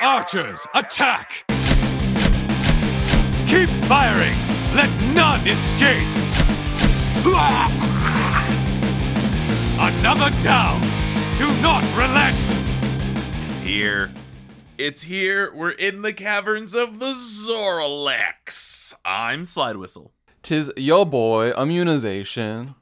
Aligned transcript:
Archers, 0.00 0.66
attack! 0.74 1.44
Keep 3.48 3.68
firing! 3.86 4.36
Let 4.74 4.90
none 5.14 5.46
escape! 5.46 6.06
Another 9.80 10.30
down! 10.42 10.80
Do 11.36 11.46
not 11.60 11.82
relent! 11.96 12.36
It's 13.50 13.58
here. 13.58 14.10
It's 14.78 15.02
here. 15.02 15.52
We're 15.54 15.70
in 15.70 16.02
the 16.02 16.12
caverns 16.12 16.74
of 16.74 17.00
the 17.00 17.06
Zoralex. 17.06 18.94
I'm 19.04 19.44
Slidewhistle. 19.44 20.12
Tis 20.42 20.72
your 20.76 21.04
boy 21.04 21.52
immunization. 21.52 22.76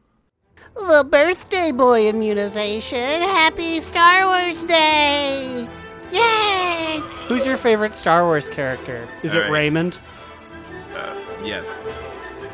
The 0.75 1.07
birthday 1.11 1.73
boy 1.73 2.09
immunization. 2.09 3.23
Happy 3.23 3.81
Star 3.81 4.27
Wars 4.27 4.65
Day! 4.65 5.69
Yay! 6.13 7.03
Who's 7.27 7.47
your 7.47 7.57
favorite 7.57 7.95
Star 7.95 8.25
Wars 8.25 8.49
character? 8.49 9.09
Is 9.23 9.35
it 9.35 9.39
Alright. 9.39 9.53
Raymond? 9.53 9.99
Uh, 10.95 11.15
yes. 11.45 11.81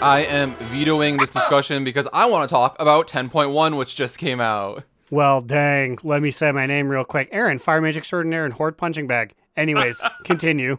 I 0.01 0.21
am 0.25 0.57
vetoing 0.57 1.17
this 1.19 1.31
discussion 1.31 1.85
because 1.85 2.09
I 2.13 2.27
want 2.27 2.49
to 2.49 2.53
talk 2.53 2.77
about 2.81 3.07
10.1, 3.07 3.77
which 3.77 3.95
just 3.95 4.19
came 4.19 4.41
out. 4.41 4.85
Well, 5.11 5.41
dang. 5.43 5.99
Let 6.03 6.23
me 6.23 6.31
say 6.31 6.51
my 6.53 6.67
name 6.67 6.89
real 6.89 7.05
quick. 7.05 7.29
Aaron, 7.33 7.59
Fire 7.59 7.81
Mage 7.81 7.97
Extraordinaire 7.97 8.45
and 8.45 8.55
Horde 8.55 8.77
Punching 8.79 9.07
Bag. 9.07 9.35
Anyways, 9.57 10.03
continue. 10.25 10.79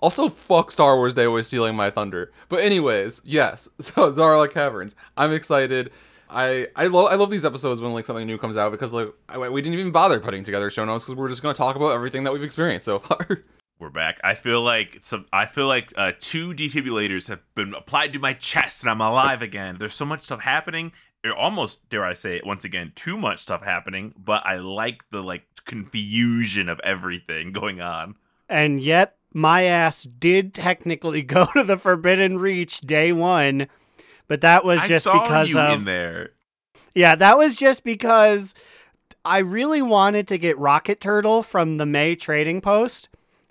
Also, 0.00 0.28
fuck 0.28 0.70
Star 0.70 0.96
Wars 0.96 1.14
Day 1.14 1.26
was 1.26 1.46
stealing 1.46 1.74
my 1.74 1.90
thunder. 1.90 2.32
But 2.48 2.60
anyways, 2.60 3.20
yes. 3.24 3.68
So 3.80 4.12
Zaralek 4.12 4.52
Caverns. 4.52 4.94
I'm 5.16 5.32
excited. 5.32 5.90
I 6.30 6.68
I 6.76 6.86
love 6.86 7.10
I 7.10 7.14
love 7.14 7.30
these 7.30 7.44
episodes 7.44 7.80
when 7.80 7.92
like 7.92 8.06
something 8.06 8.26
new 8.26 8.38
comes 8.38 8.56
out 8.56 8.70
because 8.70 8.92
like 8.92 9.12
I, 9.28 9.48
we 9.48 9.62
didn't 9.62 9.78
even 9.78 9.92
bother 9.92 10.20
putting 10.20 10.44
together 10.44 10.70
show 10.70 10.84
notes 10.84 11.04
because 11.04 11.16
we're 11.16 11.28
just 11.28 11.42
gonna 11.42 11.54
talk 11.54 11.76
about 11.76 11.92
everything 11.92 12.24
that 12.24 12.32
we've 12.32 12.42
experienced 12.42 12.84
so 12.84 12.98
far. 12.98 13.44
We're 13.78 13.90
back. 13.90 14.18
I 14.24 14.34
feel 14.34 14.60
like 14.60 14.98
some. 15.02 15.26
I 15.32 15.46
feel 15.46 15.68
like 15.68 15.92
uh, 15.96 16.12
two 16.18 16.52
defibrillators 16.52 17.28
have 17.28 17.40
been 17.54 17.74
applied 17.74 18.12
to 18.14 18.18
my 18.18 18.32
chest, 18.32 18.82
and 18.82 18.90
I'm 18.90 19.00
alive 19.00 19.40
again. 19.40 19.76
There's 19.78 19.94
so 19.94 20.04
much 20.04 20.22
stuff 20.22 20.40
happening. 20.40 20.92
Or 21.24 21.32
almost, 21.32 21.88
dare 21.88 22.04
I 22.04 22.14
say 22.14 22.36
it 22.36 22.46
once 22.46 22.64
again, 22.64 22.92
too 22.96 23.16
much 23.16 23.38
stuff 23.38 23.62
happening. 23.62 24.14
But 24.18 24.44
I 24.44 24.56
like 24.56 25.08
the 25.10 25.22
like 25.22 25.44
confusion 25.64 26.68
of 26.68 26.80
everything 26.82 27.52
going 27.52 27.80
on. 27.80 28.16
And 28.48 28.80
yet, 28.80 29.16
my 29.32 29.62
ass 29.62 30.02
did 30.02 30.54
technically 30.54 31.22
go 31.22 31.46
to 31.54 31.62
the 31.62 31.76
Forbidden 31.76 32.38
Reach 32.38 32.80
day 32.80 33.12
one, 33.12 33.68
but 34.28 34.42
that 34.42 34.64
was 34.64 34.80
I 34.80 34.88
just 34.88 35.04
saw 35.04 35.22
because 35.22 35.50
you 35.50 35.58
of. 35.58 35.80
in 35.80 35.84
there. 35.84 36.30
Yeah, 36.94 37.14
that 37.16 37.36
was 37.36 37.56
just 37.56 37.84
because 37.84 38.54
I 39.24 39.38
really 39.38 39.82
wanted 39.82 40.28
to 40.28 40.38
get 40.38 40.58
Rocket 40.58 41.00
Turtle 41.00 41.42
from 41.42 41.76
the 41.76 41.86
May 41.86 42.14
trading 42.14 42.60
post. 42.60 43.08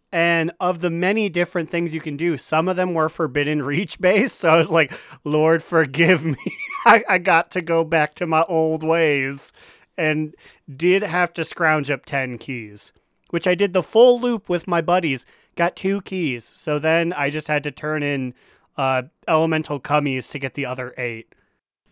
And 0.09 0.53
of 0.61 0.79
the 0.79 0.89
many 0.89 1.27
different 1.27 1.69
things 1.69 1.93
you 1.93 1.99
can 1.99 2.15
do, 2.15 2.37
some 2.37 2.69
of 2.69 2.77
them 2.77 2.93
were 2.93 3.09
forbidden 3.09 3.61
reach 3.61 3.99
based. 3.99 4.39
So 4.39 4.49
I 4.49 4.57
was 4.57 4.71
like, 4.71 4.93
Lord, 5.25 5.61
forgive 5.61 6.25
me. 6.25 6.57
I, 6.85 7.03
I 7.09 7.17
got 7.17 7.51
to 7.51 7.61
go 7.61 7.83
back 7.83 8.15
to 8.15 8.25
my 8.25 8.43
old 8.43 8.83
ways 8.83 9.51
and 9.97 10.33
did 10.75 11.03
have 11.03 11.33
to 11.33 11.43
scrounge 11.43 11.91
up 11.91 12.05
10 12.05 12.37
keys, 12.37 12.93
which 13.31 13.47
I 13.47 13.55
did 13.55 13.73
the 13.73 13.83
full 13.83 14.21
loop 14.21 14.47
with 14.47 14.67
my 14.67 14.79
buddies, 14.79 15.25
got 15.55 15.75
two 15.75 16.01
keys. 16.01 16.45
So 16.45 16.79
then 16.79 17.11
I 17.13 17.29
just 17.29 17.47
had 17.47 17.63
to 17.63 17.71
turn 17.71 18.01
in 18.01 18.33
uh, 18.77 19.03
elemental 19.27 19.79
cummies 19.79 20.29
to 20.31 20.39
get 20.39 20.53
the 20.53 20.65
other 20.65 20.93
eight. 20.97 21.33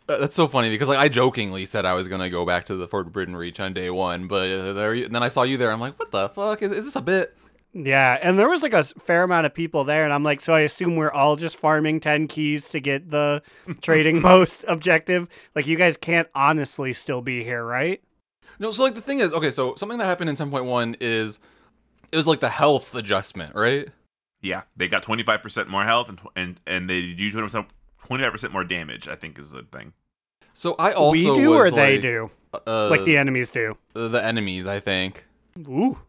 That's 0.07 0.35
so 0.35 0.47
funny 0.47 0.69
because 0.69 0.87
like 0.87 0.99
I 0.99 1.09
jokingly 1.09 1.65
said 1.65 1.83
I 1.85 1.93
was 1.93 2.07
gonna 2.07 2.29
go 2.29 2.45
back 2.45 2.65
to 2.65 2.75
the 2.75 2.87
Forbidden 2.87 3.35
Reach 3.35 3.59
on 3.59 3.73
day 3.73 3.89
one, 3.89 4.27
but 4.27 4.51
uh, 4.51 4.73
there 4.73 4.93
you, 4.93 5.05
and 5.05 5.15
then 5.15 5.23
I 5.23 5.29
saw 5.29 5.43
you 5.43 5.57
there. 5.57 5.71
I'm 5.71 5.79
like, 5.79 5.97
what 5.97 6.11
the 6.11 6.29
fuck 6.29 6.61
is, 6.61 6.71
is 6.71 6.85
this 6.85 6.95
a 6.95 7.01
bit? 7.01 7.35
Yeah, 7.77 8.17
and 8.21 8.39
there 8.39 8.47
was 8.47 8.63
like 8.63 8.73
a 8.73 8.85
fair 8.85 9.23
amount 9.23 9.47
of 9.47 9.53
people 9.53 9.83
there, 9.83 10.05
and 10.05 10.13
I'm 10.13 10.23
like, 10.23 10.39
so 10.39 10.53
I 10.53 10.61
assume 10.61 10.95
we're 10.95 11.11
all 11.11 11.35
just 11.35 11.57
farming 11.57 11.99
10 11.99 12.29
keys 12.29 12.69
to 12.69 12.79
get 12.79 13.11
the 13.11 13.41
trading 13.81 14.21
post 14.21 14.63
objective. 14.69 15.27
Like, 15.55 15.67
you 15.67 15.75
guys 15.75 15.97
can't 15.97 16.29
honestly 16.33 16.93
still 16.93 17.21
be 17.21 17.43
here, 17.43 17.65
right? 17.65 18.01
No, 18.59 18.71
so 18.71 18.83
like 18.83 18.95
the 18.95 19.01
thing 19.01 19.19
is, 19.19 19.33
okay, 19.33 19.51
so 19.51 19.75
something 19.75 19.97
that 19.97 20.05
happened 20.05 20.29
in 20.29 20.37
10.1 20.37 20.95
is 21.01 21.39
it 22.13 22.15
was 22.15 22.27
like 22.27 22.39
the 22.39 22.49
health 22.49 22.95
adjustment, 22.95 23.53
right? 23.55 23.89
Yeah, 24.45 24.63
they 24.77 24.87
got 24.87 25.03
25% 25.03 25.67
more 25.67 25.83
health 25.83 26.09
and 26.09 26.19
and 26.35 26.59
and 26.67 26.89
they 26.89 27.13
do 27.13 27.31
25% 27.31 27.67
25% 28.05 28.51
more 28.51 28.63
damage. 28.63 29.07
I 29.07 29.15
think 29.15 29.39
is 29.39 29.51
the 29.51 29.63
thing. 29.63 29.93
So 30.53 30.75
I 30.79 30.91
also 30.91 31.11
we 31.11 31.23
do 31.23 31.53
or 31.53 31.63
was, 31.63 31.73
they 31.73 31.97
do? 31.99 32.31
uh, 32.65 32.89
like 32.89 33.03
the 33.03 33.17
enemies 33.17 33.49
do. 33.49 33.77
the 33.93 34.23
enemies, 34.23 34.67
I 34.67 34.79
think. 34.79 35.25
Ooh. 35.67 35.99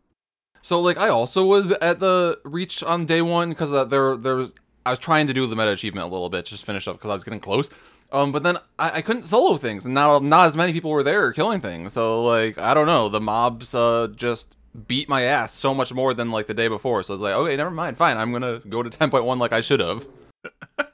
So 0.63 0.81
like 0.81 0.99
I 0.99 1.09
also 1.09 1.47
was 1.47 1.71
at 1.73 2.01
the 2.01 2.41
reach 2.45 2.83
on 2.83 3.07
day 3.07 3.23
one 3.23 3.51
because 3.51 3.71
there 3.89 4.17
there 4.17 4.37
was 4.37 4.51
I 4.85 4.91
was 4.91 4.99
trying 4.99 5.27
to 5.27 5.35
do 5.35 5.47
the 5.47 5.57
meta 5.57 5.71
achievement 5.71 6.07
a 6.07 6.11
little 6.11 6.29
bit, 6.29 6.47
just 6.47 6.65
finish 6.65 6.87
up 6.87 6.97
because 6.97 7.11
I 7.11 7.15
was 7.15 7.25
getting 7.25 7.41
close. 7.41 7.71
Um, 8.13 8.31
but 8.31 8.45
then 8.45 8.59
I, 8.79 8.99
I 8.99 9.03
couldn't 9.03 9.25
solo 9.25 9.57
things, 9.57 9.85
and 9.85 9.95
not 9.95 10.23
not 10.23 10.47
as 10.47 10.57
many 10.57 10.73
people 10.73 10.91
were 10.91 11.03
there 11.03 11.33
killing 11.33 11.61
things. 11.61 11.93
So 11.93 12.23
like 12.25 12.59
I 12.59 12.75
don't 12.75 12.87
know, 12.87 13.09
the 13.09 13.21
mobs 13.21 13.75
uh 13.75 14.09
just 14.15 14.56
beat 14.87 15.09
my 15.09 15.23
ass 15.23 15.53
so 15.53 15.73
much 15.75 15.93
more 15.93 16.15
than 16.15 16.31
like 16.31 16.47
the 16.47 16.55
day 16.55 16.69
before. 16.69 17.03
So 17.03 17.15
I 17.15 17.17
was 17.17 17.23
like, 17.23 17.35
okay, 17.35 17.57
never 17.57 17.71
mind, 17.71 17.97
fine, 17.97 18.17
I'm 18.17 18.33
gonna 18.33 18.61
go 18.69 18.83
to 18.83 18.91
ten 18.99 19.11
point 19.11 19.25
one 19.25 19.39
like 19.39 19.53
I 19.53 19.61
should 19.61 19.81
have. 19.81 20.07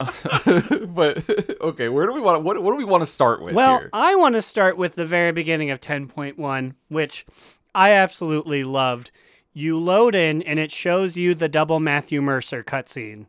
but 0.95 1.25
okay, 1.61 1.89
where 1.89 2.07
do 2.07 2.13
we 2.13 2.21
want? 2.21 2.43
What 2.43 2.63
what 2.63 2.73
do 2.73 2.77
we 2.77 2.85
want 2.85 3.03
to 3.03 3.07
start 3.07 3.43
with 3.43 3.55
Well, 3.55 3.79
here? 3.79 3.91
I 3.93 4.15
want 4.15 4.35
to 4.35 4.43
start 4.43 4.77
with 4.77 4.95
the 4.95 5.07
very 5.07 5.33
beginning 5.33 5.71
of 5.71 5.81
10.1, 5.81 6.75
which 6.89 7.27
I 7.75 7.91
absolutely 7.91 8.65
loved. 8.65 9.11
You 9.53 9.79
load 9.79 10.15
in, 10.15 10.43
and 10.43 10.59
it 10.59 10.73
shows 10.73 11.17
you 11.17 11.35
the 11.35 11.49
double 11.49 11.81
Matthew 11.81 12.23
Mercer 12.23 12.63
cutscene. 12.63 13.27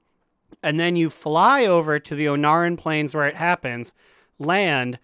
And 0.62 0.80
then 0.80 0.96
you 0.96 1.10
fly 1.10 1.66
over 1.66 2.00
to 2.00 2.16
the 2.16 2.26
Ohn'ahran 2.28 2.78
Plains 2.78 3.14
where 3.14 3.28
it 3.28 3.36
happens, 3.36 3.94
land. 4.40 5.00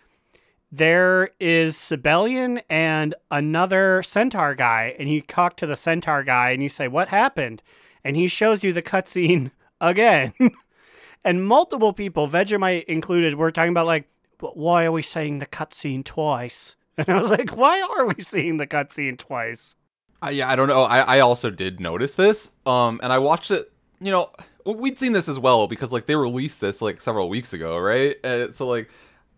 There 0.71 1.31
is 1.39 1.77
Sabellian 1.77 2.61
and 2.69 3.15
another 3.31 4.03
centaur 4.03 4.53
guy, 4.53 4.95
and 4.99 5.09
you 5.09 5.21
talk 5.21 5.57
to 5.57 5.65
the 5.65 5.75
centaur 5.75 6.23
guy 6.23 6.51
and 6.51 6.61
you 6.61 6.69
say, 6.69 6.87
What 6.87 7.07
happened? 7.07 7.63
And 8.03 8.15
he 8.15 8.27
shows 8.27 8.63
you 8.63 8.71
the 8.71 8.81
cutscene 8.81 9.51
again. 9.81 10.33
and 11.23 11.45
multiple 11.45 11.93
people, 11.93 12.27
Vegemite 12.27 12.85
included, 12.85 13.35
were 13.35 13.51
talking 13.51 13.71
about 13.71 13.87
like, 13.87 14.07
why 14.39 14.85
are 14.85 14.91
we 14.91 15.01
saying 15.01 15.39
the 15.39 15.45
cutscene 15.45 16.03
twice? 16.03 16.75
And 16.99 17.07
I 17.07 17.21
was 17.21 17.29
like, 17.29 17.51
why 17.51 17.81
are 17.81 18.07
we 18.07 18.21
seeing 18.21 18.57
the 18.57 18.67
cutscene 18.67 19.17
twice? 19.17 19.77
Yeah, 20.29 20.49
I 20.49 20.57
don't 20.57 20.67
know. 20.67 20.83
I, 20.83 20.99
I 20.99 21.19
also 21.21 21.49
did 21.49 21.79
notice 21.79 22.15
this. 22.15 22.51
Um, 22.65 22.99
and 23.01 23.13
I 23.13 23.19
watched 23.19 23.51
it. 23.51 23.71
You 24.01 24.11
know, 24.11 24.31
we'd 24.65 24.99
seen 24.99 25.13
this 25.13 25.29
as 25.29 25.39
well 25.39 25.67
because 25.67 25.93
like 25.93 26.07
they 26.07 26.17
released 26.17 26.59
this 26.59 26.81
like 26.81 26.99
several 26.99 27.29
weeks 27.29 27.53
ago, 27.53 27.77
right? 27.77 28.17
Uh, 28.25 28.51
so 28.51 28.67
like 28.67 28.89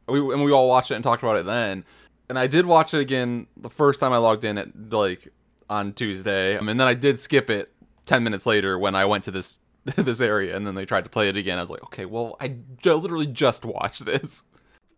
we 0.07 0.19
and 0.19 0.43
we 0.43 0.51
all 0.51 0.67
watched 0.67 0.91
it 0.91 0.95
and 0.95 1.03
talked 1.03 1.23
about 1.23 1.37
it 1.37 1.45
then. 1.45 1.85
And 2.29 2.39
I 2.39 2.47
did 2.47 2.65
watch 2.65 2.93
it 2.93 2.99
again 2.99 3.47
the 3.57 3.69
first 3.69 3.99
time 3.99 4.13
I 4.13 4.17
logged 4.17 4.45
in 4.45 4.57
at 4.57 4.91
like 4.91 5.27
on 5.69 5.93
Tuesday, 5.93 6.57
and 6.57 6.67
then 6.67 6.81
I 6.81 6.93
did 6.93 7.19
skip 7.19 7.49
it 7.49 7.73
ten 8.05 8.23
minutes 8.23 8.45
later 8.45 8.77
when 8.77 8.95
I 8.95 9.05
went 9.05 9.23
to 9.25 9.31
this 9.31 9.59
this 9.85 10.21
area, 10.21 10.55
and 10.55 10.65
then 10.65 10.75
they 10.75 10.85
tried 10.85 11.03
to 11.03 11.09
play 11.09 11.29
it 11.29 11.37
again. 11.37 11.57
I 11.57 11.61
was 11.61 11.69
like, 11.69 11.83
okay, 11.83 12.05
well, 12.05 12.35
I 12.39 12.55
j- 12.81 12.93
literally 12.93 13.27
just 13.27 13.65
watched 13.65 14.05
this. 14.05 14.43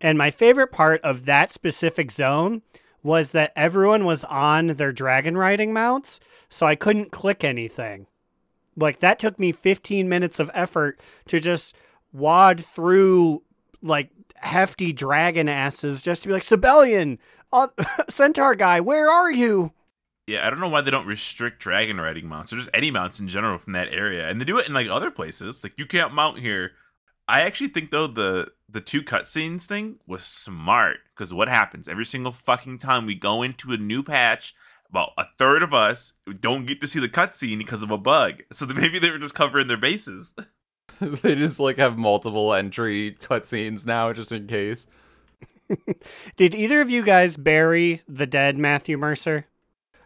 And 0.00 0.18
my 0.18 0.30
favorite 0.30 0.72
part 0.72 1.00
of 1.02 1.24
that 1.24 1.50
specific 1.50 2.10
zone 2.10 2.62
was 3.02 3.32
that 3.32 3.52
everyone 3.54 4.04
was 4.04 4.24
on 4.24 4.68
their 4.68 4.92
dragon 4.92 5.36
riding 5.36 5.72
mounts, 5.72 6.20
so 6.48 6.66
I 6.66 6.74
couldn't 6.74 7.12
click 7.12 7.44
anything. 7.44 8.06
Like 8.76 9.00
that 9.00 9.18
took 9.18 9.38
me 9.38 9.52
15 9.52 10.08
minutes 10.08 10.40
of 10.40 10.50
effort 10.54 11.00
to 11.26 11.38
just 11.38 11.76
wad 12.12 12.64
through 12.64 13.42
like 13.82 14.10
hefty 14.44 14.92
dragon 14.92 15.48
asses 15.48 16.02
just 16.02 16.22
to 16.22 16.28
be 16.28 16.34
like 16.34 16.42
Sabellian, 16.42 17.18
uh, 17.52 17.68
centaur 18.08 18.54
guy, 18.54 18.80
where 18.80 19.10
are 19.10 19.32
you? 19.32 19.72
Yeah, 20.26 20.46
I 20.46 20.50
don't 20.50 20.60
know 20.60 20.68
why 20.68 20.80
they 20.80 20.90
don't 20.90 21.06
restrict 21.06 21.60
dragon 21.60 22.00
riding 22.00 22.26
mounts 22.26 22.52
or 22.52 22.56
just 22.56 22.70
any 22.72 22.90
mounts 22.90 23.20
in 23.20 23.28
general 23.28 23.58
from 23.58 23.74
that 23.74 23.92
area, 23.92 24.28
and 24.28 24.40
they 24.40 24.44
do 24.44 24.58
it 24.58 24.66
in 24.66 24.74
like 24.74 24.88
other 24.88 25.10
places. 25.10 25.62
Like 25.62 25.74
you 25.76 25.86
can't 25.86 26.14
mount 26.14 26.38
here. 26.38 26.72
I 27.28 27.42
actually 27.42 27.68
think 27.68 27.90
though 27.90 28.06
the 28.06 28.52
the 28.68 28.80
two 28.80 29.02
cutscenes 29.02 29.66
thing 29.66 29.98
was 30.06 30.24
smart 30.24 30.98
because 31.14 31.34
what 31.34 31.48
happens 31.48 31.88
every 31.88 32.06
single 32.06 32.32
fucking 32.32 32.78
time 32.78 33.06
we 33.06 33.14
go 33.14 33.42
into 33.42 33.72
a 33.72 33.76
new 33.76 34.02
patch, 34.02 34.54
about 34.88 35.12
a 35.18 35.26
third 35.38 35.62
of 35.62 35.74
us 35.74 36.14
don't 36.40 36.66
get 36.66 36.80
to 36.80 36.86
see 36.86 37.00
the 37.00 37.08
cutscene 37.08 37.58
because 37.58 37.82
of 37.82 37.90
a 37.90 37.98
bug. 37.98 38.42
So 38.52 38.66
maybe 38.74 38.98
they 38.98 39.10
were 39.10 39.18
just 39.18 39.34
covering 39.34 39.66
their 39.66 39.76
bases. 39.76 40.34
they 41.22 41.34
just 41.34 41.60
like 41.60 41.76
have 41.78 41.98
multiple 41.98 42.52
entry 42.54 43.16
cutscenes 43.22 43.86
now, 43.86 44.12
just 44.12 44.32
in 44.32 44.46
case. 44.46 44.86
Did 46.36 46.54
either 46.54 46.80
of 46.80 46.90
you 46.90 47.02
guys 47.02 47.36
bury 47.36 48.02
the 48.08 48.26
dead 48.26 48.58
Matthew 48.58 48.96
Mercer? 48.98 49.46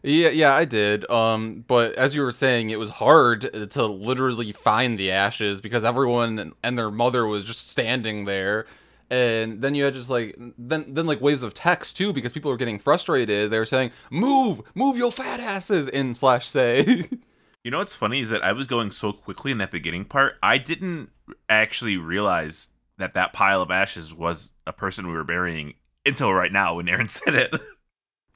Yeah, 0.02 0.29
yeah, 0.29 0.55
I 0.55 0.64
did. 0.64 1.11
Um, 1.11 1.64
but 1.67 1.94
as 1.96 2.14
you 2.14 2.23
were 2.23 2.31
saying, 2.31 2.70
it 2.70 2.79
was 2.79 2.90
hard 2.90 3.70
to 3.73 3.87
literally 3.87 4.52
find 4.52 4.96
the 4.99 5.11
ashes 5.11 5.61
because 5.61 5.82
everyone 5.85 6.52
and 6.62 6.79
their 6.79 6.90
mother 6.90 7.26
was 7.26 7.44
just 7.44 7.69
standing 7.69 8.25
there, 8.25 8.67
And 9.11 9.62
then 9.62 9.75
you 9.75 9.85
had 9.85 9.94
just 9.94 10.11
like 10.11 10.37
then 10.58 10.94
then 10.94 11.06
like 11.06 11.20
waves 11.20 11.43
of 11.43 11.55
text 11.55 11.96
too 11.96 12.12
because 12.12 12.32
people 12.32 12.50
were 12.50 12.56
getting 12.58 12.79
frustrated. 12.79 13.50
They 13.50 13.58
were 13.58 13.64
saying, 13.64 13.90
"Move, 14.11 14.61
move 14.75 14.96
your 14.96 15.11
fat 15.12 15.40
asses!" 15.40 15.88
in 15.88 16.14
slash 16.14 16.46
say. 16.49 17.08
You 17.65 17.71
know 17.71 17.79
what's 17.79 17.97
funny 17.97 18.21
is 18.21 18.31
that 18.31 18.45
I 18.45 18.53
was 18.53 18.67
going 18.67 18.91
so 18.93 19.13
quickly 19.13 19.53
in 19.53 19.59
that 19.59 19.71
beginning 19.71 20.05
part, 20.05 20.37
I 20.43 20.59
didn't 20.59 21.11
actually 21.49 21.97
realize 21.97 22.69
that 22.99 23.15
that 23.15 23.33
pile 23.33 23.63
of 23.63 23.71
ashes 23.71 24.15
was 24.15 24.53
a 24.67 24.73
person 24.73 25.07
we 25.07 25.13
were 25.13 25.25
burying 25.25 25.75
until 26.07 26.33
right 26.33 26.53
now 26.53 26.75
when 26.75 26.89
Aaron 26.89 27.09
said 27.09 27.35
it. 27.35 27.55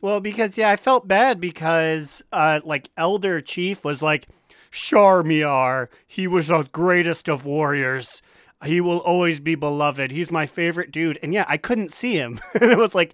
Well, 0.01 0.21
because 0.21 0.57
yeah, 0.57 0.71
I 0.71 0.77
felt 0.77 1.07
bad 1.07 1.41
because 1.41 2.23
uh 2.33 2.61
like 2.65 2.91
Elder 2.97 3.41
Chief 3.41 3.85
was 3.85 4.03
like 4.03 4.29
Sharmiar, 4.73 5.89
he 6.07 6.27
was 6.27 6.49
the 6.49 6.67
greatest 6.73 7.29
of 7.29 7.47
warriors. 7.47 8.23
He 8.65 8.81
will 8.81 8.99
always 8.99 9.39
be 9.39 9.55
beloved. 9.55 10.11
He's 10.11 10.31
my 10.31 10.47
favorite 10.47 10.91
dude. 10.91 11.19
And 11.23 11.35
yeah, 11.35 11.45
I 11.49 11.57
couldn't 11.57 11.93
see 11.93 12.15
him. 12.15 12.41
and 12.61 12.71
it 12.71 12.79
was 12.79 12.95
like, 12.95 13.13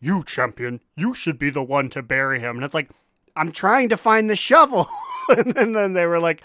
you 0.00 0.22
champion, 0.24 0.80
you 0.96 1.14
should 1.14 1.38
be 1.38 1.50
the 1.50 1.62
one 1.62 1.88
to 1.90 2.02
bury 2.02 2.40
him. 2.40 2.56
And 2.56 2.64
it's 2.64 2.74
like, 2.74 2.90
I'm 3.34 3.52
trying 3.52 3.88
to 3.88 3.96
find 3.96 4.28
the 4.28 4.36
shovel. 4.36 4.88
and 5.56 5.74
then 5.74 5.92
they 5.92 6.06
were 6.06 6.20
like, 6.20 6.42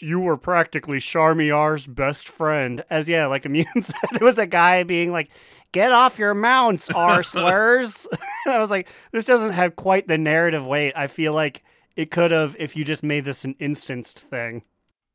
you 0.00 0.20
were 0.20 0.36
practically 0.36 0.98
Sharmiar's 0.98 1.86
best 1.86 2.28
friend. 2.28 2.84
As 2.90 3.08
yeah, 3.08 3.26
like 3.26 3.46
Immune 3.46 3.66
said, 3.82 3.94
it 4.14 4.20
was 4.20 4.38
a 4.38 4.46
guy 4.46 4.82
being 4.82 5.12
like, 5.12 5.30
"Get 5.72 5.92
off 5.92 6.18
your 6.18 6.34
mounts, 6.34 6.90
R 6.90 7.22
slurs." 7.22 8.06
I 8.46 8.58
was 8.58 8.70
like, 8.70 8.88
this 9.12 9.26
doesn't 9.26 9.52
have 9.52 9.76
quite 9.76 10.06
the 10.06 10.18
narrative 10.18 10.66
weight. 10.66 10.92
I 10.96 11.06
feel 11.06 11.32
like 11.32 11.62
it 11.96 12.10
could 12.10 12.30
have 12.30 12.56
if 12.58 12.76
you 12.76 12.84
just 12.84 13.02
made 13.02 13.24
this 13.24 13.44
an 13.44 13.54
instanced 13.58 14.18
thing. 14.18 14.62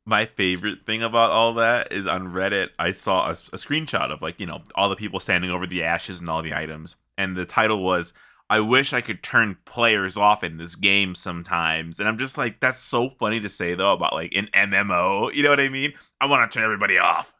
My 0.08 0.24
favorite 0.24 0.86
thing 0.86 1.02
about 1.02 1.32
all 1.32 1.54
that 1.54 1.92
is 1.92 2.06
on 2.06 2.28
Reddit, 2.28 2.68
I 2.78 2.92
saw 2.92 3.26
a, 3.26 3.32
a 3.32 3.56
screenshot 3.56 4.12
of 4.12 4.22
like, 4.22 4.38
you 4.38 4.46
know, 4.46 4.62
all 4.76 4.88
the 4.88 4.94
people 4.94 5.18
standing 5.18 5.50
over 5.50 5.66
the 5.66 5.82
ashes 5.82 6.20
and 6.20 6.28
all 6.28 6.42
the 6.42 6.54
items. 6.54 6.94
And 7.18 7.36
the 7.36 7.44
title 7.44 7.82
was, 7.82 8.12
I 8.48 8.60
wish 8.60 8.92
I 8.92 9.00
could 9.00 9.22
turn 9.22 9.58
players 9.64 10.16
off 10.16 10.44
in 10.44 10.56
this 10.56 10.76
game 10.76 11.14
sometimes. 11.14 11.98
And 11.98 12.08
I'm 12.08 12.18
just 12.18 12.38
like, 12.38 12.60
that's 12.60 12.78
so 12.78 13.10
funny 13.10 13.40
to 13.40 13.48
say 13.48 13.74
though 13.74 13.92
about 13.92 14.12
like 14.12 14.34
an 14.34 14.48
MMO. 14.54 15.34
You 15.34 15.42
know 15.42 15.50
what 15.50 15.60
I 15.60 15.68
mean? 15.68 15.94
I 16.20 16.26
want 16.26 16.48
to 16.50 16.54
turn 16.54 16.64
everybody 16.64 16.98
off. 16.98 17.34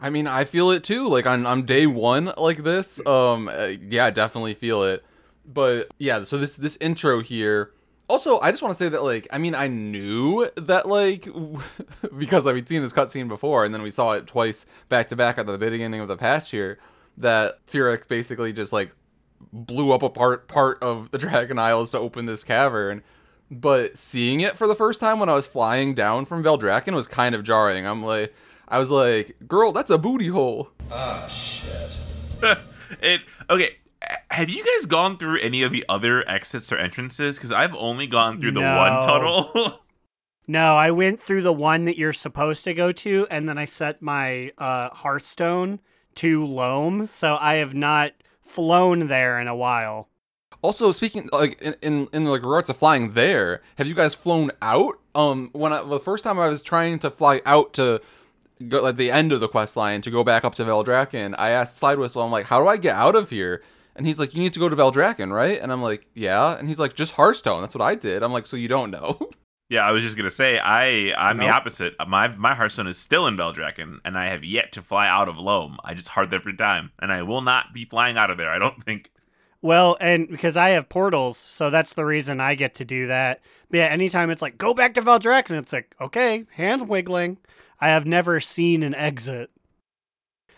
I 0.00 0.10
mean, 0.10 0.26
I 0.26 0.44
feel 0.44 0.70
it 0.70 0.84
too. 0.84 1.08
Like 1.08 1.26
on 1.26 1.46
on 1.46 1.64
day 1.64 1.86
one, 1.86 2.32
like 2.36 2.58
this. 2.58 3.04
Um, 3.06 3.48
uh, 3.48 3.72
yeah, 3.80 4.06
I 4.06 4.10
definitely 4.10 4.54
feel 4.54 4.82
it. 4.82 5.04
But 5.44 5.88
yeah, 5.98 6.22
so 6.22 6.38
this 6.38 6.56
this 6.56 6.76
intro 6.76 7.20
here. 7.20 7.72
Also, 8.08 8.38
I 8.38 8.52
just 8.52 8.62
want 8.62 8.72
to 8.72 8.78
say 8.78 8.88
that 8.88 9.02
like, 9.02 9.26
I 9.32 9.38
mean, 9.38 9.56
I 9.56 9.66
knew 9.66 10.48
that 10.56 10.86
like 10.86 11.28
because 12.18 12.46
I've 12.46 12.68
seen 12.68 12.82
this 12.82 12.92
cutscene 12.92 13.26
before, 13.26 13.64
and 13.64 13.74
then 13.74 13.82
we 13.82 13.90
saw 13.90 14.12
it 14.12 14.26
twice 14.26 14.66
back 14.88 15.08
to 15.08 15.16
back 15.16 15.38
at 15.38 15.46
the 15.46 15.58
beginning 15.58 16.00
of 16.00 16.08
the 16.08 16.16
patch 16.16 16.50
here. 16.50 16.78
That 17.18 17.66
Fyrakk 17.66 18.08
basically 18.08 18.52
just 18.52 18.74
like 18.74 18.92
blew 19.52 19.92
up 19.92 20.02
a 20.02 20.10
part 20.10 20.48
part 20.48 20.82
of 20.82 21.10
the 21.10 21.18
Dragon 21.26 21.58
Isles 21.58 21.92
to 21.92 21.98
open 21.98 22.26
this 22.26 22.44
cavern. 22.44 23.02
But 23.50 23.96
seeing 23.96 24.40
it 24.40 24.58
for 24.58 24.66
the 24.66 24.74
first 24.74 24.98
time 24.98 25.20
when 25.20 25.28
I 25.28 25.34
was 25.34 25.46
flying 25.46 25.94
down 25.94 26.26
from 26.26 26.42
Valdrakken 26.42 26.94
was 26.94 27.06
kind 27.06 27.34
of 27.34 27.44
jarring. 27.44 27.86
I'm 27.86 28.02
like, 28.02 28.34
I 28.66 28.78
was 28.78 28.90
like, 28.90 29.36
girl, 29.46 29.72
that's 29.72 29.90
a 29.90 29.98
booty 29.98 30.28
hole. 30.28 30.70
Ah, 30.90 31.24
oh, 31.24 31.28
shit. 31.28 32.00
it 33.02 33.20
okay. 33.48 33.76
Have 34.30 34.50
you 34.50 34.64
guys 34.64 34.86
gone 34.86 35.16
through 35.16 35.38
any 35.40 35.62
of 35.62 35.72
the 35.72 35.84
other 35.88 36.28
exits 36.28 36.72
or 36.72 36.76
entrances? 36.76 37.36
Because 37.36 37.52
I've 37.52 37.74
only 37.74 38.06
gone 38.06 38.40
through 38.40 38.52
the 38.52 38.60
one 38.60 39.02
tunnel. 39.02 39.80
No, 40.48 40.76
I 40.76 40.92
went 40.92 41.18
through 41.18 41.42
the 41.42 41.52
one 41.52 41.84
that 41.86 41.98
you're 41.98 42.12
supposed 42.12 42.62
to 42.64 42.74
go 42.74 42.92
to, 42.92 43.26
and 43.30 43.48
then 43.48 43.58
I 43.58 43.64
set 43.64 44.00
my 44.00 44.52
uh, 44.58 44.90
Hearthstone 44.90 45.80
to 46.16 46.44
Loamm, 46.44 47.08
so 47.08 47.36
I 47.40 47.54
have 47.54 47.74
not 47.74 48.12
flown 48.46 49.08
there 49.08 49.40
in 49.40 49.48
a 49.48 49.56
while. 49.56 50.08
Also, 50.62 50.90
speaking 50.92 51.28
like 51.32 51.60
in, 51.60 51.76
in 51.82 52.08
in 52.12 52.24
like 52.24 52.42
regards 52.42 52.68
to 52.68 52.74
flying 52.74 53.12
there, 53.12 53.62
have 53.76 53.86
you 53.86 53.94
guys 53.94 54.14
flown 54.14 54.50
out? 54.62 54.98
Um, 55.14 55.50
when 55.52 55.72
I, 55.72 55.82
the 55.82 56.00
first 56.00 56.24
time 56.24 56.38
I 56.38 56.48
was 56.48 56.62
trying 56.62 56.98
to 57.00 57.10
fly 57.10 57.42
out 57.44 57.72
to 57.74 58.00
go 58.68 58.82
like 58.82 58.96
the 58.96 59.10
end 59.10 59.32
of 59.32 59.40
the 59.40 59.48
quest 59.48 59.76
line 59.76 60.02
to 60.02 60.10
go 60.10 60.24
back 60.24 60.44
up 60.44 60.54
to 60.56 60.64
Valdrakken, 60.64 61.34
I 61.38 61.50
asked 61.50 61.76
Slidewhistle, 61.76 62.22
I'm 62.22 62.30
like, 62.30 62.46
how 62.46 62.60
do 62.60 62.68
I 62.68 62.76
get 62.78 62.96
out 62.96 63.14
of 63.14 63.30
here? 63.30 63.62
And 63.94 64.06
he's 64.06 64.18
like, 64.18 64.34
you 64.34 64.40
need 64.40 64.52
to 64.52 64.60
go 64.60 64.68
to 64.68 64.76
Valdrakken, 64.76 65.32
right? 65.32 65.60
And 65.60 65.72
I'm 65.72 65.82
like, 65.82 66.06
yeah. 66.14 66.58
And 66.58 66.68
he's 66.68 66.78
like, 66.78 66.94
just 66.94 67.12
Hearthstone. 67.12 67.62
That's 67.62 67.74
what 67.74 67.86
I 67.86 67.94
did. 67.94 68.22
I'm 68.22 68.32
like, 68.32 68.46
so 68.46 68.56
you 68.56 68.68
don't 68.68 68.90
know? 68.90 69.30
yeah, 69.68 69.86
I 69.86 69.90
was 69.90 70.04
just 70.04 70.16
gonna 70.16 70.30
say 70.30 70.58
I 70.58 71.12
I'm 71.16 71.38
the 71.38 71.48
opposite. 71.48 71.94
My 72.06 72.28
my 72.28 72.54
Hearthstone 72.54 72.86
is 72.86 72.98
still 72.98 73.26
in 73.26 73.36
Valdrakken, 73.36 73.98
and 74.04 74.16
I 74.16 74.28
have 74.28 74.44
yet 74.44 74.72
to 74.72 74.82
fly 74.82 75.08
out 75.08 75.28
of 75.28 75.36
Loamm. 75.36 75.76
I 75.84 75.94
just 75.94 76.08
heart 76.08 76.32
every 76.32 76.54
time, 76.54 76.92
and 77.00 77.12
I 77.12 77.22
will 77.22 77.42
not 77.42 77.72
be 77.72 77.84
flying 77.84 78.16
out 78.16 78.30
of 78.30 78.38
there. 78.38 78.50
I 78.50 78.58
don't 78.58 78.82
think. 78.84 79.10
Well, 79.62 79.96
and 80.00 80.28
because 80.28 80.56
I 80.56 80.70
have 80.70 80.88
portals, 80.88 81.36
so 81.36 81.70
that's 81.70 81.94
the 81.94 82.04
reason 82.04 82.40
I 82.40 82.54
get 82.54 82.74
to 82.74 82.84
do 82.84 83.08
that. 83.08 83.40
But 83.68 83.78
yeah, 83.78 83.86
anytime 83.86 84.30
it's 84.30 84.42
like, 84.42 84.58
go 84.58 84.74
back 84.74 84.94
to 84.94 85.02
Valdrakken, 85.02 85.58
it's 85.58 85.72
like, 85.72 85.96
okay, 86.00 86.44
hand 86.52 86.88
wiggling. 86.88 87.38
I 87.80 87.88
have 87.88 88.06
never 88.06 88.38
seen 88.38 88.84
an 88.84 88.94
exit. 88.94 89.50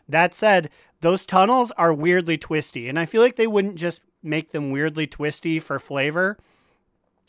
That 0.09 0.35
said, 0.35 0.69
those 1.01 1.25
tunnels 1.25 1.71
are 1.79 1.93
weirdly 1.95 2.37
twisty, 2.37 2.89
and 2.89 2.99
I 2.99 3.07
feel 3.07 3.23
like 3.23 3.37
they 3.37 3.47
wouldn't 3.47 3.77
just 3.77 4.03
make 4.23 4.53
them 4.53 4.71
weirdly 4.71 5.07
twisty 5.07 5.59
for 5.59 5.79
flavor. 5.79 6.37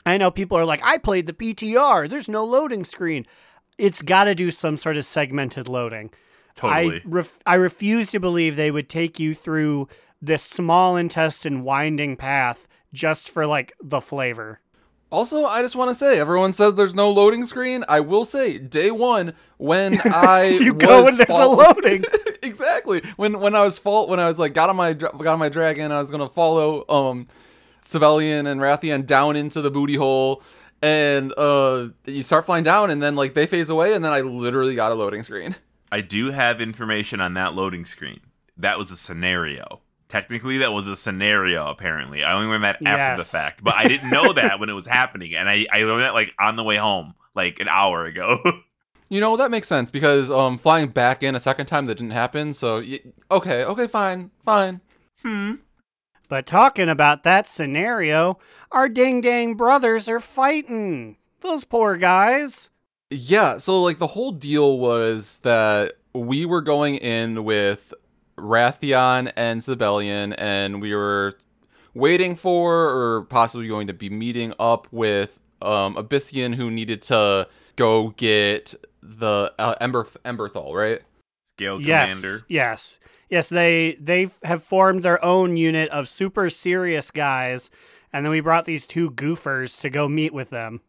I 0.06 0.18
know 0.18 0.32
people 0.32 0.58
are 0.58 0.66
like, 0.66 0.86
I 0.86 0.98
played 0.98 1.28
the 1.28 1.34
PTR, 1.34 2.10
there's 2.10 2.30
no 2.30 2.46
loading 2.46 2.86
screen. 2.86 3.26
It's 3.78 4.02
got 4.02 4.26
to 4.26 4.36
do 4.36 4.52
some 4.52 4.78
sort 4.78 4.98
of 4.98 5.06
segmented 5.06 5.68
loading. 5.68 6.12
Totally. 6.56 6.98
I 6.98 7.02
ref- 7.06 7.40
I 7.46 7.56
refuse 7.56 8.12
to 8.12 8.20
believe 8.20 8.56
they 8.56 8.72
would 8.72 8.90
take 8.90 9.20
you 9.20 9.34
through 9.34 9.88
this 10.22 10.44
small 10.44 10.98
intestine 10.98 11.64
winding 11.64 12.18
path 12.18 12.68
just 12.92 13.30
for 13.30 13.46
like 13.46 13.74
the 13.82 14.02
flavor. 14.02 14.60
Also, 15.12 15.46
I 15.46 15.62
just 15.62 15.76
want 15.76 15.90
to 15.90 15.96
say, 15.96 16.20
everyone 16.20 16.54
says 16.54 16.76
there's 16.76 16.94
no 16.94 17.10
loading 17.10 17.46
screen. 17.46 17.84
I 17.90 18.00
will 18.00 18.26
say, 18.26 18.60
day 18.60 18.92
one, 18.92 19.34
when 19.58 20.00
I 20.06 20.44
You 20.44 20.74
go 20.74 21.04
was 21.04 21.10
and 21.10 21.18
there's 21.18 21.40
a 21.40 21.48
loading. 21.48 22.04
exactly. 22.44 23.02
When 23.16 23.40
when 23.40 23.56
I 23.56 23.62
was 23.62 23.80
fault 23.80 24.10
when 24.10 24.20
I 24.20 24.28
was 24.28 24.38
like 24.38 24.54
got 24.54 24.70
on 24.70 24.76
my 24.76 24.94
got 24.94 25.26
on 25.26 25.40
my 25.40 25.50
dragon, 25.50 25.92
I 25.92 26.00
was 26.00 26.12
gonna 26.12 26.30
follow 26.30 26.86
um 26.90 27.28
Sabellian 27.84 28.48
and 28.48 28.60
Wrathion 28.62 29.06
down 29.06 29.36
into 29.36 29.62
the 29.62 29.72
booty 29.72 29.96
hole, 29.96 30.42
and 30.82 31.34
uh 31.38 31.88
you 32.06 32.24
start 32.24 32.46
flying 32.46 32.64
down, 32.64 32.90
and 32.90 33.02
then 33.02 33.16
like 33.16 33.34
they 33.34 33.46
phase 33.46 33.70
away, 33.70 33.94
and 33.94 34.04
then 34.04 34.12
I 34.12 34.22
literally 34.22 34.76
got 34.76 34.92
a 34.92 34.96
loading 34.96 35.24
screen. 35.24 35.56
I 35.92 36.02
do 36.02 36.32
have 36.32 36.62
information 36.62 37.20
on 37.20 37.34
that 37.34 37.54
loading 37.56 37.84
screen. 37.86 38.20
That 38.58 38.78
was 38.78 38.92
a 38.92 38.96
scenario. 38.96 39.82
Technically, 40.08 40.58
that 40.60 40.72
was 40.74 40.88
a 40.88 40.96
scenario. 40.96 41.68
Apparently, 41.68 42.24
I 42.24 42.34
only 42.34 42.48
learned 42.48 42.64
that 42.64 42.82
after 42.86 43.22
the 43.24 43.28
fact, 43.28 43.64
but 43.64 43.76
I 43.76 43.88
didn't 43.88 44.10
know 44.10 44.34
that 44.42 44.60
when 44.60 44.70
it 44.70 44.74
was 44.74 44.86
happening, 44.88 45.36
and 45.36 45.50
I 45.50 45.66
I 45.72 45.84
learned 45.84 46.02
that 46.02 46.14
like 46.14 46.34
on 46.40 46.56
the 46.56 46.64
way 46.64 46.78
home, 46.78 47.14
like 47.36 47.60
an 47.60 47.68
hour 47.68 48.06
ago. 48.06 48.40
You 49.12 49.20
know 49.20 49.36
that 49.38 49.50
makes 49.50 49.68
sense 49.68 49.90
because 49.90 50.30
um 50.30 50.60
flying 50.60 50.90
back 50.90 51.24
in 51.24 51.34
a 51.34 51.40
second 51.40 51.66
time 51.66 51.88
that 51.88 51.96
didn't 51.96 52.12
happen. 52.12 52.54
So 52.54 52.76
y- 52.76 53.00
okay, 53.32 53.64
okay, 53.64 53.88
fine, 53.88 54.30
fine. 54.46 54.82
But 56.30 56.46
talking 56.46 56.88
about 56.88 57.24
that 57.24 57.48
scenario, 57.48 58.38
our 58.72 58.88
ding 58.88 59.20
dang 59.20 59.56
brothers 59.56 60.08
are 60.08 60.20
fighting. 60.20 61.18
Those 61.42 61.66
poor 61.66 61.98
guys. 61.98 62.70
Yeah, 63.10 63.58
so 63.58 63.82
like 63.82 63.98
the 63.98 64.08
whole 64.08 64.32
deal 64.32 64.78
was 64.78 65.40
that 65.40 65.94
we 66.14 66.46
were 66.46 66.62
going 66.62 66.96
in 66.96 67.44
with 67.44 67.94
Wrathion 68.38 69.34
and 69.36 69.62
Sabellian, 69.62 70.36
and 70.38 70.82
we 70.82 70.94
were 70.94 71.36
waiting 71.96 72.36
for 72.36 72.90
or 72.90 73.24
possibly 73.24 73.68
going 73.68 73.88
to 73.88 73.94
be 73.94 74.10
meeting 74.10 74.54
up 74.60 74.88
with 74.92 75.40
um 75.62 75.96
Ebyssian 75.96 76.56
who 76.56 76.70
needed 76.70 77.02
to 77.02 77.48
go 77.76 78.10
get 78.10 78.76
the 79.02 79.52
uh, 79.58 79.76
Ember 79.82 80.04
Emberthal, 80.24 80.74
right? 80.74 81.02
Scale 81.56 81.82
yes, 81.82 82.10
commander. 82.10 82.38
yes, 82.48 83.00
yes. 83.00 83.00
Yes, 83.30 83.50
they 83.50 83.98
they 84.00 84.30
have 84.44 84.64
formed 84.64 85.04
their 85.04 85.24
own 85.24 85.56
unit 85.56 85.90
of 85.90 86.10
super 86.10 86.50
serious 86.50 87.12
guys, 87.12 87.70
and 88.12 88.26
then 88.26 88.32
we 88.32 88.40
brought 88.40 88.66
these 88.66 88.88
two 88.88 89.12
goofers 89.12 89.80
to 89.82 89.90
go 89.90 90.08
meet 90.08 90.34
with 90.34 90.50
them. 90.50 90.82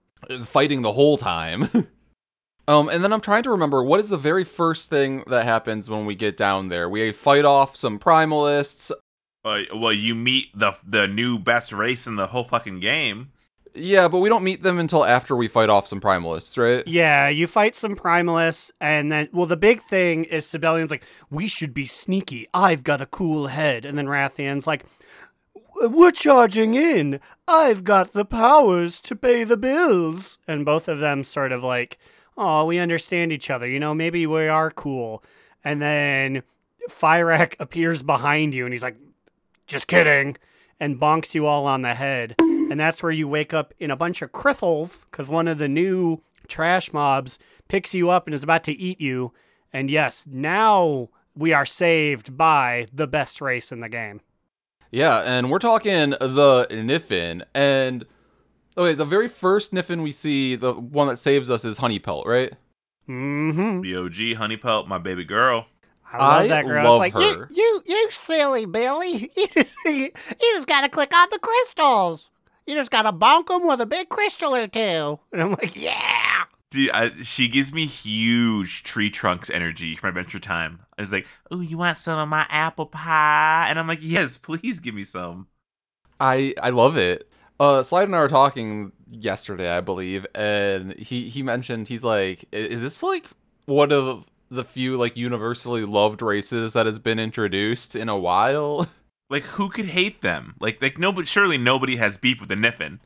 Fighting 0.44 0.82
the 0.82 0.92
whole 0.92 1.18
time. 1.18 1.68
um, 2.68 2.88
and 2.88 3.04
then 3.04 3.12
I'm 3.12 3.20
trying 3.20 3.42
to 3.44 3.50
remember 3.50 3.82
what 3.82 4.00
is 4.00 4.08
the 4.08 4.16
very 4.16 4.44
first 4.44 4.88
thing 4.88 5.22
that 5.26 5.44
happens 5.44 5.90
when 5.90 6.06
we 6.06 6.14
get 6.14 6.36
down 6.36 6.68
there. 6.68 6.88
We 6.88 7.12
fight 7.12 7.44
off 7.44 7.76
some 7.76 7.98
primalists. 7.98 8.90
Uh, 9.44 9.60
well, 9.74 9.92
you 9.92 10.14
meet 10.14 10.46
the 10.58 10.72
the 10.86 11.06
new 11.06 11.38
best 11.38 11.72
race 11.72 12.06
in 12.06 12.16
the 12.16 12.28
whole 12.28 12.44
fucking 12.44 12.80
game. 12.80 13.32
Yeah, 13.74 14.08
but 14.08 14.18
we 14.18 14.28
don't 14.28 14.42
meet 14.42 14.62
them 14.62 14.78
until 14.78 15.04
after 15.04 15.36
we 15.36 15.46
fight 15.48 15.70
off 15.70 15.86
some 15.86 16.00
primalists, 16.00 16.58
right? 16.58 16.86
Yeah, 16.86 17.28
you 17.28 17.46
fight 17.46 17.76
some 17.76 17.94
primalists, 17.94 18.70
and 18.80 19.12
then 19.12 19.28
well, 19.32 19.46
the 19.46 19.56
big 19.56 19.80
thing 19.80 20.24
is 20.24 20.46
Sabellian's 20.46 20.90
like, 20.90 21.04
we 21.30 21.46
should 21.46 21.72
be 21.72 21.86
sneaky. 21.86 22.48
I've 22.52 22.82
got 22.82 23.00
a 23.00 23.06
cool 23.06 23.46
head, 23.46 23.84
and 23.84 23.96
then 23.96 24.06
Wrathion's 24.06 24.66
like, 24.66 24.84
we're 25.82 26.10
charging 26.10 26.74
in. 26.74 27.20
I've 27.46 27.84
got 27.84 28.12
the 28.12 28.24
powers 28.24 29.00
to 29.02 29.16
pay 29.16 29.44
the 29.44 29.56
bills, 29.56 30.38
and 30.46 30.64
both 30.64 30.88
of 30.88 30.98
them 30.98 31.24
sort 31.24 31.52
of 31.52 31.62
like, 31.62 31.98
oh, 32.36 32.64
we 32.64 32.78
understand 32.78 33.32
each 33.32 33.50
other. 33.50 33.66
You 33.66 33.78
know, 33.78 33.94
maybe 33.94 34.26
we 34.26 34.48
are 34.48 34.70
cool. 34.70 35.22
And 35.62 35.80
then 35.80 36.42
Fyrakk 36.88 37.54
appears 37.60 38.02
behind 38.02 38.54
you 38.54 38.64
and 38.64 38.72
he's 38.72 38.82
like, 38.82 38.96
just 39.66 39.86
kidding, 39.86 40.36
and 40.80 40.98
bonks 40.98 41.34
you 41.34 41.46
all 41.46 41.66
on 41.66 41.82
the 41.82 41.94
head. 41.94 42.34
And 42.70 42.78
that's 42.78 43.02
where 43.02 43.10
you 43.10 43.26
wake 43.26 43.52
up 43.52 43.74
in 43.80 43.90
a 43.90 43.96
bunch 43.96 44.22
of 44.22 44.30
Krithulf 44.30 45.00
because 45.10 45.28
one 45.28 45.48
of 45.48 45.58
the 45.58 45.68
new 45.68 46.22
trash 46.46 46.92
mobs 46.92 47.38
picks 47.66 47.94
you 47.94 48.10
up 48.10 48.26
and 48.26 48.34
is 48.34 48.44
about 48.44 48.62
to 48.64 48.72
eat 48.72 49.00
you. 49.00 49.32
And 49.72 49.90
yes, 49.90 50.24
now 50.30 51.08
we 51.34 51.52
are 51.52 51.66
saved 51.66 52.36
by 52.36 52.86
the 52.92 53.08
best 53.08 53.40
race 53.40 53.72
in 53.72 53.80
the 53.80 53.88
game. 53.88 54.20
Yeah, 54.92 55.18
and 55.18 55.50
we're 55.50 55.58
talking 55.58 56.10
the 56.10 56.68
Niffen. 56.70 57.42
And 57.54 58.06
okay, 58.78 58.94
the 58.94 59.04
very 59.04 59.28
first 59.28 59.72
Niffen 59.72 60.02
we 60.02 60.12
see, 60.12 60.54
the 60.54 60.72
one 60.72 61.08
that 61.08 61.16
saves 61.16 61.50
us 61.50 61.64
is 61.64 61.78
Honeypelt, 61.78 62.24
right? 62.24 62.52
Mm-hmm. 63.08 63.80
BOG, 63.82 64.36
Honey 64.36 64.56
Pelt, 64.56 64.86
my 64.86 64.98
baby 64.98 65.24
girl. 65.24 65.66
I 66.12 66.18
love 66.18 66.42
I 66.42 66.46
that 66.48 66.66
girl. 66.66 66.84
love 66.84 67.02
it's 67.04 67.14
like, 67.14 67.36
her. 67.36 67.48
You, 67.52 67.62
you, 67.62 67.82
you 67.86 68.10
silly 68.10 68.66
Billy. 68.66 69.30
You 69.36 69.48
just, 69.48 69.74
you, 69.84 69.92
you 69.92 70.54
just 70.54 70.68
gotta 70.68 70.88
click 70.88 71.12
on 71.16 71.28
the 71.30 71.38
crystals. 71.38 72.30
You 72.66 72.74
just 72.74 72.90
gotta 72.90 73.12
bonk 73.12 73.46
them 73.48 73.66
with 73.66 73.80
a 73.80 73.86
big 73.86 74.08
crystal 74.08 74.54
or 74.54 74.66
two. 74.68 75.18
and 75.32 75.42
I'm 75.42 75.50
like, 75.52 75.74
Yeah. 75.76 76.44
Dude, 76.70 76.90
I, 76.92 77.10
she 77.22 77.48
gives 77.48 77.74
me 77.74 77.84
huge 77.86 78.84
tree 78.84 79.10
trunks 79.10 79.50
energy 79.50 79.96
from 79.96 80.10
Adventure 80.10 80.38
Time. 80.38 80.82
I 80.96 81.02
was 81.02 81.12
like, 81.12 81.26
"Oh, 81.50 81.60
you 81.60 81.76
want 81.78 81.98
some 81.98 82.16
of 82.16 82.28
my 82.28 82.46
apple 82.48 82.86
pie?" 82.86 83.66
And 83.68 83.76
I'm 83.76 83.88
like, 83.88 83.98
"Yes, 84.00 84.38
please 84.38 84.78
give 84.78 84.94
me 84.94 85.02
some." 85.02 85.48
I 86.20 86.54
I 86.62 86.70
love 86.70 86.96
it. 86.96 87.28
Uh, 87.58 87.82
Slide 87.82 88.04
and 88.04 88.14
I 88.14 88.20
were 88.20 88.28
talking 88.28 88.92
yesterday, 89.08 89.68
I 89.76 89.80
believe, 89.80 90.24
and 90.32 90.92
he 90.94 91.28
he 91.28 91.42
mentioned 91.42 91.88
he's 91.88 92.04
like, 92.04 92.44
is 92.52 92.80
this 92.80 93.02
like 93.02 93.26
one 93.66 93.90
of 93.90 94.26
the 94.48 94.62
few 94.64 94.96
like 94.96 95.16
universally 95.16 95.84
loved 95.84 96.22
races 96.22 96.72
that 96.74 96.86
has 96.86 97.00
been 97.00 97.18
introduced 97.18 97.96
in 97.96 98.08
a 98.08 98.16
while? 98.16 98.86
Like, 99.30 99.44
who 99.44 99.68
could 99.70 99.86
hate 99.86 100.20
them? 100.20 100.56
Like, 100.60 100.82
like 100.82 100.98
nobody. 100.98 101.26
Surely 101.26 101.56
nobody 101.56 101.96
has 101.96 102.16
beef 102.16 102.40
with 102.40 102.48
the 102.48 102.56
Niffen. 102.56 102.98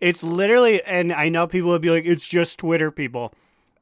It's 0.00 0.22
literally, 0.22 0.82
and 0.84 1.12
I 1.12 1.28
know 1.28 1.46
people 1.46 1.70
would 1.70 1.82
be 1.82 1.90
like, 1.90 2.04
it's 2.04 2.26
just 2.26 2.58
Twitter 2.58 2.90
people. 2.90 3.34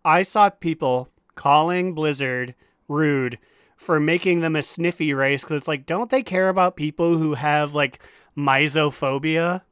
I 0.04 0.22
saw 0.22 0.50
people 0.50 1.08
calling 1.34 1.94
Blizzard 1.94 2.54
rude 2.88 3.38
for 3.76 4.00
making 4.00 4.40
them 4.40 4.56
a 4.56 4.62
sniffy 4.62 5.12
race 5.12 5.42
because 5.42 5.58
it's 5.58 5.68
like, 5.68 5.87
don't 5.87 6.11
they 6.11 6.22
care 6.22 6.49
about 6.49 6.76
people 6.76 7.18
who 7.18 7.34
have 7.34 7.75
like 7.75 8.00
misophobia? 8.37 9.62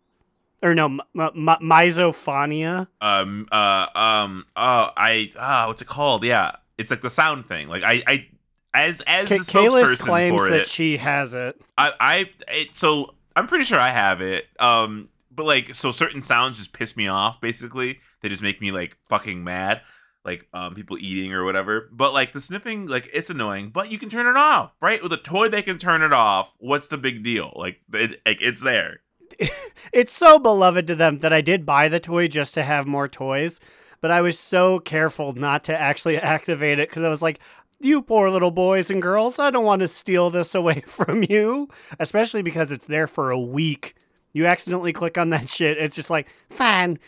Or 0.63 0.75
no, 0.75 0.87
m- 0.87 1.01
m- 1.15 1.47
misophonia? 1.63 2.89
Um, 3.01 3.47
uh, 3.51 3.87
um, 3.95 4.45
oh, 4.57 4.91
I, 4.95 5.33
ah, 5.39 5.65
what's 5.69 5.81
it 5.81 5.89
called? 5.89 6.23
Yeah, 6.23 6.57
it's 6.77 6.91
like 6.91 7.01
the 7.01 7.09
sound 7.09 7.47
thing. 7.47 7.69
Like, 7.69 7.83
I, 7.83 8.03
I, 8.07 8.29
as 8.75 9.01
as 9.07 9.29
K- 9.29 9.39
the 9.39 9.45
spokesperson 9.45 9.99
claims 9.99 10.37
for 10.37 10.51
that 10.51 10.61
it, 10.61 10.69
she 10.69 10.97
has 10.97 11.35
it. 11.35 11.61
I, 11.77 11.93
I, 12.01 12.31
it, 12.49 12.77
so 12.77 13.15
I'm 13.37 13.47
pretty 13.47 13.65
sure 13.65 13.79
I 13.79 13.91
have 13.91 14.21
it. 14.21 14.47
Um, 14.59 15.09
but 15.31 15.47
like, 15.47 15.75
so 15.75 15.93
certain 15.93 16.21
sounds 16.21 16.59
just 16.59 16.73
piss 16.73 16.97
me 16.97 17.09
off. 17.09 17.41
Basically, 17.41 18.01
they 18.21 18.29
just 18.29 18.43
make 18.43 18.61
me 18.61 18.73
like 18.73 18.97
fucking 19.09 19.43
mad. 19.43 19.81
Like, 20.23 20.47
um, 20.53 20.75
people 20.75 20.99
eating 20.99 21.33
or 21.33 21.45
whatever. 21.45 21.89
But 21.91 22.13
like 22.13 22.33
the 22.33 22.43
sniffing, 22.43 22.87
like 22.87 23.09
it's 23.13 23.31
annoying. 23.31 23.71
But 23.71 23.91
you 23.91 23.99
can 23.99 24.11
turn 24.11 24.27
it 24.27 24.37
off, 24.37 24.73
right? 24.83 25.03
With 25.03 25.13
a 25.15 25.17
toy, 25.17 25.49
they 25.49 25.63
can 25.63 25.79
turn 25.79 26.03
it 26.03 26.13
off. 26.13 26.53
What's 26.59 26.89
the 26.89 26.99
big 26.99 27.23
deal? 27.23 27.53
Like, 27.57 27.81
it, 27.95 28.21
like 28.27 28.43
it's 28.43 28.63
there. 28.63 29.01
It's 29.93 30.13
so 30.13 30.39
beloved 30.39 30.87
to 30.89 30.95
them 30.95 31.19
that 31.21 31.33
I 31.33 31.41
did 31.41 31.67
buy 31.67 31.89
the 31.89 31.99
toy 31.99 32.29
just 32.29 32.55
to 32.55 32.63
have 32.63 32.87
more 32.87 33.09
toys, 33.09 33.59
but 34.01 34.11
I 34.11 34.21
was 34.21 34.39
so 34.39 34.79
careful 34.79 35.33
not 35.33 35.65
to 35.65 35.77
actually 35.77 36.17
activate 36.19 36.79
it 36.79 36.89
because 36.89 37.03
I 37.03 37.09
was 37.09 37.23
like, 37.23 37.41
you 37.81 38.03
poor 38.03 38.31
little 38.31 38.51
boys 38.51 38.91
and 38.91 39.03
girls, 39.03 39.39
I 39.39 39.51
don't 39.51 39.65
want 39.65 39.81
to 39.81 39.89
steal 39.89 40.31
this 40.31 40.55
away 40.55 40.81
from 40.87 41.25
you, 41.29 41.69
especially 41.99 42.43
because 42.43 42.71
it's 42.71 42.87
there 42.87 43.07
for 43.07 43.31
a 43.31 43.41
week. 43.41 43.95
You 44.33 44.47
accidentally 44.47 44.93
click 44.93 45.19
on 45.19 45.31
that 45.31 45.49
shit, 45.49 45.77
it's 45.79 45.97
just 45.97 46.11
like, 46.11 46.29
Fine. 46.51 46.99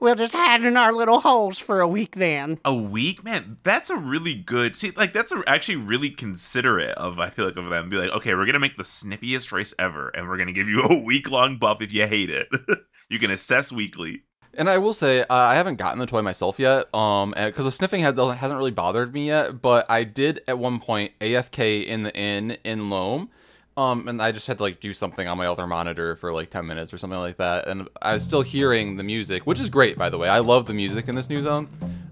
We'll 0.00 0.14
just 0.14 0.32
hide 0.32 0.64
in 0.64 0.76
our 0.76 0.92
little 0.92 1.20
holes 1.20 1.58
for 1.58 1.80
a 1.80 1.88
week 1.88 2.16
then. 2.16 2.58
A 2.64 2.74
week, 2.74 3.24
man. 3.24 3.58
That's 3.62 3.90
a 3.90 3.96
really 3.96 4.34
good. 4.34 4.76
See, 4.76 4.92
like 4.92 5.12
that's 5.12 5.32
a, 5.32 5.42
actually 5.46 5.76
really 5.76 6.10
considerate 6.10 6.96
of. 6.96 7.18
I 7.18 7.30
feel 7.30 7.46
like 7.46 7.56
of 7.56 7.68
them. 7.68 7.88
Be 7.88 7.96
like, 7.96 8.10
okay, 8.10 8.34
we're 8.34 8.46
gonna 8.46 8.58
make 8.58 8.76
the 8.76 8.82
sniffiest 8.84 9.50
race 9.52 9.74
ever, 9.78 10.08
and 10.10 10.28
we're 10.28 10.38
gonna 10.38 10.52
give 10.52 10.68
you 10.68 10.82
a 10.90 11.02
week 11.02 11.30
long 11.30 11.58
buff 11.58 11.82
if 11.82 11.92
you 11.92 12.06
hate 12.06 12.30
it. 12.30 12.48
you 13.08 13.18
can 13.18 13.30
assess 13.30 13.72
weekly. 13.72 14.22
And 14.54 14.68
I 14.68 14.78
will 14.78 14.92
say, 14.92 15.22
uh, 15.22 15.26
I 15.30 15.54
haven't 15.54 15.76
gotten 15.76 15.98
the 15.98 16.06
toy 16.06 16.20
myself 16.20 16.58
yet, 16.58 16.94
um, 16.94 17.32
because 17.36 17.64
the 17.64 17.72
sniffing 17.72 18.02
has, 18.02 18.14
doesn't, 18.14 18.36
hasn't 18.36 18.58
really 18.58 18.70
bothered 18.70 19.14
me 19.14 19.28
yet. 19.28 19.62
But 19.62 19.90
I 19.90 20.04
did 20.04 20.42
at 20.46 20.58
one 20.58 20.78
point 20.78 21.12
AFK 21.20 21.86
in 21.86 22.02
the 22.02 22.14
inn 22.14 22.58
in 22.62 22.90
Loamm, 22.90 23.28
um, 23.78 24.06
and 24.08 24.20
I 24.20 24.30
just 24.32 24.46
had 24.46 24.58
to 24.58 24.62
like 24.62 24.80
do 24.80 24.92
something 24.92 25.26
on 25.26 25.38
my 25.38 25.46
other 25.46 25.66
monitor 25.66 26.16
for 26.16 26.32
like 26.32 26.50
ten 26.50 26.66
minutes 26.66 26.92
or 26.92 26.98
something 26.98 27.18
like 27.18 27.38
that, 27.38 27.66
and 27.66 27.88
I 28.02 28.14
was 28.14 28.22
still 28.22 28.42
hearing 28.42 28.96
the 28.96 29.02
music, 29.02 29.46
which 29.46 29.58
is 29.60 29.70
great, 29.70 29.96
by 29.96 30.10
the 30.10 30.18
way. 30.18 30.28
I 30.28 30.40
love 30.40 30.66
the 30.66 30.74
music 30.74 31.08
in 31.08 31.14
this 31.14 31.30
new 31.30 31.40
zone. 31.40 31.66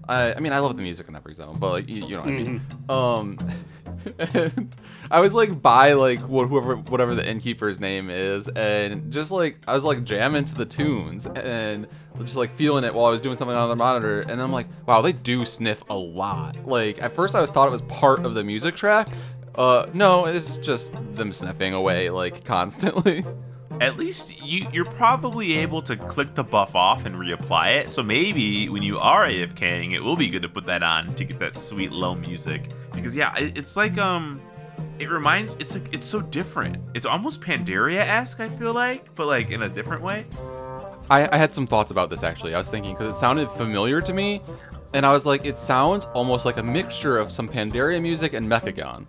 I, 0.09 0.33
I 0.33 0.39
mean, 0.39 0.51
I 0.51 0.59
love 0.59 0.75
the 0.75 0.81
music 0.83 1.07
in 1.09 1.15
every 1.15 1.35
zone, 1.35 1.57
but 1.59 1.71
like, 1.71 1.89
you, 1.89 2.05
you 2.07 2.15
know 2.15 2.21
what 2.21 2.29
I 2.29 2.31
mean. 2.31 2.61
Um, 2.89 3.37
and 4.19 4.75
I 5.09 5.19
was 5.19 5.33
like 5.33 5.61
by 5.61 5.93
like 5.93 6.19
wh- 6.19 6.47
whoever 6.47 6.75
whatever 6.75 7.15
the 7.15 7.27
innkeeper's 7.27 7.79
name 7.79 8.09
is, 8.09 8.47
and 8.47 9.11
just 9.11 9.31
like 9.31 9.57
I 9.67 9.73
was 9.73 9.83
like 9.83 10.03
jamming 10.03 10.45
to 10.45 10.55
the 10.55 10.65
tunes 10.65 11.25
and 11.25 11.87
just 12.17 12.35
like 12.35 12.51
feeling 12.55 12.83
it 12.83 12.93
while 12.93 13.05
I 13.05 13.11
was 13.11 13.21
doing 13.21 13.37
something 13.37 13.55
on 13.55 13.69
the 13.69 13.75
monitor, 13.75 14.21
and 14.21 14.41
I'm 14.41 14.51
like, 14.51 14.67
wow, 14.85 15.01
they 15.01 15.11
do 15.11 15.45
sniff 15.45 15.83
a 15.89 15.95
lot. 15.95 16.65
Like 16.65 17.01
at 17.01 17.11
first 17.13 17.35
I 17.35 17.41
was 17.41 17.49
thought 17.49 17.67
it 17.67 17.71
was 17.71 17.81
part 17.83 18.25
of 18.25 18.33
the 18.33 18.43
music 18.43 18.75
track. 18.75 19.09
Uh, 19.55 19.87
no, 19.93 20.25
it's 20.25 20.57
just 20.57 20.93
them 21.15 21.33
sniffing 21.33 21.73
away 21.73 22.09
like 22.09 22.45
constantly. 22.45 23.25
At 23.79 23.97
least 23.97 24.43
you 24.45 24.67
you're 24.71 24.85
probably 24.85 25.53
able 25.53 25.81
to 25.83 25.95
click 25.95 26.29
the 26.35 26.43
buff 26.43 26.75
off 26.75 27.05
and 27.05 27.15
reapply 27.15 27.81
it. 27.81 27.89
So 27.89 28.03
maybe 28.03 28.69
when 28.69 28.83
you 28.83 28.97
are 28.97 29.25
AFKing, 29.25 29.93
it 29.93 30.01
will 30.01 30.15
be 30.15 30.29
good 30.29 30.41
to 30.41 30.49
put 30.49 30.65
that 30.65 30.83
on 30.83 31.07
to 31.07 31.23
get 31.23 31.39
that 31.39 31.55
sweet 31.55 31.91
low 31.91 32.15
music. 32.15 32.69
Because 32.93 33.15
yeah, 33.15 33.33
it, 33.37 33.57
it's 33.57 33.77
like 33.77 33.97
um, 33.97 34.39
it 34.99 35.09
reminds 35.09 35.55
it's 35.55 35.73
like 35.73 35.93
it's 35.93 36.05
so 36.05 36.21
different. 36.21 36.77
It's 36.93 37.05
almost 37.05 37.41
Pandaria 37.41 38.01
esque. 38.01 38.39
I 38.39 38.47
feel 38.47 38.73
like, 38.73 39.15
but 39.15 39.27
like 39.27 39.49
in 39.49 39.63
a 39.63 39.69
different 39.69 40.03
way. 40.03 40.25
I, 41.09 41.27
I 41.31 41.37
had 41.37 41.53
some 41.53 41.67
thoughts 41.67 41.91
about 41.91 42.09
this 42.09 42.23
actually. 42.23 42.53
I 42.53 42.57
was 42.57 42.69
thinking 42.69 42.93
because 42.93 43.15
it 43.15 43.17
sounded 43.17 43.49
familiar 43.49 43.99
to 44.01 44.13
me, 44.13 44.41
and 44.93 45.05
I 45.05 45.11
was 45.11 45.25
like, 45.25 45.45
it 45.45 45.57
sounds 45.57 46.05
almost 46.13 46.45
like 46.45 46.57
a 46.57 46.63
mixture 46.63 47.17
of 47.17 47.31
some 47.31 47.49
Pandaria 47.49 48.01
music 48.01 48.33
and 48.33 48.47
Mechagon. 48.47 49.07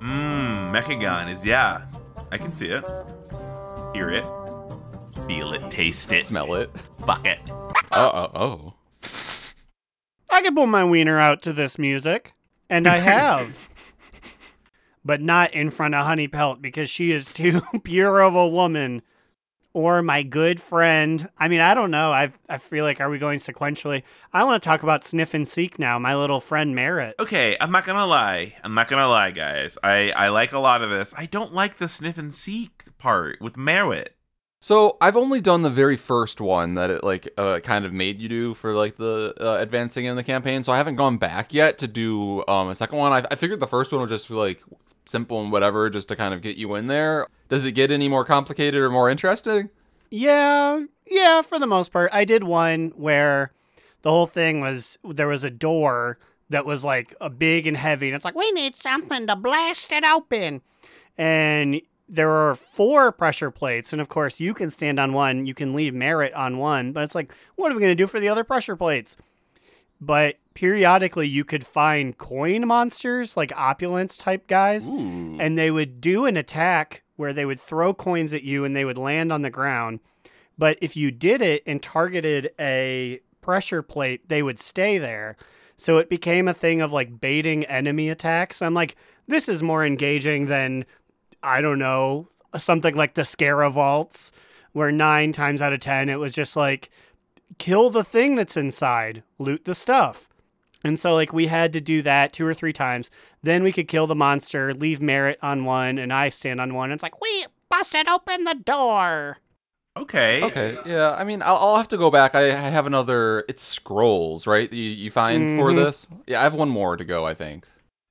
Mmm, 0.00 0.72
Mechagon 0.72 1.30
is 1.30 1.44
yeah. 1.44 1.86
I 2.30 2.36
can 2.36 2.52
see 2.52 2.68
it, 2.68 2.84
hear 3.98 4.10
it, 4.10 4.24
feel 5.26 5.52
it, 5.52 5.70
taste 5.72 6.12
it, 6.12 6.22
Smell 6.24 6.54
it. 6.54 6.70
fuck 7.04 7.26
it. 7.26 7.40
Uh 7.90 8.10
oh. 8.14 8.30
Oh. 8.32 8.74
I 10.30 10.40
could 10.40 10.54
pull 10.54 10.68
my 10.68 10.84
wiener 10.84 11.18
out 11.18 11.42
to 11.42 11.52
this 11.52 11.80
music, 11.80 12.32
and 12.70 12.86
I 12.86 12.98
have. 12.98 13.68
but 15.04 15.20
not 15.20 15.52
in 15.52 15.70
front 15.70 15.96
of 15.96 16.06
Honey 16.06 16.28
Pelt 16.28 16.62
because 16.62 16.88
she 16.88 17.10
is 17.10 17.26
too 17.26 17.60
pure 17.82 18.20
of 18.20 18.36
a 18.36 18.46
woman. 18.46 19.02
Or 19.74 20.00
my 20.00 20.22
good 20.22 20.60
friend. 20.60 21.28
I 21.36 21.48
mean, 21.48 21.60
I 21.60 21.74
don't 21.74 21.90
know. 21.90 22.12
I 22.12 22.32
I 22.48 22.58
feel 22.58 22.84
like 22.84 23.00
are 23.00 23.10
we 23.10 23.18
going 23.18 23.38
sequentially? 23.40 24.04
I 24.32 24.44
want 24.44 24.62
to 24.62 24.66
talk 24.66 24.84
about 24.84 25.04
Sniff 25.04 25.34
and 25.34 25.46
Seek 25.46 25.78
now. 25.78 25.98
My 25.98 26.14
little 26.14 26.40
friend 26.40 26.74
Myrrit. 26.74 27.14
Okay, 27.18 27.56
I'm 27.60 27.72
not 27.72 27.84
gonna 27.84 28.06
lie. 28.06 28.54
I'm 28.62 28.74
not 28.74 28.88
gonna 28.88 29.08
lie, 29.08 29.32
guys. 29.32 29.76
I 29.82 30.10
I 30.12 30.28
like 30.28 30.52
a 30.52 30.58
lot 30.60 30.82
of 30.82 30.90
this. 30.90 31.14
I 31.16 31.26
don't 31.26 31.52
like 31.52 31.78
the 31.78 31.88
sniff 31.88 32.16
and 32.16 32.32
seek 32.32 32.77
part 32.98 33.40
with 33.40 33.54
Myrrit. 33.54 34.08
So 34.60 34.96
I've 35.00 35.16
only 35.16 35.40
done 35.40 35.62
the 35.62 35.70
very 35.70 35.96
first 35.96 36.40
one 36.40 36.74
that 36.74 36.90
it 36.90 37.04
like 37.04 37.28
uh, 37.38 37.60
kind 37.60 37.84
of 37.84 37.92
made 37.92 38.18
you 38.20 38.28
do 38.28 38.54
for 38.54 38.72
like 38.74 38.96
the 38.96 39.32
uh, 39.40 39.58
advancing 39.60 40.04
in 40.06 40.16
the 40.16 40.24
campaign. 40.24 40.64
So 40.64 40.72
I 40.72 40.76
haven't 40.78 40.96
gone 40.96 41.16
back 41.16 41.54
yet 41.54 41.78
to 41.78 41.86
do 41.86 42.44
um, 42.48 42.68
a 42.68 42.74
second 42.74 42.98
one. 42.98 43.12
I, 43.12 43.24
I 43.30 43.36
figured 43.36 43.60
the 43.60 43.68
first 43.68 43.92
one 43.92 44.00
would 44.00 44.10
just 44.10 44.28
be 44.28 44.34
like 44.34 44.60
simple 45.04 45.40
and 45.40 45.52
whatever, 45.52 45.88
just 45.88 46.08
to 46.08 46.16
kind 46.16 46.34
of 46.34 46.42
get 46.42 46.56
you 46.56 46.74
in 46.74 46.88
there. 46.88 47.28
Does 47.48 47.64
it 47.64 47.72
get 47.72 47.92
any 47.92 48.08
more 48.08 48.24
complicated 48.24 48.80
or 48.80 48.90
more 48.90 49.08
interesting? 49.08 49.70
Yeah, 50.10 50.82
yeah, 51.06 51.42
for 51.42 51.58
the 51.60 51.66
most 51.66 51.92
part. 51.92 52.10
I 52.12 52.24
did 52.24 52.42
one 52.42 52.88
where 52.96 53.52
the 54.02 54.10
whole 54.10 54.26
thing 54.26 54.60
was 54.60 54.98
there 55.04 55.28
was 55.28 55.44
a 55.44 55.50
door 55.50 56.18
that 56.50 56.66
was 56.66 56.82
like 56.82 57.14
a 57.20 57.30
big 57.30 57.66
and 57.68 57.76
heavy, 57.76 58.08
and 58.08 58.16
it's 58.16 58.24
like, 58.24 58.34
We 58.34 58.50
need 58.52 58.74
something 58.74 59.26
to 59.28 59.36
blast 59.36 59.92
it 59.92 60.02
open. 60.02 60.62
and 61.16 61.80
there 62.08 62.30
are 62.30 62.54
four 62.54 63.12
pressure 63.12 63.50
plates, 63.50 63.92
and 63.92 64.00
of 64.00 64.08
course 64.08 64.40
you 64.40 64.54
can 64.54 64.70
stand 64.70 64.98
on 64.98 65.12
one, 65.12 65.46
you 65.46 65.54
can 65.54 65.74
leave 65.74 65.92
Myrrit 65.92 66.36
on 66.36 66.58
one, 66.58 66.92
but 66.92 67.04
it's 67.04 67.14
like, 67.14 67.32
what 67.56 67.70
are 67.70 67.74
we 67.74 67.80
gonna 67.80 67.94
do 67.94 68.06
for 68.06 68.20
the 68.20 68.28
other 68.28 68.44
pressure 68.44 68.76
plates? 68.76 69.16
But 70.00 70.36
periodically 70.54 71.26
you 71.26 71.44
could 71.44 71.66
find 71.66 72.16
coin 72.18 72.66
monsters, 72.66 73.36
like 73.36 73.52
opulence 73.56 74.16
type 74.16 74.46
guys, 74.46 74.88
Ooh. 74.88 75.36
and 75.38 75.58
they 75.58 75.70
would 75.70 76.00
do 76.00 76.24
an 76.24 76.36
attack 76.36 77.02
where 77.16 77.32
they 77.32 77.44
would 77.44 77.60
throw 77.60 77.92
coins 77.92 78.32
at 78.32 78.44
you 78.44 78.64
and 78.64 78.74
they 78.74 78.84
would 78.84 78.98
land 78.98 79.32
on 79.32 79.42
the 79.42 79.50
ground. 79.50 80.00
But 80.56 80.78
if 80.80 80.96
you 80.96 81.10
did 81.10 81.42
it 81.42 81.62
and 81.66 81.82
targeted 81.82 82.52
a 82.58 83.20
pressure 83.40 83.82
plate, 83.82 84.28
they 84.28 84.42
would 84.42 84.60
stay 84.60 84.98
there. 84.98 85.36
So 85.76 85.98
it 85.98 86.08
became 86.08 86.48
a 86.48 86.54
thing 86.54 86.80
of 86.80 86.92
like 86.92 87.20
baiting 87.20 87.64
enemy 87.64 88.08
attacks. 88.08 88.60
And 88.60 88.66
I'm 88.66 88.74
like, 88.74 88.96
this 89.28 89.48
is 89.48 89.62
more 89.62 89.84
engaging 89.86 90.46
than, 90.46 90.84
I 91.42 91.60
don't 91.60 91.78
know, 91.78 92.28
something 92.56 92.94
like 92.94 93.14
the 93.14 93.22
Scara 93.22 93.70
Vaults, 93.70 94.32
where 94.72 94.92
nine 94.92 95.32
times 95.32 95.62
out 95.62 95.72
of 95.72 95.80
10, 95.80 96.08
it 96.08 96.16
was 96.18 96.32
just 96.34 96.56
like, 96.56 96.90
kill 97.58 97.90
the 97.90 98.04
thing 98.04 98.34
that's 98.34 98.56
inside, 98.56 99.22
loot 99.38 99.64
the 99.64 99.74
stuff. 99.74 100.28
And 100.84 100.98
so, 100.98 101.14
like, 101.14 101.32
we 101.32 101.48
had 101.48 101.72
to 101.72 101.80
do 101.80 102.02
that 102.02 102.32
two 102.32 102.46
or 102.46 102.54
three 102.54 102.72
times. 102.72 103.10
Then 103.42 103.62
we 103.64 103.72
could 103.72 103.88
kill 103.88 104.06
the 104.06 104.14
monster, 104.14 104.72
leave 104.72 105.00
Myrrit 105.00 105.36
on 105.42 105.64
one, 105.64 105.98
and 105.98 106.12
I 106.12 106.28
stand 106.28 106.60
on 106.60 106.72
one. 106.74 106.90
And 106.90 106.98
it's 106.98 107.02
like, 107.02 107.20
We 107.20 107.46
busted 107.68 108.08
open 108.08 108.44
the 108.44 108.54
door. 108.54 109.38
Okay. 109.96 110.44
Okay, 110.44 110.78
yeah. 110.86 111.10
I 111.18 111.24
mean, 111.24 111.42
I'll, 111.42 111.56
I'll 111.56 111.76
have 111.76 111.88
to 111.88 111.96
go 111.98 112.08
back. 112.12 112.36
I, 112.36 112.50
I 112.50 112.70
have 112.70 112.86
another. 112.86 113.44
It's 113.48 113.62
scrolls, 113.64 114.46
right? 114.46 114.72
You, 114.72 114.82
you 114.90 115.10
find 115.10 115.50
for 115.56 115.72
Mhm. 115.72 115.76
this? 115.76 116.06
Yeah, 116.28 116.38
I 116.38 116.44
have 116.44 116.54
one 116.54 116.68
more 116.68 116.96
to 116.96 117.04
go. 117.04 117.26
I 117.26 117.34
think. 117.34 117.66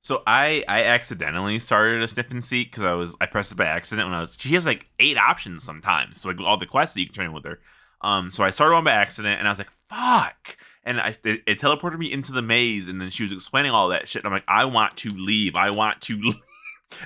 So 0.08 0.24
I 0.26 0.64
I 0.70 0.86
accidentally 0.86 1.60
started 1.60 2.02
a 2.02 2.08
sniffing 2.08 2.42
seat 2.42 2.72
because 2.72 2.86
I 2.86 2.94
was 2.94 3.18
I 3.20 3.26
pressed 3.26 3.52
it 3.52 3.58
by 3.58 3.66
accident 3.66 4.08
when 4.08 4.16
I 4.16 4.22
was 4.22 4.38
she 4.40 4.54
has 4.54 4.66
like 4.66 4.88
eight 5.02 5.18
options 5.18 5.66
sometimes 5.66 6.22
so 6.22 6.30
like 6.30 6.40
all 6.40 6.56
the 6.56 6.66
quests 6.66 6.94
that 6.94 7.02
you 7.02 7.08
can 7.08 7.16
turn 7.16 7.26
in 7.26 7.34
with 7.34 7.44
her. 7.44 7.60
Um, 8.00 8.32
so 8.32 8.46
I 8.46 8.52
started 8.52 8.76
one 8.76 8.86
by 8.86 8.94
accident 8.94 9.38
and 9.38 9.50
I 9.50 9.52
was 9.52 9.58
like 9.58 9.70
fuck, 9.90 10.56
and 10.86 11.02
I 11.02 11.10
it, 11.26 11.42
it 11.46 11.60
teleported 11.60 12.00
me 12.00 12.10
into 12.10 12.32
the 12.32 12.42
maze 12.42 12.88
and 12.88 13.02
then 13.02 13.10
she 13.10 13.24
was 13.24 13.34
explaining 13.34 13.74
all 13.74 13.90
that 13.90 14.08
shit 14.08 14.24
and 14.24 14.28
I'm 14.28 14.32
like 14.32 14.46
I 14.48 14.64
want 14.64 14.96
to 14.96 15.10
leave 15.10 15.58
I 15.58 15.72
want 15.72 16.00
to 16.04 16.18
leave. 16.22 16.42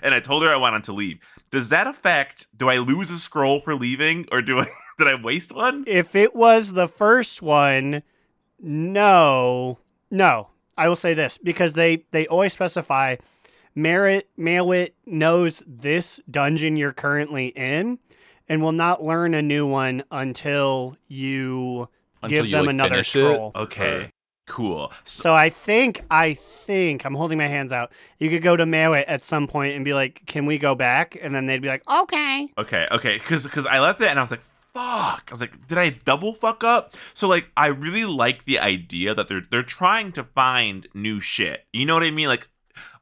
And 0.03 0.13
I 0.13 0.20
told 0.20 0.43
her 0.43 0.50
I 0.50 0.58
wanted 0.58 0.84
to 0.84 0.93
leave. 0.93 1.22
Does 1.50 1.70
that 1.70 1.88
affect? 1.88 2.46
Do 2.55 2.70
I 2.70 2.77
lose 2.77 3.10
a 3.10 3.17
scroll 3.17 3.62
for 3.62 3.74
leaving, 3.74 4.27
or 4.31 4.43
do 4.43 4.60
I 4.60 4.67
did 5.00 5.08
I 5.08 5.15
waste 5.15 5.55
one? 5.55 5.86
if 5.88 6.15
it 6.15 6.36
was 6.36 6.74
the 6.74 6.88
first 6.88 7.41
one, 7.41 8.03
no, 8.60 9.79
no. 10.12 10.50
I 10.78 10.88
will 10.88 10.96
say 10.96 11.13
this 11.13 11.38
because 11.38 11.74
they 11.74 12.06
they 12.12 12.28
always 12.28 12.54
specify 12.54 13.18
Myrrit 13.75 14.24
Malwit 14.38 14.92
knows 15.06 15.63
this 15.68 16.20
dungeon 16.30 16.75
you're 16.75 16.94
currently 16.94 17.48
in 17.48 18.00
and 18.50 18.62
will 18.62 18.72
not 18.74 19.04
learn 19.04 19.34
a 19.34 19.42
new 19.42 19.66
one 19.66 20.04
until 20.12 20.98
you 21.08 21.88
Until 22.22 22.38
give 22.38 22.48
you, 22.48 22.51
them 22.58 22.66
like, 22.66 22.74
another 22.74 22.96
finish 22.96 23.16
it? 23.16 23.20
scroll. 23.20 23.51
Okay, 23.56 24.10
cool. 24.48 24.92
So, 25.06 25.22
So 25.24 25.34
I 25.34 25.50
think 25.50 26.01
I 26.12 26.34
think 26.34 27.06
I'm 27.06 27.16
holding 27.16 27.38
my 27.38 27.48
hands 27.48 27.72
out. 27.72 27.92
You 28.20 28.30
could 28.30 28.44
go 28.44 28.58
to 28.58 28.66
Malwit 28.66 29.06
at 29.08 29.24
some 29.24 29.48
point 29.48 29.75
and 29.75 29.86
be 29.86 29.94
like, 29.94 30.24
"Can 30.25 30.46
we 30.46 30.58
go 30.58 30.75
back?" 30.75 31.18
And 31.22 31.34
then 31.34 31.46
they'd 31.46 31.62
be 31.62 31.70
like, 31.70 31.84
Okay. 31.90 32.51
Okay, 32.58 32.88
okay, 32.92 33.18
because 33.18 33.44
because 33.44 33.66
I 33.66 33.80
left 33.80 34.01
it 34.01 34.10
and 34.10 34.20
I 34.20 34.24
was 34.24 34.32
like, 34.32 34.42
fuck. 34.74 35.24
I 35.28 35.32
was 35.32 35.42
like, 35.42 35.68
did 35.68 35.78
I 35.78 35.90
double 35.90 36.34
fuck 36.34 36.63
up? 36.63 36.96
So 37.13 37.28
like, 37.28 37.51
I 37.56 37.68
really 37.68 38.06
like 38.06 38.46
the 38.46 38.60
idea 38.60 39.13
that 39.16 39.28
they're 39.28 39.42
they're 39.42 39.63
trying 39.63 40.12
to 40.13 40.24
find 40.24 40.88
new 40.94 41.20
shit. 41.20 41.66
You 41.74 41.86
know 41.86 41.94
what 41.94 42.04
I 42.04 42.12
mean? 42.12 42.28
Like, 42.28 42.48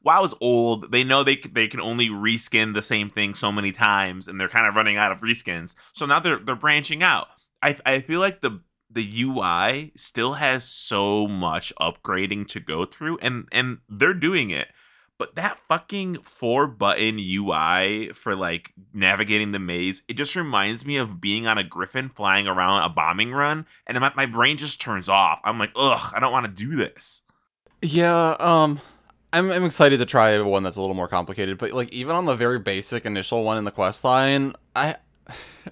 WoW 0.04 0.24
is 0.24 0.36
old. 0.42 0.92
They 0.92 1.04
know 1.04 1.24
they 1.24 1.36
they 1.38 1.68
can 1.68 1.82
only 1.82 2.10
reskin 2.10 2.74
the 2.74 2.82
same 2.82 3.10
thing 3.10 3.34
so 3.34 3.52
many 3.52 3.72
times, 3.72 4.28
and 4.28 4.40
they're 4.40 4.50
kind 4.50 4.66
of 4.66 4.76
running 4.76 4.98
out 4.98 5.12
of 5.12 5.22
reskins. 5.22 5.76
So 5.94 6.06
now 6.06 6.20
they're 6.20 6.40
they're 6.40 6.56
branching 6.56 7.04
out. 7.04 7.28
I 7.62 7.78
I 7.86 8.00
feel 8.02 8.20
like 8.20 8.42
the 8.42 8.62
the 8.90 9.24
UI 9.24 9.92
still 9.96 10.34
has 10.34 10.64
so 10.64 11.28
much 11.28 11.72
upgrading 11.80 12.48
to 12.48 12.60
go 12.60 12.86
through, 12.86 13.20
and 13.20 13.48
and 13.52 13.80
they're 13.88 14.14
doing 14.14 14.50
it. 14.50 14.70
But 15.20 15.36
that 15.36 15.60
fucking 15.60 16.22
four 16.24 16.66
button 16.66 17.20
UI 17.20 18.10
for 18.16 18.36
like 18.36 18.74
navigating 18.94 19.52
the 19.52 19.60
maze, 19.60 20.02
it 20.08 20.14
just 20.14 20.36
reminds 20.36 20.86
me 20.86 20.98
of 20.98 21.22
being 21.22 21.46
on 21.46 21.58
a 21.58 21.64
griffin 21.64 22.08
flying 22.10 22.48
around 22.48 22.84
a 22.84 22.90
bombing 22.90 23.34
run, 23.34 23.68
and 23.86 24.00
my, 24.00 24.12
my 24.16 24.26
brain 24.26 24.58
just 24.58 24.82
turns 24.82 25.10
off. 25.10 25.42
I'm 25.44 25.60
like, 25.60 25.72
ugh, 25.76 26.14
I 26.16 26.20
don't 26.22 26.32
want 26.32 26.46
to 26.46 26.52
do 26.52 26.76
this. 26.76 27.24
Yeah, 27.82 28.38
um 28.40 28.80
I'm 29.32 29.52
I'm 29.52 29.66
excited 29.66 29.98
to 29.98 30.06
try 30.06 30.40
one 30.40 30.64
that's 30.64 30.78
a 30.78 30.82
little 30.82 30.96
more 30.96 31.08
complicated, 31.08 31.58
but 31.58 31.72
like 31.74 31.92
even 31.92 32.16
on 32.16 32.26
the 32.26 32.36
very 32.36 32.58
basic 32.58 33.06
initial 33.06 33.44
one 33.44 33.58
in 33.58 33.66
the 33.66 33.72
quest 33.72 34.04
line, 34.04 34.54
I 34.76 34.96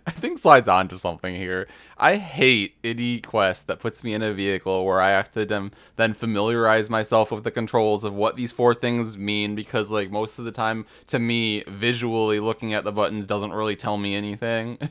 I 0.07 0.11
think 0.11 0.37
slides 0.37 0.67
on 0.67 0.87
to 0.89 0.99
something 0.99 1.35
here. 1.35 1.67
I 1.97 2.15
hate 2.15 2.75
any 2.83 3.21
quest 3.21 3.67
that 3.67 3.79
puts 3.79 4.03
me 4.03 4.13
in 4.13 4.21
a 4.21 4.33
vehicle 4.33 4.85
where 4.85 5.01
I 5.01 5.11
have 5.11 5.31
to 5.33 5.45
then, 5.45 5.71
then 5.95 6.13
familiarize 6.13 6.89
myself 6.89 7.31
with 7.31 7.43
the 7.43 7.51
controls 7.51 8.03
of 8.03 8.13
what 8.13 8.35
these 8.35 8.51
four 8.51 8.73
things 8.73 9.17
mean 9.17 9.55
because 9.55 9.91
like 9.91 10.11
most 10.11 10.39
of 10.39 10.45
the 10.45 10.51
time 10.51 10.85
to 11.07 11.19
me 11.19 11.63
visually 11.67 12.39
looking 12.39 12.73
at 12.73 12.83
the 12.83 12.91
buttons 12.91 13.25
doesn't 13.25 13.53
really 13.53 13.75
tell 13.75 13.97
me 13.97 14.15
anything. 14.15 14.77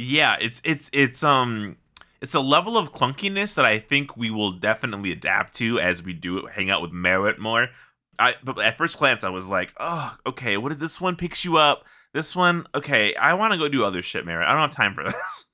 Yeah, 0.00 0.36
it's 0.40 0.62
it's 0.64 0.88
it's 0.92 1.24
um 1.24 1.76
it's 2.22 2.32
a 2.34 2.40
level 2.40 2.78
of 2.78 2.92
clunkiness 2.92 3.56
that 3.56 3.64
I 3.64 3.80
think 3.80 4.16
we 4.16 4.30
will 4.30 4.52
definitely 4.52 5.10
adapt 5.10 5.54
to 5.56 5.80
as 5.80 6.04
we 6.04 6.12
do 6.12 6.46
hang 6.46 6.70
out 6.70 6.82
with 6.82 6.92
Myrrit 6.92 7.38
more. 7.38 7.68
I 8.16 8.36
but 8.44 8.60
at 8.60 8.78
first 8.78 8.96
glance 8.98 9.24
I 9.24 9.30
was 9.30 9.48
like, 9.48 9.72
oh, 9.78 10.16
okay, 10.24 10.56
what 10.56 10.70
is 10.70 10.78
this 10.78 11.00
one 11.00 11.16
picks 11.16 11.44
you 11.44 11.56
up? 11.56 11.84
This 12.14 12.34
one, 12.34 12.66
okay, 12.74 13.14
I 13.14 13.34
want 13.34 13.52
to 13.52 13.58
go 13.58 13.68
do 13.68 13.84
other 13.84 14.02
shit, 14.02 14.24
Myrrit. 14.26 14.44
I 14.46 14.52
don't 14.52 14.60
have 14.62 14.70
time 14.70 14.94
for 14.94 15.04
this. 15.10 15.46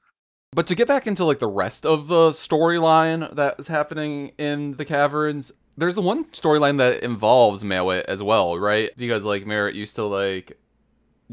But 0.52 0.66
to 0.68 0.74
get 0.74 0.86
back 0.86 1.06
into 1.06 1.24
like 1.24 1.40
the 1.40 1.48
rest 1.48 1.84
of 1.84 2.06
the 2.06 2.28
storyline 2.30 3.34
that's 3.34 3.66
happening 3.66 4.32
in 4.38 4.72
the 4.76 4.84
caverns, 4.84 5.50
there's 5.76 5.96
the 5.96 6.00
one 6.02 6.26
storyline 6.26 6.78
that 6.78 7.02
involves 7.02 7.64
Malwit 7.64 8.04
as 8.04 8.22
well, 8.22 8.56
right? 8.58 8.90
Because 8.96 9.24
like 9.24 9.44
Myrrit 9.44 9.74
used 9.74 9.96
to 9.96 10.04
like 10.04 10.56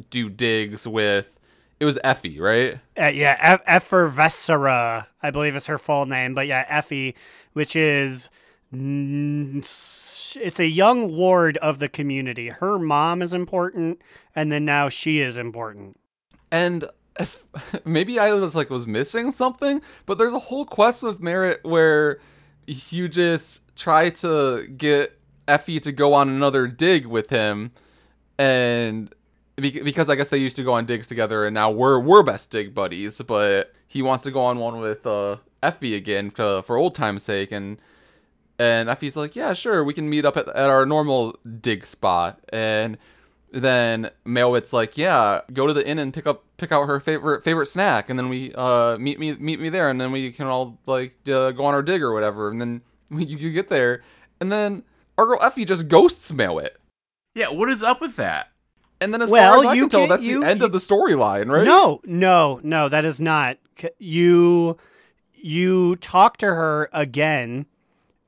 do 0.10 0.28
digs 0.30 0.88
with 0.88 1.38
it 1.80 1.86
was 1.86 1.98
Effie, 2.04 2.40
right? 2.40 2.80
Uh, 3.00 3.08
yeah, 3.08 3.38
Eff- 3.40 3.66
Effervescera, 3.66 5.08
I 5.22 5.32
believe 5.32 5.56
is 5.56 5.66
her 5.68 5.78
full 5.80 6.06
name, 6.06 6.34
but 6.36 6.46
yeah, 6.48 6.66
Effie, 6.70 7.16
which 7.54 7.76
is 7.76 8.30
s- 8.72 10.11
it's 10.36 10.60
a 10.60 10.68
young 10.68 11.16
ward 11.16 11.58
of 11.58 11.80
the 11.80 11.90
community. 11.90 12.50
Her 12.50 12.78
mom 12.80 13.22
is 13.22 13.34
important, 13.34 14.02
and 14.36 14.52
then 14.52 14.66
now 14.66 14.90
she 14.90 15.20
is 15.20 15.38
important. 15.38 16.00
And 16.52 16.86
as 17.18 17.46
maybe 17.86 18.20
I 18.20 18.34
was 18.34 18.56
like 18.56 18.70
was 18.70 18.88
missing 18.88 19.32
something, 19.32 19.82
but 20.06 20.18
there's 20.18 20.34
a 20.34 20.40
whole 20.40 20.66
quest 20.66 21.04
with 21.04 21.22
Myrrit 21.22 21.64
where 21.64 22.20
you 22.68 23.08
just 23.08 23.76
try 23.76 24.10
to 24.10 24.68
get 24.68 25.20
Effie 25.48 25.80
to 25.80 25.92
go 25.92 26.14
on 26.14 26.30
another 26.30 26.68
dig 26.68 27.06
with 27.06 27.30
him, 27.30 27.72
and 28.38 29.14
because 29.56 30.10
I 30.10 30.16
guess 30.16 30.30
they 30.30 30.38
used 30.38 30.56
to 30.56 30.64
go 30.64 30.74
on 30.74 30.86
digs 30.86 31.08
together, 31.08 31.46
and 31.46 31.54
now 31.54 31.70
we're 31.72 32.00
we're 32.00 32.24
best 32.24 32.52
dig 32.52 32.74
buddies. 32.74 33.22
But 33.22 33.74
he 33.88 34.02
wants 34.02 34.24
to 34.24 34.32
go 34.32 34.42
on 34.42 34.60
one 34.60 34.80
with 34.80 35.06
uh, 35.06 35.38
Effie 35.62 35.96
again 35.96 36.32
to, 36.32 36.62
for 36.64 36.78
old 36.78 36.96
time's 36.96 37.24
sake, 37.24 37.52
and 37.52 37.78
and 38.62 38.90
Effie's 38.90 39.16
like, 39.16 39.36
yeah, 39.36 39.54
sure, 39.54 39.84
we 39.84 39.94
can 39.94 40.10
meet 40.10 40.26
up 40.26 40.38
at, 40.38 40.48
at 40.50 40.70
our 40.70 40.86
normal 40.86 41.36
dig 41.62 41.84
spot, 41.86 42.40
and 42.50 42.98
then 43.54 44.10
Malwit's 44.26 44.72
like, 44.74 44.98
yeah, 44.98 45.42
go 45.52 45.68
to 45.68 45.74
the 45.74 45.86
inn 45.88 46.00
and 46.00 46.14
pick 46.14 46.26
up 46.28 46.44
pick 46.58 46.72
out 46.72 46.86
her 46.88 47.00
favorite 47.00 47.44
favorite 47.44 47.66
snack, 47.66 48.10
and 48.10 48.18
then 48.20 48.30
we 48.30 48.54
uh 48.56 48.98
meet 48.98 49.20
me 49.20 49.34
meet 49.34 49.60
me 49.60 49.70
there, 49.70 49.90
and 49.90 50.00
then 50.00 50.12
we 50.12 50.32
can 50.32 50.48
all 50.48 50.78
like 50.86 51.16
uh, 51.28 51.52
go 51.52 51.66
on 51.66 51.74
our 51.74 51.82
dig 51.82 52.02
or 52.02 52.14
whatever, 52.14 52.50
and 52.50 52.62
then 52.62 52.82
we, 53.10 53.26
you, 53.32 53.38
you 53.38 53.52
get 53.52 53.70
there, 53.70 54.04
and 54.40 54.52
then 54.52 54.84
our 55.18 55.26
girl 55.26 55.40
Effie 55.42 55.66
just 55.66 55.88
ghosts 55.90 56.32
Malwit. 56.32 56.70
yeah, 57.36 57.48
what 57.52 57.70
is 57.70 57.84
up 57.84 58.00
with 58.02 58.16
that? 58.18 58.48
And 59.02 59.12
then, 59.12 59.22
as 59.24 59.32
Well, 59.32 59.54
far 59.56 59.60
as 59.64 59.66
I 59.66 59.74
you 59.74 59.82
can 59.84 59.90
tell, 59.90 60.00
can- 60.02 60.10
that's 60.10 60.24
you- 60.24 60.42
the 60.42 60.48
end 60.48 60.62
of 60.62 60.72
the 60.72 60.78
storyline, 60.78 61.48
right? 61.50 61.66
No, 61.66 62.00
no, 62.06 62.60
no, 62.64 62.88
that 62.90 63.04
is 63.04 63.20
not. 63.20 63.58
You 63.98 64.78
you 65.34 65.96
talk 65.96 66.38
to 66.38 66.46
her 66.46 66.88
again. 66.94 67.66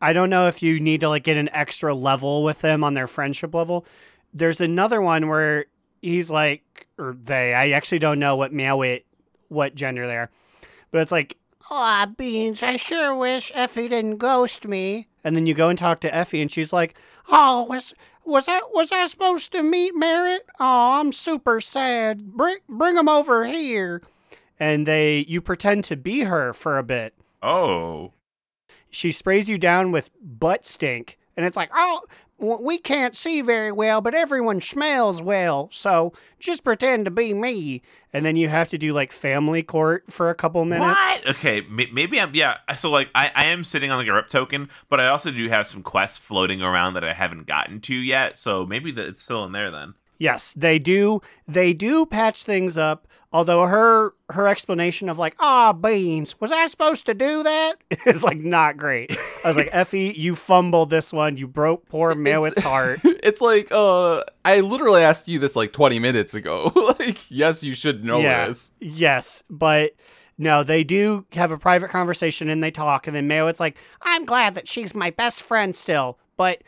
I 0.04 0.14
don't 0.14 0.30
know 0.30 0.48
if 0.48 0.62
you 0.62 0.80
need 0.80 1.00
to 1.02 1.10
like 1.10 1.24
get 1.24 1.38
an 1.38 1.50
extra 1.54 1.94
level 1.96 2.44
with 2.44 2.60
them 2.62 2.84
on 2.84 2.94
their 2.94 3.08
friendship 3.08 3.54
level. 3.54 3.86
There's 4.34 4.60
another 4.60 5.02
one 5.02 5.30
where 5.30 5.66
he's 6.02 6.30
like, 6.30 6.88
or 6.98 7.16
they. 7.24 7.54
I 7.54 7.70
actually 7.72 8.00
don't 8.00 8.20
know 8.20 8.36
what 8.36 8.52
Malwit, 8.54 9.04
what 9.48 9.76
gender 9.76 10.06
they 10.08 10.18
are, 10.18 10.30
but 10.92 11.02
it's 11.02 11.12
like, 11.12 11.38
Aw, 11.72 12.08
Beans, 12.18 12.62
I 12.62 12.76
sure 12.76 13.16
wish 13.16 13.52
Effie 13.56 13.88
didn't 13.88 14.18
ghost 14.18 14.68
me. 14.68 15.08
and 15.24 15.36
then 15.36 15.46
you 15.48 15.54
go 15.54 15.70
and 15.70 15.80
talk 15.80 16.02
to 16.02 16.14
Effie, 16.14 16.42
and 16.42 16.52
she's 16.52 16.74
like, 16.74 16.96
Oh, 17.30 17.64
was 17.64 17.94
was 18.26 18.48
I 18.50 18.60
was 18.74 18.92
I 18.92 19.06
supposed 19.08 19.52
to 19.54 19.64
meet 19.64 19.94
Myrrit? 19.96 20.40
Oh, 20.60 21.00
I'm 21.00 21.12
super 21.14 21.62
sad. 21.62 22.34
Bring 22.34 22.58
bring 22.68 22.98
him 22.98 23.08
over 23.08 23.46
here. 23.46 24.02
and 24.60 24.86
they 24.86 25.20
you 25.30 25.40
pretend 25.42 25.86
to 25.86 25.96
be 25.96 26.22
her 26.22 26.54
for 26.54 26.78
a 26.78 26.84
bit. 26.84 27.14
Oh, 27.42 28.12
She 28.94 29.12
sprays 29.12 29.50
you 29.50 29.58
down 29.58 29.92
with 29.92 30.10
butt 30.22 30.66
stink, 30.66 31.18
and 31.36 31.46
it's 31.46 31.58
like, 31.58 31.72
Oh, 31.76 32.04
we 32.40 32.78
can't 32.78 33.16
see 33.16 33.42
very 33.42 33.72
well, 33.72 34.02
but 34.02 34.14
everyone 34.14 34.60
smells 34.60 35.22
well. 35.22 35.70
So 35.72 36.12
just 36.40 36.64
pretend 36.64 37.06
to 37.06 37.12
be 37.12 37.34
me. 37.34 37.82
and 38.12 38.26
then 38.26 38.36
you 38.36 38.50
have 38.50 38.70
to 38.70 38.78
do 38.78 38.92
like 38.92 39.12
family 39.12 39.64
court 39.64 40.04
for 40.10 40.30
a 40.30 40.36
couple 40.36 40.64
minutes. 40.66 40.86
what? 41.00 41.30
Okay, 41.30 41.62
maybe 41.70 42.20
I'm 42.20 42.32
yeah. 42.36 42.58
So 42.76 42.90
like, 42.92 43.10
I 43.16 43.32
I 43.34 43.46
am 43.46 43.64
sitting 43.64 43.92
on 43.92 43.98
like 43.98 44.08
a 44.08 44.14
rep 44.14 44.30
token, 44.30 44.70
but 44.90 45.00
I 45.00 45.08
also 45.08 45.32
do 45.32 45.48
have 45.50 45.68
some 45.68 45.84
quests 45.84 46.18
floating 46.18 46.62
around 46.62 46.96
that 46.96 47.04
I 47.04 47.14
haven't 47.14 47.48
gotten 47.48 47.80
to 47.82 47.96
yet. 47.96 48.38
So 48.38 48.66
maybe 48.66 48.92
that 48.92 49.08
it's 49.08 49.24
still 49.24 49.44
in 49.46 49.52
there 49.54 49.72
then. 49.72 49.94
Yes, 50.18 50.54
they 50.54 50.80
do. 50.80 51.22
They 51.48 51.74
do 51.74 52.06
patch 52.06 52.44
things 52.44 52.78
up. 52.78 53.08
Although 53.34 53.64
her 53.64 54.14
her 54.30 54.48
explanation 54.48 55.10
of 55.10 55.18
like, 55.18 55.36
ah, 55.40 55.74
beans, 55.74 56.40
was 56.40 56.52
I 56.52 56.68
supposed 56.68 57.08
to 57.08 57.16
do 57.16 57.42
that? 57.42 57.78
Is 58.06 58.24
like 58.24 58.38
not 58.38 58.78
great. 58.78 59.12
I 59.44 59.48
was 59.48 59.58
like, 59.58 59.70
Effie, 59.74 60.14
you 60.16 60.36
fumbled 60.36 60.92
this 60.92 61.12
one. 61.12 61.38
You 61.38 61.48
broke 61.48 61.90
poor 61.90 62.14
Mewit's 62.14 62.60
heart. 62.64 63.00
It's 63.04 63.42
like, 63.42 63.72
uh, 63.72 64.22
I 64.46 64.60
literally 64.60 65.02
asked 65.02 65.28
you 65.28 65.40
this 65.40 65.56
like 65.56 65.74
20 65.74 65.98
minutes 65.98 66.36
ago. 66.36 66.72
like, 67.00 67.30
yes, 67.32 67.64
you 67.64 67.74
should 67.74 68.06
know 68.06 68.20
yeah. 68.20 68.48
this. 68.48 68.70
Yes, 68.80 69.44
but 69.50 69.96
no, 70.38 70.64
they 70.64 70.84
do 70.84 71.26
have 71.32 71.52
a 71.52 71.58
private 71.58 71.90
conversation 71.90 72.50
and 72.50 72.64
they 72.64 72.72
talk, 72.72 73.08
and 73.08 73.16
then 73.16 73.28
Mewit's 73.28 73.60
like, 73.60 73.78
I'm 74.04 74.26
glad 74.26 74.54
that 74.56 74.68
she's 74.68 74.94
my 74.94 75.10
best 75.10 75.42
friend 75.42 75.76
still, 75.76 76.20
but 76.38 76.62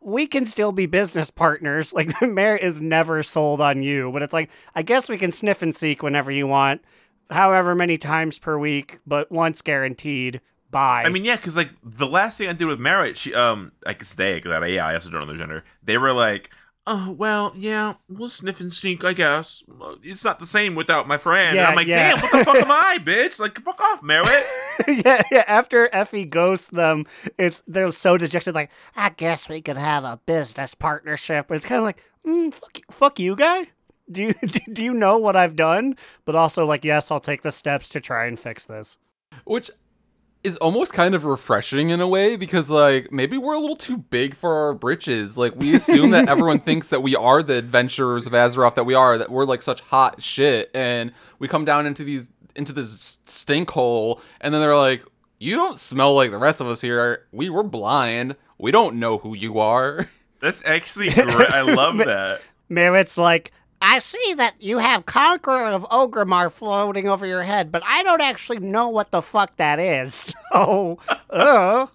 we 0.00 0.26
can 0.26 0.46
still 0.46 0.72
be 0.72 0.86
business 0.86 1.30
partners. 1.30 1.92
Like 2.00 2.22
Mare 2.22 2.56
is 2.56 2.80
never 2.80 3.22
sold 3.22 3.60
on 3.60 3.82
you, 3.82 4.10
but 4.12 4.22
it's 4.22 4.32
like 4.32 4.50
I 4.74 4.82
guess 4.82 5.08
we 5.08 5.18
can 5.18 5.30
sniff 5.30 5.60
and 5.60 5.74
seek 5.74 6.02
whenever 6.02 6.30
you 6.30 6.46
want, 6.46 6.82
however 7.30 7.74
many 7.74 7.98
times 7.98 8.38
per 8.38 8.58
week, 8.58 8.98
but 9.06 9.30
once 9.30 9.60
guaranteed. 9.60 10.40
Bye. 10.70 11.02
I 11.04 11.08
mean, 11.08 11.24
yeah, 11.24 11.36
because 11.36 11.56
like 11.56 11.70
the 11.82 12.06
last 12.06 12.38
thing 12.38 12.48
I 12.48 12.52
did 12.52 12.66
with 12.66 12.78
Myrrit, 12.78 13.16
she 13.16 13.34
um, 13.34 13.72
I 13.84 13.92
guess 13.92 14.14
they, 14.14 14.40
because 14.40 14.70
yeah, 14.70 14.86
I 14.86 14.94
also 14.94 15.10
don't 15.10 15.20
know 15.20 15.26
their 15.26 15.36
gender. 15.36 15.64
They 15.82 15.98
were 15.98 16.12
like, 16.12 16.50
oh 16.92 17.14
well, 17.16 17.52
yeah, 17.56 17.94
we'll 18.08 18.28
sniff 18.28 18.60
and 18.60 18.72
sneak, 18.72 19.04
I 19.04 19.12
guess. 19.12 19.62
It's 20.02 20.24
not 20.24 20.40
the 20.40 20.46
same 20.46 20.74
without 20.74 21.06
my 21.06 21.16
friend. 21.16 21.54
Yeah, 21.54 21.62
and 21.62 21.68
I'm 21.70 21.76
like, 21.76 21.86
yeah. 21.86 22.14
damn, 22.16 22.22
what 22.22 22.32
the 22.32 22.44
fuck 22.44 22.56
am 22.56 22.70
I, 22.70 22.98
bitch? 23.02 23.38
Like, 23.40 23.58
fuck 23.62 23.80
off, 23.80 24.02
Myrrit. 24.02 24.44
yeah, 25.06 25.22
yeah. 25.30 25.44
After 25.46 25.88
Effie 25.94 26.24
ghosts 26.24 26.68
them, 26.70 27.06
it's 27.38 27.62
they're 27.68 27.92
so 27.92 28.18
dejected. 28.18 28.54
Like, 28.54 28.70
I 28.96 29.10
guess 29.10 29.48
we 29.48 29.62
could 29.62 29.78
have 29.78 30.02
a 30.04 30.18
business 30.26 30.74
partnership. 30.74 31.46
but 31.48 31.54
it's 31.56 31.66
kind 31.66 31.78
of 31.78 31.84
like, 31.84 32.02
mm, 32.26 32.52
fuck, 32.52 32.76
you- 32.76 32.84
fuck 32.90 33.18
you, 33.20 33.36
guy. 33.36 33.68
Do 34.10 34.22
you 34.22 34.34
do 34.72 34.82
you 34.82 34.92
know 34.92 35.16
what 35.16 35.36
I've 35.36 35.54
done? 35.54 35.96
But 36.24 36.34
also, 36.34 36.66
like, 36.66 36.84
yes, 36.84 37.10
I'll 37.12 37.20
take 37.20 37.42
the 37.42 37.52
steps 37.52 37.88
to 37.90 38.00
try 38.00 38.26
and 38.26 38.38
fix 38.38 38.64
this. 38.64 38.98
Which 39.44 39.70
is 40.42 40.56
almost 40.56 40.92
kind 40.92 41.14
of 41.14 41.24
refreshing 41.24 41.90
in 41.90 42.00
a 42.00 42.08
way 42.08 42.36
because 42.36 42.70
like 42.70 43.12
maybe 43.12 43.36
we're 43.36 43.54
a 43.54 43.58
little 43.58 43.76
too 43.76 43.98
big 43.98 44.34
for 44.34 44.54
our 44.54 44.74
britches. 44.74 45.36
Like 45.36 45.54
we 45.56 45.74
assume 45.74 46.10
that 46.10 46.28
everyone 46.30 46.60
thinks 46.60 46.88
that 46.88 47.02
we 47.02 47.14
are 47.14 47.42
the 47.42 47.58
adventurers 47.58 48.26
of 48.26 48.32
Azeroth 48.32 48.74
that 48.74 48.84
we 48.84 48.94
are, 48.94 49.18
that 49.18 49.30
we're 49.30 49.44
like 49.44 49.62
such 49.62 49.80
hot 49.82 50.22
shit 50.22 50.70
and 50.74 51.12
we 51.38 51.48
come 51.48 51.64
down 51.64 51.86
into 51.86 52.04
these 52.04 52.28
into 52.56 52.72
this 52.72 53.18
stink 53.26 53.70
hole 53.70 54.20
and 54.40 54.52
then 54.54 54.60
they're 54.60 54.76
like, 54.76 55.04
You 55.38 55.56
don't 55.56 55.78
smell 55.78 56.14
like 56.14 56.30
the 56.30 56.38
rest 56.38 56.60
of 56.60 56.68
us 56.68 56.80
here. 56.80 57.26
We 57.32 57.50
were 57.50 57.62
blind. 57.62 58.36
We 58.58 58.70
don't 58.70 58.96
know 58.96 59.18
who 59.18 59.34
you 59.34 59.58
are. 59.58 60.08
That's 60.40 60.64
actually 60.64 61.10
great. 61.14 61.50
I 61.50 61.60
love 61.62 61.98
that. 61.98 62.40
Myrrit's 62.70 63.18
like, 63.18 63.52
I 63.82 63.98
see 63.98 64.34
that 64.34 64.60
you 64.60 64.78
have 64.78 65.06
Conqueror 65.06 65.66
of 65.68 65.84
Orgrimmar 65.84 66.50
floating 66.52 67.08
over 67.08 67.26
your 67.26 67.42
head, 67.42 67.72
but 67.72 67.82
I 67.84 68.02
don't 68.02 68.20
actually 68.20 68.58
know 68.58 68.88
what 68.88 69.10
the 69.10 69.22
fuck 69.22 69.56
that 69.56 69.78
is. 69.78 70.34
oh, 70.52 70.98
uh. 71.30 71.86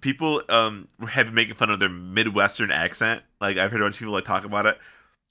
People 0.00 0.42
um 0.48 0.88
have 1.08 1.26
been 1.26 1.34
making 1.34 1.54
fun 1.54 1.70
of 1.70 1.80
their 1.80 1.88
Midwestern 1.88 2.70
accent. 2.70 3.22
Like 3.40 3.58
I've 3.58 3.70
heard 3.70 3.80
a 3.80 3.84
bunch 3.84 3.96
of 3.96 3.98
people 4.00 4.14
like 4.14 4.24
talk 4.24 4.44
about 4.44 4.66
it. 4.66 4.78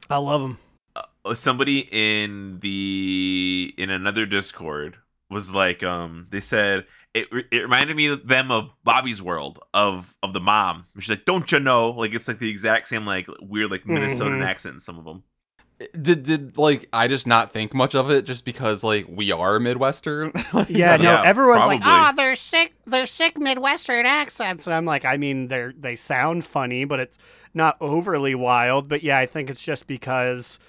I 0.10 0.18
love 0.18 0.42
them. 0.42 0.58
Uh, 0.96 1.34
somebody 1.34 1.88
in 1.92 2.60
the 2.60 3.74
in 3.78 3.90
another 3.90 4.26
discord 4.26 4.98
was 5.30 5.54
like 5.54 5.82
um 5.84 6.28
they 6.30 6.40
said 6.40 6.86
it 7.14 7.28
it 7.52 7.62
reminded 7.64 7.96
me 7.98 8.08
of 8.08 8.28
them 8.28 8.52
of 8.52 8.70
Bobby's 8.84 9.22
World 9.22 9.60
of 9.74 10.16
of 10.22 10.34
the 10.34 10.40
mom. 10.40 10.86
She's 11.00 11.10
like, 11.10 11.26
"Don't 11.26 11.52
you 11.52 11.60
know?" 11.60 11.90
Like 11.92 12.14
it's 12.14 12.28
like 12.28 12.40
the 12.40 12.50
exact 12.50 12.88
same 12.88 13.06
like 13.06 13.28
weird 13.42 13.72
like 13.72 13.84
Minnesotan 13.86 14.40
Mhm. 14.40 14.46
accent 14.46 14.74
in 14.76 14.80
some 14.80 15.00
of 15.00 15.06
them. 15.06 15.24
Did 16.02 16.24
did 16.24 16.58
like 16.58 16.90
I 16.92 17.08
just 17.08 17.26
not 17.26 17.52
think 17.52 17.74
much 17.74 17.96
of 17.96 18.10
it 18.12 18.26
just 18.26 18.44
because 18.44 18.84
like 18.84 19.06
we 19.08 19.32
are 19.32 19.60
Midwestern? 19.60 20.34
Like, 20.54 20.70
Yeah, 20.70 20.98
no, 20.98 21.04
Yeah, 21.04 21.24
everyone's 21.24 21.68
like, 21.68 21.80
probably. 21.82 21.86
ah, 21.86 22.10
Ah, 22.10 22.12
they're 22.12 22.36
sick. 22.36 22.74
They're 22.86 23.06
sick 23.06 23.38
Midwestern 23.38 24.06
accents. 24.06 24.68
and 24.68 24.74
I'm 24.74 24.86
like, 24.86 25.06
I 25.06 25.16
mean, 25.18 25.48
they're 25.48 25.74
they 25.80 25.96
sound 25.96 26.44
funny, 26.46 26.84
but 26.84 27.00
it's 27.00 27.18
not 27.54 27.78
overly 27.80 28.36
wild. 28.36 28.90
But 28.90 29.04
yeah, 29.04 29.18
I 29.20 29.26
think 29.26 29.50
it's 29.50 29.64
just 29.64 29.88
because 29.88 30.60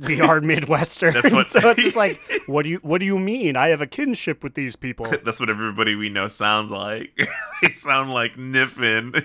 we 0.00 0.20
are 0.20 0.40
Midwestern. 0.52 1.14
That's 1.14 1.32
what- 1.32 1.48
so 1.50 1.60
it's 1.70 1.82
just 1.84 1.96
like, 1.96 2.18
what 2.46 2.64
do 2.64 2.70
you 2.70 2.78
what 2.78 2.98
do 2.98 3.06
you 3.06 3.20
mean? 3.20 3.54
I 3.56 3.68
have 3.68 3.80
a 3.80 3.86
kinship 3.86 4.42
with 4.42 4.54
these 4.54 4.74
people. 4.74 5.06
That's 5.24 5.38
what 5.38 5.50
everybody 5.50 5.94
we 5.94 6.08
know 6.08 6.26
sounds 6.26 6.72
like. 6.72 7.16
they 7.62 7.68
sound 7.70 8.12
like 8.12 8.34
Niffen. 8.36 9.24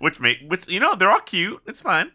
which 0.00 0.20
make 0.20 0.38
which 0.48 0.68
you 0.68 0.80
know, 0.80 0.96
they're 0.96 1.10
all 1.10 1.20
cute. 1.20 1.62
It's 1.66 1.80
fine. 1.80 2.12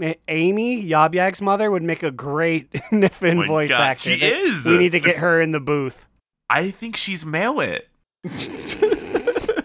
A- 0.00 0.18
Amy 0.28 0.82
Yabyag's 0.84 1.40
mother 1.42 1.70
would 1.70 1.82
make 1.82 2.02
a 2.02 2.10
great 2.10 2.70
Niffen 2.90 3.44
oh 3.44 3.46
voice 3.46 3.68
God, 3.70 3.80
actor. 3.80 4.10
she 4.16 4.24
is. 4.24 4.66
We 4.66 4.78
need 4.78 4.92
to 4.92 5.00
get 5.00 5.16
her 5.16 5.40
in 5.40 5.52
the 5.52 5.60
booth. 5.60 6.06
I 6.50 6.70
think 6.70 6.96
she's 6.96 7.24
Mewit. 7.24 7.82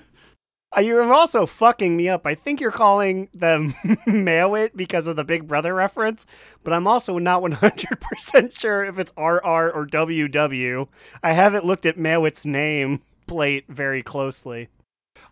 Uh, 0.74 0.80
You're 0.80 1.12
also 1.14 1.46
fucking 1.46 1.98
me 1.98 2.08
up. 2.08 2.26
I 2.26 2.34
think 2.34 2.62
you're 2.62 2.72
calling 2.72 3.28
them 3.34 3.74
Mewit 4.08 4.70
because 4.74 5.06
of 5.06 5.18
the 5.18 5.26
Big 5.26 5.46
Brother 5.46 5.76
reference, 5.76 6.26
but 6.64 6.72
I'm 6.72 6.88
also 6.88 7.18
not 7.18 7.42
100% 7.44 8.58
sure 8.58 8.86
if 8.86 8.98
it's 8.98 9.12
RR 9.18 9.70
or 9.70 9.86
WW. 9.86 10.88
I 11.22 11.34
haven't 11.34 11.66
looked 11.66 11.86
at 11.86 11.98
Mewit's 11.98 12.46
name 12.46 13.02
plate 13.28 13.66
very 13.68 14.02
closely. 14.02 14.70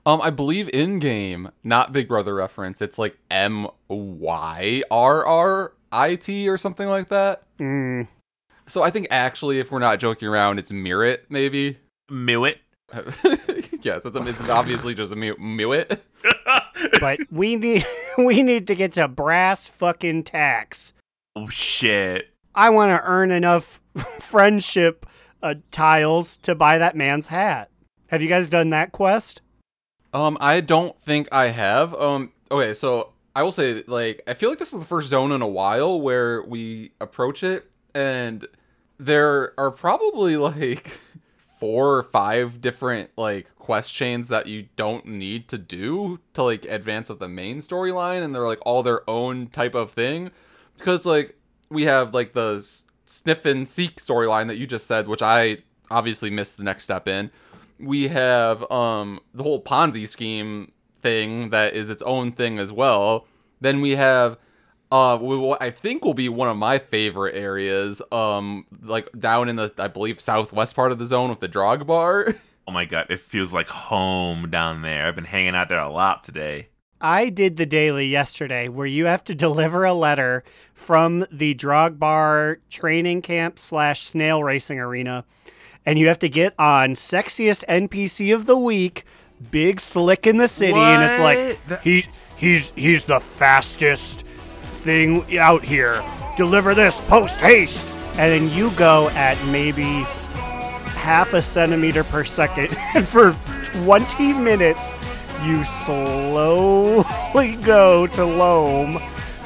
Um, 0.09 0.23
I 0.23 0.31
believe 0.31 0.69
in 0.69 0.97
game, 0.97 1.51
not 1.63 1.93
Big 1.93 2.07
Brother 2.07 2.33
reference. 2.33 2.81
It's 2.81 2.97
like 2.97 3.15
M 3.29 3.67
Y 3.89 4.81
R 4.89 5.23
R 5.23 5.73
I 5.91 6.15
T 6.15 6.49
or 6.49 6.57
something 6.57 6.89
like 6.89 7.09
that. 7.09 7.43
Mm. 7.59 8.07
So 8.65 8.81
I 8.81 8.89
think 8.89 9.05
actually, 9.11 9.59
if 9.59 9.71
we're 9.71 9.77
not 9.77 9.99
joking 9.99 10.27
around, 10.27 10.57
it's 10.57 10.71
Mirit 10.71 11.19
maybe. 11.29 11.77
Mewit. 12.09 12.55
yes, 13.83 14.03
it's, 14.03 14.15
it's 14.15 14.49
obviously 14.49 14.95
just 14.95 15.13
a 15.13 15.15
Mew- 15.15 15.35
Mewit. 15.35 15.99
But 17.01 17.19
we 17.29 17.55
need 17.57 17.85
we 18.17 18.41
need 18.41 18.65
to 18.67 18.75
get 18.75 18.93
to 18.93 19.07
brass 19.07 19.67
fucking 19.67 20.23
tacks. 20.23 20.93
oh 21.35 21.49
shit. 21.49 22.29
I 22.55 22.69
want 22.71 22.89
to 22.89 23.05
earn 23.05 23.31
enough 23.31 23.79
friendship 24.19 25.05
uh, 25.43 25.55
tiles 25.71 26.37
to 26.37 26.55
buy 26.55 26.77
that 26.77 26.95
man's 26.95 27.27
hat. 27.27 27.69
Have 28.07 28.21
you 28.21 28.27
guys 28.29 28.49
done 28.49 28.71
that 28.71 28.91
quest? 28.91 29.41
Um, 30.13 30.37
I 30.41 30.61
don't 30.61 30.99
think 30.99 31.27
I 31.31 31.47
have. 31.49 31.93
Um, 31.93 32.31
okay, 32.49 32.73
so 32.73 33.13
I 33.35 33.43
will 33.43 33.51
say, 33.51 33.83
like, 33.87 34.21
I 34.27 34.33
feel 34.33 34.49
like 34.49 34.59
this 34.59 34.73
is 34.73 34.79
the 34.79 34.85
first 34.85 35.09
zone 35.09 35.31
in 35.31 35.41
a 35.41 35.47
while 35.47 35.99
where 36.01 36.41
we 36.41 36.91
approach 36.99 37.43
it, 37.43 37.69
and 37.93 38.45
there 38.97 39.53
are 39.59 39.71
probably 39.71 40.35
like 40.37 40.99
four 41.59 41.97
or 41.97 42.03
five 42.03 42.61
different 42.61 43.09
like 43.17 43.53
quest 43.57 43.93
chains 43.93 44.29
that 44.29 44.47
you 44.47 44.67
don't 44.77 45.05
need 45.05 45.47
to 45.49 45.57
do 45.57 46.19
to 46.33 46.41
like 46.41 46.63
advance 46.65 47.09
with 47.09 47.19
the 47.19 47.29
main 47.29 47.59
storyline, 47.59 48.23
and 48.23 48.33
they're 48.33 48.47
like 48.47 48.59
all 48.63 48.81
their 48.81 49.07
own 49.09 49.47
type 49.47 49.75
of 49.75 49.91
thing. 49.91 50.31
Because 50.77 51.05
like 51.05 51.37
we 51.69 51.83
have 51.83 52.13
like 52.13 52.33
the 52.33 52.65
sniff 53.05 53.45
and 53.45 53.69
seek 53.69 53.97
storyline 53.97 54.47
that 54.47 54.57
you 54.57 54.65
just 54.65 54.87
said, 54.87 55.07
which 55.07 55.21
I 55.21 55.59
obviously 55.91 56.29
missed 56.29 56.57
the 56.57 56.63
next 56.63 56.83
step 56.83 57.07
in 57.07 57.31
we 57.79 58.07
have 58.09 58.69
um 58.71 59.19
the 59.33 59.43
whole 59.43 59.61
Ponzi 59.61 60.07
scheme 60.07 60.71
thing 60.99 61.49
that 61.49 61.73
is 61.73 61.89
its 61.89 62.01
own 62.03 62.31
thing 62.31 62.59
as 62.59 62.71
well. 62.71 63.25
Then 63.61 63.81
we 63.81 63.91
have 63.91 64.37
uh 64.91 65.17
what 65.17 65.61
I 65.61 65.71
think 65.71 66.03
will 66.03 66.13
be 66.13 66.29
one 66.29 66.49
of 66.49 66.57
my 66.57 66.79
favorite 66.79 67.35
areas 67.35 68.01
um 68.11 68.65
like 68.81 69.09
down 69.17 69.49
in 69.49 69.55
the 69.55 69.73
I 69.77 69.87
believe 69.87 70.19
southwest 70.19 70.75
part 70.75 70.91
of 70.91 70.99
the 70.99 71.05
zone 71.05 71.29
with 71.29 71.39
the 71.39 71.49
Drogbar. 71.49 72.37
Oh 72.67 72.71
my 72.71 72.85
god, 72.85 73.07
it 73.09 73.19
feels 73.19 73.51
like 73.51 73.67
home 73.67 74.51
down 74.51 74.83
there. 74.83 75.07
I've 75.07 75.15
been 75.15 75.23
hanging 75.25 75.55
out 75.55 75.69
there 75.69 75.79
a 75.79 75.89
lot 75.89 76.23
today. 76.23 76.67
I 77.01 77.29
did 77.29 77.57
the 77.57 77.65
daily 77.65 78.05
yesterday 78.05 78.67
where 78.67 78.85
you 78.85 79.07
have 79.07 79.23
to 79.23 79.33
deliver 79.47 79.85
a 79.85 79.93
letter 79.93 80.43
from 80.75 81.25
the 81.31 81.55
Drogbar 81.55 82.57
training 82.69 83.23
camp 83.23 83.57
slash 83.57 84.01
snail 84.01 84.43
racing 84.43 84.79
arena, 84.79 85.25
and 85.85 85.97
you 85.99 86.07
have 86.07 86.19
to 86.19 86.29
get 86.29 86.53
on 86.59 86.91
sexiest 86.95 87.63
NPC 87.67 88.33
of 88.33 88.45
the 88.45 88.57
week, 88.57 89.05
Big 89.51 89.79
Slick 89.81 90.27
in 90.27 90.37
the 90.37 90.47
city, 90.47 90.73
and 90.77 91.03
it's 91.11 91.19
like 91.21 91.37
What? 91.37 91.67
That- 91.67 91.81
he 91.81 92.05
he's 92.37 92.71
he's 92.71 93.05
the 93.05 93.19
fastest 93.19 94.25
thing 94.83 95.37
out 95.37 95.63
here. 95.63 96.03
Deliver 96.37 96.73
this 96.75 96.99
post 97.07 97.39
haste, 97.39 97.89
and 98.17 98.31
then 98.31 98.49
you 98.57 98.71
go 98.71 99.09
at 99.11 99.37
maybe 99.47 100.03
half 100.95 101.33
a 101.33 101.41
centimeter 101.41 102.03
per 102.03 102.23
second, 102.23 102.75
and 102.95 103.07
for 103.07 103.35
20 103.83 104.33
minutes 104.33 104.95
you 105.45 105.63
slowly 105.63 107.55
go 107.63 108.07
to 108.07 108.21
Loamm, 108.21 109.01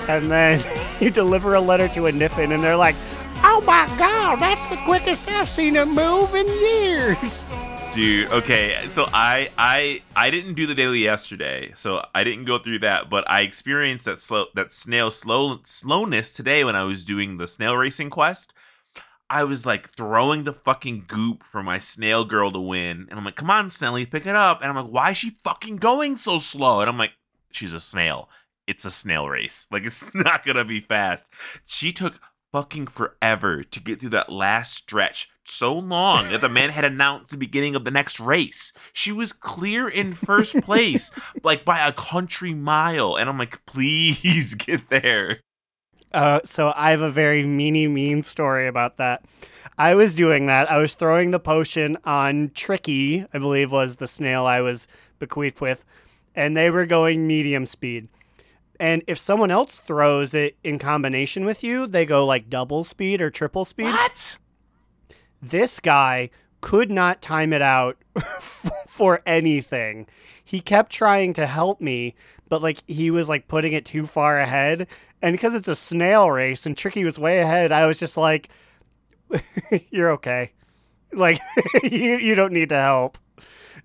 and 0.09 0.31
then 0.31 0.63
you 0.99 1.09
deliver 1.11 1.53
a 1.53 1.61
letter 1.61 1.87
to 1.89 2.07
a 2.07 2.11
Niffen, 2.11 2.53
and 2.53 2.63
they're 2.63 2.75
like, 2.77 2.95
Oh 3.45 3.61
my 3.65 3.85
god, 3.97 4.37
that's 4.37 4.67
the 4.67 4.77
quickest 4.77 5.27
I've 5.27 5.49
seen 5.49 5.75
it 5.75 5.85
move 5.87 6.33
in 6.33 6.45
years. 6.47 7.49
Dude, 7.93 8.31
okay. 8.31 8.79
So 8.89 9.05
I 9.13 9.49
I 9.57 10.01
I 10.15 10.31
didn't 10.31 10.55
do 10.55 10.65
the 10.65 10.73
daily 10.73 10.99
yesterday, 10.99 11.71
so 11.75 12.03
I 12.15 12.23
didn't 12.23 12.45
go 12.45 12.57
through 12.57 12.79
that. 12.79 13.09
But 13.09 13.29
I 13.29 13.41
experienced 13.41 14.05
that 14.05 14.17
slow 14.17 14.45
that 14.55 14.71
snail 14.71 15.11
slow 15.11 15.59
slowness 15.63 16.33
today 16.33 16.63
when 16.63 16.75
I 16.75 16.83
was 16.83 17.05
doing 17.05 17.37
the 17.37 17.47
snail 17.47 17.77
racing 17.77 18.09
quest. 18.09 18.53
I 19.29 19.43
was 19.43 19.65
like 19.65 19.93
throwing 19.95 20.43
the 20.43 20.53
fucking 20.53 21.05
goop 21.07 21.43
for 21.43 21.61
my 21.61 21.77
snail 21.79 22.25
girl 22.25 22.51
to 22.51 22.59
win, 22.59 23.07
and 23.09 23.19
I'm 23.19 23.25
like, 23.25 23.35
"Come 23.35 23.51
on, 23.51 23.67
Snelly, 23.67 24.09
pick 24.09 24.25
it 24.25 24.35
up." 24.35 24.61
And 24.61 24.69
I'm 24.69 24.75
like, 24.85 24.91
"Why 24.93 25.11
is 25.11 25.17
she 25.17 25.29
fucking 25.43 25.75
going 25.77 26.17
so 26.17 26.39
slow?" 26.39 26.81
And 26.81 26.89
I'm 26.89 26.97
like, 26.97 27.13
"She's 27.51 27.73
a 27.73 27.79
snail. 27.79 28.29
It's 28.65 28.85
a 28.85 28.91
snail 28.91 29.27
race. 29.29 29.67
Like 29.69 29.83
it's 29.83 30.03
not 30.15 30.43
gonna 30.45 30.65
be 30.65 30.79
fast." 30.79 31.29
She 31.65 31.91
took 31.91 32.19
fucking 32.53 32.85
forever 32.85 33.63
to 33.63 33.79
get 33.79 33.99
through 33.99 34.11
that 34.11 34.31
last 34.31 34.73
stretch. 34.73 35.27
So 35.43 35.73
long 35.73 36.29
that 36.29 36.39
the 36.39 36.47
man 36.47 36.69
had 36.69 36.85
announced 36.85 37.31
the 37.31 37.37
beginning 37.37 37.75
of 37.75 37.83
the 37.83 37.91
next 37.91 38.19
race. 38.19 38.71
She 38.93 39.11
was 39.11 39.33
clear 39.33 39.89
in 39.89 40.13
first 40.13 40.61
place, 40.61 41.11
like 41.43 41.65
by 41.65 41.85
a 41.85 41.91
country 41.91 42.53
mile. 42.53 43.15
And 43.15 43.27
I'm 43.27 43.39
like, 43.39 43.65
please 43.65 44.53
get 44.53 44.87
there. 44.89 45.41
Uh, 46.13 46.41
so 46.45 46.71
I 46.75 46.91
have 46.91 47.01
a 47.01 47.09
very 47.09 47.43
meany 47.43 47.87
mean 47.87 48.21
story 48.21 48.67
about 48.67 48.97
that. 48.97 49.25
I 49.79 49.95
was 49.95 50.13
doing 50.13 50.45
that. 50.45 50.71
I 50.71 50.77
was 50.77 50.93
throwing 50.93 51.31
the 51.31 51.39
potion 51.39 51.97
on 52.05 52.51
Tricky, 52.53 53.25
I 53.33 53.39
believe 53.39 53.71
was 53.71 53.95
the 53.95 54.05
snail 54.05 54.45
I 54.45 54.61
was 54.61 54.87
bequeathed 55.17 55.59
with, 55.59 55.83
and 56.35 56.55
they 56.55 56.69
were 56.69 56.85
going 56.85 57.25
medium 57.25 57.65
speed. 57.65 58.09
And 58.83 59.01
if 59.07 59.17
someone 59.17 59.49
else 59.49 59.79
throws 59.79 60.33
it 60.33 60.57
in 60.61 60.77
combination 60.77 61.45
with 61.45 61.63
you, 61.63 61.87
they 61.87 62.05
go 62.05 62.25
like 62.25 62.49
double 62.49 62.83
speed 62.83 63.21
or 63.21 63.29
triple 63.29 63.63
speed. 63.63 63.85
What? 63.85 64.37
This 65.41 65.79
guy 65.79 66.31
could 66.59 66.91
not 66.91 67.21
time 67.21 67.53
it 67.53 67.61
out 67.61 67.95
for 68.85 69.21
anything. 69.25 70.05
He 70.43 70.59
kept 70.59 70.91
trying 70.91 71.31
to 71.35 71.47
help 71.47 71.79
me, 71.79 72.13
but 72.49 72.61
like 72.61 72.83
he 72.85 73.09
was 73.09 73.29
like 73.29 73.47
putting 73.47 73.71
it 73.71 73.85
too 73.85 74.05
far 74.05 74.37
ahead. 74.37 74.87
And 75.21 75.31
because 75.31 75.55
it's 75.55 75.69
a 75.69 75.77
snail 75.77 76.29
race 76.29 76.65
and 76.65 76.75
Tricky 76.75 77.05
was 77.05 77.17
way 77.17 77.39
ahead, 77.39 77.71
I 77.71 77.85
was 77.85 77.99
just 77.99 78.17
like, 78.17 78.49
"You're 79.91 80.11
okay. 80.11 80.51
Like 81.13 81.39
you 81.83 82.17
you 82.17 82.35
don't 82.35 82.51
need 82.51 82.67
to 82.67 82.81
help." 82.81 83.17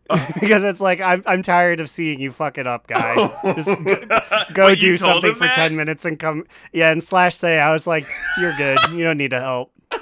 because 0.40 0.62
it's 0.62 0.80
like 0.80 1.00
I'm 1.00 1.22
I'm 1.26 1.42
tired 1.42 1.80
of 1.80 1.90
seeing 1.90 2.20
you 2.20 2.30
fuck 2.30 2.56
it 2.58 2.66
up, 2.66 2.86
guy. 2.86 3.14
Just 3.54 3.68
go, 3.68 4.20
go 4.54 4.66
Wait, 4.66 4.80
do 4.80 4.96
something 4.96 5.34
for 5.34 5.40
that? 5.40 5.54
ten 5.54 5.76
minutes 5.76 6.04
and 6.04 6.18
come. 6.18 6.44
Yeah, 6.72 6.90
and 6.90 7.02
slash 7.02 7.34
say 7.34 7.58
I 7.58 7.72
was 7.72 7.86
like, 7.86 8.06
"You're 8.40 8.56
good. 8.56 8.78
You 8.92 9.04
don't 9.04 9.18
need 9.18 9.30
to 9.30 9.40
help." 9.40 9.72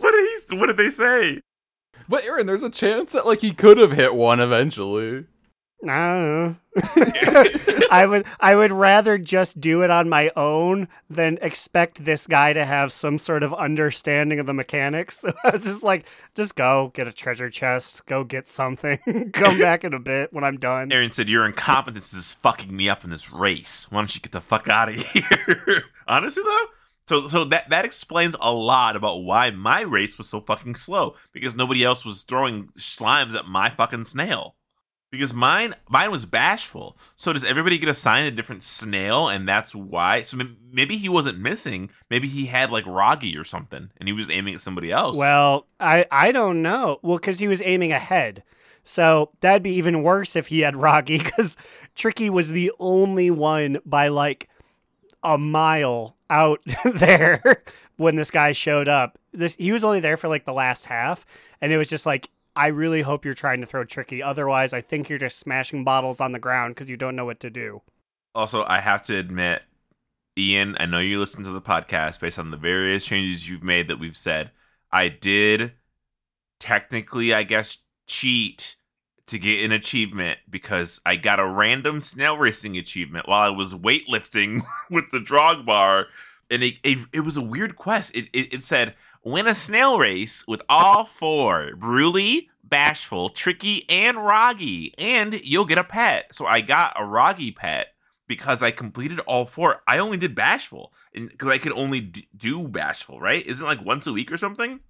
What 0.00 0.12
did 0.12 0.28
he? 0.50 0.56
What 0.58 0.66
did 0.66 0.76
they 0.76 0.90
say? 0.90 1.40
But 2.10 2.24
Aaron, 2.24 2.46
there's 2.46 2.62
a 2.62 2.68
chance 2.68 3.12
that 3.12 3.24
like 3.24 3.40
he 3.40 3.52
could 3.52 3.78
have 3.78 3.92
hit 3.92 4.14
one 4.14 4.38
eventually. 4.38 5.24
I. 5.86 6.56
I 7.90 8.06
would 8.06 8.26
I 8.40 8.56
would 8.56 8.72
rather 8.72 9.16
just 9.16 9.60
do 9.60 9.82
it 9.82 9.90
on 9.90 10.08
my 10.08 10.30
own 10.36 10.88
than 11.08 11.38
expect 11.40 12.04
this 12.04 12.26
guy 12.26 12.52
to 12.52 12.64
have 12.64 12.92
some 12.92 13.16
sort 13.18 13.42
of 13.42 13.54
understanding 13.54 14.40
of 14.40 14.46
the 14.46 14.52
mechanics. 14.52 15.20
So 15.20 15.32
I 15.44 15.50
was 15.50 15.64
just 15.64 15.82
like, 15.82 16.06
just 16.34 16.56
go 16.56 16.90
get 16.94 17.06
a 17.06 17.12
treasure 17.12 17.50
chest, 17.50 18.04
go 18.06 18.24
get 18.24 18.48
something, 18.48 18.98
come 19.32 19.58
back 19.58 19.84
in 19.84 19.94
a 19.94 20.00
bit 20.00 20.32
when 20.32 20.44
I'm 20.44 20.58
done. 20.58 20.92
Aaron 20.92 21.10
said, 21.10 21.28
"Your 21.28 21.46
incompetence 21.46 22.12
is 22.12 22.34
fucking 22.34 22.74
me 22.74 22.88
up 22.88 23.04
in 23.04 23.10
this 23.10 23.32
race. 23.32 23.86
Why 23.90 24.00
don't 24.00 24.14
you 24.14 24.20
get 24.20 24.32
the 24.32 24.40
fuck 24.40 24.68
out 24.68 24.88
of 24.88 24.96
here?" 24.96 25.84
Honestly, 26.08 26.42
though, 26.44 26.66
so 27.06 27.28
so 27.28 27.44
that 27.44 27.70
that 27.70 27.84
explains 27.84 28.36
a 28.40 28.52
lot 28.52 28.96
about 28.96 29.22
why 29.22 29.50
my 29.50 29.80
race 29.80 30.18
was 30.18 30.28
so 30.28 30.40
fucking 30.40 30.74
slow 30.74 31.14
because 31.32 31.56
nobody 31.56 31.84
else 31.84 32.04
was 32.04 32.24
throwing 32.24 32.68
slimes 32.78 33.34
at 33.34 33.46
my 33.46 33.70
fucking 33.70 34.04
snail. 34.04 34.56
Because 35.10 35.32
mine 35.32 35.74
mine 35.88 36.10
was 36.10 36.26
bashful. 36.26 36.98
So 37.16 37.32
does 37.32 37.44
everybody 37.44 37.78
get 37.78 37.88
assigned 37.88 38.26
a 38.26 38.30
different 38.30 38.62
snail, 38.62 39.28
and 39.28 39.48
that's 39.48 39.74
why? 39.74 40.22
So 40.22 40.38
maybe 40.70 40.98
he 40.98 41.08
wasn't 41.08 41.38
missing. 41.38 41.90
Maybe 42.10 42.28
he 42.28 42.46
had 42.46 42.70
like 42.70 42.84
Roggy 42.84 43.38
or 43.38 43.44
something, 43.44 43.90
and 43.96 44.08
he 44.08 44.12
was 44.12 44.28
aiming 44.28 44.54
at 44.54 44.60
somebody 44.60 44.92
else. 44.92 45.16
Well, 45.16 45.66
I 45.80 46.04
I 46.10 46.32
don't 46.32 46.60
know. 46.60 46.98
Well, 47.02 47.16
because 47.16 47.38
he 47.38 47.48
was 47.48 47.62
aiming 47.62 47.92
ahead. 47.92 48.42
So 48.84 49.30
that'd 49.40 49.62
be 49.62 49.74
even 49.74 50.02
worse 50.02 50.34
if 50.34 50.46
he 50.46 50.60
had 50.60 50.74
Rocky, 50.74 51.18
because 51.18 51.56
Tricky 51.94 52.30
was 52.30 52.50
the 52.50 52.72
only 52.78 53.30
one 53.30 53.78
by 53.84 54.08
like 54.08 54.48
a 55.22 55.36
mile 55.36 56.16
out 56.30 56.60
there 56.84 57.62
when 57.96 58.16
this 58.16 58.30
guy 58.30 58.52
showed 58.52 58.88
up. 58.88 59.18
This 59.32 59.56
he 59.56 59.72
was 59.72 59.84
only 59.84 60.00
there 60.00 60.16
for 60.16 60.28
like 60.28 60.44
the 60.46 60.52
last 60.52 60.86
half, 60.86 61.26
and 61.60 61.72
it 61.72 61.76
was 61.76 61.90
just 61.90 62.06
like, 62.06 62.30
I 62.58 62.66
really 62.66 63.02
hope 63.02 63.24
you're 63.24 63.34
trying 63.34 63.60
to 63.60 63.66
throw 63.66 63.84
Tricky. 63.84 64.20
Otherwise, 64.20 64.72
I 64.72 64.80
think 64.80 65.08
you're 65.08 65.16
just 65.16 65.38
smashing 65.38 65.84
bottles 65.84 66.20
on 66.20 66.32
the 66.32 66.40
ground 66.40 66.74
because 66.74 66.90
you 66.90 66.96
don't 66.96 67.14
know 67.14 67.24
what 67.24 67.38
to 67.40 67.50
do. 67.50 67.82
Also, 68.34 68.64
I 68.66 68.80
have 68.80 69.04
to 69.04 69.16
admit, 69.16 69.62
Ian, 70.36 70.76
I 70.80 70.86
know 70.86 70.98
you 70.98 71.20
listen 71.20 71.44
to 71.44 71.50
the 71.50 71.62
podcast 71.62 72.18
based 72.18 72.36
on 72.36 72.50
the 72.50 72.56
various 72.56 73.04
changes 73.04 73.48
you've 73.48 73.62
made 73.62 73.86
that 73.86 74.00
we've 74.00 74.16
said. 74.16 74.50
I 74.90 75.08
did 75.08 75.74
technically, 76.58 77.32
I 77.32 77.44
guess, 77.44 77.78
cheat 78.08 78.74
to 79.28 79.38
get 79.38 79.64
an 79.64 79.70
achievement 79.70 80.40
because 80.50 81.00
I 81.06 81.14
got 81.14 81.38
a 81.38 81.46
random 81.46 82.00
snail 82.00 82.36
racing 82.36 82.76
achievement 82.76 83.28
while 83.28 83.42
I 83.42 83.54
was 83.54 83.72
weightlifting 83.72 84.62
with 84.90 85.12
the 85.12 85.20
Drogbar. 85.20 86.06
And 86.50 86.64
it, 86.64 86.74
it, 86.82 87.06
it 87.12 87.20
was 87.20 87.36
a 87.36 87.42
weird 87.42 87.76
quest. 87.76 88.16
It, 88.16 88.28
it, 88.32 88.52
it 88.52 88.62
said, 88.64 88.96
win 89.24 89.46
a 89.46 89.54
snail 89.54 89.98
race 89.98 90.46
with 90.46 90.62
all 90.68 91.04
four 91.04 91.70
Bruley, 91.76 92.48
Bashful, 92.64 93.28
Tricky, 93.30 93.88
and 93.88 94.16
Roggy, 94.18 94.92
and 94.98 95.40
you'll 95.44 95.64
get 95.64 95.78
a 95.78 95.84
pet. 95.84 96.34
So 96.34 96.46
I 96.46 96.60
got 96.60 96.92
a 96.96 97.02
Roggy 97.02 97.54
pet 97.54 97.88
because 98.26 98.62
I 98.62 98.70
completed 98.70 99.20
all 99.20 99.44
four. 99.46 99.82
I 99.86 99.98
only 99.98 100.18
did 100.18 100.34
Bashful 100.34 100.92
because 101.14 101.48
I 101.48 101.58
could 101.58 101.72
only 101.72 102.00
d- 102.00 102.28
do 102.36 102.68
Bashful, 102.68 103.20
right? 103.20 103.44
Isn't 103.46 103.66
it 103.66 103.68
like 103.68 103.84
once 103.84 104.06
a 104.06 104.12
week 104.12 104.30
or 104.30 104.36
something? 104.36 104.80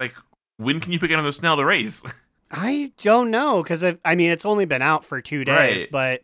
Like, 0.00 0.14
when 0.56 0.80
can 0.80 0.92
you 0.92 0.98
pick 0.98 1.10
another 1.10 1.32
snail 1.32 1.56
to 1.56 1.64
race? 1.64 2.02
I 2.50 2.92
don't 3.02 3.30
know 3.30 3.62
because 3.62 3.84
I 3.84 4.14
mean 4.14 4.30
it's 4.30 4.46
only 4.46 4.64
been 4.64 4.80
out 4.80 5.04
for 5.04 5.20
two 5.20 5.44
days, 5.44 5.80
Right. 5.82 5.90
but 5.90 6.22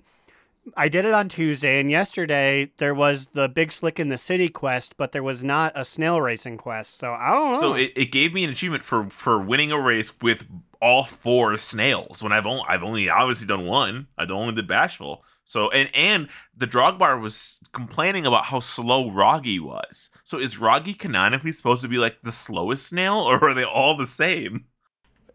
I 0.76 0.88
did 0.88 1.04
it 1.04 1.12
on 1.12 1.28
Tuesday, 1.28 1.80
and 1.80 1.90
yesterday 1.90 2.70
there 2.78 2.94
was 2.94 3.28
the 3.28 3.48
Big 3.48 3.72
Slick 3.72 4.00
in 4.00 4.08
the 4.08 4.18
City 4.18 4.48
quest, 4.48 4.96
but 4.96 5.12
there 5.12 5.22
was 5.22 5.42
not 5.42 5.72
a 5.74 5.84
snail 5.84 6.20
racing 6.20 6.56
quest. 6.56 6.96
So 6.96 7.12
I 7.12 7.32
don't 7.32 7.52
know. 7.52 7.60
So 7.60 7.74
it, 7.74 7.92
it 7.96 8.12
gave 8.12 8.32
me 8.32 8.44
an 8.44 8.50
achievement 8.50 8.82
for 8.82 9.08
for 9.10 9.40
winning 9.40 9.72
a 9.72 9.80
race 9.80 10.12
with 10.20 10.46
all 10.80 11.04
four 11.04 11.56
snails 11.58 12.22
when 12.22 12.32
I've 12.32 12.46
only 12.46 12.64
I've 12.68 12.82
only 12.82 13.08
obviously 13.08 13.46
done 13.46 13.64
one. 13.64 14.08
I 14.18 14.24
only 14.30 14.54
did 14.54 14.68
bashful. 14.68 15.24
So 15.44 15.70
and 15.70 15.90
and 15.94 16.28
the 16.56 16.66
Drogbar 16.66 17.20
was 17.20 17.60
complaining 17.72 18.26
about 18.26 18.46
how 18.46 18.60
slow 18.60 19.10
Roggy 19.10 19.60
was. 19.60 20.10
So 20.24 20.38
is 20.38 20.56
Roggy 20.56 20.98
canonically 20.98 21.52
supposed 21.52 21.82
to 21.82 21.88
be 21.88 21.98
like 21.98 22.22
the 22.22 22.32
slowest 22.32 22.86
snail, 22.86 23.16
or 23.16 23.42
are 23.44 23.54
they 23.54 23.64
all 23.64 23.96
the 23.96 24.06
same? 24.06 24.66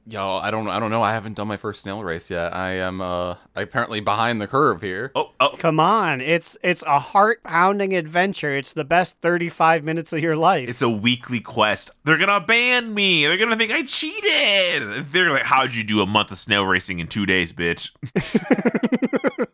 Yo, 0.10 0.38
I 0.38 0.50
don't 0.50 0.68
I 0.68 0.80
don't 0.80 0.90
know. 0.90 1.04
I 1.04 1.12
haven't 1.12 1.36
done 1.36 1.48
my 1.48 1.58
first 1.58 1.82
snail 1.82 2.04
race 2.04 2.32
yet. 2.32 2.56
I 2.56 2.72
am 2.72 3.00
uh 3.00 3.36
apparently 3.56 4.00
behind 4.00 4.42
the 4.42 4.48
curve 4.48 4.82
here. 4.82 5.12
Oh 5.14 5.32
oh 5.40 5.56
Come 5.60 5.80
on, 5.80 6.20
it's 6.20 6.58
it's 6.64 6.82
a 6.84 6.98
heart 6.98 7.44
pounding 7.44 7.94
adventure. 7.94 8.56
It's 8.56 8.74
the 8.74 8.84
best 8.84 9.18
thirty 9.22 9.50
five 9.50 9.84
minutes 9.84 10.12
of 10.12 10.20
your 10.20 10.36
life. 10.36 10.68
It's 10.68 10.82
a 10.82 10.90
weekly 10.90 11.40
quest. 11.40 11.92
They're 12.06 12.18
gonna 12.18 12.44
ban 12.44 12.94
me. 12.94 13.28
They're 13.28 13.38
gonna 13.38 13.56
think 13.56 13.72
I 13.72 13.84
cheated. 13.84 15.12
They're 15.12 15.30
like, 15.30 15.44
"How'd 15.44 15.76
you 15.76 15.84
do 15.84 16.02
a 16.02 16.08
month 16.08 16.32
of 16.32 16.40
snail 16.40 16.66
racing 16.66 16.98
in 16.98 17.08
two 17.08 17.28
days, 17.28 17.54
bitch?" 17.54 17.92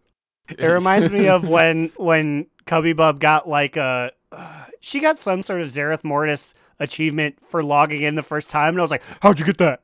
It 0.58 0.68
reminds 0.68 1.12
me 1.12 1.28
of 1.28 1.50
when 1.50 1.92
when 1.98 2.48
Cubby 2.66 2.94
Bub 2.94 3.20
got 3.20 3.50
like 3.50 3.78
a 3.78 4.12
uh, 4.32 4.66
she 4.80 5.00
got 5.00 5.18
some 5.18 5.44
sort 5.44 5.62
of 5.62 5.68
Zereth 5.68 6.04
Mortis 6.04 6.54
achievement 6.80 7.38
for 7.46 7.64
logging 7.64 8.04
in 8.04 8.16
the 8.16 8.24
first 8.24 8.50
time, 8.50 8.70
and 8.76 8.80
I 8.80 8.82
was 8.84 8.92
like, 8.92 9.04
"How'd 9.22 9.40
you 9.40 9.46
get 9.46 9.58
that?" 9.58 9.82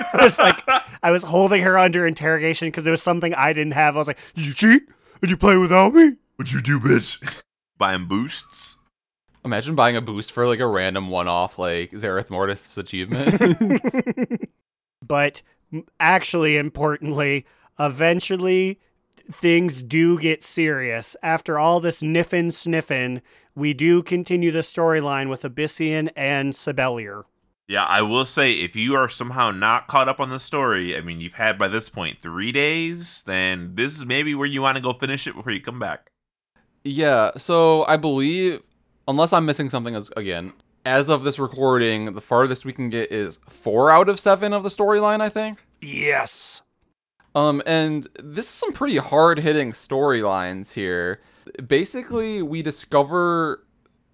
I 0.12 0.24
was 0.24 0.38
like, 0.38 0.60
I 1.02 1.10
was 1.10 1.22
holding 1.22 1.62
her 1.62 1.78
under 1.78 2.06
interrogation 2.06 2.68
because 2.68 2.84
there 2.84 2.90
was 2.90 3.02
something 3.02 3.34
I 3.34 3.52
didn't 3.52 3.72
have. 3.72 3.96
I 3.96 3.98
was 3.98 4.06
like, 4.06 4.18
"Did 4.34 4.46
you 4.46 4.54
cheat? 4.54 4.82
Did 5.20 5.30
you 5.30 5.36
play 5.36 5.56
without 5.56 5.94
me?" 5.94 6.16
What'd 6.36 6.52
you 6.52 6.60
do, 6.60 6.80
bitch? 6.80 7.42
Buying 7.78 8.06
boosts. 8.06 8.78
Imagine 9.44 9.74
buying 9.74 9.96
a 9.96 10.02
boost 10.02 10.32
for 10.32 10.46
like 10.46 10.60
a 10.60 10.66
random 10.66 11.08
one-off 11.08 11.58
like 11.58 11.92
Zereth 11.92 12.28
Mortis 12.28 12.76
achievement. 12.76 13.80
but 15.06 15.42
actually 15.98 16.56
importantly 16.56 17.46
eventually 17.78 18.78
things 19.32 19.82
do 19.82 20.18
get 20.18 20.42
serious 20.42 21.16
after 21.22 21.58
all 21.58 21.80
this 21.80 22.02
niffin 22.02 22.52
sniffin 22.52 23.22
we 23.54 23.72
do 23.72 24.02
continue 24.02 24.50
the 24.50 24.60
storyline 24.60 25.28
with 25.28 25.42
ebyssian 25.42 26.10
and 26.16 26.54
sibelier 26.54 27.24
Yeah, 27.70 27.84
I 27.84 28.02
will 28.02 28.24
say 28.24 28.54
if 28.54 28.74
you 28.74 28.96
are 28.96 29.08
somehow 29.08 29.52
not 29.52 29.86
caught 29.86 30.08
up 30.08 30.18
on 30.18 30.28
the 30.28 30.40
story, 30.40 30.96
I 30.96 31.02
mean, 31.02 31.20
you've 31.20 31.34
had 31.34 31.56
by 31.56 31.68
this 31.68 31.88
point 31.88 32.18
three 32.18 32.50
days, 32.50 33.22
then 33.22 33.76
this 33.76 33.96
is 33.96 34.04
maybe 34.04 34.34
where 34.34 34.48
you 34.48 34.60
want 34.60 34.74
to 34.74 34.82
go 34.82 34.92
finish 34.92 35.28
it 35.28 35.36
before 35.36 35.52
you 35.52 35.60
come 35.60 35.78
back. 35.78 36.10
yeah, 36.82 37.30
so 37.36 37.84
I 37.86 37.96
believe 37.96 38.62
unless 39.06 39.32
I'm 39.32 39.46
missing 39.46 39.70
something 39.70 39.94
as 39.94 40.10
again, 40.16 40.52
as 40.84 41.08
of 41.08 41.22
this 41.22 41.38
recording, 41.38 42.14
the 42.14 42.20
farthest 42.20 42.64
we 42.64 42.72
can 42.72 42.90
get 42.90 43.12
is 43.12 43.38
4 43.48 43.92
out 43.92 44.08
of 44.08 44.18
7 44.18 44.52
of 44.52 44.64
the 44.64 44.68
storyline, 44.68 45.20
I 45.20 45.28
think. 45.28 45.64
Yes. 45.80 46.62
Um, 47.36 47.62
and 47.66 48.08
this 48.18 48.46
is 48.46 48.50
some 48.50 48.72
pretty 48.72 48.96
hard 48.96 49.38
hitting 49.38 49.70
storylines 49.70 50.72
here. 50.72 51.20
Basically, 51.64 52.42
we 52.42 52.62
discover. 52.62 53.64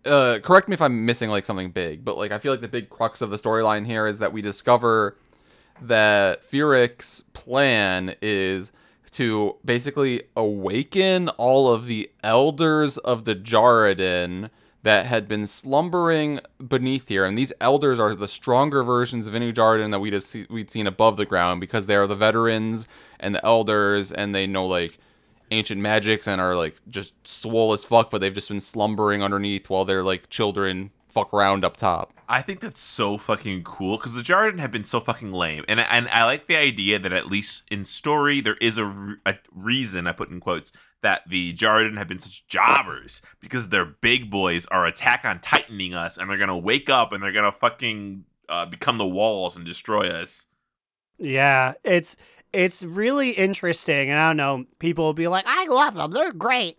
Uh, 0.07 0.39
correct 0.39 0.69
me 0.69 0.75
if 0.75 0.83
I'm 0.83 1.05
missing 1.05 1.31
like 1.31 1.45
something 1.45 1.71
big, 1.71 2.05
but 2.05 2.17
like 2.17 2.31
I 2.31 2.39
feel 2.39 2.53
like 2.53 2.61
the 2.61 2.69
big 2.69 2.89
crux 2.89 3.21
of 3.21 3.31
the 3.31 3.37
storyline 3.37 3.87
here 3.87 4.07
is 4.07 4.19
that 4.21 4.33
we 4.33 4.41
discover 4.41 5.17
that 5.83 6.43
Fyrakk's 6.43 7.25
plan 7.33 8.15
is 8.23 8.73
to 9.13 9.57
basically 9.65 10.23
awaken 10.37 11.29
all 11.31 11.73
of 11.73 11.87
the 11.87 12.11
elders 12.23 12.99
of 12.99 13.25
the 13.25 13.35
Djaradin 13.35 14.51
that 14.83 15.07
had 15.07 15.27
been 15.27 15.47
slumbering 15.47 16.41
beneath 16.65 17.09
here. 17.09 17.25
And 17.25 17.37
these 17.37 17.53
elders 17.61 17.99
are 17.99 18.15
the 18.15 18.29
stronger 18.29 18.83
versions 18.85 19.27
of 19.27 19.35
any 19.35 19.53
Djaradin 19.53 19.91
that 19.91 20.01
we'd, 20.01 20.23
see- 20.23 20.47
we'd 20.49 20.71
seen 20.71 20.87
above 20.87 21.17
the 21.17 21.27
ground 21.27 21.61
because 21.61 21.87
they 21.87 21.97
are 21.97 22.07
the 22.07 22.15
veterans 22.15 22.87
and 23.19 23.35
the 23.35 23.45
elders 23.45 24.13
and 24.13 24.35
they 24.35 24.47
know 24.47 24.67
like 24.67 24.99
ancient 25.51 25.81
magics 25.81 26.27
and 26.27 26.41
are 26.41 26.57
like 26.57 26.81
just 26.89 27.15
swole 27.27 27.73
as 27.73 27.85
fuck, 27.85 28.11
but 28.11 28.21
they've 28.21 28.35
just 28.35 28.49
been 28.49 28.61
slumbering 28.61 29.23
underneath 29.23 29.71
while 29.71 29.85
they're 29.85 30.03
like 30.03 30.29
children 30.31 30.91
fuck 31.09 31.33
around 31.33 31.65
up 31.65 31.77
top. 31.77 32.13
I 32.29 32.43
think 32.43 32.61
that's 32.61 32.81
so 32.81 33.17
fucking 33.17 33.63
cool 33.63 33.97
because 33.97 34.15
the 34.15 34.23
Djaradin 34.23 34.59
have 34.59 34.71
been 34.71 34.85
so 34.85 35.01
fucking 35.01 35.33
lame, 35.33 35.65
and 35.69 35.81
and 35.81 36.09
I 36.09 36.25
like 36.25 36.47
the 36.47 36.57
idea 36.57 36.99
that 36.99 37.13
at 37.13 37.29
least 37.29 37.63
in 37.71 37.85
story 37.85 38.41
there 38.41 38.59
is 38.61 38.79
a, 38.79 39.17
a 39.25 39.37
reason 39.53 40.07
I 40.07 40.13
put 40.13 40.31
in 40.31 40.41
quotes 40.41 40.73
that 41.03 41.23
the 41.29 41.55
Djaradin 41.55 41.97
have 41.97 42.09
been 42.09 42.19
such 42.19 42.47
jobbers 42.49 43.23
because 43.41 43.69
their 43.69 43.85
big 43.85 44.31
boys 44.31 44.67
are 44.67 44.87
attack 44.87 45.25
on 45.25 45.41
tightening 45.41 45.95
us, 45.95 46.19
and 46.19 46.29
they're 46.29 46.39
gonna 46.39 46.59
wake 46.59 46.91
up 46.91 47.13
and 47.13 47.23
they're 47.23 47.33
gonna 47.33 47.53
fucking 47.53 48.25
uh, 48.49 48.67
become 48.67 48.99
the 48.99 49.07
walls 49.07 49.57
and 49.57 49.65
destroy 49.65 50.09
us. 50.09 50.49
Yeah, 51.19 51.75
it's 51.83 52.17
it's 52.57 52.85
really 52.85 53.31
interesting, 53.31 54.11
and 54.11 54.19
I 54.19 54.29
don't 54.31 54.37
know. 54.37 54.65
People 54.79 55.05
will 55.05 55.15
be 55.15 55.29
like, 55.29 55.45
I 55.47 55.67
love 55.67 55.95
them. 55.95 56.11
They're 56.13 56.33
great. 56.33 56.79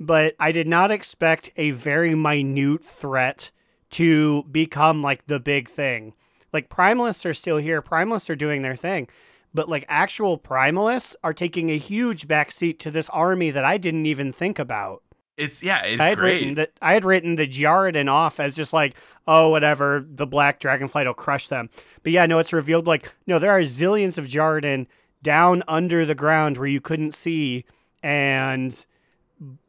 but 0.00 0.34
I 0.40 0.52
did 0.52 0.66
not 0.66 0.90
expect 0.90 1.50
a 1.56 1.70
very 1.70 2.14
minute 2.14 2.84
threat 2.84 3.50
to 3.90 4.42
become 4.50 5.02
like 5.02 5.26
the 5.26 5.38
big 5.40 5.68
thing. 5.68 6.14
Like 6.52 6.68
primalists 6.68 7.24
are 7.24 7.34
still 7.34 7.58
here. 7.58 7.80
Primalists 7.82 8.28
are 8.30 8.36
doing 8.36 8.62
their 8.62 8.76
thing. 8.76 9.08
But 9.54 9.68
like 9.68 9.84
actual 9.88 10.38
primalists 10.38 11.14
are 11.22 11.34
taking 11.34 11.70
a 11.70 11.78
huge 11.78 12.26
backseat 12.26 12.78
to 12.80 12.90
this 12.90 13.08
army 13.10 13.50
that 13.50 13.64
I 13.64 13.78
didn't 13.78 14.06
even 14.06 14.32
think 14.32 14.58
about. 14.58 15.02
It's 15.36 15.62
yeah, 15.62 15.82
it's 15.84 16.00
I 16.00 16.08
had 16.10 16.18
great. 16.18 16.40
written 16.40 16.54
that 16.54 16.72
I 16.82 16.94
had 16.94 17.04
written 17.04 17.36
the 17.36 17.46
Djaradin 17.46 18.08
off 18.10 18.40
as 18.40 18.54
just 18.54 18.72
like, 18.72 18.94
oh 19.26 19.50
whatever, 19.50 20.04
the 20.08 20.26
black 20.26 20.58
dragonflight 20.60 21.06
will 21.06 21.14
crush 21.14 21.48
them. 21.48 21.70
But 22.02 22.12
yeah, 22.12 22.26
no, 22.26 22.38
it's 22.38 22.52
revealed 22.52 22.86
like 22.86 23.12
no, 23.26 23.38
there 23.38 23.50
are 23.52 23.60
zillions 23.62 24.18
of 24.18 24.26
Djaradin 24.26 24.86
down 25.22 25.62
under 25.68 26.04
the 26.04 26.14
ground 26.14 26.58
where 26.58 26.66
you 26.66 26.80
couldn't 26.80 27.12
see, 27.12 27.64
and 28.02 28.86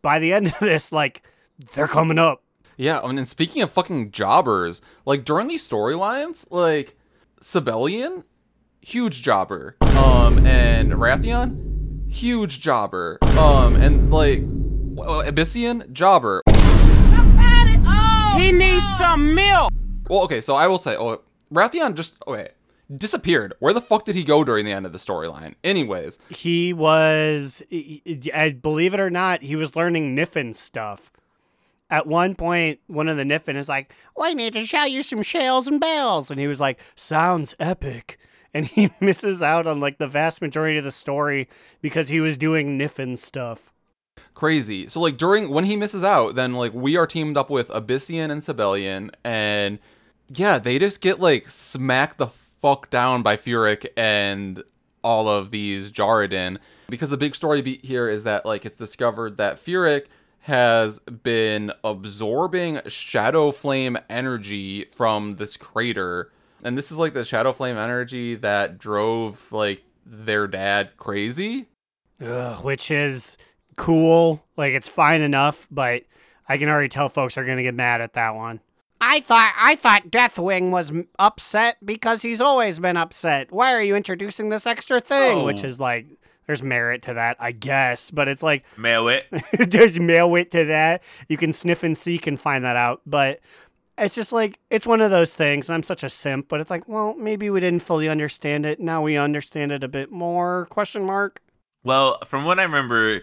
by 0.02 0.20
the 0.20 0.34
end 0.34 0.48
of 0.54 0.60
this, 0.60 0.92
like 0.92 1.24
they're 1.74 1.88
coming 1.88 2.20
up. 2.20 2.42
Yeah, 2.78 3.00
I 3.02 3.08
mean, 3.08 3.20
and 3.20 3.28
speaking 3.28 3.62
of 3.62 3.72
fucking 3.72 4.12
jobbers, 4.12 4.82
like 5.06 5.26
during 5.26 5.48
these 5.48 5.68
storylines, 5.68 6.50
like 6.50 6.98
Sabellian, 7.40 8.24
huge 8.82 9.22
jobber. 9.22 9.78
Um, 9.96 10.46
and 10.46 10.94
Wrathion, 10.94 12.12
huge 12.12 12.60
jobber. 12.60 13.20
Um, 13.38 13.76
and 13.76 14.12
like 14.12 14.42
Ebyssian, 14.42 15.92
jobber. 15.94 16.42
He 18.36 18.52
needs 18.52 18.86
some 18.98 19.36
milk. 19.36 19.72
Well, 20.10 20.22
okay, 20.24 20.42
so 20.42 20.56
I 20.56 20.66
will 20.66 20.80
say, 20.80 20.98
oh, 20.98 21.22
Wrathion 21.54 21.94
just 21.94 22.18
okay 22.28 22.50
disappeared. 22.96 23.54
Where 23.60 23.74
the 23.74 23.82
fuck 23.82 24.06
did 24.06 24.16
he 24.16 24.24
go 24.24 24.44
during 24.44 24.66
the 24.66 24.72
end 24.72 24.86
of 24.86 24.92
the 24.92 24.98
storyline? 24.98 25.56
Anyways, 25.64 26.20
He 26.30 26.74
was, 26.74 27.64
I 28.34 28.52
believe 28.62 28.94
it 28.94 29.00
or 29.00 29.10
not, 29.10 29.42
he 29.44 29.56
was 29.56 29.76
learning 29.76 30.16
Niffen 30.16 30.54
stuff. 30.56 31.12
At 31.90 32.08
one 32.08 32.34
point, 32.36 32.80
one 32.88 33.08
of 33.08 33.18
the 33.18 33.24
Niffen 33.24 33.56
is 33.56 33.70
like, 33.70 33.94
We 34.18 34.34
need 34.34 34.54
to 34.54 34.66
show 34.66 34.84
you 34.86 35.04
some 35.04 35.22
shells 35.22 35.68
and 35.68 35.80
bells. 35.80 36.32
and 36.32 36.40
he 36.40 36.48
was 36.48 36.60
like, 36.60 36.80
"Sounds 36.96 37.54
epic," 37.60 38.18
and 38.54 38.66
he 38.66 38.92
misses 39.00 39.44
out 39.44 39.68
on 39.68 39.80
like 39.80 40.00
the 40.00 40.08
vast 40.08 40.42
majority 40.42 40.78
of 40.80 40.84
the 40.86 40.92
story 40.92 41.48
because 41.82 42.08
he 42.10 42.20
was 42.20 42.36
doing 42.38 42.80
Niffen 42.80 43.18
stuff. 43.18 43.72
crazy. 44.34 44.88
So 44.88 45.02
like 45.02 45.18
during 45.18 45.50
when 45.52 45.66
he 45.66 45.76
misses 45.76 46.04
out, 46.04 46.34
then 46.36 46.54
like 46.54 46.74
we 46.74 46.96
are 46.98 47.06
teamed 47.06 47.38
up 47.38 47.50
with 47.52 47.70
Ebyssian 47.70 48.32
and 48.32 48.42
Sabellian, 48.42 49.12
and 49.24 49.78
yeah, 50.30 50.58
they 50.58 50.80
just 50.80 51.00
get 51.02 51.20
like 51.20 51.48
smacked 51.48 52.18
the 52.18 52.28
fuck 52.64 52.90
down 52.90 53.22
by 53.22 53.36
Fyrakk 53.36 53.86
and 53.98 54.64
all 55.04 55.28
of 55.28 55.52
these 55.52 55.92
Djaradin. 55.92 56.58
Because 56.88 57.10
the 57.10 57.18
big 57.18 57.36
story 57.36 57.62
beat 57.62 57.84
here 57.84 58.08
is 58.08 58.24
that 58.24 58.46
like 58.46 58.66
it's 58.66 58.78
discovered 58.78 59.36
that 59.36 59.58
Fyrakk 59.58 60.06
has 60.40 61.00
been 61.00 61.74
absorbing 61.84 62.80
shadow 62.88 63.52
flame 63.52 63.98
energy 64.10 64.86
from 64.94 65.32
this 65.32 65.58
crater. 65.58 66.32
And 66.64 66.78
this 66.78 66.90
is 66.90 66.98
like 66.98 67.14
the 67.14 67.26
shadow 67.26 67.52
flame 67.52 67.78
energy 67.78 68.36
that 68.36 68.78
drove 68.78 69.52
like 69.52 69.84
their 70.06 70.48
dad 70.48 70.92
crazy. 70.96 71.68
Ugh, 72.26 72.64
which 72.64 72.92
is 72.92 73.38
cool. 73.76 74.42
Like 74.56 74.72
it's 74.72 74.88
fine 74.88 75.22
enough, 75.22 75.68
but 75.70 76.04
I 76.48 76.58
can 76.58 76.70
already 76.70 76.88
tell 76.88 77.10
folks 77.10 77.38
are 77.38 77.46
gonna 77.46 77.64
get 77.64 77.76
mad 77.76 78.00
at 78.00 78.14
that 78.14 78.36
one. 78.36 78.62
I 79.06 79.20
thought 79.20 79.54
I 79.58 79.76
thought 79.76 80.10
Deathwing 80.10 80.72
was 80.72 80.92
upset 81.20 81.78
because 81.84 82.22
he's 82.22 82.42
always 82.42 82.80
been 82.80 82.98
upset. 82.98 83.52
Why 83.52 83.74
are 83.74 83.82
you 83.82 83.96
introducing 83.96 84.50
this 84.50 84.66
extra 84.66 85.02
thing? 85.02 85.40
Oh. 85.40 85.46
Which 85.46 85.64
is 85.64 85.80
like, 85.80 86.06
there's 86.48 86.64
merit 86.64 87.02
to 87.04 87.14
that, 87.16 87.38
I 87.40 87.52
guess. 87.52 88.12
But 88.12 88.28
it's 88.28 88.42
like, 88.44 88.64
Mail 88.78 89.08
it. 89.10 89.26
there's 89.60 90.00
male 90.00 90.32
wit 90.32 90.52
to 90.52 90.66
that. 90.66 91.04
You 91.28 91.38
can 91.38 91.52
sniff 91.52 91.84
and 91.84 91.98
seek 91.98 92.28
and 92.28 92.40
find 92.40 92.64
that 92.64 92.76
out. 92.76 93.02
But 93.06 93.42
it's 93.98 94.16
just 94.16 94.32
like 94.32 94.60
it's 94.70 94.88
one 94.88 95.02
of 95.02 95.12
those 95.12 95.36
things. 95.36 95.70
And 95.70 95.76
I'm 95.76 95.84
such 95.84 96.04
a 96.04 96.10
simp, 96.10 96.48
but 96.48 96.62
it's 96.62 96.72
like, 96.72 96.88
well, 96.88 97.14
maybe 97.16 97.50
we 97.50 97.60
didn't 97.60 97.84
fully 97.84 98.08
understand 98.08 98.66
it. 98.66 98.80
Now 98.80 99.02
we 99.02 99.18
understand 99.18 99.72
it 99.72 99.84
a 99.84 99.90
bit 99.90 100.12
more? 100.12 100.68
Question 100.68 101.06
mark. 101.06 101.42
Well, 101.84 102.20
from 102.26 102.46
what 102.46 102.60
I 102.60 102.64
remember, 102.64 103.22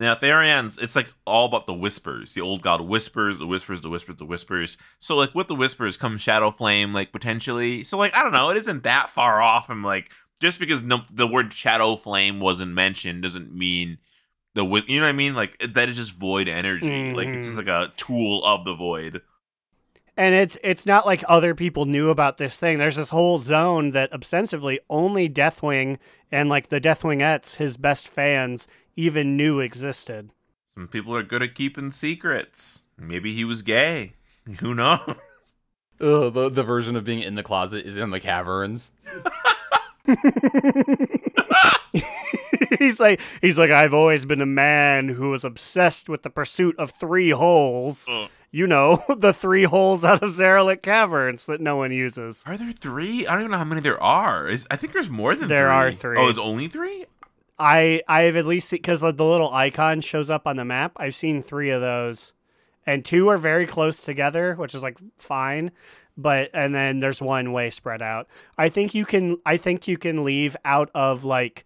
Neltharion's 0.00 0.78
it's 0.78 0.96
like 0.96 1.12
all 1.26 1.46
about 1.46 1.66
the 1.66 1.74
whispers. 1.74 2.32
The 2.32 2.40
old 2.40 2.62
god 2.62 2.80
whispers, 2.80 3.38
the 3.38 3.46
whispers, 3.46 3.82
the 3.82 3.90
whispers, 3.90 4.16
the 4.16 4.24
whispers. 4.24 4.78
So 4.98 5.16
like 5.16 5.34
with 5.34 5.48
the 5.48 5.54
whispers 5.54 5.96
comes 5.96 6.22
Shadow 6.22 6.50
Flame, 6.50 6.92
like 6.92 7.12
potentially. 7.12 7.84
So 7.84 7.98
like 7.98 8.14
I 8.14 8.22
don't 8.22 8.32
know, 8.32 8.50
it 8.50 8.56
isn't 8.56 8.82
that 8.84 9.10
far 9.10 9.42
off. 9.42 9.68
I'm 9.68 9.84
like 9.84 10.10
just 10.40 10.58
because 10.58 10.82
no, 10.82 11.02
the 11.12 11.26
word 11.26 11.52
Shadow 11.52 11.96
Flame 11.96 12.40
wasn't 12.40 12.72
mentioned 12.72 13.22
doesn't 13.22 13.54
mean 13.54 13.98
the 14.54 14.64
you 14.64 14.98
know 14.98 15.06
what 15.06 15.10
I 15.10 15.12
mean? 15.12 15.34
Like 15.34 15.56
that 15.74 15.88
is 15.88 15.96
just 15.96 16.14
void 16.14 16.48
energy. 16.48 17.12
Like 17.12 17.28
it's 17.28 17.44
just 17.46 17.58
mm-hmm. 17.58 17.68
like 17.68 17.90
a 17.90 17.92
tool 17.96 18.42
of 18.44 18.64
the 18.64 18.74
void. 18.74 19.22
And 20.20 20.34
it's 20.34 20.58
it's 20.62 20.84
not 20.84 21.06
like 21.06 21.24
other 21.28 21.54
people 21.54 21.86
knew 21.86 22.10
about 22.10 22.36
this 22.36 22.60
thing. 22.60 22.76
There's 22.76 22.96
this 22.96 23.08
whole 23.08 23.38
zone 23.38 23.92
that 23.92 24.12
ostensibly 24.12 24.78
only 24.90 25.30
Deathwing 25.30 25.96
and 26.30 26.50
like 26.50 26.68
the 26.68 26.78
Deathwingettes, 26.78 27.54
his 27.54 27.78
best 27.78 28.06
fans, 28.06 28.68
even 28.96 29.38
knew 29.38 29.60
existed. 29.60 30.28
Some 30.74 30.88
people 30.88 31.16
are 31.16 31.22
good 31.22 31.42
at 31.42 31.54
keeping 31.54 31.90
secrets. 31.90 32.84
Maybe 32.98 33.32
he 33.32 33.46
was 33.46 33.62
gay. 33.62 34.12
Who 34.60 34.74
knows? 34.74 35.16
Ugh, 36.02 36.34
the, 36.34 36.50
the 36.50 36.64
version 36.64 36.96
of 36.96 37.04
being 37.04 37.22
in 37.22 37.34
the 37.34 37.42
closet 37.42 37.86
is 37.86 37.96
in 37.96 38.10
the 38.10 38.20
caverns. 38.20 38.90
he's 42.78 43.00
like 43.00 43.22
he's 43.40 43.56
like 43.56 43.70
I've 43.70 43.94
always 43.94 44.26
been 44.26 44.42
a 44.42 44.46
man 44.46 45.08
who 45.08 45.30
was 45.30 45.46
obsessed 45.46 46.10
with 46.10 46.24
the 46.24 46.30
pursuit 46.30 46.78
of 46.78 46.90
three 46.90 47.30
holes. 47.30 48.06
Uh. 48.06 48.26
You 48.52 48.66
know, 48.66 49.04
the 49.16 49.32
three 49.32 49.64
holes 49.64 50.04
out 50.04 50.22
of 50.22 50.30
Zaralek 50.30 50.82
Caverns 50.82 51.46
that 51.46 51.60
no 51.60 51.76
one 51.76 51.92
uses. 51.92 52.42
Are 52.46 52.56
there 52.56 52.72
three? 52.72 53.26
I 53.26 53.32
don't 53.32 53.42
even 53.42 53.52
know 53.52 53.58
how 53.58 53.64
many 53.64 53.80
there 53.80 54.02
are. 54.02 54.48
Is 54.48 54.66
I 54.70 54.76
think 54.76 54.92
there's 54.92 55.10
more 55.10 55.34
than 55.34 55.48
There 55.48 55.68
three. 55.68 55.74
are 55.74 55.92
three. 55.92 56.18
Oh, 56.18 56.28
it's 56.28 56.38
only 56.38 56.66
three? 56.68 57.06
I 57.58 58.02
I've 58.08 58.36
at 58.36 58.46
least 58.46 58.70
because 58.70 59.00
the 59.02 59.12
little 59.12 59.52
icon 59.52 60.00
shows 60.00 60.30
up 60.30 60.46
on 60.46 60.56
the 60.56 60.64
map. 60.64 60.92
I've 60.96 61.14
seen 61.14 61.42
three 61.42 61.70
of 61.70 61.80
those, 61.80 62.32
and 62.86 63.04
two 63.04 63.28
are 63.28 63.38
very 63.38 63.66
close 63.66 64.02
together, 64.02 64.54
which 64.54 64.74
is 64.74 64.82
like 64.82 64.98
fine. 65.18 65.70
But 66.16 66.50
and 66.52 66.74
then 66.74 67.00
there's 67.00 67.22
one 67.22 67.52
way 67.52 67.70
spread 67.70 68.02
out. 68.02 68.28
I 68.58 68.68
think 68.68 68.94
you 68.94 69.04
can. 69.04 69.36
I 69.46 69.58
think 69.58 69.86
you 69.86 69.96
can 69.98 70.24
leave 70.24 70.56
out 70.64 70.90
of 70.94 71.24
like. 71.24 71.64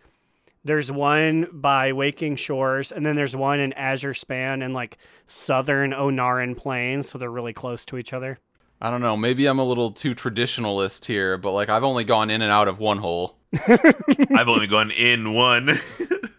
There's 0.65 0.91
one 0.91 1.47
by 1.53 1.93
Waking 1.93 2.37
Shores, 2.37 2.91
and 2.91 3.05
then 3.05 3.17
there's 3.17 3.37
one 3.37 3.61
in 3.61 3.75
Azure 3.75 4.15
Span 4.15 4.63
and 4.63 4.73
like 4.73 4.97
southern 5.27 5.93
Ohn'ahran 5.93 6.57
Plains, 6.57 7.09
so 7.09 7.19
they're 7.19 7.31
really 7.31 7.53
close 7.53 7.85
to 7.87 7.99
each 7.99 8.15
other. 8.15 8.39
I 8.81 8.91
don't 8.91 9.03
know, 9.03 9.17
maybe 9.17 9.47
I'm 9.47 9.59
a 9.59 9.65
little 9.65 9.93
too 9.93 10.15
traditionalist 10.15 11.05
here, 11.05 11.37
but 11.37 11.53
like 11.53 11.69
I've 11.69 11.85
only 11.85 12.05
gone 12.05 12.31
in 12.31 12.43
and 12.43 12.51
out 12.51 12.69
of 12.69 12.79
one 12.79 12.99
hole. 12.99 13.37
I've 13.69 14.49
only 14.49 14.67
gone 14.67 14.91
in 14.91 15.35
one. 15.35 15.71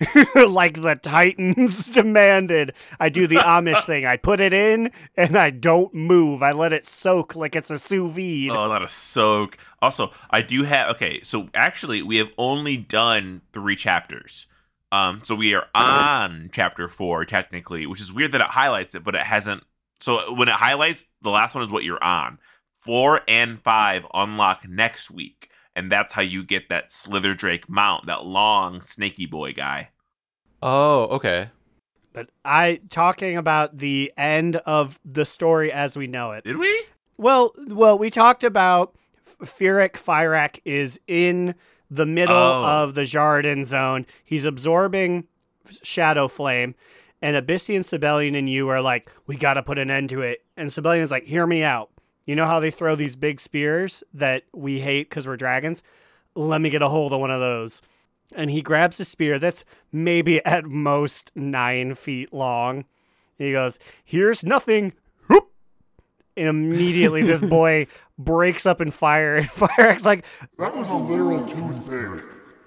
like 0.34 0.80
the 0.80 0.98
Titans 1.00 1.86
demanded. 1.90 2.72
I 2.98 3.08
do 3.08 3.26
the 3.26 3.36
Amish 3.36 3.84
thing. 3.84 4.06
I 4.06 4.16
put 4.16 4.40
it 4.40 4.52
in 4.52 4.90
and 5.16 5.36
I 5.36 5.50
don't 5.50 5.92
move. 5.94 6.42
I 6.42 6.52
let 6.52 6.72
it 6.72 6.86
soak 6.86 7.36
like 7.36 7.54
it's 7.54 7.70
a 7.70 7.78
sous 7.78 8.10
vide. 8.10 8.50
Oh, 8.50 8.68
not 8.68 8.82
a 8.82 8.88
soak. 8.88 9.58
Also, 9.82 10.10
I 10.30 10.42
do 10.42 10.64
have 10.64 10.90
okay. 10.96 11.20
So 11.22 11.48
actually, 11.54 12.02
we 12.02 12.16
have 12.16 12.32
only 12.38 12.76
done 12.76 13.42
three 13.52 13.76
chapters. 13.76 14.46
Um, 14.92 15.20
so 15.22 15.34
we 15.34 15.54
are 15.54 15.68
on 15.74 16.50
chapter 16.52 16.88
four 16.88 17.24
technically, 17.24 17.86
which 17.86 18.00
is 18.00 18.12
weird 18.12 18.32
that 18.32 18.40
it 18.40 18.48
highlights 18.48 18.94
it, 18.94 19.04
but 19.04 19.14
it 19.14 19.22
hasn't. 19.22 19.62
So 20.00 20.34
when 20.34 20.48
it 20.48 20.54
highlights, 20.54 21.06
the 21.22 21.30
last 21.30 21.54
one 21.54 21.62
is 21.62 21.70
what 21.70 21.84
you're 21.84 22.02
on. 22.02 22.38
Four 22.80 23.20
and 23.28 23.60
five 23.60 24.06
unlock 24.14 24.66
next 24.66 25.10
week, 25.10 25.49
and 25.76 25.90
that's 25.90 26.12
how 26.12 26.22
you 26.22 26.42
get 26.44 26.68
that 26.68 26.92
Slither 26.92 27.34
Drake 27.34 27.68
mount, 27.68 28.06
that 28.06 28.24
long 28.24 28.80
snaky 28.80 29.26
boy 29.26 29.52
guy. 29.52 29.90
Oh, 30.62 31.04
okay. 31.04 31.48
But 32.12 32.30
I 32.44 32.80
talking 32.90 33.36
about 33.36 33.78
the 33.78 34.12
end 34.16 34.56
of 34.56 34.98
the 35.04 35.24
story 35.24 35.72
as 35.72 35.96
we 35.96 36.06
know 36.06 36.32
it. 36.32 36.44
Did 36.44 36.56
we? 36.56 36.82
Well, 37.16 37.52
well, 37.68 37.98
we 37.98 38.10
talked 38.10 38.44
about 38.44 38.94
Fyrakk 39.42 39.92
Fyrakk 39.92 40.60
is 40.64 41.00
in 41.06 41.54
the 41.90 42.06
middle 42.06 42.34
Oh. 42.36 42.64
of 42.66 42.94
the 42.94 43.02
Djaradin 43.02 43.64
zone. 43.64 44.06
He's 44.24 44.44
absorbing 44.44 45.24
Shadow 45.82 46.28
Flame, 46.28 46.74
and 47.22 47.36
Ebyssian, 47.36 47.80
Sabellian, 47.80 48.36
and 48.36 48.48
you 48.50 48.68
are 48.68 48.80
like, 48.80 49.10
we 49.26 49.36
got 49.36 49.54
to 49.54 49.62
put 49.62 49.78
an 49.78 49.90
end 49.90 50.08
to 50.10 50.22
it. 50.22 50.44
And 50.56 50.70
Sabellian's 50.70 51.10
like, 51.10 51.24
hear 51.24 51.46
me 51.46 51.62
out. 51.62 51.90
You 52.30 52.36
know 52.36 52.46
how 52.46 52.60
they 52.60 52.70
throw 52.70 52.94
these 52.94 53.16
big 53.16 53.40
spears 53.40 54.04
that 54.14 54.44
we 54.54 54.78
hate 54.78 55.08
because 55.10 55.26
we're 55.26 55.36
dragons? 55.36 55.82
Let 56.36 56.60
me 56.60 56.70
get 56.70 56.80
a 56.80 56.88
hold 56.88 57.12
of 57.12 57.18
one 57.18 57.32
of 57.32 57.40
those. 57.40 57.82
And 58.36 58.48
he 58.52 58.62
grabs 58.62 59.00
a 59.00 59.04
spear 59.04 59.40
that's 59.40 59.64
maybe 59.90 60.40
at 60.46 60.64
most 60.64 61.32
nine 61.34 61.96
feet 61.96 62.32
long. 62.32 62.84
He 63.36 63.50
goes, 63.50 63.80
Here's 64.04 64.44
nothing. 64.44 64.92
Whoop. 65.28 65.50
And 66.36 66.46
immediately 66.46 67.22
this 67.24 67.42
boy 67.58 67.88
breaks 68.16 68.64
up 68.64 68.80
in 68.80 68.92
fire. 68.92 69.34
And 69.34 69.48
Fyrakk's 69.50 70.04
like, 70.04 70.24
That 70.56 70.76
was 70.76 70.88
a 70.88 70.94
literal 70.94 71.44
toothpick. 71.48 72.24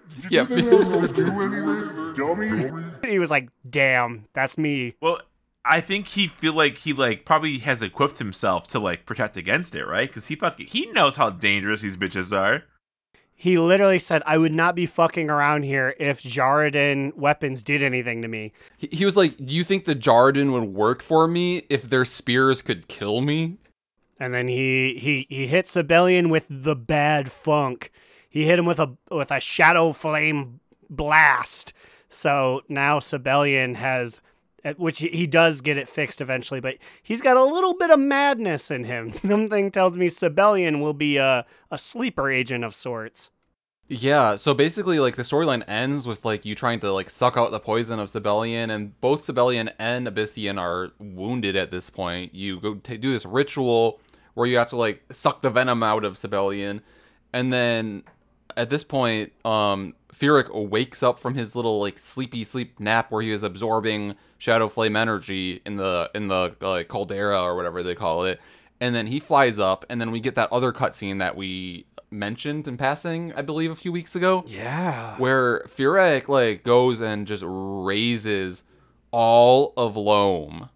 Did 0.09 0.23
you 0.25 0.29
Yep. 0.29 0.47
think 0.49 0.69
that 0.69 0.77
was 0.77 0.87
gonna 0.89 1.07
do 1.13 1.41
anything, 1.41 2.13
dummy? 2.99 3.09
he 3.09 3.17
was 3.17 3.31
like, 3.31 3.47
damn, 3.69 4.25
that's 4.33 4.57
me. 4.57 4.95
Well, 5.01 5.19
I 5.65 5.79
think 5.79 6.07
he 6.09 6.27
feel 6.27 6.53
like 6.53 6.79
he 6.79 6.93
like 6.93 7.25
probably 7.25 7.59
has 7.59 7.81
equipped 7.81 8.19
himself 8.19 8.67
to 8.69 8.79
like 8.79 9.05
protect 9.05 9.37
against 9.37 9.75
it, 9.75 9.85
right? 9.85 10.09
Because 10.09 10.27
he 10.27 10.35
fucking 10.35 10.67
he 10.67 10.87
knows 10.87 11.15
how 11.15 11.29
dangerous 11.29 11.81
these 11.81 11.97
bitches 11.97 12.37
are. 12.37 12.63
He 13.35 13.57
literally 13.57 13.99
said, 13.99 14.23
I 14.25 14.37
would 14.37 14.53
not 14.53 14.75
be 14.75 14.85
fucking 14.85 15.29
around 15.29 15.63
here 15.63 15.95
if 15.99 16.21
Djaradin 16.21 17.15
weapons 17.15 17.63
did 17.63 17.83
anything 17.83 18.21
to 18.21 18.27
me. 18.27 18.53
He, 18.77 18.87
he 18.91 19.05
was 19.05 19.17
like, 19.17 19.37
"Do 19.37 19.55
you 19.55 19.63
think 19.63 19.85
the 19.85 19.95
Djaradin 19.95 20.51
would 20.51 20.65
work 20.65 21.01
for 21.01 21.27
me 21.27 21.65
if 21.69 21.83
their 21.83 22.05
spears 22.05 22.61
could 22.61 22.87
kill 22.87 23.21
me?" 23.21 23.57
And 24.19 24.33
then 24.33 24.47
he 24.47 24.97
he 24.99 25.27
he 25.29 25.47
hit 25.47 25.65
Sabellian 25.65 26.29
with 26.29 26.45
the 26.49 26.75
bad 26.75 27.31
funk. 27.31 27.91
He 28.29 28.45
hit 28.45 28.59
him 28.59 28.65
with 28.65 28.79
a 28.79 28.95
with 29.09 29.31
a 29.31 29.39
shadow 29.39 29.93
flame 29.93 30.59
blast. 30.89 31.73
So 32.09 32.61
now 32.69 32.99
Sabellian 32.99 33.75
has 33.75 34.17
at 34.17 34.32
which 34.77 34.99
he, 34.99 35.27
does 35.27 35.61
get 35.61 35.77
it 35.77 35.89
fixed 35.89 36.21
eventually, 36.21 36.59
but 36.59 36.77
he's 37.01 37.21
got 37.21 37.37
a 37.37 37.43
little 37.43 37.73
bit 37.73 37.89
of 37.89 37.99
madness 37.99 38.71
in 38.71 38.83
him. 38.85 39.11
Something 39.13 39.71
tells 39.71 39.97
me 39.97 40.07
Sabellian 40.07 40.81
will 40.81 40.93
be 40.93 41.17
a, 41.17 41.45
a 41.71 41.77
sleeper 41.77 42.31
agent 42.31 42.63
of 42.63 42.73
sorts. 42.73 43.29
Yeah, 43.89 44.37
so 44.37 44.53
basically, 44.53 44.99
like 44.99 45.17
the 45.17 45.23
storyline 45.23 45.63
ends 45.67 46.07
with 46.07 46.23
like 46.23 46.45
you 46.45 46.55
trying 46.55 46.79
to 46.79 46.91
like 46.93 47.09
suck 47.09 47.35
out 47.35 47.51
the 47.51 47.59
poison 47.59 47.99
of 47.99 48.07
Sabellian, 48.07 48.73
and 48.73 48.99
both 49.01 49.27
Sabellian 49.27 49.73
and 49.77 50.07
Ebyssian 50.07 50.59
are 50.59 50.91
wounded 50.99 51.55
at 51.55 51.69
this 51.69 51.89
point. 51.89 52.33
You 52.33 52.59
go 52.59 52.75
to 52.75 52.97
do 52.97 53.11
this 53.11 53.25
ritual 53.25 53.99
where 54.33 54.47
you 54.47 54.57
have 54.57 54.69
to 54.69 54.77
like 54.77 55.03
suck 55.11 55.41
the 55.41 55.49
venom 55.49 55.83
out 55.83 56.05
of 56.05 56.13
Sabellian, 56.13 56.81
and 57.33 57.51
then 57.51 58.03
at 58.55 58.69
this 58.69 58.83
point, 58.83 59.33
um, 59.45 59.95
Fyrakk 60.13 60.69
wakes 60.69 61.01
up 61.03 61.19
from 61.19 61.33
his 61.35 61.55
little 61.55 61.79
like 61.79 61.97
sleepy 61.97 62.43
sleep 62.43 62.79
nap 62.79 63.11
where 63.11 63.21
he 63.21 63.31
was 63.31 63.43
absorbing 63.43 64.15
Shadow 64.37 64.67
Flame 64.67 64.95
energy 64.95 65.61
in 65.65 65.77
the 65.77 66.09
in 66.13 66.27
the 66.27 66.55
like 66.61 66.87
caldera 66.87 67.41
or 67.41 67.55
whatever 67.55 67.81
they 67.83 67.95
call 67.95 68.23
it, 68.25 68.39
and 68.79 68.93
then 68.95 69.07
he 69.07 69.19
flies 69.19 69.59
up, 69.59 69.85
and 69.89 69.99
then 69.99 70.11
we 70.11 70.19
get 70.19 70.35
that 70.35 70.51
other 70.51 70.71
cutscene 70.71 71.19
that 71.19 71.35
we 71.35 71.85
mentioned 72.11 72.67
in 72.67 72.77
passing, 72.77 73.33
I 73.33 73.41
believe, 73.41 73.71
a 73.71 73.75
few 73.75 73.91
weeks 73.91 74.15
ago, 74.15 74.43
Yeah. 74.45 75.17
where 75.17 75.61
Fyrakk 75.75 76.27
like 76.27 76.63
goes 76.63 77.01
and 77.01 77.25
just 77.25 77.43
raises 77.45 78.63
all 79.11 79.73
of 79.77 79.95
Loamm. 79.95 80.69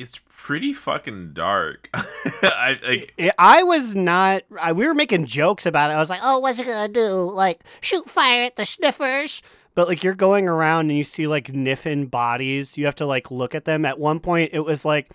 It's 0.00 0.20
pretty 0.28 0.72
fucking 0.72 1.32
dark. 1.32 1.88
I 1.94 2.78
like 2.88 3.34
I- 3.38 3.62
was 3.62 3.94
not. 3.94 4.42
I, 4.60 4.72
we 4.72 4.86
were 4.86 4.94
making 4.94 5.26
jokes 5.26 5.66
about 5.66 5.90
it. 5.90 5.94
I 5.94 5.98
was 5.98 6.10
like, 6.10 6.20
Oh, 6.22 6.38
what's 6.38 6.58
it 6.58 6.66
gonna 6.66 6.88
do? 6.88 7.30
Like 7.30 7.62
shoot 7.80 8.08
fire 8.08 8.42
at 8.44 8.56
the 8.56 8.64
sniffers? 8.64 9.42
but 9.74 9.86
like 9.86 10.02
you're 10.02 10.14
going 10.14 10.48
around 10.48 10.88
and 10.90 10.98
you 10.98 11.04
see 11.04 11.28
like 11.28 11.52
Niffen 11.52 12.10
bodies. 12.10 12.76
You 12.76 12.84
have 12.86 12.96
to 12.96 13.06
like 13.06 13.30
look 13.30 13.54
at 13.54 13.64
them. 13.64 13.84
At 13.84 14.00
one 14.00 14.18
point, 14.18 14.50
it 14.52 14.60
was 14.60 14.84
like 14.84 15.10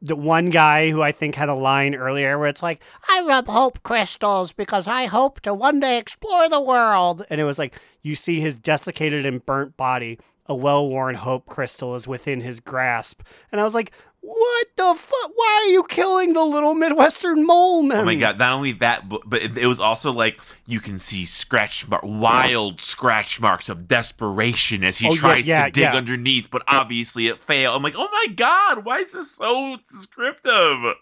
the 0.00 0.16
one 0.16 0.48
guy 0.50 0.90
who 0.90 1.02
I 1.02 1.12
think 1.12 1.34
had 1.34 1.48
a 1.50 1.54
line 1.54 1.94
earlier 1.94 2.38
where 2.38 2.48
it's 2.48 2.62
like, 2.62 2.82
I 3.10 3.22
rub 3.26 3.46
hope 3.46 3.82
crystals 3.82 4.52
because 4.52 4.86
I 4.86 5.04
hope 5.06 5.40
to 5.42 5.52
one 5.54 5.80
day 5.80 5.98
explore 5.98 6.48
the 6.48 6.60
world. 6.62 7.26
and 7.28 7.40
it 7.40 7.44
was 7.44 7.58
like 7.58 7.78
you 8.02 8.14
see 8.14 8.40
his 8.40 8.56
desiccated 8.56 9.26
and 9.26 9.44
burnt 9.44 9.76
body. 9.76 10.18
A 10.46 10.54
well-worn 10.54 11.14
hope 11.14 11.46
crystal 11.46 11.94
is 11.94 12.06
within 12.06 12.40
his 12.42 12.60
grasp, 12.60 13.22
and 13.50 13.60
I 13.60 13.64
was 13.64 13.74
like, 13.74 13.92
"What 14.20 14.66
the 14.76 14.94
fuck? 14.94 15.30
Why 15.34 15.62
are 15.64 15.70
you 15.72 15.84
killing 15.84 16.34
the 16.34 16.44
little 16.44 16.74
Midwestern 16.74 17.46
mole 17.46 17.82
man?" 17.82 18.00
oh 18.00 18.04
my 18.04 18.14
god! 18.14 18.38
Not 18.38 18.52
only 18.52 18.72
that, 18.72 19.08
but, 19.08 19.22
but 19.24 19.42
it, 19.42 19.56
it 19.56 19.66
was 19.66 19.80
also 19.80 20.12
like 20.12 20.38
you 20.66 20.80
can 20.80 20.98
see 20.98 21.24
scratch 21.24 21.88
mark, 21.88 22.02
wild 22.04 22.80
scratch 22.82 23.40
marks 23.40 23.70
of 23.70 23.88
desperation 23.88 24.84
as 24.84 24.98
he 24.98 25.08
Oh, 25.08 25.12
yeah, 25.14 25.18
tries 25.20 25.48
yeah, 25.48 25.64
to 25.64 25.70
dig 25.70 25.82
yeah. 25.84 25.94
underneath, 25.96 26.50
but 26.50 26.62
obviously 26.68 27.26
it 27.28 27.42
failed. 27.42 27.74
I'm 27.76 27.82
like, 27.82 27.94
oh 27.96 28.08
my 28.12 28.34
god! 28.34 28.84
Why 28.84 28.98
is 28.98 29.12
this 29.12 29.30
so 29.30 29.76
descriptive? 29.88 30.94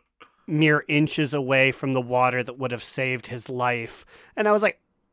mere 0.49 0.85
inches 0.89 1.33
away 1.33 1.71
from 1.71 1.93
the 1.93 2.01
water 2.01 2.43
that 2.43 2.59
would 2.59 2.73
have 2.73 2.83
saved 2.83 3.29
his 3.29 3.49
life. 3.49 4.05
And 4.37 4.49
I 4.49 4.53
was 4.53 4.61
like, 4.63 4.81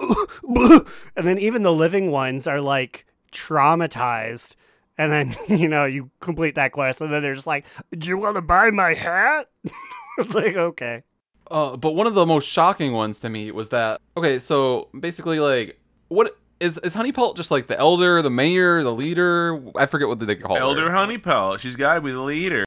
and 1.16 1.28
then 1.28 1.38
even 1.38 1.64
the 1.64 1.72
living 1.72 2.10
ones 2.12 2.48
are 2.48 2.60
like 2.60 3.06
traumatized. 3.32 4.56
And 4.98 5.12
then, 5.12 5.36
you 5.60 5.68
know, 5.68 5.86
you 5.86 6.10
complete 6.20 6.56
that 6.56 6.72
quest, 6.72 7.02
and 7.02 7.12
then 7.12 7.22
they're 7.22 7.36
just 7.36 7.48
like, 7.48 7.66
Do 7.98 8.10
you 8.10 8.18
want 8.18 8.36
to 8.36 8.42
buy 8.42 8.72
my 8.72 8.94
hat? 8.94 9.50
it's 10.18 10.34
like, 10.34 10.56
okay. 10.56 11.04
Uh, 11.50 11.76
but 11.78 11.96
one 11.96 12.06
of 12.06 12.14
the 12.14 12.26
most 12.26 12.48
shocking 12.48 12.94
ones 12.94 13.20
to 13.20 13.30
me 13.30 13.50
was 13.52 13.70
that 13.70 14.02
okay, 14.16 14.38
so 14.38 14.90
basically 15.00 15.40
like 15.40 15.80
what 16.10 16.38
is 16.60 16.78
is 16.80 16.96
Honeypelt 16.96 17.36
just 17.36 17.50
like 17.50 17.68
the 17.68 17.80
elder, 17.80 18.22
the 18.22 18.30
mayor, 18.30 18.84
the 18.84 18.94
leader? 18.94 19.60
I 19.76 19.86
forget 19.86 20.08
what 20.08 20.20
they 20.20 20.36
call 20.36 20.58
Elder 20.58 20.92
her. 20.92 20.96
Honeypelt, 20.96 21.60
she's 21.60 21.76
got 21.76 21.96
to 21.96 22.02
be 22.02 22.12
the 22.12 22.20
leader. 22.20 22.66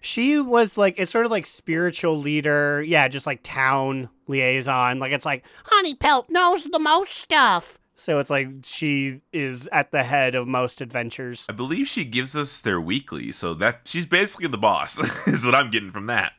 She 0.00 0.40
was 0.40 0.76
like, 0.76 0.98
it's 0.98 1.10
sort 1.10 1.24
of 1.24 1.30
like 1.30 1.46
spiritual 1.46 2.18
leader. 2.18 2.82
Yeah, 2.82 3.06
just 3.08 3.26
like 3.26 3.40
town 3.42 4.08
liaison. 4.26 4.98
Like, 4.98 5.12
it's 5.12 5.24
like, 5.24 5.44
Honey 5.64 5.94
Pelt 5.94 6.28
knows 6.30 6.64
the 6.64 6.78
most 6.78 7.14
stuff. 7.14 7.78
So 7.96 8.18
it's 8.18 8.30
like 8.30 8.48
she 8.64 9.20
is 9.32 9.68
at 9.72 9.92
the 9.92 10.02
head 10.02 10.34
of 10.34 10.48
most 10.48 10.80
adventures. 10.80 11.46
I 11.48 11.52
believe 11.52 11.86
she 11.86 12.04
gives 12.04 12.34
us 12.36 12.60
their 12.60 12.80
weekly, 12.80 13.30
so 13.32 13.54
that 13.54 13.82
she's 13.84 14.06
basically 14.06 14.48
the 14.48 14.58
boss. 14.58 14.98
is 15.28 15.44
what 15.44 15.54
I'm 15.54 15.70
getting 15.70 15.90
from 15.90 16.06
that. 16.06 16.32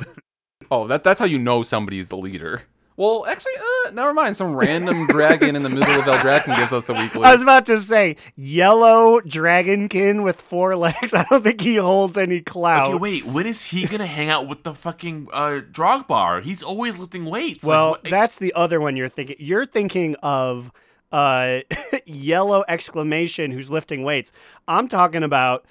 Oh, 0.69 0.87
that 0.87 1.03
that's 1.03 1.19
how 1.19 1.25
you 1.25 1.39
know 1.39 1.63
somebody's 1.63 2.09
the 2.09 2.17
leader. 2.17 2.63
Well, 2.97 3.25
actually, 3.25 3.51
uh, 3.87 3.91
never 3.91 4.13
mind. 4.13 4.37
Some 4.37 4.55
random 4.55 5.05
dragon 5.07 5.55
in 5.57 5.63
the 5.63 5.69
middle 5.69 5.99
of 5.99 6.05
Valdrakken 6.05 6.55
gives 6.55 6.71
us 6.71 6.85
the 6.85 6.93
weekly. 6.93 7.23
I 7.25 7.33
was 7.33 7.41
about 7.41 7.65
to 7.65 7.81
say 7.81 8.15
yellow 8.37 9.19
dragonkin 9.19 10.23
with 10.23 10.39
four 10.39 10.77
legs. 10.77 11.13
I 11.13 11.25
don't 11.29 11.43
think 11.43 11.59
he 11.59 11.75
holds 11.75 12.17
any 12.17 12.39
clout. 12.39 12.87
Okay, 12.87 12.97
wait. 12.97 13.25
When 13.25 13.47
is 13.47 13.65
he 13.65 13.85
gonna 13.85 14.05
hang 14.05 14.29
out 14.29 14.47
with 14.47 14.63
the 14.63 14.73
fucking 14.73 15.27
uh, 15.33 15.61
Drogbar? 15.71 16.41
He's 16.43 16.63
always 16.63 16.97
lifting 16.97 17.25
weights. 17.25 17.65
Like, 17.65 17.69
well, 17.69 17.89
what- 17.91 18.03
that's 18.05 18.37
the 18.37 18.53
other 18.53 18.79
one 18.79 18.95
you're 18.95 19.09
thinking. 19.09 19.35
You're 19.39 19.65
thinking 19.65 20.15
of 20.23 20.71
uh, 21.16 21.61
yellow 22.05 22.66
exclamation 22.68 23.51
who's 23.51 23.72
lifting 23.72 24.03
weights. 24.03 24.34
I'm 24.68 24.89
talking 24.89 25.24
about 25.24 25.66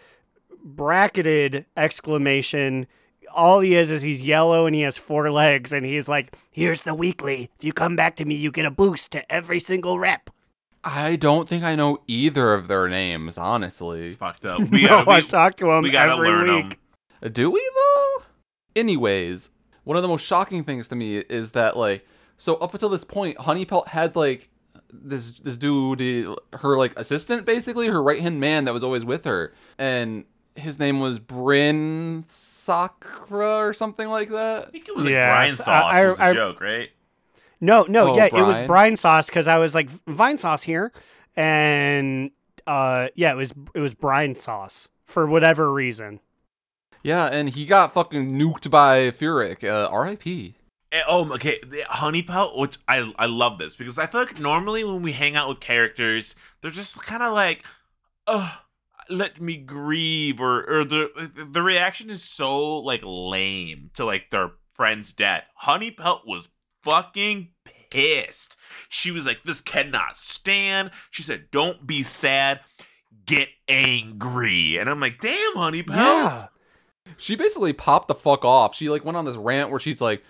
bracketed 0.65 1.67
exclamation. 1.77 2.87
All 3.35 3.61
he 3.61 3.75
is 3.75 3.91
is 3.91 4.01
he's 4.01 4.23
yellow 4.23 4.65
and 4.65 4.75
he 4.75 4.81
has 4.83 4.97
four 4.97 5.31
legs 5.31 5.71
and 5.73 5.85
he's 5.85 6.09
like, 6.09 6.35
Here's 6.51 6.83
the 6.83 6.95
weekly. 6.95 7.51
If 7.59 7.65
you 7.65 7.75
come 7.75 7.95
back 7.95 8.17
to 8.17 8.25
me, 8.25 8.35
you 8.35 8.51
get 8.51 8.65
a 8.65 8.71
boost 8.71 9.11
to 9.13 9.33
every 9.33 9.61
single 9.61 9.99
rep. 9.99 10.31
I 10.83 11.17
don't 11.17 11.47
think 11.49 11.63
I 11.63 11.75
know 11.75 12.01
either 12.07 12.55
of 12.55 12.69
their 12.69 12.89
names, 12.89 13.37
honestly. 13.37 14.07
it's 14.07 14.17
fucked 14.17 14.47
up. 14.47 14.61
We 14.71 14.83
no, 14.83 14.89
gotta, 14.89 15.11
I 15.11 15.21
we, 15.21 15.27
talk 15.27 15.57
to 15.57 15.71
him 15.71 15.83
we 15.83 15.91
gotta 15.91 16.13
every 16.13 16.29
learn 16.29 16.55
week. 16.69 16.79
them. 17.21 17.33
Do 17.33 17.51
we 17.51 17.71
though? 17.75 18.25
Anyways, 18.77 19.51
one 19.85 19.97
of 19.99 20.03
the 20.03 20.09
most 20.09 20.25
shocking 20.25 20.65
things 20.65 20.89
to 20.89 20.97
me 20.97 21.17
is 21.19 21.51
that 21.53 21.77
like 21.77 22.07
so 22.39 22.55
up 22.57 22.73
until 22.73 22.89
this 22.89 23.05
point, 23.05 23.37
Honeypelt 23.39 23.89
had 23.89 24.17
like 24.17 24.49
this 25.03 25.33
this 25.41 25.57
dude, 25.57 26.01
her 26.53 26.77
like 26.77 26.93
assistant, 26.99 27.45
basically 27.47 27.89
her 27.89 28.03
right 28.03 28.21
hand 28.21 28.41
man 28.41 28.65
that 28.67 28.75
was 28.75 28.85
always 28.85 29.05
with 29.05 29.25
her, 29.25 29.53
and 29.79 30.25
his 30.57 30.79
name 30.79 31.01
was 31.01 31.19
Bryn 31.19 32.25
Sakura 32.29 33.57
or 33.59 33.73
something 33.73 34.09
like 34.09 34.31
that. 34.31 34.69
I 34.69 34.71
think 34.71 34.89
it 34.89 34.95
was 34.95 35.05
like 35.05 35.13
Yes, 35.13 35.31
Brian 35.31 35.57
sauce 35.57 35.93
I- 35.95 36.01
I- 36.01 36.07
was 36.07 36.21
a 36.21 36.25
I- 36.27 36.33
joke, 36.35 36.61
right? 36.61 36.91
No, 37.61 37.85
no, 37.89 38.13
Oh, 38.13 38.17
yeah, 38.17 38.27
it 38.27 38.33
was 38.33 38.57
Brian. 38.57 38.67
brine 38.67 38.97
sauce 38.97 39.27
because 39.29 39.49
I 39.49 39.59
was 39.59 39.75
like 39.75 39.89
vine 40.07 40.37
sauce 40.39 40.63
here, 40.65 40.93
and 41.35 42.31
uh, 42.67 43.09
yeah, 43.15 43.33
it 43.33 43.37
was 43.37 43.53
it 43.75 43.81
was 43.81 43.95
brine 43.95 44.35
sauce 44.35 44.89
for 45.07 45.27
whatever 45.27 45.73
reason. 45.73 46.21
Yeah, 47.03 47.27
and 47.27 47.51
he 47.51 47.67
got 47.67 47.93
fucking 47.93 48.39
nuked 48.39 48.71
by 48.71 49.11
Fyrakk. 49.11 49.63
Uh, 49.65 49.89
R.I.P. 49.91 50.57
Eh, 50.95 51.03
Oh, 51.09 51.31
okay. 51.35 51.59
The 51.67 51.83
honey 51.89 52.23
pelt, 52.23 52.57
which 52.57 52.79
I 52.87 53.13
I 53.19 53.27
love 53.27 53.59
this 53.59 53.75
because 53.75 53.99
I 53.99 54.07
feel 54.07 54.21
like 54.21 54.39
normally 54.39 54.85
when 54.85 55.03
we 55.03 55.13
hang 55.13 55.35
out 55.35 55.49
with 55.49 55.59
characters, 55.61 56.37
they're 56.61 56.71
just 56.71 57.03
kind 57.03 57.23
of 57.23 57.33
like, 57.33 57.65
"Oh, 58.29 58.59
let 59.11 59.41
me 59.41 59.57
grieve," 59.57 60.41
or 60.41 60.65
or 60.71 60.85
the 60.85 61.49
the 61.51 61.63
reaction 61.63 62.11
is 62.11 62.23
so 62.23 62.79
like 62.79 63.01
lame 63.05 63.91
to 63.95 64.05
like 64.05 64.31
their 64.31 64.53
friend's 64.75 65.13
death. 65.13 65.45
Honey 65.57 65.91
pelt 65.91 66.23
was 66.27 66.49
fucking 66.83 67.49
pissed. 67.91 68.57
She 68.89 69.11
was 69.11 69.27
like, 69.27 69.43
"This 69.43 69.61
cannot 69.61 70.17
stand." 70.17 70.93
She 71.11 71.25
said, 71.25 71.51
"Don't 71.51 71.89
be 71.89 72.05
sad, 72.05 72.61
get 73.27 73.49
angry," 73.69 74.77
and 74.79 74.89
I'm 74.89 75.01
like, 75.01 75.19
"Damn, 75.21 75.57
honey 75.57 75.83
pelt." 75.83 75.99
Yeah. 75.99 76.45
She 77.17 77.35
basically 77.37 77.73
popped 77.73 78.09
the 78.09 78.15
fuck 78.15 78.45
off. 78.45 78.75
She 78.77 78.89
like 78.89 79.05
went 79.05 79.17
on 79.17 79.25
this 79.25 79.37
rant 79.37 79.71
where 79.71 79.81
she's 79.81 80.01
like, 80.01 80.23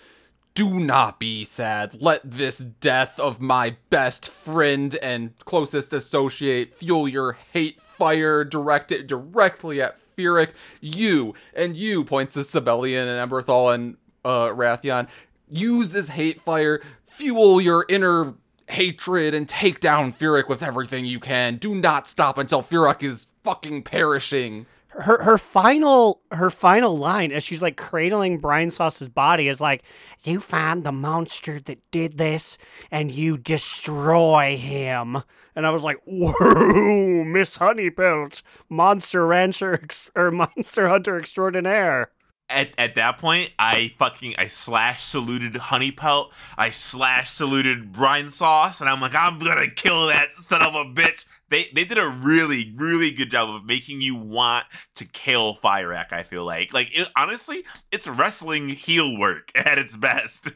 "Do 0.54 0.78
not 0.78 1.18
be 1.18 1.44
sad. 1.44 2.00
Let 2.00 2.30
this 2.30 2.58
death 2.58 3.18
of 3.18 3.40
my 3.40 3.76
best 3.90 4.28
friend 4.28 4.94
and 4.96 5.36
closest 5.40 5.92
associate 5.92 6.74
fuel 6.74 7.08
your 7.08 7.38
hate 7.52 7.80
fire. 7.80 8.44
Direct 8.44 8.92
it 8.92 9.06
directly 9.06 9.82
at 9.82 9.98
Fyrakk. 10.16 10.50
You 10.80 11.34
and 11.54 11.76
you 11.76 12.04
points 12.04 12.34
to 12.34 12.40
Sabellian 12.40 13.06
and 13.08 13.30
Emberthal 13.30 13.74
and 13.74 13.96
uh, 14.24 14.48
Wrathion. 14.48 15.08
Use 15.48 15.90
this 15.90 16.08
hate 16.08 16.40
fire. 16.40 16.80
Fuel 17.06 17.60
your 17.60 17.84
inner 17.88 18.34
hatred 18.68 19.34
and 19.34 19.48
take 19.48 19.80
down 19.80 20.12
Fyrakk 20.12 20.48
with 20.48 20.62
everything 20.62 21.04
you 21.04 21.20
can. 21.20 21.56
Do 21.56 21.74
not 21.74 22.08
stop 22.08 22.38
until 22.38 22.62
Fyrakk 22.62 23.02
is 23.02 23.26
fucking 23.42 23.82
perishing." 23.82 24.66
Her 25.00 25.22
her 25.22 25.38
final 25.38 26.20
her 26.30 26.50
final 26.50 26.96
line 26.96 27.32
as 27.32 27.44
she's 27.44 27.62
like 27.62 27.76
cradling 27.76 28.38
Brian 28.38 28.70
Sauce's 28.70 29.08
body 29.08 29.48
is 29.48 29.60
like, 29.60 29.82
"You 30.22 30.40
find 30.40 30.84
the 30.84 30.92
monster 30.92 31.60
that 31.60 31.78
did 31.90 32.18
this, 32.18 32.58
and 32.90 33.10
you 33.10 33.36
destroy 33.36 34.56
him." 34.56 35.22
And 35.56 35.66
I 35.66 35.70
was 35.70 35.84
like, 35.84 35.98
"Whoa, 36.06 37.24
Miss 37.24 37.58
Honeypelt, 37.58 38.42
monster 38.68 39.26
rancher 39.26 39.74
ex- 39.74 40.10
or 40.16 40.30
monster 40.30 40.88
hunter 40.88 41.18
extraordinaire." 41.18 42.10
At, 42.54 42.70
at 42.78 42.94
that 42.94 43.18
point, 43.18 43.50
I 43.58 43.92
fucking 43.98 44.34
I 44.38 44.46
slash 44.46 45.02
saluted 45.02 45.56
Honey 45.56 45.90
Pelt. 45.90 46.32
I 46.56 46.70
slash 46.70 47.30
saluted 47.30 47.92
Brine 47.92 48.30
Sauce, 48.30 48.80
and 48.80 48.88
I'm 48.88 49.00
like, 49.00 49.14
I'm 49.14 49.38
gonna 49.38 49.70
kill 49.70 50.06
that 50.06 50.32
son 50.32 50.62
of 50.62 50.74
a 50.74 50.84
bitch. 50.84 51.26
They 51.48 51.66
they 51.74 51.84
did 51.84 51.98
a 51.98 52.08
really 52.08 52.72
really 52.76 53.10
good 53.10 53.30
job 53.30 53.50
of 53.54 53.64
making 53.64 54.00
you 54.00 54.14
want 54.14 54.66
to 54.94 55.04
kill 55.04 55.56
Fyrakk. 55.56 56.12
I 56.12 56.22
feel 56.22 56.44
like 56.44 56.72
like 56.72 56.88
it, 56.92 57.08
honestly, 57.16 57.64
it's 57.90 58.06
wrestling 58.06 58.68
heel 58.68 59.18
work 59.18 59.50
at 59.56 59.78
its 59.78 59.96
best. 59.96 60.52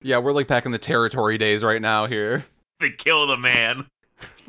Yeah, 0.00 0.18
we're 0.18 0.32
like 0.32 0.48
back 0.48 0.66
in 0.66 0.72
the 0.72 0.78
territory 0.78 1.38
days 1.38 1.62
right 1.62 1.80
now 1.80 2.06
here. 2.06 2.44
to 2.80 2.90
kill 2.90 3.26
the 3.26 3.36
man. 3.36 3.86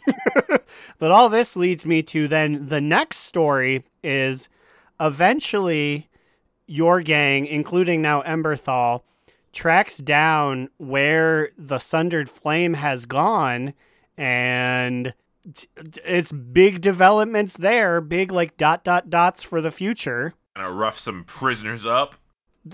But 0.99 1.11
all 1.11 1.29
this 1.29 1.55
leads 1.55 1.85
me 1.85 2.01
to 2.03 2.27
then 2.27 2.69
the 2.69 2.81
next 2.81 3.17
story 3.17 3.83
is 4.03 4.47
eventually 4.99 6.07
your 6.73 7.01
gang, 7.01 7.45
including 7.45 8.01
now 8.01 8.23
Emberthal, 8.23 9.01
tracks 9.51 9.99
down 9.99 10.69
where 10.77 11.51
the 11.55 11.77
Sundered 11.77 12.27
Flame 12.29 12.73
has 12.73 13.05
gone 13.05 13.75
and 14.17 15.13
t- 15.53 15.67
t- 15.91 16.01
it's 16.03 16.31
big 16.31 16.81
developments 16.81 17.57
there, 17.57 18.01
big 18.01 18.31
like 18.31 18.57
dot 18.57 18.83
dot 18.83 19.11
dots 19.11 19.43
for 19.43 19.61
the 19.61 19.69
future. 19.71 20.33
Gonna 20.55 20.71
rough 20.71 20.97
some 20.97 21.23
prisoners 21.25 21.85
up. 21.85 22.15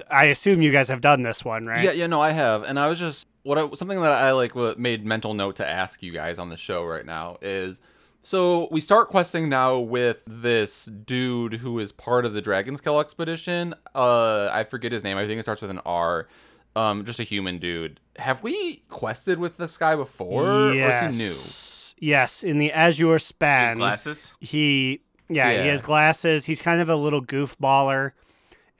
I 0.10 0.26
assume 0.26 0.62
you 0.62 0.72
guys 0.72 0.88
have 0.88 1.02
done 1.02 1.24
this 1.24 1.44
one, 1.44 1.66
right? 1.66 1.84
Yeah, 1.84 1.92
yeah, 1.92 2.08
no, 2.08 2.22
I 2.22 2.32
have, 2.32 2.64
and 2.64 2.80
I 2.80 2.88
was 2.88 3.00
just 3.00 3.28
what 3.44 3.58
I, 3.58 3.70
something 3.74 4.00
that 4.02 4.12
I 4.12 4.32
like 4.32 4.56
what 4.56 4.80
made 4.80 5.06
mental 5.06 5.34
note 5.34 5.58
to 5.58 5.68
ask 5.68 6.02
you 6.02 6.14
guys 6.14 6.40
on 6.40 6.50
the 6.50 6.58
show 6.58 6.86
right 6.86 7.06
now 7.06 7.38
is 7.42 7.82
so 8.24 8.68
we 8.72 8.82
start 8.82 9.10
questing 9.10 9.50
now 9.50 9.80
with 9.80 10.24
this 10.28 10.86
dude 10.86 11.54
who 11.56 11.80
is 11.80 11.92
part 11.92 12.26
of 12.26 12.34
the 12.34 12.42
Dragon 12.42 12.78
Scale 12.78 13.00
expedition. 13.00 13.74
Uh, 13.96 14.50
I 14.52 14.64
forget 14.64 14.92
his 14.92 15.04
name. 15.04 15.18
I 15.18 15.26
think 15.26 15.40
it 15.40 15.44
starts 15.44 15.62
with 15.62 15.72
an 15.72 15.80
R. 15.86 16.28
Um, 16.76 17.06
just 17.06 17.20
a 17.20 17.24
human 17.24 17.58
dude. 17.58 18.00
Have 18.18 18.44
we 18.44 18.84
quested 18.90 19.40
with 19.40 19.58
this 19.58 19.76
guy 19.78 19.96
before, 19.96 20.46
or 20.46 20.72
is 20.74 21.16
he 21.18 21.24
new? 21.24 21.26
Yes. 21.30 21.96
Yes, 22.02 22.44
in 22.44 22.60
the 22.60 22.72
Azure 22.72 23.14
His 23.14 23.26
span. 23.26 23.78
glasses. 23.78 24.34
he 24.40 25.02
yeah, 25.28 25.62
he 25.62 25.68
has 25.68 25.82
glasses 25.82 26.46
he's 26.46 26.62
kind 26.62 26.80
of 26.82 26.90
a 26.90 26.96
little 26.96 27.22
goofballer 27.24 28.14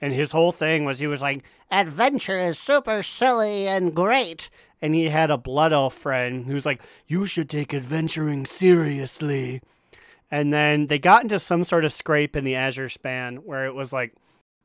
and 0.00 0.12
his 0.12 0.32
whole 0.32 0.50
thing 0.52 0.84
was 0.84 0.98
he 0.98 1.06
was 1.06 1.20
like 1.22 1.44
Adventure 1.70 2.38
is 2.38 2.58
super 2.58 3.02
silly 3.02 3.68
and 3.68 3.94
great. 3.94 4.50
And 4.82 4.94
he 4.94 5.08
had 5.08 5.30
a 5.30 5.36
blood 5.38 5.72
elf 5.72 5.94
friend 5.94 6.46
who's 6.46 6.66
like 6.66 6.82
you 7.06 7.26
should 7.26 7.48
take 7.50 7.72
adventuring 7.74 8.46
seriously. 8.46 9.60
And 10.30 10.52
then 10.52 10.86
they 10.86 10.98
got 10.98 11.22
into 11.24 11.38
some 11.40 11.64
sort 11.64 11.84
of 11.84 11.92
scrape 11.92 12.36
in 12.36 12.44
the 12.44 12.54
azure 12.54 12.88
span 12.88 13.36
where 13.38 13.66
it 13.66 13.74
was 13.74 13.92
like 13.92 14.14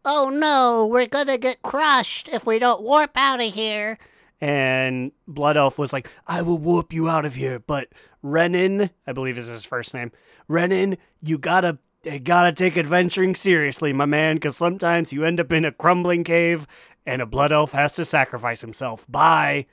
Oh 0.08 0.30
no, 0.30 0.86
we're 0.86 1.08
gonna 1.08 1.38
get 1.40 1.64
crushed 1.64 2.30
if 2.30 2.46
we 2.46 2.60
don't 2.60 2.84
warp 2.84 3.12
out 3.16 3.42
of 3.42 3.54
here. 3.54 3.98
and 4.42 5.12
blood 5.28 5.56
elf 5.58 5.78
was 5.80 5.94
like 5.94 6.10
i 6.28 6.42
will 6.42 6.58
warp 6.58 6.92
you 6.92 7.08
out 7.10 7.24
of 7.26 7.36
here 7.36 7.58
but 7.58 7.88
renan 8.22 8.90
i 9.08 9.14
believe 9.14 9.38
is 9.38 9.48
his 9.48 9.64
first 9.64 9.94
name 9.94 10.12
renan 10.50 10.98
you 11.22 11.38
gotta 11.38 11.78
you 12.04 12.20
gotta 12.20 12.52
take 12.52 12.76
adventuring 12.78 13.34
seriously 13.34 13.94
my 13.94 14.06
man 14.06 14.36
because 14.36 14.58
sometimes 14.58 15.14
you 15.14 15.24
end 15.24 15.40
up 15.40 15.52
in 15.54 15.64
a 15.66 15.72
crumbling 15.72 16.24
cave 16.24 16.68
and 17.06 17.22
a 17.22 17.26
blood 17.26 17.52
elf 17.54 17.72
has 17.72 17.94
to 17.94 18.04
sacrifice 18.04 18.62
himself. 18.62 19.06
Bye 19.10 19.66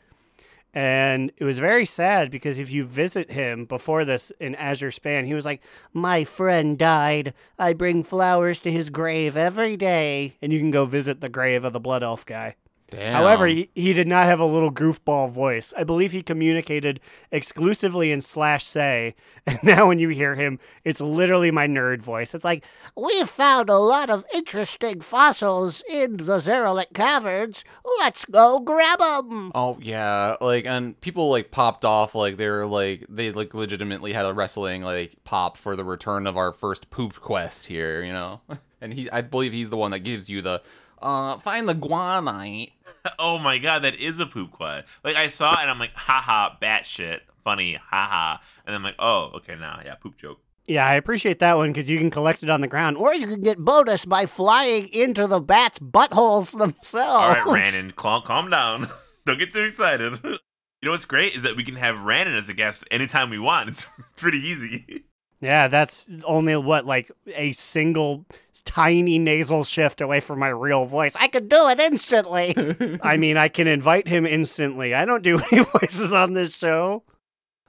and 0.74 1.30
it 1.36 1.44
was 1.44 1.58
very 1.58 1.84
sad 1.84 2.30
because 2.30 2.58
if 2.58 2.72
you 2.72 2.84
visit 2.84 3.30
him 3.30 3.64
before 3.66 4.04
this 4.04 4.30
in 4.40 4.54
azure 4.54 4.90
span 4.90 5.26
he 5.26 5.34
was 5.34 5.44
like 5.44 5.62
My 5.92 6.24
friend 6.24 6.78
died. 6.78 7.34
I 7.58 7.72
bring 7.72 8.02
flowers 8.02 8.60
to 8.60 8.72
his 8.72 8.90
grave 8.90 9.36
every 9.36 9.76
day. 9.76 10.36
and 10.40 10.52
you 10.52 10.58
can 10.58 10.70
go 10.70 10.84
visit 10.84 11.20
the 11.20 11.28
grave 11.28 11.64
of 11.64 11.72
the 11.72 11.80
blood 11.80 12.02
elf 12.02 12.24
guy 12.24 12.56
Damn. 12.92 13.14
However, 13.14 13.46
he, 13.46 13.70
he 13.74 13.94
did 13.94 14.06
not 14.06 14.26
have 14.26 14.38
a 14.38 14.44
little 14.44 14.70
goofball 14.70 15.30
voice. 15.30 15.72
I 15.78 15.82
believe 15.82 16.12
he 16.12 16.22
communicated 16.22 17.00
exclusively 17.30 18.12
in 18.12 18.20
slash 18.20 18.66
say, 18.66 19.14
and 19.46 19.58
now 19.62 19.88
when 19.88 19.98
you 19.98 20.10
hear 20.10 20.34
him, 20.34 20.58
it's 20.84 21.00
literally 21.00 21.50
my 21.50 21.66
nerd 21.66 22.02
voice. 22.02 22.34
It's 22.34 22.44
like, 22.44 22.64
We've 22.94 23.28
found 23.28 23.70
a 23.70 23.78
lot 23.78 24.10
of 24.10 24.26
interesting 24.34 25.00
fossils 25.00 25.82
in 25.88 26.18
the 26.18 26.36
Zaralek 26.36 26.92
caverns. 26.92 27.64
Let's 27.98 28.26
go 28.26 28.60
grab 28.60 28.98
them. 28.98 29.52
Oh 29.54 29.78
yeah, 29.80 30.36
like 30.42 30.66
and 30.66 31.00
people 31.00 31.30
like 31.30 31.50
popped 31.50 31.86
off 31.86 32.14
like 32.14 32.36
they're 32.36 32.66
like 32.66 33.06
they 33.08 33.32
like 33.32 33.54
legitimately 33.54 34.12
had 34.12 34.26
a 34.26 34.34
wrestling 34.34 34.82
like 34.82 35.16
pop 35.24 35.56
for 35.56 35.76
the 35.76 35.84
return 35.84 36.26
of 36.26 36.36
our 36.36 36.52
first 36.52 36.90
poop 36.90 37.18
quest 37.20 37.66
here, 37.66 38.02
you 38.02 38.12
know. 38.12 38.42
And 38.82 38.92
he, 38.92 39.08
I 39.12 39.20
believe 39.20 39.52
he's 39.52 39.70
the 39.70 39.76
one 39.76 39.92
that 39.92 40.00
gives 40.00 40.28
you 40.28 40.42
the 40.42 40.60
uh 41.02 41.38
find 41.40 41.68
the 41.68 41.74
guanite. 41.74 42.72
Oh 43.18 43.36
my 43.38 43.58
god, 43.58 43.82
that 43.82 43.96
is 43.96 44.20
a 44.20 44.26
poop 44.26 44.52
quest. 44.52 44.86
Like 45.02 45.16
I 45.16 45.26
saw 45.26 45.54
it 45.58 45.62
and 45.62 45.70
I'm 45.70 45.78
like, 45.80 45.92
haha, 45.94 46.54
batshit, 46.62 47.20
funny, 47.42 47.74
haha. 47.90 48.38
And 48.64 48.76
I'm 48.76 48.84
like, 48.84 48.94
oh, 49.00 49.32
okay, 49.38 49.56
now, 49.56 49.80
yeah, 49.84 49.96
poop 49.96 50.16
joke. 50.16 50.38
yeah, 50.68 50.86
I 50.86 50.94
appreciate 50.94 51.40
that 51.40 51.56
one 51.56 51.70
because 51.72 51.90
you 51.90 51.98
can 51.98 52.10
collect 52.12 52.44
it 52.44 52.50
on 52.50 52.60
the 52.60 52.68
ground. 52.68 52.96
Or 52.96 53.12
you 53.12 53.26
can 53.26 53.42
get 53.42 53.58
bonus 53.58 54.04
by 54.04 54.26
flying 54.26 54.86
into 54.88 55.26
the 55.26 55.40
bats' 55.40 55.80
buttholes 55.80 56.56
themselves. 56.56 56.94
All 56.96 57.52
right, 57.54 57.72
Rannon, 57.72 57.96
calm, 57.96 58.22
calm 58.22 58.50
down. 58.50 58.88
Don't 59.26 59.38
get 59.38 59.52
too 59.52 59.64
excited. 59.64 60.20
You 60.80 60.86
know 60.86 60.92
what's 60.94 61.04
great 61.04 61.34
is 61.36 61.44
that 61.44 61.54
we 61.54 61.62
can 61.62 61.76
have 61.76 61.94
Rannon 61.94 62.36
as 62.36 62.48
a 62.48 62.54
guest 62.54 62.84
anytime 62.90 63.30
we 63.30 63.38
want. 63.38 63.68
It's 63.68 63.86
pretty 64.16 64.38
easy. 64.38 65.04
Yeah, 65.42 65.66
that's 65.66 66.08
only 66.24 66.54
what, 66.54 66.86
like 66.86 67.10
a 67.34 67.50
single 67.50 68.24
tiny 68.64 69.18
nasal 69.18 69.64
shift 69.64 70.00
away 70.00 70.20
from 70.20 70.38
my 70.38 70.48
real 70.48 70.86
voice. 70.86 71.16
I 71.18 71.26
could 71.26 71.48
do 71.48 71.68
it 71.68 71.80
instantly. 71.80 72.54
I 73.02 73.16
mean, 73.16 73.36
I 73.36 73.48
can 73.48 73.66
invite 73.66 74.06
him 74.06 74.24
instantly. 74.24 74.94
I 74.94 75.04
don't 75.04 75.24
do 75.24 75.40
any 75.52 75.64
voices 75.64 76.14
on 76.14 76.34
this 76.34 76.56
show. 76.56 77.02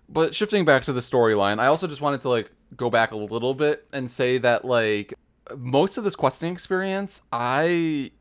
But 0.08 0.36
shifting 0.36 0.66
back 0.66 0.84
to 0.84 0.94
the 0.94 1.00
storyline, 1.00 1.60
I 1.60 1.66
also 1.66 1.88
just 1.88 2.00
wanted 2.00 2.22
to 2.22 2.30
like 2.30 2.52
go 2.78 2.92
back 2.92 3.12
a 3.12 3.18
little 3.18 3.56
bit 3.56 3.88
and 3.92 4.10
say 4.10 4.38
that 4.38 4.64
like 4.64 5.16
most 5.58 5.98
of 5.98 6.04
this 6.04 6.16
questing 6.16 6.54
experience, 6.54 7.24
I 7.32 8.12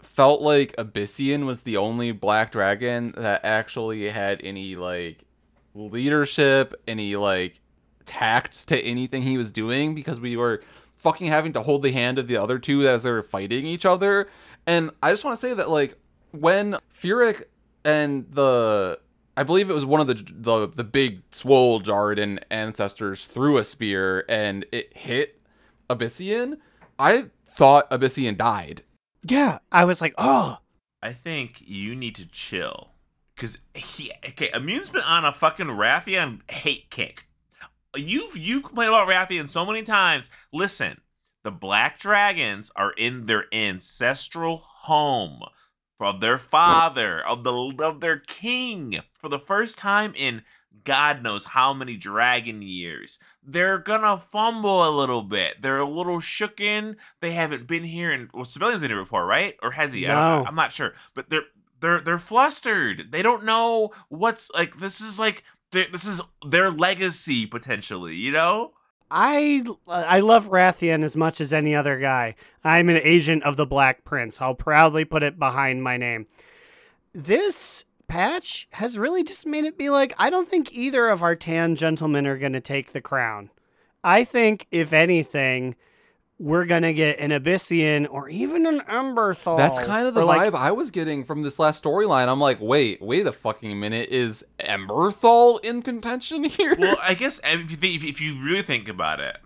felt 0.00 0.42
like 0.42 0.76
Ebyssian 0.76 1.46
was 1.46 1.60
the 1.60 1.78
only 1.78 2.12
black 2.12 2.52
dragon 2.52 3.14
that 3.16 3.42
actually 3.42 4.10
had 4.10 4.42
any 4.44 4.76
like 4.76 5.24
leadership, 5.74 6.74
any 6.86 7.16
like 7.16 7.61
tact 8.04 8.68
to 8.68 8.80
anything 8.80 9.22
he 9.22 9.36
was 9.36 9.50
doing 9.50 9.94
because 9.94 10.20
we 10.20 10.36
were 10.36 10.62
fucking 10.96 11.26
having 11.26 11.52
to 11.52 11.62
hold 11.62 11.82
the 11.82 11.92
hand 11.92 12.18
of 12.18 12.28
the 12.28 12.36
other 12.36 12.58
two 12.58 12.86
as 12.86 13.02
they 13.02 13.10
were 13.10 13.22
fighting 13.22 13.66
each 13.66 13.84
other. 13.84 14.28
And 14.66 14.90
I 15.02 15.10
just 15.10 15.24
want 15.24 15.36
to 15.36 15.40
say 15.40 15.54
that 15.54 15.68
like 15.68 15.96
when 16.30 16.76
Fyrakk 16.94 17.44
and 17.84 18.26
the 18.30 19.00
I 19.36 19.42
believe 19.44 19.70
it 19.70 19.74
was 19.74 19.84
one 19.84 20.00
of 20.00 20.06
the 20.06 20.14
the 20.14 20.68
the 20.68 20.84
big 20.84 21.22
swole 21.30 21.80
Djaradin 21.80 22.42
ancestors 22.50 23.24
threw 23.24 23.58
a 23.58 23.64
spear 23.64 24.24
and 24.28 24.66
it 24.72 24.96
hit 24.96 25.40
Ebyssian. 25.90 26.58
I 26.98 27.26
thought 27.46 27.90
Ebyssian 27.90 28.36
died. 28.36 28.82
Yeah, 29.24 29.58
I 29.70 29.84
was 29.84 30.00
like, 30.00 30.14
oh, 30.18 30.58
I 31.02 31.12
think 31.12 31.62
you 31.64 31.94
need 31.94 32.14
to 32.16 32.26
chill. 32.26 32.90
Cause 33.36 33.58
he 33.74 34.12
okay, 34.28 34.50
Immune's 34.50 34.90
been 34.90 35.02
on 35.02 35.24
a 35.24 35.32
fucking 35.32 35.66
Wrathion 35.66 36.40
hate 36.50 36.90
kick. 36.90 37.26
You've 37.96 38.36
you've 38.36 38.64
complained 38.64 38.88
about 38.90 39.08
Wrathion 39.08 39.48
so 39.48 39.66
many 39.66 39.82
times. 39.82 40.30
Listen, 40.52 41.00
the 41.44 41.50
Black 41.50 41.98
Dragons 41.98 42.70
are 42.76 42.92
in 42.92 43.26
their 43.26 43.46
ancestral 43.52 44.56
home 44.56 45.42
of 46.00 46.20
their 46.20 46.38
father, 46.38 47.24
of 47.24 47.44
the 47.44 47.74
of 47.80 48.00
their 48.00 48.18
king, 48.18 48.98
for 49.18 49.28
the 49.28 49.38
first 49.38 49.78
time 49.78 50.12
in 50.16 50.42
God 50.84 51.22
knows 51.22 51.44
how 51.44 51.72
many 51.72 51.96
dragon 51.96 52.62
years. 52.62 53.18
They're 53.42 53.78
gonna 53.78 54.18
fumble 54.18 54.88
a 54.88 54.90
little 54.90 55.22
bit. 55.22 55.62
They're 55.62 55.78
a 55.78 55.88
little 55.88 56.18
shooken. 56.18 56.96
They 57.20 57.32
haven't 57.32 57.66
been 57.66 57.84
here 57.84 58.10
and 58.10 58.30
well, 58.32 58.44
civilians 58.44 58.82
in 58.82 58.90
here 58.90 59.00
before, 59.00 59.26
right? 59.26 59.56
Or 59.62 59.72
has 59.72 59.92
he? 59.92 60.06
I 60.06 60.14
don't, 60.14 60.42
No. 60.42 60.48
I'm 60.48 60.54
not 60.54 60.72
sure. 60.72 60.94
But 61.14 61.30
they're 61.30 61.42
they're 61.80 62.00
they're 62.00 62.18
flustered. 62.18 63.12
They 63.12 63.22
don't 63.22 63.44
know 63.44 63.92
what's 64.08 64.50
like. 64.54 64.78
This 64.78 65.00
is 65.00 65.18
like 65.18 65.44
this 65.72 66.04
is 66.04 66.20
their 66.46 66.70
legacy 66.70 67.46
potentially. 67.46 68.14
You 68.14 68.32
know. 68.32 68.72
I 69.10 69.62
I 69.86 70.20
love 70.20 70.48
Wrathion 70.48 71.04
as 71.04 71.16
much 71.16 71.40
as 71.40 71.52
any 71.52 71.74
other 71.74 71.98
guy. 71.98 72.34
I'm 72.64 72.88
an 72.88 73.00
agent 73.02 73.42
of 73.42 73.56
the 73.56 73.66
Black 73.66 74.04
Prince. 74.04 74.40
I'll 74.40 74.54
proudly 74.54 75.04
put 75.04 75.22
it 75.22 75.38
behind 75.38 75.82
my 75.82 75.98
name. 75.98 76.26
This 77.12 77.84
patch 78.08 78.68
has 78.72 78.98
really 78.98 79.22
just 79.22 79.46
made 79.46 79.64
it 79.64 79.76
be 79.76 79.90
like 79.90 80.14
I 80.18 80.30
don't 80.30 80.48
think 80.48 80.72
either 80.72 81.08
of 81.08 81.22
our 81.22 81.36
tan 81.36 81.76
gentlemen 81.76 82.26
are 82.26 82.38
going 82.38 82.54
to 82.54 82.60
take 82.60 82.92
the 82.92 83.02
crown. 83.02 83.50
I 84.02 84.24
think 84.24 84.66
if 84.70 84.92
anything, 84.92 85.76
we're 86.38 86.64
going 86.64 86.82
to 86.82 86.92
get 86.92 87.18
an 87.18 87.30
Ebyssian 87.30 88.06
or 88.10 88.28
even 88.28 88.66
an 88.66 88.80
Emberthal. 88.80 89.56
That's 89.56 89.78
kind 89.78 90.06
of 90.06 90.14
the 90.14 90.24
like, 90.24 90.52
vibe 90.52 90.58
I 90.58 90.72
was 90.72 90.90
getting 90.90 91.24
from 91.24 91.42
this 91.42 91.58
last 91.58 91.84
storyline. 91.84 92.28
I'm 92.28 92.40
like, 92.40 92.58
wait, 92.60 93.00
wait 93.00 93.26
a 93.26 93.32
fucking 93.32 93.78
minute. 93.78 94.08
Is 94.10 94.44
Emberthal 94.58 95.64
in 95.64 95.82
contention 95.82 96.44
here? 96.50 96.76
Well, 96.78 96.96
I 97.00 97.14
guess 97.14 97.40
if 97.44 97.70
you 97.70 97.76
think, 97.76 98.04
if 98.04 98.20
you 98.20 98.42
really 98.44 98.62
think 98.62 98.88
about 98.88 99.20
it, 99.20 99.36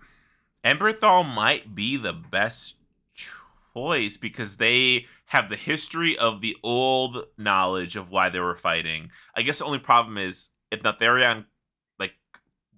Emberthal 0.65 1.23
might 1.23 1.75
be 1.75 1.97
the 1.97 2.13
best 2.13 2.75
choice 3.13 4.17
because 4.17 4.57
they 4.57 5.05
have 5.25 5.49
the 5.49 5.55
history 5.55 6.17
of 6.17 6.41
the 6.41 6.57
old 6.63 7.25
knowledge 7.37 7.95
of 7.95 8.11
why 8.11 8.29
they 8.29 8.39
were 8.39 8.55
fighting. 8.55 9.11
I 9.35 9.43
guess 9.43 9.59
the 9.59 9.65
only 9.65 9.79
problem 9.79 10.17
is 10.17 10.49
if 10.71 10.81
Neltharion 10.81 11.35
like 11.37 11.45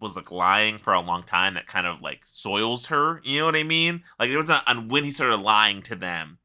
was 0.01 0.15
like 0.15 0.31
lying 0.31 0.77
for 0.77 0.93
a 0.93 1.01
long 1.01 1.23
time, 1.23 1.53
that 1.55 1.67
kind 1.67 1.87
of 1.87 2.01
like 2.01 2.21
soils 2.25 2.87
her. 2.87 3.21
You 3.23 3.39
know 3.39 3.45
what 3.45 3.55
I 3.55 3.63
mean? 3.63 4.03
Like 4.19 4.29
it 4.29 4.37
was 4.37 4.49
not 4.49 4.67
on 4.67 4.87
when 4.87 5.03
he 5.03 5.11
started 5.11 5.37
lying 5.41 5.81
to 5.83 5.95
them. 5.95 6.37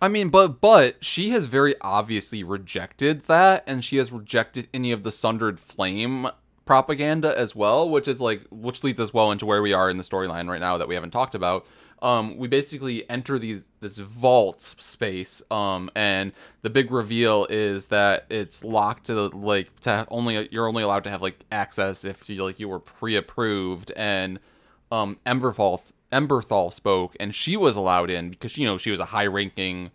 I 0.00 0.08
mean, 0.08 0.28
but 0.28 0.60
but 0.60 1.02
she 1.04 1.30
has 1.30 1.46
very 1.46 1.74
obviously 1.80 2.42
rejected 2.42 3.22
that, 3.22 3.64
and 3.66 3.84
she 3.84 3.96
has 3.96 4.12
rejected 4.12 4.68
any 4.74 4.92
of 4.92 5.02
the 5.02 5.10
Sundered 5.10 5.58
Flame 5.58 6.28
propaganda 6.64 7.36
as 7.38 7.54
well, 7.54 7.88
which 7.88 8.08
is 8.08 8.20
like 8.20 8.42
which 8.50 8.84
leads 8.84 9.00
us 9.00 9.14
well 9.14 9.30
into 9.30 9.46
where 9.46 9.62
we 9.62 9.72
are 9.72 9.88
in 9.88 9.96
the 9.96 10.02
storyline 10.02 10.48
right 10.48 10.60
now 10.60 10.78
that 10.78 10.88
we 10.88 10.94
haven't 10.94 11.10
talked 11.10 11.34
about. 11.34 11.66
Um, 12.02 12.36
we 12.36 12.48
basically 12.48 13.08
enter 13.08 13.38
these 13.38 13.66
this 13.80 13.98
vault 13.98 14.60
space, 14.60 15.42
um, 15.50 15.90
and 15.94 16.32
the 16.62 16.70
big 16.70 16.90
reveal 16.90 17.46
is 17.48 17.86
that 17.86 18.26
it's 18.28 18.62
locked 18.62 19.06
to 19.06 19.28
like 19.28 19.80
to 19.80 20.06
only 20.10 20.48
you're 20.50 20.68
only 20.68 20.82
allowed 20.82 21.04
to 21.04 21.10
have 21.10 21.22
like 21.22 21.44
access 21.50 22.04
if 22.04 22.28
you 22.28 22.44
like 22.44 22.60
you 22.60 22.68
were 22.68 22.80
pre-approved, 22.80 23.90
and 23.96 24.38
um, 24.92 25.18
Emberthal 25.24 25.80
Emberthal 26.12 26.72
spoke, 26.72 27.16
and 27.18 27.34
she 27.34 27.56
was 27.56 27.74
allowed 27.74 28.10
in 28.10 28.30
because 28.30 28.56
you 28.58 28.66
know 28.66 28.76
she 28.78 28.90
was 28.90 29.00
a 29.00 29.06
high-ranking 29.06 29.90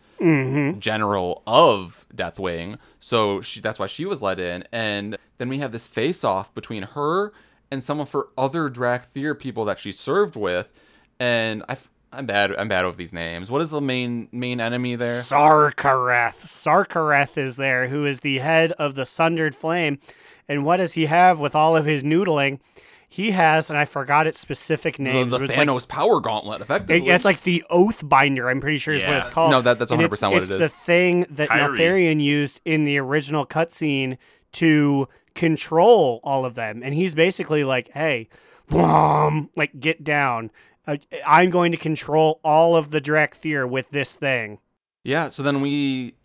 general 0.79 1.43
of 1.47 2.05
Deathwing, 2.13 2.77
so 2.99 3.39
she 3.41 3.61
that's 3.61 3.79
why 3.79 3.85
she 3.85 4.05
was 4.05 4.21
let 4.21 4.39
in. 4.39 4.63
And 4.71 5.17
then 5.37 5.47
we 5.47 5.59
have 5.59 5.71
this 5.71 5.87
face-off 5.87 6.53
between 6.53 6.83
her 6.83 7.31
and 7.71 7.83
some 7.83 7.99
of 7.99 8.11
her 8.11 8.25
other 8.37 8.69
Dracthyr 8.69 9.37
people 9.37 9.63
that 9.65 9.79
she 9.79 9.91
served 9.91 10.35
with, 10.35 10.73
and 11.19 11.63
I. 11.69 11.77
I'm 12.11 12.25
bad. 12.25 12.55
I'm 12.55 12.67
bad 12.67 12.87
with 12.87 12.97
these 12.97 13.13
names. 13.13 13.51
What 13.51 13.61
is 13.61 13.69
the 13.69 13.81
main 13.81 14.29
main 14.31 14.59
enemy 14.59 14.95
there? 14.95 15.21
Sarkareth. 15.21 16.43
Sarkareth 16.45 17.37
is 17.37 17.55
there, 17.55 17.87
who 17.87 18.05
is 18.05 18.21
the 18.21 18.39
head 18.39 18.71
of 18.73 18.95
the 18.95 19.05
Sundered 19.05 19.53
Flame. 19.53 19.99
And 20.47 20.65
what 20.65 20.77
does 20.77 20.93
he 20.93 21.05
have 21.05 21.39
with 21.39 21.53
all 21.53 21.77
of 21.77 21.85
his 21.85 22.01
noodling? 22.01 22.59
He 23.07 23.31
has, 23.31 23.69
and 23.69 23.77
I 23.77 23.85
forgot 23.85 24.25
its 24.25 24.39
specific 24.39 24.97
name. 24.97 25.29
the 25.29 25.35
It 25.35 25.41
was 25.41 25.49
like- 25.51 25.59
Thanos 25.59 25.87
power 25.87 26.19
gauntlet, 26.19 26.61
effectively. 26.61 27.07
it- 27.07 27.13
it's 27.13 27.25
like 27.25 27.43
the 27.43 27.63
Oath 27.69 28.07
Binder. 28.07 28.49
I'm 28.49 28.59
pretty 28.59 28.77
sure 28.79 28.95
is 28.95 29.03
what 29.03 29.17
it's 29.17 29.29
called. 29.29 29.51
No, 29.51 29.61
that- 29.61 29.77
that's 29.77 29.91
100% 29.91 30.31
what 30.31 30.41
it 30.43 30.49
it's 30.49 30.59
the 30.61 30.69
thing 30.69 31.27
that 31.29 31.49
Kyrie. 31.49 31.77
Neltharion 31.77 32.21
used 32.23 32.61
in 32.65 32.83
the 32.85 32.97
original 32.97 33.45
cutscene 33.45 34.17
to 34.53 35.07
control 35.35 36.19
all 36.23 36.43
of 36.45 36.55
them. 36.55 36.81
And 36.83 36.95
he's 36.95 37.13
basically 37.13 37.63
like, 37.63 37.91
"Hey, 37.93 38.29
boom, 38.67 39.49
like 39.55 39.79
get 39.79 40.03
down. 40.03 40.51
Uh, 40.89 40.97
I'm 41.25 41.49
going 41.49 41.71
to 41.71 41.77
control 41.77 42.39
all 42.43 42.75
of 42.75 42.91
the 42.91 43.01
Dracthyr 43.01 43.69
with 43.69 43.89
this 43.91 44.15
thing." 44.15 44.59
yeah. 45.03 45.29
So 45.29 45.43
then 45.43 45.61
we 45.61 46.15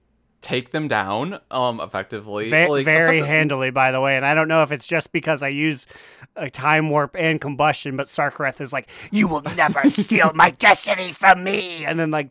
take 0.41 0.73
them 0.73 0.89
down, 0.89 1.41
um, 1.51 1.81
effectively. 1.81 2.51
Ve- 2.51 2.69
like, 2.69 2.85
very 2.85 3.21
handily, 3.21 3.71
by 3.71 3.91
the 3.91 4.01
way. 4.01 4.17
And 4.17 4.27
I 4.27 4.35
don't 4.35 4.49
know 4.49 4.63
if 4.63 4.73
it's 4.73 4.87
just 4.87 5.11
because 5.11 5.43
I 5.43 5.49
use 5.49 5.87
a 6.37 6.51
time 6.51 6.91
warp 6.91 7.17
and 7.19 7.41
combustion, 7.41 7.97
but 7.97 8.07
Sarkareth 8.07 8.61
is 8.61 8.73
like, 8.73 8.89
"You 9.11 9.27
will 9.29 9.43
never 9.57 9.89
steal 9.91 10.33
my 10.35 10.51
destiny 10.51 11.13
from 11.13 11.45
me," 11.45 11.85
and 11.85 11.99
then 11.99 12.11
like 12.11 12.31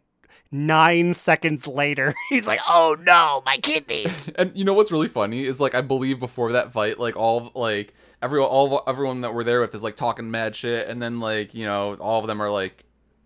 nine 0.54 1.14
seconds 1.14 1.68
later, 1.68 2.14
he's 2.30 2.47
like, 2.47 2.60
"Oh 2.70 2.95
no, 3.01 3.41
my 3.45 3.58
kidneys!" 3.58 4.30
And 4.36 4.56
you 4.56 4.64
know 4.64 4.74
what's 4.74 4.91
really 4.91 5.08
funny 5.10 5.43
is 5.43 5.60
like 5.60 5.76
I 5.76 5.82
believe 5.82 6.20
before 6.20 6.54
that 6.54 6.72
fight, 6.72 6.99
like 6.99 7.18
all 7.18 7.51
like 7.56 7.93
everyone, 8.22 8.49
all 8.49 8.84
everyone 8.88 9.22
that 9.22 9.34
we're 9.34 9.43
there 9.43 9.60
with 9.60 9.76
is 9.76 9.84
like 9.84 9.97
talking 9.97 10.32
mad 10.32 10.56
shit, 10.56 10.88
and 10.88 11.01
then 11.01 11.20
like 11.20 11.54
you 11.54 11.66
know 11.66 11.95
all 11.95 12.22
of 12.22 12.28
them 12.28 12.41
are 12.41 12.49
like 12.49 12.86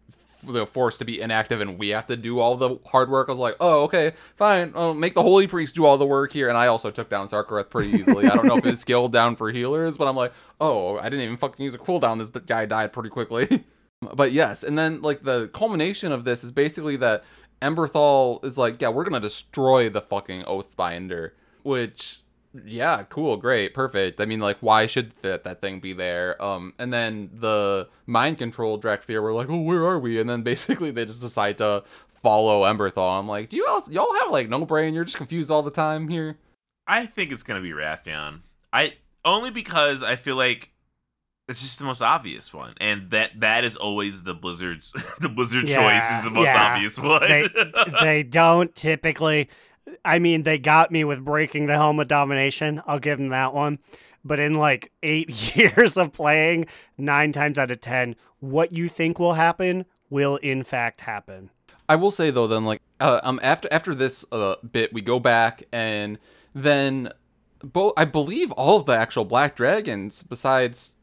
f- 0.09 0.41
they're 0.51 0.65
forced 0.65 0.99
to 0.99 1.05
be 1.05 1.21
inactive, 1.21 1.61
and 1.61 1.77
we 1.77 1.89
have 1.89 2.07
to 2.07 2.17
do 2.17 2.39
all 2.39 2.55
the 2.55 2.77
hard 2.85 3.09
work. 3.09 3.27
I 3.29 3.31
was 3.33 3.39
like, 3.39 3.57
oh 3.59 3.83
okay, 3.83 4.13
fine, 4.35 4.71
oh, 4.75 4.93
make 4.93 5.13
the 5.13 5.21
holy 5.21 5.47
priest 5.47 5.75
do 5.75 5.85
all 5.85 5.97
the 5.97 6.05
work 6.05 6.31
here, 6.31 6.49
and 6.49 6.57
I 6.57 6.67
also 6.67 6.89
took 6.89 7.09
down 7.09 7.27
Sarkareth 7.27 7.69
pretty 7.69 7.91
easily. 7.91 8.25
I 8.27 8.35
don't 8.35 8.45
know 8.47 8.57
if 8.57 8.63
his 8.63 8.79
skill 8.87 9.09
down 9.09 9.35
for 9.35 9.51
healers, 9.51 9.97
but 9.97 10.07
I'm 10.07 10.15
like, 10.15 10.33
oh, 10.59 10.97
I 10.97 11.03
didn't 11.09 11.25
even 11.25 11.37
fucking 11.37 11.63
use 11.63 11.75
a 11.75 11.77
cooldown. 11.77 12.17
This 12.19 12.29
guy 12.29 12.65
died 12.65 12.93
pretty 12.93 13.09
quickly. 13.09 13.65
But 14.01 14.31
yes, 14.31 14.63
and 14.63 14.77
then 14.77 15.01
like 15.01 15.23
the 15.23 15.47
culmination 15.49 16.11
of 16.11 16.23
this 16.23 16.43
is 16.43 16.51
basically 16.51 16.97
that 16.97 17.23
Emberthal 17.61 18.43
is 18.45 18.57
like, 18.57 18.81
yeah, 18.81 18.89
we're 18.89 19.03
gonna 19.03 19.19
destroy 19.19 19.89
the 19.89 20.01
fucking 20.01 20.43
Oathbinder, 20.43 21.31
which 21.63 22.21
yeah, 22.65 23.03
cool, 23.03 23.37
great, 23.37 23.73
perfect. 23.73 24.21
I 24.21 24.25
mean, 24.25 24.39
like, 24.39 24.57
why 24.59 24.85
should 24.85 25.11
that 25.21 25.43
that 25.43 25.61
thing 25.61 25.79
be 25.79 25.93
there? 25.93 26.41
Um, 26.41 26.73
and 26.77 26.93
then 26.93 27.29
the 27.33 27.89
mind 28.05 28.37
control 28.37 28.79
Dracthyr 28.79 29.21
were 29.21 29.33
like, 29.33 29.49
oh, 29.49 29.61
where 29.61 29.85
are 29.85 29.99
we? 29.99 30.19
And 30.19 30.29
then 30.29 30.43
basically 30.43 30.91
they 30.91 31.05
just 31.05 31.21
decide 31.21 31.57
to 31.59 31.83
follow 32.09 32.63
Emberthal. 32.63 33.19
I'm 33.19 33.27
like, 33.27 33.49
do 33.49 33.57
you 33.57 33.65
all 33.67 33.83
y'all 33.89 34.13
have 34.19 34.31
like 34.31 34.49
no 34.49 34.63
brain? 34.65 34.93
You're 34.93 35.05
just 35.05 35.17
confused 35.17 35.51
all 35.51 35.63
the 35.63 35.71
time 35.71 36.07
here. 36.07 36.37
I 36.85 37.05
think 37.05 37.31
it's 37.31 37.43
gonna 37.43 37.61
be 37.61 37.71
Wrathion. 37.71 38.41
I 38.71 38.93
only 39.25 39.51
because 39.51 40.03
I 40.03 40.15
feel 40.15 40.35
like 40.35 40.71
it's 41.47 41.61
just 41.61 41.79
the 41.79 41.85
most 41.85 42.01
obvious 42.01 42.53
one, 42.53 42.73
and 42.81 43.09
that 43.11 43.39
that 43.39 43.63
is 43.63 43.75
always 43.75 44.23
the 44.23 44.33
Blizzard's 44.33 44.91
the 45.19 45.29
Blizzard 45.29 45.69
Yeah, 45.69 45.75
choice 45.99 46.17
is 46.19 46.23
the 46.25 46.31
most 46.31 46.45
yeah. 46.45 46.67
obvious 46.71 46.99
one. 46.99 47.21
they 47.21 47.47
they 48.01 48.23
don't 48.23 48.73
typically. 48.75 49.49
I 50.03 50.19
mean, 50.19 50.43
they 50.43 50.57
got 50.59 50.91
me 50.91 51.05
with 51.05 51.23
breaking 51.23 51.67
the 51.67 51.75
helm 51.75 51.99
of 52.01 52.09
domination. 52.09 52.81
I'll 52.85 52.99
give 52.99 53.17
them 53.17 53.29
that 53.29 53.53
one. 53.53 53.79
But 54.25 54.39
in 54.41 54.55
like 54.55 54.91
eight 55.01 55.29
years 55.55 55.95
of 55.95 56.11
playing, 56.11 56.65
nine 56.97 57.31
times 57.31 57.57
out 57.57 57.71
of 57.71 57.79
ten, 57.79 58.17
what 58.41 58.73
you 58.73 58.89
think 58.89 59.17
will 59.17 59.33
happen 59.35 59.85
will 60.09 60.35
in 60.37 60.63
fact 60.63 61.01
happen. 61.01 61.49
I 61.87 61.95
will 61.95 62.11
say 62.11 62.31
though, 62.31 62.47
then 62.47 62.65
like 62.65 62.81
uh, 62.99 63.21
um 63.23 63.39
after 63.41 63.69
after 63.71 63.95
this 63.95 64.25
uh 64.33 64.55
bit, 64.69 64.91
we 64.91 65.01
go 65.01 65.19
back 65.21 65.63
and 65.71 66.19
then 66.53 67.13
both 67.63 67.93
I 67.95 68.03
believe 68.03 68.51
all 68.51 68.77
of 68.77 68.85
the 68.87 68.91
actual 68.97 69.23
black 69.23 69.55
dragons, 69.55 70.21
besides 70.21 70.95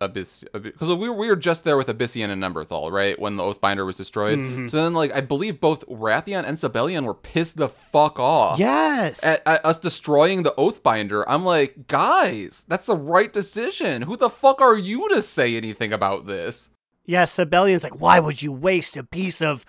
Abyss 0.00 0.44
because 0.52 0.88
we 0.88 1.08
were, 1.08 1.14
we 1.14 1.28
were 1.28 1.36
just 1.36 1.64
there 1.64 1.78
with 1.78 1.86
Ebyssian 1.86 2.30
and 2.30 2.42
Emberthal, 2.42 2.92
right? 2.92 3.18
When 3.18 3.36
the 3.36 3.42
Oathbinder 3.42 3.86
was 3.86 3.96
destroyed. 3.96 4.38
Mm-hmm. 4.38 4.66
So 4.66 4.76
then, 4.76 4.92
like, 4.92 5.12
I 5.12 5.22
believe 5.22 5.60
both 5.60 5.86
Wrathion 5.88 6.46
and 6.46 6.58
Sabellian 6.58 7.04
were 7.04 7.14
pissed 7.14 7.56
the 7.56 7.68
fuck 7.68 8.18
off. 8.18 8.58
Yes. 8.58 9.24
At, 9.24 9.42
at 9.46 9.64
us 9.64 9.78
destroying 9.78 10.42
the 10.42 10.52
Oathbinder, 10.52 11.24
I'm 11.26 11.44
like, 11.44 11.86
guys, 11.86 12.64
that's 12.68 12.86
the 12.86 12.96
right 12.96 13.32
decision. 13.32 14.02
Who 14.02 14.16
the 14.16 14.28
fuck 14.28 14.60
are 14.60 14.76
you 14.76 15.08
to 15.08 15.22
say 15.22 15.56
anything 15.56 15.92
about 15.92 16.26
this? 16.26 16.70
Yeah, 17.06 17.24
Sabellian's 17.24 17.84
like, 17.84 18.00
why 18.00 18.20
would 18.20 18.42
you 18.42 18.52
waste 18.52 18.96
a 18.96 19.04
piece 19.04 19.40
of 19.40 19.64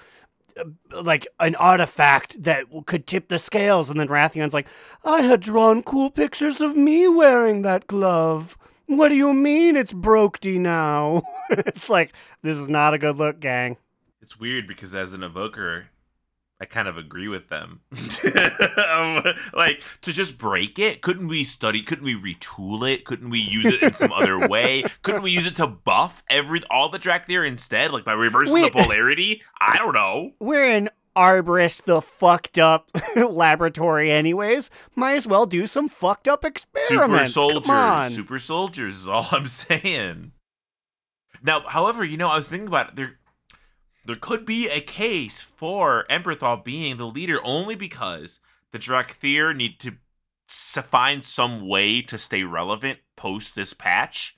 uh, 0.59 1.03
like 1.03 1.27
an 1.39 1.55
artifact 1.55 2.43
that 2.43 2.65
could 2.85 3.07
tip 3.07 3.29
the 3.29 3.39
scales? 3.39 3.89
And 3.89 3.99
then 3.99 4.07
Wrathion's 4.09 4.53
like, 4.53 4.67
I 5.05 5.21
had 5.21 5.39
drawn 5.39 5.83
cool 5.83 6.09
pictures 6.09 6.59
of 6.59 6.75
me 6.75 7.07
wearing 7.07 7.61
that 7.61 7.87
glove. 7.87 8.57
What 8.87 9.09
do 9.09 9.15
you 9.15 9.33
mean 9.33 9.75
it's 9.75 9.93
brokedy 9.93 10.59
now? 10.59 11.23
it's 11.49 11.89
like 11.89 12.13
this 12.41 12.57
is 12.57 12.69
not 12.69 12.93
a 12.93 12.97
good 12.97 13.17
look, 13.17 13.39
gang. 13.39 13.77
It's 14.21 14.39
weird 14.39 14.67
because 14.67 14.95
as 14.95 15.13
an 15.13 15.23
evoker, 15.23 15.87
I 16.59 16.65
kind 16.65 16.87
of 16.87 16.97
agree 16.97 17.27
with 17.27 17.49
them. 17.49 17.81
Um, 18.87 19.21
like 19.53 19.83
to 20.01 20.11
just 20.11 20.37
break 20.37 20.79
it, 20.79 21.01
couldn't 21.01 21.27
we 21.27 21.43
study? 21.43 21.81
Couldn't 21.83 22.03
we 22.05 22.15
retool 22.15 22.89
it? 22.91 23.05
Couldn't 23.05 23.29
we 23.29 23.39
use 23.39 23.65
it 23.65 23.83
in 23.83 23.93
some 23.93 24.11
other 24.11 24.47
way? 24.47 24.83
Couldn't 25.03 25.21
we 25.21 25.31
use 25.31 25.45
it 25.45 25.55
to 25.57 25.67
buff 25.67 26.23
every 26.29 26.61
all 26.71 26.89
the 26.89 26.97
Dracthyr 26.97 27.45
instead, 27.45 27.91
like 27.91 28.05
by 28.05 28.13
reversing 28.13 28.53
Wait. 28.55 28.73
the 28.73 28.83
polarity? 28.83 29.43
I 29.59 29.77
don't 29.77 29.93
know. 29.93 30.31
We're 30.39 30.71
in 30.71 30.89
Aberrus, 31.17 31.83
the 31.83 32.01
fucked 32.01 32.59
up 32.59 32.89
laboratory, 33.15 34.11
anyways. 34.11 34.69
Might 34.95 35.15
as 35.15 35.27
well 35.27 35.45
do 35.45 35.65
some 35.67 35.89
fucked 35.89 36.27
up 36.27 36.45
experiments. 36.45 37.33
Super 37.33 37.63
soldiers, 37.63 38.15
super 38.15 38.39
soldiers 38.39 38.95
is 38.95 39.07
all 39.07 39.27
I'm 39.31 39.47
saying. 39.47 40.31
Now, 41.43 41.61
however, 41.67 42.03
you 42.05 42.17
know, 42.17 42.29
I 42.29 42.37
was 42.37 42.47
thinking 42.47 42.67
about 42.67 42.89
it. 42.89 42.95
There, 42.95 43.19
there 44.05 44.15
could 44.15 44.45
be 44.45 44.67
a 44.69 44.79
case 44.81 45.41
for 45.41 46.05
Emberthal 46.09 46.63
being 46.63 46.97
the 46.97 47.05
leader 47.07 47.39
only 47.43 47.75
because 47.75 48.39
the 48.71 48.79
Dracthyr 48.79 49.55
need 49.55 49.79
to 49.81 49.93
s- 50.49 50.77
find 50.85 51.23
some 51.23 51.67
way 51.67 52.01
to 52.01 52.17
stay 52.17 52.43
relevant 52.43 52.99
post 53.15 53.55
this 53.55 53.73
patch. 53.73 54.35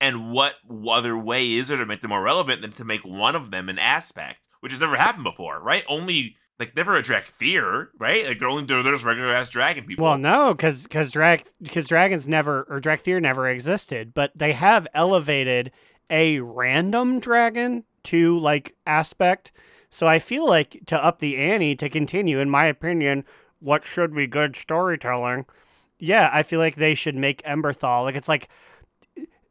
And 0.00 0.30
what 0.30 0.54
other 0.88 1.18
way 1.18 1.52
is 1.54 1.68
there 1.68 1.76
to 1.76 1.84
make 1.86 2.00
them 2.00 2.10
more 2.10 2.22
relevant 2.22 2.62
than 2.62 2.70
to 2.72 2.84
make 2.84 3.04
one 3.04 3.34
of 3.34 3.50
them 3.50 3.68
an 3.68 3.78
aspect, 3.78 4.47
which 4.60 4.72
has 4.72 4.80
never 4.80 4.96
happened 4.96 5.24
before, 5.24 5.60
right? 5.60 5.84
Only 5.88 6.36
like 6.58 6.74
never 6.74 6.96
a 6.96 7.02
Dracthyr, 7.02 7.88
right? 7.98 8.26
Like 8.26 8.38
they're 8.38 8.48
only 8.48 8.64
they're, 8.64 8.82
they're 8.82 8.92
just 8.92 9.04
regular 9.04 9.32
ass 9.32 9.50
dragon 9.50 9.84
people. 9.84 10.04
Well, 10.04 10.18
no, 10.18 10.54
because 10.54 10.84
because 10.84 11.10
drag 11.10 11.44
because 11.62 11.86
dragons 11.86 12.26
never 12.26 12.66
or 12.68 12.80
Dracthyr 12.80 13.20
never 13.20 13.48
existed, 13.48 14.12
but 14.12 14.32
they 14.34 14.52
have 14.52 14.86
elevated 14.94 15.70
a 16.10 16.40
random 16.40 17.20
dragon 17.20 17.84
to 18.04 18.38
like 18.40 18.74
aspect. 18.86 19.52
So 19.90 20.06
I 20.06 20.18
feel 20.18 20.46
like 20.46 20.82
to 20.86 21.02
up 21.02 21.20
the 21.20 21.38
ante 21.38 21.76
to 21.76 21.88
continue, 21.88 22.40
in 22.40 22.50
my 22.50 22.66
opinion, 22.66 23.24
what 23.60 23.84
should 23.84 24.14
be 24.14 24.26
good 24.26 24.56
storytelling. 24.56 25.46
Yeah, 25.98 26.30
I 26.32 26.42
feel 26.42 26.60
like 26.60 26.76
they 26.76 26.94
should 26.94 27.16
make 27.16 27.42
Emberthal 27.42 28.04
like 28.04 28.16
it's 28.16 28.28
like 28.28 28.48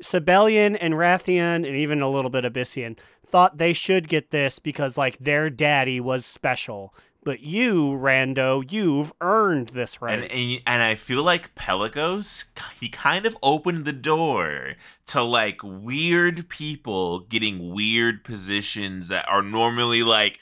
Sabellian 0.04 0.78
and 0.80 0.94
Wrathion 0.94 1.66
and 1.66 1.76
even 1.76 2.02
a 2.02 2.10
little 2.10 2.30
bit 2.30 2.44
Ebyssian 2.44 2.98
thought 3.28 3.58
they 3.58 3.74
should 3.74 4.08
get 4.08 4.32
this 4.32 4.60
because 4.60 4.98
like 4.98 5.18
their 5.20 5.50
daddy 5.50 6.00
was 6.00 6.26
special. 6.26 6.94
But 7.24 7.42
you, 7.42 7.88
Rando, 7.92 8.72
you've 8.72 9.12
earned 9.20 9.70
this 9.70 10.02
right. 10.02 10.14
And, 10.18 10.32
and 10.32 10.62
and 10.66 10.82
I 10.82 10.96
feel 10.96 11.24
like 11.24 11.56
Pelagos, 11.56 12.46
he 12.80 12.88
kind 12.88 13.26
of 13.26 13.36
opened 13.44 13.84
the 13.84 13.92
door 13.92 14.76
to 15.08 15.24
like 15.24 15.60
weird 15.62 16.48
people 16.48 17.20
getting 17.20 17.74
weird 17.74 18.24
positions 18.24 19.10
that 19.10 19.28
are 19.28 19.42
normally 19.42 20.04
like 20.04 20.40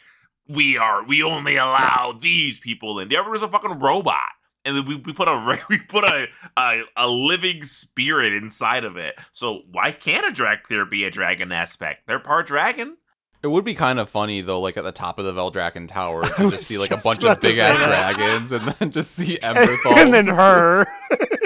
we 0.48 0.78
are 0.78 1.04
we 1.04 1.24
only 1.24 1.56
allow 1.56 2.16
these 2.20 2.60
people 2.60 3.00
in. 3.00 3.10
There 3.10 3.24
was 3.24 3.42
a 3.42 3.48
fucking 3.48 3.80
robot. 3.80 4.30
And 4.66 4.76
then 4.76 4.86
we, 4.86 4.95
we 4.95 5.13
put 5.13 5.28
a 5.28 5.59
we 5.70 5.80
put 5.80 6.03
a, 6.03 6.28
a 6.57 6.82
a 6.97 7.07
living 7.07 7.63
spirit 7.63 8.34
inside 8.34 8.84
of 8.84 8.97
it. 8.97 9.16
So 9.32 9.61
why 9.72 9.91
can't 9.91 10.26
a 10.26 10.32
Dracthyr 10.32 10.89
be 10.89 11.05
a 11.05 11.11
dragon 11.11 11.51
aspect? 11.51 12.07
They're 12.07 12.20
part 12.20 12.47
dragon. 12.47 12.97
It 13.43 13.51
would 13.51 13.63
be 13.63 13.76
kind 13.76 13.99
of 13.99 14.09
funny 14.09 14.41
though, 14.41 14.59
like 14.59 14.76
at 14.76 14.84
the 14.84 14.91
top 14.91 15.20
of 15.20 15.26
the 15.26 15.32
Valdrakken 15.32 15.88
Tower, 15.88 16.24
to 16.38 16.49
just 16.49 16.63
see 16.63 16.80
like 16.80 16.89
a 16.89 16.97
bunch 16.97 17.24
of 17.24 17.39
big 17.39 17.59
ass 17.59 17.78
dragons, 17.78 18.51
and 18.51 18.70
then 18.80 18.89
just 18.89 19.11
see 19.11 19.38
Emberthal. 19.38 19.97
and 19.97 20.11
then 20.11 20.26
her. 20.26 20.88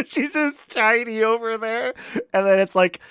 She's 0.06 0.32
just 0.32 0.72
tiny 0.72 1.22
over 1.22 1.58
there. 1.58 1.94
And 2.34 2.46
then 2.46 2.60
it's 2.60 2.74
like, 2.74 3.02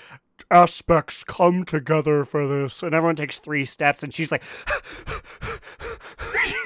aspects 0.50 1.24
come 1.24 1.64
together 1.64 2.24
for 2.24 2.46
this. 2.46 2.82
And 2.82 2.94
everyone 2.94 3.16
takes 3.16 3.38
three 3.40 3.64
steps, 3.64 4.02
and 4.02 4.12
she's 4.12 4.32
like, 4.32 4.42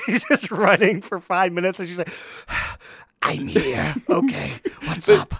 she's 0.07 0.24
just 0.24 0.51
running 0.51 1.03
for 1.03 1.20
five 1.20 1.53
minutes, 1.53 1.80
and 1.80 1.88
she's 1.88 1.99
like, 1.99 2.12
I'm 3.23 3.47
here. 3.47 3.95
Okay, 4.09 4.53
what's 4.85 5.09
up? 5.09 5.35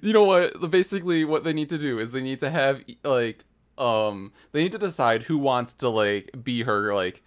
you 0.00 0.12
know 0.12 0.24
what? 0.24 0.70
Basically, 0.70 1.24
what 1.24 1.44
they 1.44 1.52
need 1.52 1.68
to 1.68 1.78
do 1.78 1.98
is 1.98 2.12
they 2.12 2.22
need 2.22 2.40
to 2.40 2.50
have 2.50 2.82
like 3.04 3.44
um 3.78 4.32
they 4.52 4.62
need 4.62 4.72
to 4.72 4.78
decide 4.78 5.22
who 5.24 5.38
wants 5.38 5.72
to 5.74 5.88
like 5.88 6.30
be 6.42 6.62
her 6.62 6.94
like 6.94 7.22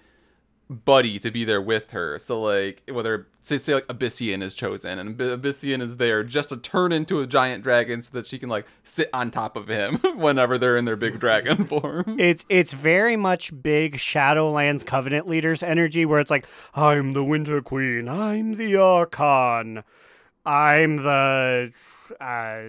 buddy 0.74 1.20
to 1.20 1.32
be 1.32 1.44
there 1.46 1.62
with 1.62 1.92
her. 1.92 2.18
So 2.20 2.42
like 2.42 2.84
whether 2.92 3.28
say 3.42 3.58
say 3.58 3.74
like 3.76 3.88
Ebyssian 3.88 4.42
is 4.42 4.54
chosen 4.54 5.00
and 5.00 5.18
Ebyssian 5.18 5.82
is 5.82 5.98
there 5.98 6.24
just 6.24 6.50
to 6.50 6.58
turn 6.58 6.92
into 6.92 7.20
a 7.22 7.28
giant 7.28 7.64
dragon 7.64 8.02
so 8.02 8.12
that 8.18 8.26
she 8.26 8.40
can 8.40 8.50
like 8.50 8.66
sit 8.84 9.10
on 9.14 9.32
top 9.32 9.56
of 9.56 9.68
him 9.68 9.98
whenever 10.16 10.58
they're 10.58 10.78
in 10.78 10.86
their 10.86 10.96
big 10.96 11.20
dragon 11.20 11.66
form. 11.68 12.16
It's 12.20 12.46
it's 12.50 12.74
very 12.74 13.16
much 13.18 13.52
big 13.62 13.96
Shadowlands 13.98 14.86
Covenant 14.86 15.28
leaders 15.28 15.62
energy 15.64 16.06
where 16.06 16.20
it's 16.20 16.32
like 16.32 16.46
I'm 16.74 17.14
the 17.14 17.24
Winter 17.24 17.62
Queen, 17.62 18.08
I'm 18.10 18.54
the 18.56 18.76
Archon, 18.78 19.84
I'm 20.46 20.98
the 20.98 21.72
uh, 22.22 22.62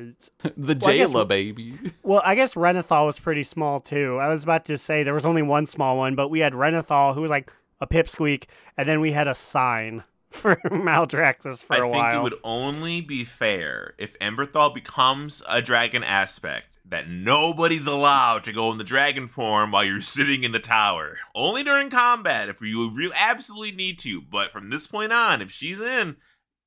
the 0.56 0.78
Well, 0.80 0.90
I 0.90 0.96
guess- 0.96 1.12
baby. 1.26 1.78
well, 2.02 2.22
I 2.24 2.34
guess 2.34 2.54
Renathal 2.54 3.06
was 3.06 3.18
pretty 3.18 3.42
small 3.42 3.80
too. 3.80 4.18
I 4.18 4.28
was 4.28 4.42
about 4.42 4.64
to 4.66 4.78
say 4.78 5.02
there 5.02 5.12
was 5.14 5.26
only 5.26 5.42
one 5.42 5.66
small 5.66 5.96
one, 5.98 6.14
but 6.14 6.28
we 6.28 6.40
had 6.40 6.54
Renathal 6.54 7.14
who 7.14 7.20
was 7.20 7.30
like 7.30 7.52
a 7.84 7.86
pipsqueak, 7.86 8.44
and 8.76 8.88
then 8.88 9.00
we 9.00 9.12
had 9.12 9.28
a 9.28 9.34
sign 9.34 10.04
for 10.30 10.56
Maldraxxus 10.66 11.64
for 11.64 11.74
I 11.74 11.78
a 11.78 11.88
while. 11.88 12.00
I 12.00 12.10
think 12.10 12.20
it 12.20 12.22
would 12.22 12.40
only 12.42 13.00
be 13.00 13.24
fair 13.24 13.94
if 13.98 14.18
Emberthal 14.18 14.74
becomes 14.74 15.42
a 15.48 15.62
dragon 15.62 16.02
aspect 16.02 16.78
that 16.84 17.08
nobody's 17.08 17.86
allowed 17.86 18.44
to 18.44 18.52
go 18.52 18.70
in 18.72 18.78
the 18.78 18.84
dragon 18.84 19.26
form 19.26 19.70
while 19.70 19.84
you're 19.84 20.00
sitting 20.00 20.44
in 20.44 20.52
the 20.52 20.58
tower. 20.58 21.16
Only 21.34 21.62
during 21.62 21.88
combat 21.88 22.48
if 22.48 22.60
you 22.60 22.90
really 22.90 23.14
absolutely 23.16 23.72
need 23.72 23.98
to. 24.00 24.20
But 24.20 24.50
from 24.50 24.70
this 24.70 24.86
point 24.86 25.12
on, 25.12 25.40
if 25.40 25.50
she's 25.50 25.80
in, 25.80 26.16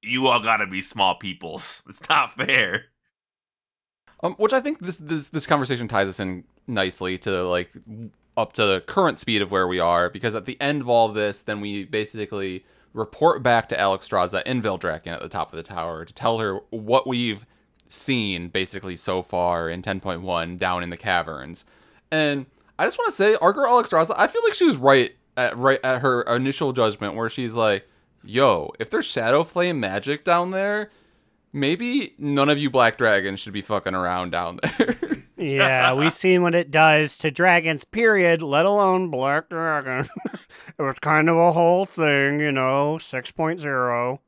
you 0.02 0.28
all 0.28 0.40
gotta 0.40 0.66
be 0.66 0.82
small 0.82 1.16
peoples. 1.16 1.84
It's 1.90 2.08
not 2.10 2.36
fair. 2.36 2.86
Um, 4.24 4.34
which 4.36 4.54
I 4.54 4.62
think 4.62 4.80
this 4.80 4.98
this 4.98 5.30
this 5.30 5.46
conversation 5.46 5.88
ties 5.88 6.08
us 6.08 6.20
in 6.20 6.46
nicely 6.66 7.18
to 7.20 7.44
like 7.48 7.72
up 8.38 8.54
to 8.54 8.66
the 8.66 8.82
current 8.82 9.20
speed 9.20 9.42
of 9.42 9.52
where 9.52 9.68
we 9.68 9.80
are 9.80 10.10
because 10.10 10.36
at 10.36 10.46
the 10.46 10.60
end 10.62 10.82
of 10.82 10.88
all 10.88 11.10
of 11.10 11.16
this, 11.16 11.42
then 11.42 11.60
we 11.60 11.84
basically 11.84 12.64
report 12.94 13.44
back 13.44 13.68
to 13.70 13.78
Alexstrasza 13.78 14.44
in 14.44 14.62
Valdrakken 14.62 15.08
at 15.08 15.22
the 15.22 15.30
top 15.30 15.52
of 15.52 15.58
the 15.58 15.64
tower 15.64 16.06
to 16.06 16.14
tell 16.14 16.38
her 16.38 16.60
what 16.70 17.08
we've 17.08 17.46
seen 17.88 18.50
basically 18.50 18.96
so 18.96 19.22
far 19.22 19.70
in 19.70 19.82
10.1 19.82 20.58
down 20.58 20.84
in 20.84 20.90
the 20.90 20.98
caverns. 20.98 21.66
And 22.12 22.46
I 22.80 22.86
just 22.86 22.98
want 22.98 23.10
to 23.10 23.16
say, 23.16 23.36
our 23.36 23.54
girl 23.54 23.72
Alexstrasza, 23.72 24.14
I 24.18 24.28
feel 24.28 24.42
like 24.44 24.54
she 24.54 24.66
was 24.66 24.78
right 24.78 25.14
at 25.36 25.58
right 25.58 25.80
at 25.84 26.02
her 26.02 26.22
initial 26.24 26.74
judgment 26.74 27.16
where 27.16 27.30
she's 27.30 27.54
like, 27.54 27.88
"Yo, 28.24 28.74
if 28.80 28.90
there's 28.90 29.06
Shadow 29.06 29.44
Flame 29.44 29.80
magic 29.80 30.24
down 30.24 30.52
there." 30.52 30.90
Maybe 31.54 32.14
none 32.20 32.50
of 32.50 32.60
you 32.60 32.70
black 32.70 32.98
dragons 32.98 33.40
should 33.40 33.54
be 33.54 33.62
fucking 33.62 33.96
around 33.96 34.32
down 34.32 34.60
there. 34.78 34.98
Yeah, 35.38 35.94
we've 35.94 36.14
seen 36.26 36.42
what 36.42 36.56
it 36.56 36.72
does 36.72 37.18
to 37.20 37.32
dragons, 37.32 37.84
period, 37.84 38.42
let 38.42 38.66
alone 38.66 39.10
Black 39.10 39.50
Dragon. 39.50 40.10
it 40.78 40.82
was 40.82 40.96
kind 41.02 41.30
of 41.30 41.38
a 41.38 41.52
whole 41.52 41.86
thing, 41.86 42.40
you 42.40 42.52
know, 42.52 42.98
6.0. 43.00 44.20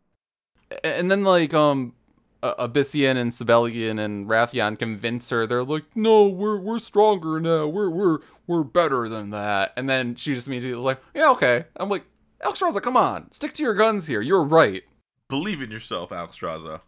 and 0.84 1.12
then 1.12 1.24
like 1.24 1.53
um 1.53 1.93
Ebyssian 2.41 3.18
and 3.18 3.32
Sabellian 3.32 3.99
and 3.99 4.28
Wrathion 4.28 4.78
convince 4.80 5.30
her 5.30 5.45
they're 5.45 5.64
like, 5.64 5.86
no, 5.95 6.28
we're 6.28 6.60
we're 6.60 6.80
stronger 6.80 7.39
now. 7.39 7.68
We're 7.68 7.89
we're 7.89 8.20
we're 8.47 8.64
better 8.64 9.10
than 9.10 9.32
that. 9.32 9.74
And 9.76 9.89
then 9.89 10.16
she 10.16 10.34
just 10.36 10.47
immediately 10.47 10.78
was 10.78 10.86
like, 10.86 11.01
yeah, 11.14 11.30
okay. 11.32 11.66
I'm 11.76 11.89
like, 11.89 12.05
Alexstrasza, 12.43 12.82
come 12.82 12.95
on, 12.97 13.32
stick 13.32 13.53
to 13.53 13.64
your 13.64 13.74
guns 13.74 14.07
here. 14.07 14.22
You're 14.22 14.43
right. 14.43 14.84
Believe 15.28 15.62
in 15.62 15.70
yourself, 15.70 16.10
Alstraza. 16.12 16.82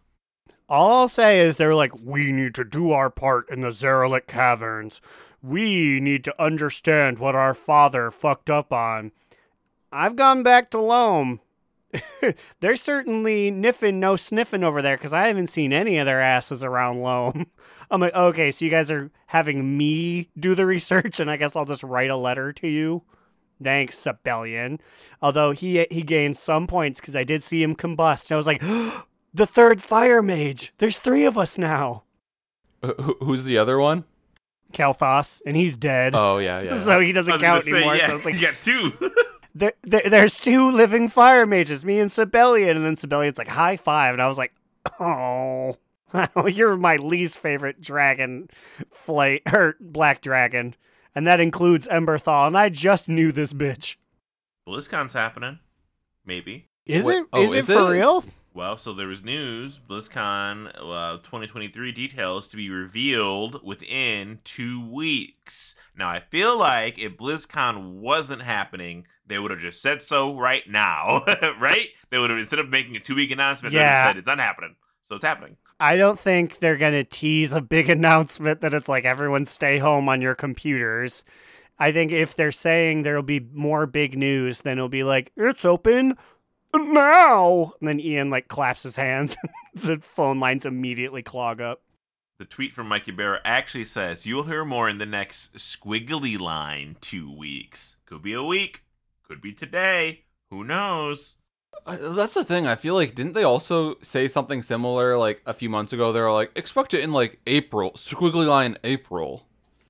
All 0.72 1.02
I'll 1.02 1.08
say 1.08 1.40
is 1.40 1.56
they're 1.56 1.74
like, 1.74 1.92
we 2.02 2.32
need 2.32 2.54
to 2.54 2.64
do 2.64 2.92
our 2.92 3.10
part 3.10 3.50
in 3.50 3.60
the 3.60 3.68
Zaralek 3.68 4.26
Caverns. 4.26 5.02
We 5.42 6.00
need 6.00 6.24
to 6.24 6.42
understand 6.42 7.18
what 7.18 7.34
our 7.34 7.52
father 7.52 8.10
fucked 8.10 8.48
up 8.48 8.72
on. 8.72 9.12
I've 9.92 10.16
gone 10.16 10.42
back 10.42 10.70
to 10.70 10.78
Loamm, 10.78 11.40
They're 12.60 12.76
certainly 12.76 13.50
niffing, 13.50 13.94
no 13.94 14.16
sniffing 14.16 14.64
over 14.64 14.82
there 14.82 14.96
because 14.96 15.12
I 15.12 15.26
haven't 15.26 15.48
seen 15.48 15.72
any 15.72 15.98
of 15.98 16.06
their 16.06 16.20
asses 16.20 16.64
around 16.64 16.98
Loamm. 16.98 17.46
I'm 17.90 18.00
like, 18.00 18.14
okay, 18.14 18.50
so 18.50 18.64
you 18.64 18.70
guys 18.70 18.90
are 18.90 19.10
having 19.26 19.76
me 19.76 20.30
do 20.38 20.54
the 20.54 20.64
research, 20.64 21.20
and 21.20 21.30
I 21.30 21.36
guess 21.36 21.54
I'll 21.54 21.66
just 21.66 21.82
write 21.82 22.10
a 22.10 22.16
letter 22.16 22.52
to 22.54 22.68
you. 22.68 23.02
Thanks, 23.62 23.96
Sabellian. 24.02 24.80
Although 25.20 25.52
he 25.52 25.86
he 25.90 26.02
gained 26.02 26.36
some 26.36 26.66
points 26.66 27.00
because 27.00 27.14
I 27.14 27.24
did 27.24 27.42
see 27.42 27.62
him 27.62 27.76
combust. 27.76 28.30
And 28.30 28.34
I 28.34 28.36
was 28.36 28.46
like, 28.46 28.60
oh, 28.62 29.04
the 29.34 29.46
third 29.46 29.82
fire 29.82 30.22
mage. 30.22 30.72
There's 30.78 30.98
three 30.98 31.24
of 31.24 31.36
us 31.38 31.58
now. 31.58 32.04
Uh, 32.82 32.92
wh- 32.98 33.02
wh- 33.20 33.24
who's 33.24 33.44
the 33.44 33.58
other 33.58 33.78
one? 33.78 34.04
Kalthos, 34.72 35.42
and 35.46 35.56
he's 35.56 35.76
dead. 35.76 36.14
Oh 36.14 36.38
yeah, 36.38 36.60
yeah. 36.62 36.78
so 36.78 37.00
he 37.00 37.12
doesn't 37.12 37.32
was 37.32 37.40
gonna 37.42 37.52
count 37.54 37.64
say, 37.64 37.72
anymore. 37.76 37.96
yeah, 37.96 38.08
So 38.08 38.16
it's 38.16 38.24
like, 38.24 38.34
you 38.34 38.40
got 38.40 38.60
two. 38.60 38.92
there, 39.54 39.72
there, 39.82 40.02
there's 40.08 40.40
two 40.40 40.70
living 40.70 41.08
fire 41.08 41.46
mages, 41.46 41.84
me 41.84 41.98
and 41.98 42.10
Sabellian, 42.10 42.76
and 42.76 42.84
then 42.84 42.96
Sabellian's 42.96 43.38
like 43.38 43.48
high 43.48 43.76
five, 43.76 44.14
and 44.14 44.22
I 44.22 44.28
was 44.28 44.38
like, 44.38 44.52
oh, 44.98 45.76
you're 46.46 46.76
my 46.76 46.96
least 46.96 47.38
favorite 47.38 47.80
dragon, 47.80 48.48
flight 48.90 49.42
or 49.52 49.76
black 49.80 50.22
dragon, 50.22 50.74
and 51.14 51.26
that 51.26 51.40
includes 51.40 51.86
Emberthal, 51.88 52.46
and 52.46 52.56
I 52.56 52.68
just 52.70 53.08
knew 53.10 53.30
this 53.30 53.52
bitch. 53.52 53.96
BlizzCon's 54.66 55.12
happening. 55.12 55.58
Maybe. 56.24 56.68
Is 56.86 57.04
Wait, 57.04 57.18
it? 57.18 57.26
oh, 57.32 57.42
is 57.42 57.52
is 57.52 57.68
it 57.70 57.74
for 57.74 57.94
it? 57.94 57.98
real? 57.98 58.24
Well, 58.54 58.76
so 58.76 58.92
there 58.92 59.06
was 59.06 59.24
news, 59.24 59.80
BlizzCon 59.88 60.68
uh, 60.76 61.16
2023 61.18 61.90
details 61.92 62.48
to 62.48 62.56
be 62.56 62.68
revealed 62.68 63.60
within 63.64 64.40
two 64.44 64.86
weeks. 64.86 65.74
Now, 65.96 66.10
I 66.10 66.20
feel 66.20 66.58
like 66.58 66.98
if 66.98 67.16
BlizzCon 67.16 67.92
wasn't 67.94 68.42
happening, 68.42 69.06
they 69.26 69.38
would 69.38 69.50
have 69.50 69.60
just 69.60 69.80
said 69.80 70.02
so 70.02 70.38
right 70.38 70.68
now, 70.68 71.24
right? 71.58 71.88
They 72.10 72.18
would 72.18 72.28
have, 72.28 72.38
instead 72.38 72.58
of 72.58 72.68
making 72.68 72.94
a 72.94 73.00
two 73.00 73.14
week 73.14 73.30
announcement, 73.30 73.74
Yeah. 73.74 74.08
said 74.08 74.18
it's 74.18 74.26
not 74.26 74.38
happening. 74.38 74.76
So 75.02 75.14
it's 75.16 75.24
happening. 75.24 75.56
I 75.80 75.96
don't 75.96 76.18
think 76.20 76.58
they're 76.58 76.76
gonna 76.76 77.04
tease 77.04 77.54
a 77.54 77.60
big 77.62 77.88
announcement 77.96 78.60
that 78.60 78.74
it's 78.74 78.88
like 78.88 79.04
everyone 79.06 79.46
stay 79.46 79.78
home 79.78 80.10
on 80.10 80.20
your 80.20 80.34
computers. 80.34 81.24
I 81.78 81.90
think 81.90 82.12
if 82.12 82.36
they're 82.36 82.52
saying 82.52 83.02
there'll 83.02 83.22
be 83.22 83.40
more 83.52 83.86
big 83.86 84.16
news, 84.16 84.60
then 84.60 84.76
it'll 84.78 84.88
be 84.90 85.04
like 85.04 85.32
it's 85.36 85.64
open 85.64 86.16
now. 86.74 87.74
And 87.80 87.88
then 87.88 88.00
Ian 88.00 88.30
like 88.30 88.48
claps 88.48 88.82
his 88.82 88.96
hands. 88.96 89.36
the 89.74 89.98
phone 89.98 90.40
lines 90.40 90.66
immediately 90.66 91.22
clog 91.22 91.60
up. 91.60 91.82
The 92.38 92.44
tweet 92.44 92.74
from 92.74 92.88
Mike 92.88 93.06
Ybarra 93.06 93.40
actually 93.44 93.84
says, 93.84 94.26
You 94.26 94.36
will 94.36 94.42
hear 94.44 94.64
more 94.64 94.88
in 94.88 94.98
the 94.98 95.06
next 95.06 95.54
squiggly 95.54 96.38
line 96.40 96.96
two 97.00 97.30
weeks. 97.32 97.96
Could 98.04 98.22
be 98.22 98.32
a 98.32 98.42
week, 98.42 98.82
could 99.22 99.40
be 99.40 99.52
today. 99.52 100.24
Who 100.50 100.64
knows? 100.64 101.36
Uh, 101.86 101.96
That's 102.14 102.34
the 102.34 102.44
thing. 102.44 102.66
I 102.66 102.74
feel 102.74 102.94
like 102.94 103.14
didn't 103.14 103.34
they 103.34 103.44
also 103.44 103.96
say 104.02 104.28
something 104.28 104.62
similar 104.62 105.16
like 105.16 105.40
a 105.46 105.54
few 105.54 105.70
months 105.70 105.92
ago? 105.92 106.12
They 106.12 106.20
were 106.20 106.32
like, 106.32 106.50
expect 106.56 106.94
it 106.94 107.00
in 107.00 107.12
like 107.12 107.40
April, 107.46 107.92
squiggly 107.92 108.46
line 108.46 108.76
April. 108.84 109.46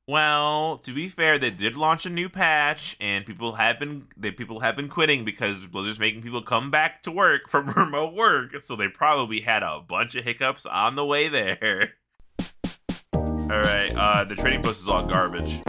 Well, 0.08 0.78
to 0.78 0.92
be 0.92 1.08
fair, 1.08 1.38
they 1.38 1.50
did 1.50 1.76
launch 1.76 2.06
a 2.06 2.10
new 2.10 2.28
patch, 2.28 2.96
and 3.00 3.24
people 3.24 3.52
have 3.54 3.78
been 3.78 4.08
they 4.16 4.32
people 4.32 4.60
have 4.60 4.74
been 4.74 4.88
quitting 4.88 5.24
because 5.24 5.66
Blizzard's 5.66 6.00
making 6.00 6.22
people 6.22 6.42
come 6.42 6.70
back 6.70 7.02
to 7.04 7.12
work 7.12 7.42
from 7.48 7.68
remote 7.70 8.14
work. 8.14 8.60
So 8.60 8.74
they 8.74 8.88
probably 8.88 9.40
had 9.40 9.62
a 9.62 9.80
bunch 9.80 10.16
of 10.16 10.24
hiccups 10.24 10.66
on 10.66 10.96
the 10.96 11.04
way 11.04 11.28
there. 11.28 11.92
All 13.14 13.60
right, 13.60 13.92
uh, 13.94 14.24
the 14.24 14.34
trading 14.34 14.62
post 14.62 14.80
is 14.80 14.88
all 14.88 15.04
garbage. 15.04 15.60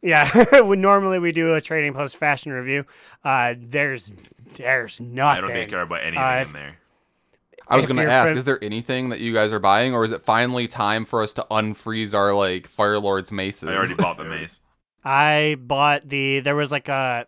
Yeah, 0.00 0.60
when 0.62 0.80
normally 0.80 1.18
we 1.18 1.32
do 1.32 1.54
a 1.54 1.60
trading 1.60 1.92
post 1.92 2.16
fashion 2.16 2.50
review, 2.52 2.86
uh, 3.24 3.54
there's 3.58 4.10
there's 4.54 5.00
nothing. 5.00 5.44
I 5.44 5.54
don't 5.54 5.68
care 5.68 5.82
about 5.82 6.00
anything 6.02 6.18
Uh, 6.18 6.44
in 6.46 6.52
there. 6.52 6.78
I 7.68 7.76
was 7.76 7.86
gonna 7.86 8.02
ask, 8.04 8.28
fam- 8.28 8.38
is 8.38 8.44
there 8.44 8.62
anything 8.62 9.10
that 9.10 9.20
you 9.20 9.32
guys 9.34 9.52
are 9.52 9.58
buying, 9.58 9.94
or 9.94 10.04
is 10.04 10.12
it 10.12 10.22
finally 10.22 10.68
time 10.68 11.04
for 11.04 11.22
us 11.22 11.32
to 11.34 11.46
unfreeze 11.50 12.14
our 12.14 12.34
like 12.34 12.66
Fire 12.66 12.98
Lord's 12.98 13.30
maces? 13.30 13.68
I 13.68 13.76
already 13.76 13.94
bought 13.94 14.18
the 14.18 14.24
maze. 14.24 14.62
I 15.04 15.56
bought 15.60 16.08
the 16.08 16.40
there 16.40 16.56
was 16.56 16.72
like 16.72 16.88
a 16.88 17.26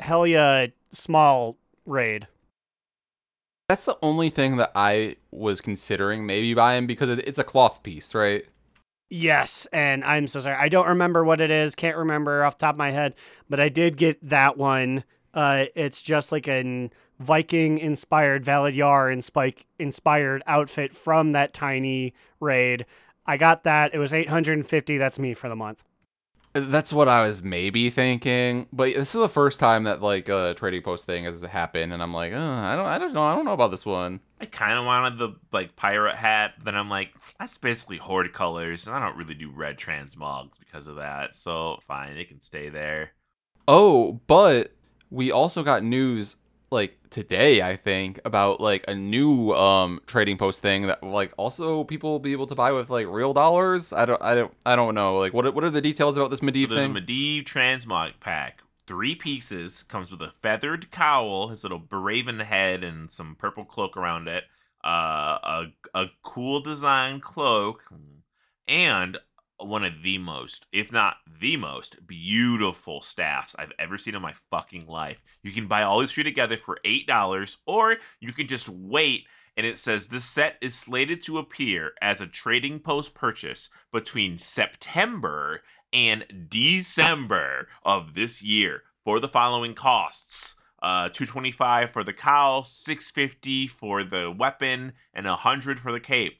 Helia 0.00 0.72
small 0.92 1.58
raid. 1.84 2.26
That's 3.68 3.84
the 3.84 3.98
only 4.00 4.30
thing 4.30 4.56
that 4.58 4.70
I 4.74 5.16
was 5.30 5.60
considering 5.60 6.24
maybe 6.24 6.54
buying 6.54 6.86
because 6.86 7.10
it's 7.10 7.38
a 7.38 7.44
cloth 7.44 7.82
piece, 7.82 8.14
right? 8.14 8.46
Yes, 9.08 9.66
and 9.72 10.04
I'm 10.04 10.26
so 10.26 10.40
sorry. 10.40 10.56
I 10.56 10.68
don't 10.68 10.88
remember 10.88 11.24
what 11.24 11.40
it 11.40 11.50
is. 11.50 11.74
Can't 11.74 11.96
remember 11.96 12.44
off 12.44 12.58
the 12.58 12.66
top 12.66 12.74
of 12.74 12.78
my 12.78 12.90
head, 12.90 13.14
but 13.48 13.60
I 13.60 13.68
did 13.68 13.96
get 13.96 14.18
that 14.28 14.56
one. 14.56 15.04
Uh, 15.34 15.66
it's 15.74 16.02
just 16.02 16.32
like 16.32 16.46
an 16.46 16.90
Viking 17.18 17.78
inspired 17.78 18.44
Valid 18.44 18.74
Yar 18.74 19.08
and 19.08 19.24
Spike 19.24 19.66
inspired 19.78 20.42
outfit 20.46 20.94
from 20.94 21.32
that 21.32 21.52
tiny 21.52 22.14
raid. 22.40 22.86
I 23.26 23.36
got 23.36 23.64
that. 23.64 23.94
It 23.94 23.98
was 23.98 24.12
850. 24.12 24.98
That's 24.98 25.18
me 25.18 25.34
for 25.34 25.48
the 25.48 25.56
month. 25.56 25.82
That's 26.52 26.90
what 26.90 27.06
I 27.06 27.26
was 27.26 27.42
maybe 27.42 27.90
thinking, 27.90 28.66
but 28.72 28.94
this 28.94 29.14
is 29.14 29.20
the 29.20 29.28
first 29.28 29.60
time 29.60 29.84
that 29.84 30.00
like 30.00 30.30
a 30.30 30.54
trading 30.56 30.80
post 30.80 31.04
thing 31.04 31.24
has 31.24 31.42
happened, 31.42 31.92
and 31.92 32.02
I'm 32.02 32.14
like, 32.14 32.32
oh, 32.32 32.50
I 32.50 32.74
don't, 32.74 32.86
I 32.86 32.96
don't 32.96 33.12
know, 33.12 33.24
I 33.24 33.34
don't 33.34 33.44
know 33.44 33.52
about 33.52 33.70
this 33.70 33.84
one. 33.84 34.20
I 34.40 34.46
kind 34.46 34.78
of 34.78 34.86
wanted 34.86 35.18
the 35.18 35.34
like 35.52 35.76
pirate 35.76 36.14
hat, 36.16 36.54
but 36.56 36.64
then 36.64 36.74
I'm 36.74 36.88
like, 36.88 37.12
that's 37.38 37.58
basically 37.58 37.98
horde 37.98 38.32
colors, 38.32 38.86
and 38.86 38.96
I 38.96 39.00
don't 39.00 39.18
really 39.18 39.34
do 39.34 39.50
red 39.50 39.76
transmogs 39.76 40.58
because 40.58 40.86
of 40.86 40.96
that. 40.96 41.34
So 41.34 41.78
fine, 41.86 42.16
it 42.16 42.28
can 42.28 42.40
stay 42.40 42.70
there. 42.70 43.10
Oh, 43.68 44.20
but 44.26 44.72
we 45.10 45.30
also 45.30 45.62
got 45.62 45.82
news 45.82 46.36
like 46.70 46.98
today, 47.10 47.62
I 47.62 47.76
think, 47.76 48.20
about 48.24 48.60
like 48.60 48.84
a 48.88 48.94
new 48.94 49.52
um 49.52 50.00
trading 50.06 50.36
post 50.38 50.62
thing 50.62 50.86
that 50.88 51.02
like 51.02 51.32
also 51.36 51.84
people 51.84 52.10
will 52.10 52.18
be 52.18 52.32
able 52.32 52.46
to 52.48 52.54
buy 52.54 52.72
with 52.72 52.90
like 52.90 53.06
real 53.08 53.32
dollars. 53.32 53.92
I 53.92 54.04
don't, 54.06 54.20
I 54.22 54.34
don't, 54.34 54.52
I 54.64 54.76
don't 54.76 54.94
know. 54.94 55.18
Like, 55.18 55.32
what, 55.32 55.46
are- 55.46 55.52
what 55.52 55.64
are 55.64 55.70
the 55.70 55.80
details 55.80 56.16
about 56.16 56.30
this 56.30 56.40
Medivh 56.40 56.68
So 56.68 56.74
there's 56.74 56.84
a 56.86 56.92
thing? 56.92 56.94
Medivh 56.94 57.44
transmog 57.44 58.20
pack. 58.20 58.62
Three 58.86 59.14
pieces 59.16 59.82
comes 59.82 60.10
with 60.12 60.22
a 60.22 60.32
feathered 60.40 60.90
cowl, 60.92 61.48
his 61.48 61.64
little 61.64 61.82
raven 61.90 62.40
head, 62.40 62.84
and 62.84 63.10
some 63.10 63.34
purple 63.36 63.64
cloak 63.64 63.96
around 63.96 64.28
it. 64.28 64.44
Uh, 64.84 65.38
a 65.42 65.64
a 65.94 66.06
cool 66.22 66.60
design 66.60 67.18
cloak, 67.20 67.82
and 68.68 69.18
one 69.58 69.84
of 69.84 70.02
the 70.02 70.18
most, 70.18 70.66
if 70.72 70.92
not 70.92 71.16
the 71.40 71.56
most, 71.56 72.06
beautiful 72.06 73.00
staffs 73.00 73.56
I've 73.58 73.72
ever 73.78 73.98
seen 73.98 74.14
in 74.14 74.22
my 74.22 74.34
fucking 74.50 74.86
life. 74.86 75.22
You 75.42 75.52
can 75.52 75.66
buy 75.66 75.82
all 75.82 76.00
these 76.00 76.12
three 76.12 76.24
together 76.24 76.56
for 76.56 76.78
eight 76.84 77.06
dollars, 77.06 77.58
or 77.66 77.96
you 78.20 78.32
can 78.32 78.46
just 78.46 78.68
wait. 78.68 79.26
And 79.56 79.64
it 79.66 79.78
says 79.78 80.08
this 80.08 80.24
set 80.24 80.56
is 80.60 80.74
slated 80.74 81.22
to 81.22 81.38
appear 81.38 81.92
as 82.02 82.20
a 82.20 82.26
trading 82.26 82.80
post 82.80 83.14
purchase 83.14 83.70
between 83.90 84.36
September 84.36 85.62
and 85.92 86.48
December 86.50 87.68
of 87.82 88.14
this 88.14 88.42
year 88.42 88.82
for 89.02 89.18
the 89.20 89.28
following 89.28 89.74
costs. 89.74 90.56
Uh, 90.82 91.08
225 91.08 91.90
for 91.90 92.04
the 92.04 92.12
cowl, 92.12 92.62
650 92.62 93.66
for 93.66 94.04
the 94.04 94.30
weapon, 94.30 94.92
and 95.14 95.26
100 95.26 95.80
for 95.80 95.90
the 95.90 95.98
cape. 95.98 96.38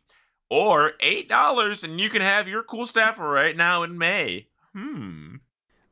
Or 0.48 0.92
$8 1.02 1.84
and 1.84 2.00
you 2.00 2.08
can 2.08 2.22
have 2.22 2.46
your 2.46 2.62
cool 2.62 2.86
staff 2.86 3.18
right 3.18 3.56
now 3.56 3.82
in 3.82 3.98
May. 3.98 4.46
Hmm. 4.72 5.36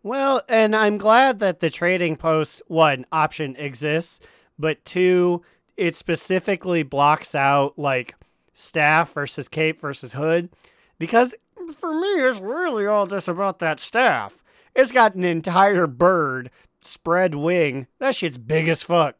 Well, 0.02 0.42
and 0.48 0.76
I'm 0.76 0.98
glad 0.98 1.38
that 1.40 1.60
the 1.60 1.70
trading 1.70 2.16
post 2.16 2.62
one 2.66 3.06
option 3.10 3.56
exists, 3.56 4.20
but 4.58 4.84
two, 4.84 5.42
it 5.76 5.96
specifically 5.96 6.82
blocks 6.82 7.34
out 7.34 7.78
like 7.78 8.14
staff 8.52 9.12
versus 9.14 9.48
cape 9.48 9.80
versus 9.80 10.12
hood 10.12 10.50
because 10.98 11.34
for 11.74 11.92
me 11.92 12.06
it's 12.06 12.38
really 12.38 12.86
all 12.86 13.06
just 13.06 13.28
about 13.28 13.58
that 13.58 13.80
staff. 13.80 14.44
It's 14.74 14.92
got 14.92 15.14
an 15.14 15.24
entire 15.24 15.86
bird 15.86 16.50
spread 16.80 17.34
wing. 17.34 17.86
That 17.98 18.14
shit's 18.14 18.38
big 18.38 18.68
as 18.68 18.82
fuck. 18.82 19.16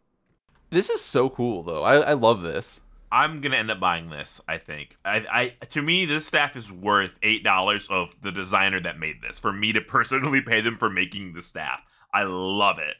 This 0.70 0.91
is 0.91 1.01
so 1.01 1.30
cool 1.30 1.62
though. 1.62 1.82
I, 1.82 1.97
I 1.97 2.12
love 2.12 2.43
this. 2.43 2.80
I'm 3.14 3.40
gonna 3.40 3.56
end 3.56 3.70
up 3.70 3.78
buying 3.78 4.10
this. 4.10 4.40
I 4.48 4.58
think. 4.58 4.96
I, 5.04 5.24
I 5.60 5.66
to 5.66 5.80
me, 5.80 6.04
this 6.04 6.26
staff 6.26 6.56
is 6.56 6.72
worth 6.72 7.16
eight 7.22 7.44
dollars 7.44 7.86
of 7.88 8.20
the 8.22 8.32
designer 8.32 8.80
that 8.80 8.98
made 8.98 9.22
this. 9.22 9.38
For 9.38 9.52
me 9.52 9.72
to 9.72 9.80
personally 9.80 10.40
pay 10.40 10.60
them 10.60 10.76
for 10.76 10.90
making 10.90 11.32
the 11.32 11.40
staff, 11.40 11.80
I 12.12 12.24
love 12.24 12.80
it. 12.80 12.96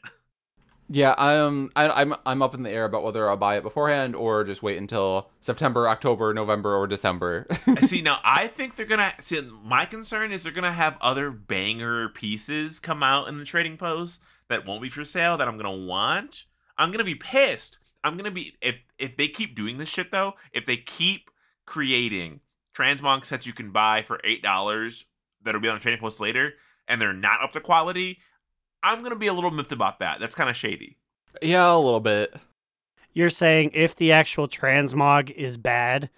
Yeah, 0.87 1.15
I'm 1.17 1.69
I, 1.75 1.89
I'm 1.89 2.15
I'm 2.25 2.41
up 2.41 2.53
in 2.53 2.63
the 2.63 2.71
air 2.71 2.85
about 2.85 3.03
whether 3.03 3.29
I'll 3.29 3.35
buy 3.35 3.57
it 3.57 3.63
beforehand 3.63 4.15
or 4.15 4.45
just 4.45 4.63
wait 4.63 4.77
until 4.77 5.31
September, 5.41 5.89
October, 5.89 6.33
November, 6.33 6.75
or 6.75 6.87
December. 6.87 7.45
see 7.81 8.01
now 8.03 8.19
i 8.23 8.47
think 8.47 8.75
they're 8.75 8.85
gonna 8.85 9.13
see 9.19 9.41
my 9.41 9.85
concern 9.85 10.31
is 10.31 10.43
they're 10.43 10.53
gonna 10.53 10.71
have 10.71 10.97
other 11.01 11.29
banger 11.29 12.07
pieces 12.07 12.79
come 12.79 13.03
out 13.03 13.27
in 13.27 13.37
the 13.37 13.45
trading 13.45 13.75
post 13.77 14.21
that 14.47 14.65
won't 14.65 14.81
be 14.81 14.89
for 14.89 15.03
sale 15.03 15.37
that 15.37 15.47
i'm 15.47 15.57
gonna 15.57 15.71
want 15.71 16.45
i'm 16.77 16.91
gonna 16.91 17.03
be 17.03 17.15
pissed 17.15 17.79
i'm 18.05 18.15
gonna 18.15 18.31
be 18.31 18.55
if 18.61 18.75
if 18.97 19.17
they 19.17 19.27
keep 19.27 19.55
doing 19.55 19.77
this 19.77 19.89
shit 19.89 20.11
though 20.11 20.33
if 20.53 20.65
they 20.65 20.77
keep 20.77 21.29
creating 21.65 22.39
transmog 22.77 23.25
sets 23.25 23.45
you 23.45 23.53
can 23.53 23.71
buy 23.71 24.01
for 24.01 24.21
eight 24.23 24.41
dollars 24.41 25.05
that'll 25.43 25.61
be 25.61 25.67
on 25.67 25.75
the 25.75 25.81
trading 25.81 25.99
post 25.99 26.21
later 26.21 26.53
and 26.87 27.01
they're 27.01 27.13
not 27.13 27.41
up 27.41 27.51
to 27.51 27.59
quality 27.59 28.19
i'm 28.83 29.03
gonna 29.03 29.15
be 29.15 29.27
a 29.27 29.33
little 29.33 29.51
miffed 29.51 29.71
about 29.71 29.99
that 29.99 30.19
that's 30.19 30.35
kind 30.35 30.49
of 30.49 30.55
shady 30.55 30.97
yeah, 31.41 31.73
a 31.73 31.77
little 31.77 31.99
bit. 31.99 32.35
You're 33.13 33.29
saying 33.29 33.71
if 33.73 33.95
the 33.95 34.11
actual 34.11 34.47
transmog 34.47 35.31
is 35.31 35.57
bad 35.57 36.09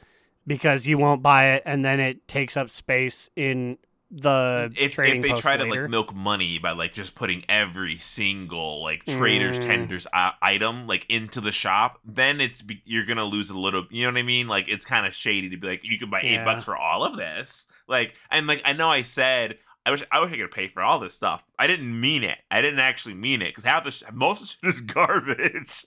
because 0.45 0.87
you 0.87 0.97
won't 0.97 1.21
buy 1.21 1.51
it 1.51 1.63
and 1.65 1.85
then 1.85 1.99
it 1.99 2.27
takes 2.27 2.57
up 2.57 2.69
space 2.69 3.29
in 3.35 3.77
the 4.09 4.71
if, 4.77 4.93
trading 4.93 5.17
if 5.17 5.21
they 5.21 5.29
post 5.31 5.41
try 5.41 5.57
to 5.57 5.65
like 5.65 5.89
milk 5.89 6.15
money 6.15 6.57
by 6.59 6.71
like 6.71 6.93
just 6.93 7.13
putting 7.13 7.43
every 7.49 7.97
single 7.97 8.81
like 8.81 9.05
traders 9.05 9.59
Mm. 9.59 9.65
tenders 9.65 10.07
uh, 10.13 10.31
item 10.41 10.87
like 10.87 11.05
into 11.09 11.41
the 11.41 11.51
shop 11.51 11.99
then 12.05 12.39
it's 12.39 12.63
you're 12.85 13.05
gonna 13.05 13.25
lose 13.25 13.49
a 13.49 13.57
little 13.57 13.85
you 13.91 14.05
know 14.05 14.11
what 14.13 14.17
i 14.19 14.23
mean 14.23 14.47
like 14.47 14.65
it's 14.69 14.85
kind 14.85 15.05
of 15.05 15.13
shady 15.13 15.49
to 15.49 15.57
be 15.57 15.67
like 15.67 15.81
you 15.83 15.97
can 15.99 16.09
buy 16.09 16.21
eight 16.21 16.43
bucks 16.45 16.63
for 16.63 16.77
all 16.77 17.03
of 17.03 17.17
this 17.17 17.67
like 17.87 18.15
and 18.31 18.47
like 18.47 18.61
i 18.63 18.71
know 18.73 18.89
i 18.89 19.01
said 19.01 19.57
I 19.85 19.91
wish 19.91 20.03
I 20.11 20.19
wish 20.19 20.33
I 20.33 20.35
could 20.35 20.51
pay 20.51 20.67
for 20.67 20.81
all 20.83 20.99
this 20.99 21.13
stuff. 21.13 21.45
I 21.57 21.65
didn't 21.65 21.97
mean 22.01 22.21
it. 22.25 22.37
I 22.51 22.61
didn't 22.61 22.81
actually 22.81 23.13
mean 23.15 23.41
it 23.41 23.51
because 23.55 23.63
half 23.63 23.85
the 23.85 23.91
sh- 23.91 24.03
most 24.11 24.41
of 24.41 24.59
the 24.61 24.67
shit 24.67 24.75
is 24.75 24.81
garbage. 24.95 25.85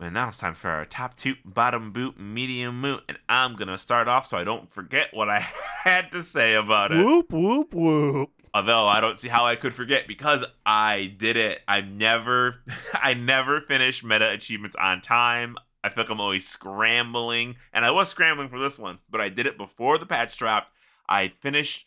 And 0.00 0.14
now 0.14 0.28
it's 0.28 0.38
time 0.38 0.54
for 0.54 0.70
our 0.70 0.86
top 0.86 1.14
two, 1.14 1.34
bottom 1.44 1.92
boot, 1.92 2.18
medium 2.18 2.80
boot, 2.80 3.02
and 3.08 3.18
I'm 3.28 3.54
gonna 3.54 3.76
start 3.76 4.08
off 4.08 4.26
so 4.26 4.38
I 4.38 4.44
don't 4.44 4.72
forget 4.72 5.08
what 5.12 5.28
I 5.28 5.40
had 5.84 6.10
to 6.12 6.22
say 6.22 6.54
about 6.54 6.92
it. 6.92 7.04
whoop 7.04 7.32
whoop 7.32 7.74
whoop. 7.74 8.30
Although 8.52 8.86
I 8.86 9.00
don't 9.00 9.20
see 9.20 9.28
how 9.28 9.44
I 9.44 9.56
could 9.56 9.74
forget 9.74 10.08
because 10.08 10.44
I 10.66 11.14
did 11.18 11.36
it. 11.36 11.60
I 11.68 11.82
never, 11.82 12.62
I 12.94 13.14
never 13.14 13.60
finish 13.60 14.02
meta 14.02 14.30
achievements 14.30 14.74
on 14.76 15.00
time. 15.02 15.56
I 15.84 15.88
feel 15.88 16.04
like 16.04 16.10
I'm 16.10 16.20
always 16.20 16.46
scrambling, 16.48 17.56
and 17.72 17.84
I 17.84 17.90
was 17.90 18.08
scrambling 18.08 18.48
for 18.48 18.58
this 18.58 18.78
one, 18.78 18.98
but 19.08 19.20
I 19.20 19.28
did 19.28 19.46
it 19.46 19.56
before 19.56 19.98
the 19.98 20.06
patch 20.06 20.36
dropped. 20.36 20.72
I 21.08 21.28
finished 21.28 21.86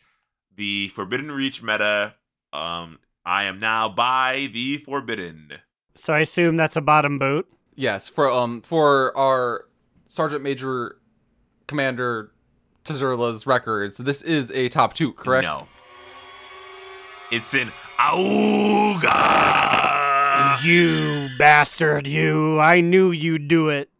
the 0.54 0.88
Forbidden 0.88 1.30
Reach 1.30 1.62
meta. 1.62 2.14
Um, 2.52 2.98
I 3.24 3.44
am 3.44 3.58
now 3.58 3.88
by 3.88 4.48
the 4.52 4.78
Forbidden. 4.78 5.54
So 5.94 6.12
I 6.12 6.20
assume 6.20 6.56
that's 6.56 6.76
a 6.76 6.80
bottom 6.80 7.18
boot. 7.18 7.46
Yes, 7.76 8.08
for 8.08 8.30
um 8.30 8.62
for 8.62 9.16
our 9.16 9.66
Sergeant 10.08 10.42
Major 10.42 10.98
Commander 11.66 12.32
Tazurla's 12.84 13.46
records, 13.46 13.98
this 13.98 14.22
is 14.22 14.50
a 14.52 14.68
top 14.68 14.94
two, 14.94 15.12
correct? 15.12 15.44
No, 15.44 15.66
it's 17.32 17.54
in 17.54 17.72
Auga. 17.98 19.42
You 20.62 21.28
bastard, 21.38 22.06
you. 22.06 22.60
I 22.60 22.80
knew 22.80 23.10
you'd 23.10 23.48
do 23.48 23.68
it. 23.68 23.90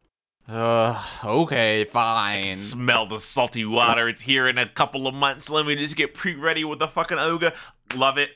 Uh, 0.47 1.03
okay, 1.25 1.85
fine. 1.85 2.55
Smell 2.55 3.07
the 3.07 3.19
salty 3.19 3.65
water. 3.65 4.09
It's 4.09 4.23
here 4.23 4.47
in 4.47 4.59
a 4.59 4.69
couple 4.69 5.07
of 5.07 5.15
months. 5.15 5.49
Let 5.49 5.65
me 5.65 5.75
just 5.75 5.97
get 5.97 6.13
pre-ready 6.13 6.65
with 6.65 6.81
the 6.81 6.89
fucking 6.89 7.17
Oga. 7.19 7.55
Love 7.97 8.19
it. 8.19 8.31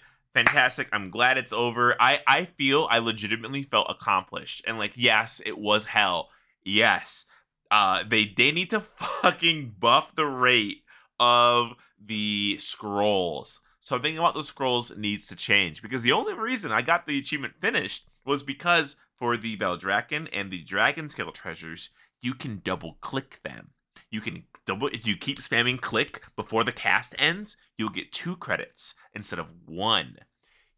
Fantastic. 0.44 0.88
I'm 0.92 1.10
glad 1.10 1.36
it's 1.36 1.52
over. 1.52 1.96
I 2.00 2.20
I 2.24 2.44
feel 2.44 2.86
I 2.90 3.00
legitimately 3.00 3.64
felt 3.64 3.90
accomplished. 3.90 4.62
And 4.66 4.78
like, 4.78 4.92
yes, 4.94 5.42
it 5.44 5.58
was 5.58 5.86
hell. 5.86 6.30
Yes. 6.64 7.24
Uh 7.72 8.04
they 8.08 8.32
they 8.36 8.52
need 8.52 8.70
to 8.70 8.80
fucking 9.22 9.74
buff 9.80 10.14
the 10.14 10.26
rate 10.26 10.84
of 11.18 11.72
the 12.00 12.56
scrolls. 12.60 13.60
Something 13.80 14.16
about 14.16 14.34
the 14.34 14.44
scrolls 14.44 14.96
needs 14.96 15.26
to 15.26 15.34
change 15.34 15.82
because 15.82 16.04
the 16.04 16.12
only 16.12 16.34
reason 16.34 16.70
I 16.70 16.82
got 16.82 17.06
the 17.06 17.18
achievement 17.18 17.54
finished 17.58 18.06
was 18.24 18.44
because 18.44 18.94
for 19.18 19.36
the 19.36 19.56
Valdrakken 19.56 20.28
and 20.32 20.52
the 20.52 20.62
Dragon 20.62 21.08
Scale 21.08 21.32
treasures, 21.32 21.90
you 22.22 22.34
can 22.34 22.60
double 22.62 22.98
click 23.00 23.40
them. 23.42 23.70
You 24.08 24.20
can 24.20 24.44
double 24.66 24.86
if 24.88 25.04
you 25.04 25.16
keep 25.16 25.40
spamming 25.40 25.80
click 25.80 26.22
before 26.36 26.62
the 26.62 26.70
cast 26.70 27.16
ends, 27.18 27.56
you'll 27.76 27.88
get 27.88 28.12
two 28.12 28.36
credits 28.36 28.94
instead 29.12 29.40
of 29.40 29.52
one. 29.66 30.18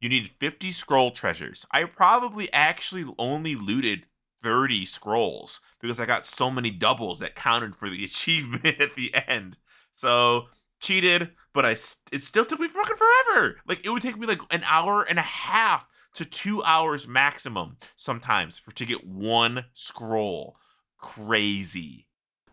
You 0.01 0.09
need 0.09 0.31
50 0.39 0.71
scroll 0.71 1.11
treasures. 1.11 1.67
I 1.71 1.85
probably 1.85 2.51
actually 2.53 3.05
only 3.19 3.55
looted 3.55 4.07
30 4.43 4.87
scrolls 4.87 5.61
because 5.81 6.01
I 6.01 6.07
got 6.07 6.27
so 6.27 6.51
many 6.51 6.71
doubles 6.71 7.19
that 7.19 7.35
counted 7.35 7.77
for 7.77 7.91
the 7.91 8.05
achievement 8.05 8.81
at 8.81 8.95
the 8.95 9.15
end. 9.29 9.59
So 9.93 10.47
cheated, 10.81 11.31
but 11.53 11.67
I 11.67 11.73
it 12.13 12.23
still 12.23 12.45
took 12.45 12.61
me 12.61 12.69
fucking 12.69 12.97
forever. 12.97 13.57
Like 13.67 13.85
it 13.85 13.91
would 13.91 14.03
take 14.03 14.19
me 14.19 14.27
like 14.27 14.41
an 14.51 14.65
hour 14.67 15.03
and 15.03 15.19
a 15.19 15.23
half 15.23 15.87
to 16.15 16.25
two 16.25 16.63
hours 16.65 17.07
maximum 17.07 17.77
sometimes 17.97 18.59
for 18.59 18.73
to 18.73 18.87
get 18.87 19.07
one 19.07 19.67
scroll. 19.75 20.57
Crazy. 20.99 22.07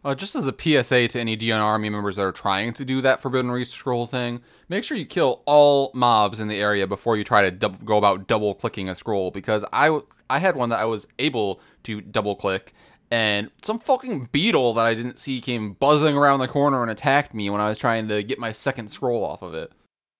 Uh, 0.06 0.16
just 0.16 0.36
as 0.36 0.48
a 0.48 0.56
PSA 0.58 1.08
to 1.10 1.20
any 1.20 1.36
DN 1.36 1.60
Army 1.60 1.90
members 1.90 2.16
that 2.16 2.24
are 2.24 2.32
trying 2.32 2.74
to 2.74 2.86
do 2.86 3.02
that 3.02 3.20
Forbidden 3.20 3.52
Reach 3.52 3.70
scroll 3.70 4.06
thing, 4.06 4.42
make 4.70 4.84
sure 4.84 4.96
you 4.96 5.06
kill 5.06 5.42
all 5.46 5.92
mobs 5.94 6.40
in 6.40 6.48
the 6.48 6.60
area 6.60 6.88
before 6.88 7.18
you 7.18 7.24
try 7.24 7.42
to 7.42 7.52
dub- 7.52 7.84
go 7.84 7.98
about 7.98 8.28
double 8.28 8.54
clicking 8.54 8.88
a 8.88 8.96
scroll. 8.96 9.32
Because 9.32 9.66
I, 9.74 9.88
w- 9.88 10.06
I 10.30 10.40
had 10.40 10.56
one 10.56 10.70
that 10.70 10.80
I 10.80 10.86
was 10.86 11.08
able 11.20 11.60
to 11.84 12.00
double 12.00 12.36
click, 12.36 12.74
and 13.10 13.50
some 13.62 13.80
fucking 13.80 14.30
beetle 14.32 14.74
that 14.76 14.86
I 14.86 14.94
didn't 14.94 15.20
see 15.20 15.42
came 15.42 15.74
buzzing 15.74 16.16
around 16.16 16.40
the 16.40 16.48
corner 16.48 16.82
and 16.82 16.92
attacked 16.92 17.34
me 17.34 17.50
when 17.50 17.62
I 17.62 17.70
was 17.70 17.78
trying 17.78 18.08
to 18.10 18.24
get 18.24 18.40
my 18.40 18.52
second 18.52 18.90
scroll 18.90 19.24
off 19.26 19.42
of 19.42 19.54
it. 19.54 19.72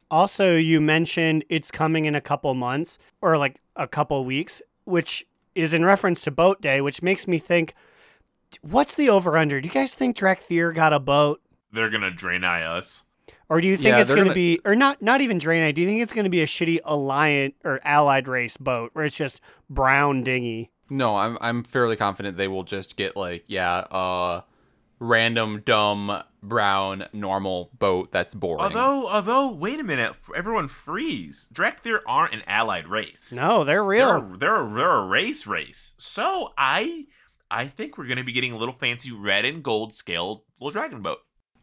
Also, 0.10 0.56
you 0.56 0.80
mentioned 0.80 1.44
it's 1.50 1.70
coming 1.70 2.06
in 2.06 2.16
a 2.16 2.22
couple 2.22 2.54
months 2.54 2.98
or 3.22 3.38
like 3.38 3.60
a 3.76 3.88
couple 3.88 4.24
weeks, 4.24 4.62
which 4.86 5.26
is 5.54 5.74
in 5.74 5.84
reference 5.84 6.22
to 6.22 6.32
boat 6.32 6.62
day, 6.62 6.80
which 6.80 7.02
makes 7.02 7.28
me 7.28 7.40
think 7.40 7.74
what's 8.62 8.96
the 8.96 9.10
over 9.10 9.38
under? 9.38 9.60
Do 9.62 9.68
you 9.68 9.74
guys 9.74 9.96
think 9.96 10.18
Dracthyr 10.18 10.74
got 10.74 10.94
a 10.94 11.00
boat? 11.00 11.42
They're 11.72 11.90
gonna 11.90 12.12
drain 12.12 12.44
eye 12.44 12.64
us. 12.64 13.04
Or 13.50 13.62
do 13.62 13.68
you 13.68 13.78
think 13.78 13.88
Yeah, 13.88 14.00
it's 14.02 14.10
going 14.10 14.20
to 14.24 14.26
gonna- 14.26 14.34
be, 14.36 14.60
or 14.66 14.76
not, 14.76 15.02
not 15.02 15.22
even 15.22 15.40
Draenei? 15.40 15.74
Do 15.74 15.80
you 15.80 15.88
think 15.88 16.02
it's 16.02 16.12
going 16.12 16.26
to 16.26 16.30
be 16.30 16.42
a 16.42 16.46
shitty 16.46 16.82
alliant 16.82 17.54
or 17.64 17.80
allied 17.86 18.28
race 18.28 18.58
boat 18.58 18.90
where 18.92 19.06
it's 19.06 19.16
just 19.16 19.40
brown 19.70 20.22
dinghy? 20.24 20.70
No, 20.90 21.16
I'm 21.16 21.38
I'm 21.40 21.64
fairly 21.64 21.96
confident 21.96 22.36
they 22.36 22.50
will 22.50 22.64
just 22.66 22.98
get 22.98 23.16
like 23.16 23.46
yeah, 23.48 23.78
uh, 23.90 24.42
random 25.00 25.62
dumb 25.66 26.24
brown 26.44 27.06
normal 27.14 27.70
boat 27.78 28.12
that's 28.12 28.34
boring. 28.34 28.62
Although, 28.64 29.08
although, 29.08 29.52
wait 29.54 29.80
a 29.80 29.84
minute, 29.84 30.14
everyone 30.36 30.68
freeze. 30.68 31.48
Dracthyr 31.54 32.00
aren't 32.06 32.34
an 32.34 32.42
allied 32.48 32.88
race. 32.88 33.32
No, 33.34 33.64
they're 33.64 33.76
they're 33.78 33.84
real. 33.84 34.10
a, 34.10 34.38
they're 34.38 34.62
a, 34.66 34.74
they're 34.74 34.92
a 34.92 35.06
race 35.06 35.46
race. 35.48 35.96
So 35.98 36.54
I 36.58 37.06
I 37.50 37.68
think 37.68 37.98
we're 37.98 38.08
gonna 38.08 38.24
be 38.24 38.32
getting 38.32 38.52
a 38.52 38.58
little 38.58 38.74
fancy 38.74 39.12
red 39.12 39.46
and 39.46 39.64
gold 39.64 39.94
scaled 39.94 40.42
little 40.60 40.72
dragon 40.72 41.02
boat. 41.02 41.20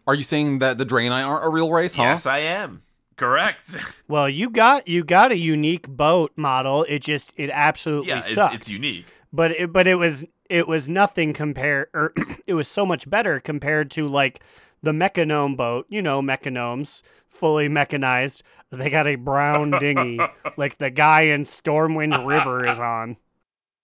Are 0.06 0.14
you 0.14 0.22
saying 0.22 0.58
that 0.58 0.78
the 0.78 0.84
Draenei 0.84 1.26
aren't 1.26 1.46
a 1.46 1.48
real 1.48 1.72
race, 1.72 1.94
huh? 1.94 2.02
Yes, 2.02 2.26
I 2.26 2.38
am. 2.38 2.82
Correct. 3.16 3.76
Well, 4.06 4.28
you 4.28 4.50
got 4.50 4.86
you 4.86 5.02
got 5.02 5.32
a 5.32 5.38
unique 5.38 5.88
boat 5.88 6.32
model. 6.36 6.84
It 6.84 6.98
just 6.98 7.32
it 7.38 7.48
absolutely 7.50 8.08
yeah, 8.08 8.18
it's, 8.18 8.54
it's 8.54 8.68
unique. 8.68 9.06
but 9.32 9.52
it, 9.52 9.72
but 9.72 9.86
it 9.86 9.94
was 9.94 10.24
it 10.50 10.68
was 10.68 10.88
nothing 10.90 11.32
compared 11.32 11.88
or 11.94 12.12
it 12.46 12.52
was 12.54 12.68
so 12.68 12.84
much 12.84 13.08
better 13.08 13.40
compared 13.40 13.90
to 13.92 14.06
like 14.06 14.42
the 14.82 14.92
mechagnome 14.92 15.56
boat 15.56 15.86
you 15.88 16.02
know 16.02 16.20
mechagnomes 16.20 17.00
fully 17.26 17.66
mechanized 17.66 18.42
they 18.70 18.90
got 18.90 19.06
a 19.06 19.16
brown 19.16 19.70
dinghy 19.70 20.20
like 20.58 20.76
the 20.76 20.90
guy 20.90 21.22
in 21.22 21.42
stormwind 21.44 22.26
river 22.26 22.66
is 22.66 22.78
on 22.78 23.16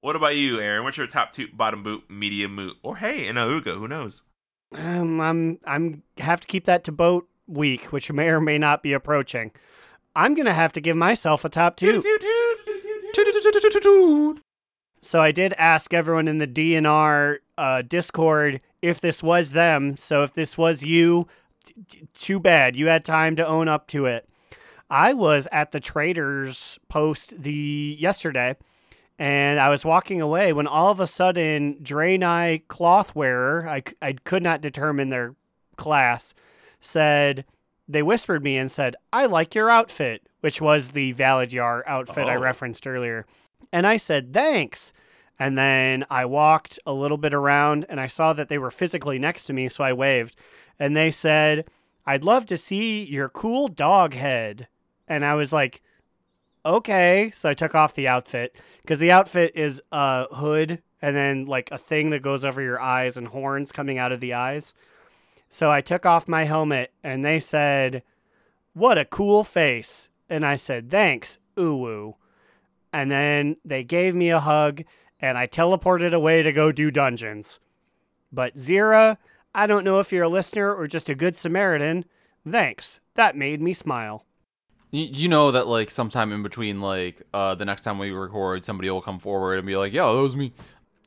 What 0.01 0.17
about 0.17 0.37
you, 0.37 0.61
Aaron? 0.61 0.85
What's 0.85 0.97
your 0.97 1.07
top 1.07 1.33
two 1.33 1.49
bottom 1.53 1.83
boot, 1.83 2.05
medium 2.09 2.57
boot, 2.57 2.77
or 2.83 2.97
hey, 2.97 3.27
an 3.29 3.37
Auga? 3.37 3.75
Who 3.77 3.87
knows? 3.89 4.23
um, 4.77 5.21
i'm 5.21 5.59
i'm 5.65 6.01
have 6.19 6.41
to 6.41 6.47
keep 6.47 6.65
that 6.67 6.85
to 6.85 6.93
boat 6.93 7.29
week 7.49 7.87
which 7.87 8.13
may 8.13 8.29
or 8.29 8.41
may 8.41 8.57
not 8.57 8.85
be 8.85 8.93
approaching 8.93 9.51
i'm 10.15 10.33
gonna 10.33 10.53
have 10.53 10.71
to 10.73 10.81
give 10.81 10.97
myself 10.97 11.45
a 11.45 11.49
top 11.49 11.75
two 11.75 12.01
So 15.03 15.21
I 15.21 15.33
did 15.33 15.55
ask 15.55 15.93
everyone 15.93 16.29
in 16.29 16.39
the 16.39 16.47
DNR 16.47 17.39
uh, 17.59 17.83
Discord 17.83 18.61
if 18.83 19.01
this 19.01 19.23
was 19.25 19.51
them. 19.53 19.97
So 19.97 20.23
if 20.23 20.35
this 20.35 20.57
was 20.57 20.85
you, 20.85 21.27
t- 21.89 22.07
too 22.15 22.39
bad. 22.39 22.77
You 22.77 22.87
had 22.87 23.05
time 23.05 23.35
to 23.37 23.47
own 23.47 23.67
up 23.67 23.89
to 23.89 24.07
it. 24.07 24.29
I 24.91 25.15
was 25.15 25.49
at 25.51 25.73
the 25.73 25.81
traders 25.81 26.79
post 26.89 27.43
the 27.43 27.97
yesterday, 27.99 28.57
and 29.21 29.61
I 29.61 29.69
was 29.69 29.85
walking 29.85 30.21
away 30.21 30.53
when 30.53 30.67
all 30.67 30.91
of 30.91 30.99
a 30.99 31.07
sudden 31.07 31.77
Draenei 31.83 32.67
cloth 32.67 33.15
wearer 33.15 33.69
i 33.69 34.13
could 34.25 34.43
not 34.43 34.61
determine 34.63 35.11
their 35.11 35.35
class, 35.77 36.35
said 36.81 37.45
they 37.87 38.03
whispered 38.03 38.43
me 38.43 38.57
and 38.57 38.71
said, 38.71 38.97
"I 39.13 39.27
like 39.27 39.55
your 39.55 39.71
outfit," 39.71 40.23
which 40.41 40.61
was 40.61 40.91
the 40.93 41.13
Valadyar 41.15 41.83
outfit 41.87 42.27
I 42.27 42.37
Oh. 42.37 42.41
referenced 42.41 42.87
earlier. 42.87 43.27
And 43.73 43.87
I 43.87 43.99
said, 43.99 44.33
thanks. 44.33 44.93
And 45.39 45.57
then 45.57 46.05
I 46.11 46.25
walked 46.25 46.79
a 46.87 46.93
little 46.93 47.17
bit 47.19 47.33
around 47.35 47.87
and 47.89 48.01
I 48.01 48.07
saw 48.09 48.33
that 48.33 48.49
they 48.49 48.59
were 48.59 48.71
physically 48.71 49.19
next 49.19 49.45
to 49.45 49.53
me, 49.53 49.69
so 49.69 49.85
I 49.85 49.93
waved. 49.93 50.35
And 50.79 50.97
they 50.97 51.11
said, 51.11 51.67
I'd 52.07 52.25
love 52.25 52.47
to 52.47 52.57
see 52.57 53.05
your 53.05 53.29
cool 53.29 53.69
dog 53.69 54.15
head. 54.15 54.67
And 55.09 55.25
I 55.25 55.35
was 55.35 55.53
like, 55.53 55.83
okay. 56.65 57.31
So 57.35 57.49
I 57.49 57.55
took 57.55 57.75
off 57.75 57.95
the 57.95 58.09
outfit 58.09 58.57
because 58.83 58.99
the 58.99 59.13
outfit 59.13 59.53
is 59.55 59.81
a 59.93 60.27
hood 60.35 60.83
and 61.03 61.17
then 61.17 61.47
like 61.47 61.71
a 61.71 61.79
thing 61.79 62.11
that 62.11 62.23
goes 62.23 62.45
over 62.45 62.61
your 62.61 62.81
eyes 62.81 63.17
and 63.17 63.29
horns 63.29 63.73
coming 63.73 63.99
out 63.99 64.13
of 64.13 64.21
the 64.21 64.35
eyes. 64.35 64.75
So 65.49 65.71
I 65.71 65.81
took 65.81 66.07
off 66.07 66.29
my 66.29 66.45
helmet 66.45 66.93
and 67.03 67.25
they 67.25 67.41
said, 67.41 68.03
What 68.75 68.99
a 68.99 69.05
cool 69.05 69.45
face. 69.45 70.09
And 70.29 70.47
I 70.47 70.57
said, 70.57 70.91
Thanks, 70.91 71.39
Uwu. 71.57 72.15
And 72.93 73.11
then 73.11 73.57
they 73.65 73.85
gave 73.85 74.15
me 74.15 74.31
a 74.31 74.41
hug 74.41 74.83
and 75.21 75.37
I 75.37 75.47
teleported 75.47 76.15
away 76.15 76.43
to 76.43 76.53
go 76.53 76.73
do 76.73 76.91
dungeons. 76.91 77.61
But 78.33 78.57
Zira, 78.57 79.17
I 79.55 79.67
don't 79.67 79.85
know 79.85 79.99
if 79.99 80.13
you're 80.13 80.25
a 80.25 80.29
listener 80.29 80.73
or 80.73 80.87
just 80.87 81.09
a 81.09 81.15
good 81.15 81.37
Samaritan. 81.37 82.05
Thanks. 82.49 83.01
That 83.15 83.37
made 83.37 83.61
me 83.61 83.73
smile. 83.73 84.25
You, 84.91 85.05
you 85.05 85.29
know 85.29 85.51
that 85.51 85.67
like 85.67 85.91
sometime 85.91 86.33
in 86.33 86.43
between 86.43 86.81
like 86.81 87.23
uh 87.33 87.55
the 87.55 87.65
next 87.65 87.83
time 87.83 87.99
we 87.99 88.11
record, 88.11 88.65
somebody 88.65 88.91
will 88.91 89.03
come 89.03 89.19
forward 89.19 89.59
and 89.59 89.67
be 89.67 89.77
like, 89.77 89.93
"Yeah, 89.93 90.11
that 90.13 90.21
was 90.21 90.37
me." 90.37 90.53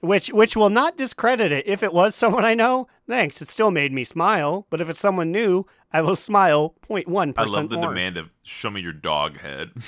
Which 0.01 0.27
which 0.29 0.55
will 0.55 0.69
not 0.69 0.97
discredit 0.97 1.51
it. 1.51 1.65
If 1.67 1.81
it 1.81 1.93
was 1.93 2.13
someone 2.15 2.43
I 2.43 2.55
know, 2.55 2.87
thanks. 3.07 3.41
It 3.41 3.49
still 3.49 3.71
made 3.71 3.93
me 3.93 4.03
smile. 4.03 4.67
But 4.69 4.81
if 4.81 4.89
it's 4.89 4.99
someone 4.99 5.31
new, 5.31 5.65
I 5.93 6.01
will 6.01 6.17
smile 6.17 6.75
0.1% 6.89 7.33
I 7.37 7.43
love 7.45 7.69
the 7.69 7.77
more. 7.77 7.89
demand 7.89 8.17
of 8.17 8.29
show 8.43 8.69
me 8.69 8.81
your 8.81 8.93
dog 8.93 9.37
head. 9.37 9.71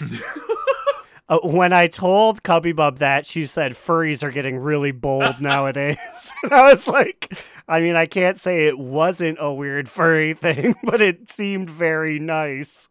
Uh, 1.27 1.39
when 1.39 1.73
I 1.73 1.87
told 1.87 2.43
Cubby 2.43 2.71
Bub 2.71 2.99
that, 2.99 3.25
she 3.25 3.47
said 3.47 3.71
furries 3.71 4.21
are 4.21 4.29
getting 4.29 4.57
really 4.57 4.91
bold 4.91 5.37
nowadays. 5.41 5.97
and 6.43 6.53
I 6.53 6.71
was 6.71 6.87
like, 6.87 7.35
I 7.67 7.79
mean, 7.79 7.95
I 7.95 8.05
can't 8.05 8.39
say 8.39 8.67
it 8.67 8.77
wasn't 8.77 9.39
a 9.41 9.51
weird 9.51 9.89
furry 9.89 10.35
thing, 10.35 10.75
but 10.83 11.01
it 11.01 11.31
seemed 11.31 11.67
very 11.67 12.19
nice. 12.19 12.89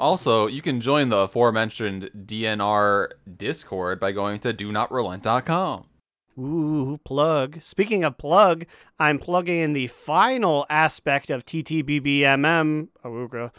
Also, 0.00 0.46
you 0.46 0.62
can 0.62 0.80
join 0.80 1.08
the 1.08 1.18
aforementioned 1.18 2.10
DNR 2.16 3.10
Discord 3.36 4.00
by 4.00 4.12
going 4.12 4.40
to 4.40 4.52
do 4.52 4.72
not 4.72 4.90
relent.com. 4.90 5.86
Ooh, 6.38 6.98
plug. 7.04 7.60
Speaking 7.60 8.04
of 8.04 8.16
plug, 8.16 8.64
I'm 8.98 9.18
plugging 9.18 9.58
in 9.58 9.72
the 9.74 9.88
final 9.88 10.66
aspect 10.70 11.28
of 11.28 11.44
TTBBMM, 11.44 12.88
Aruga, 13.04 13.50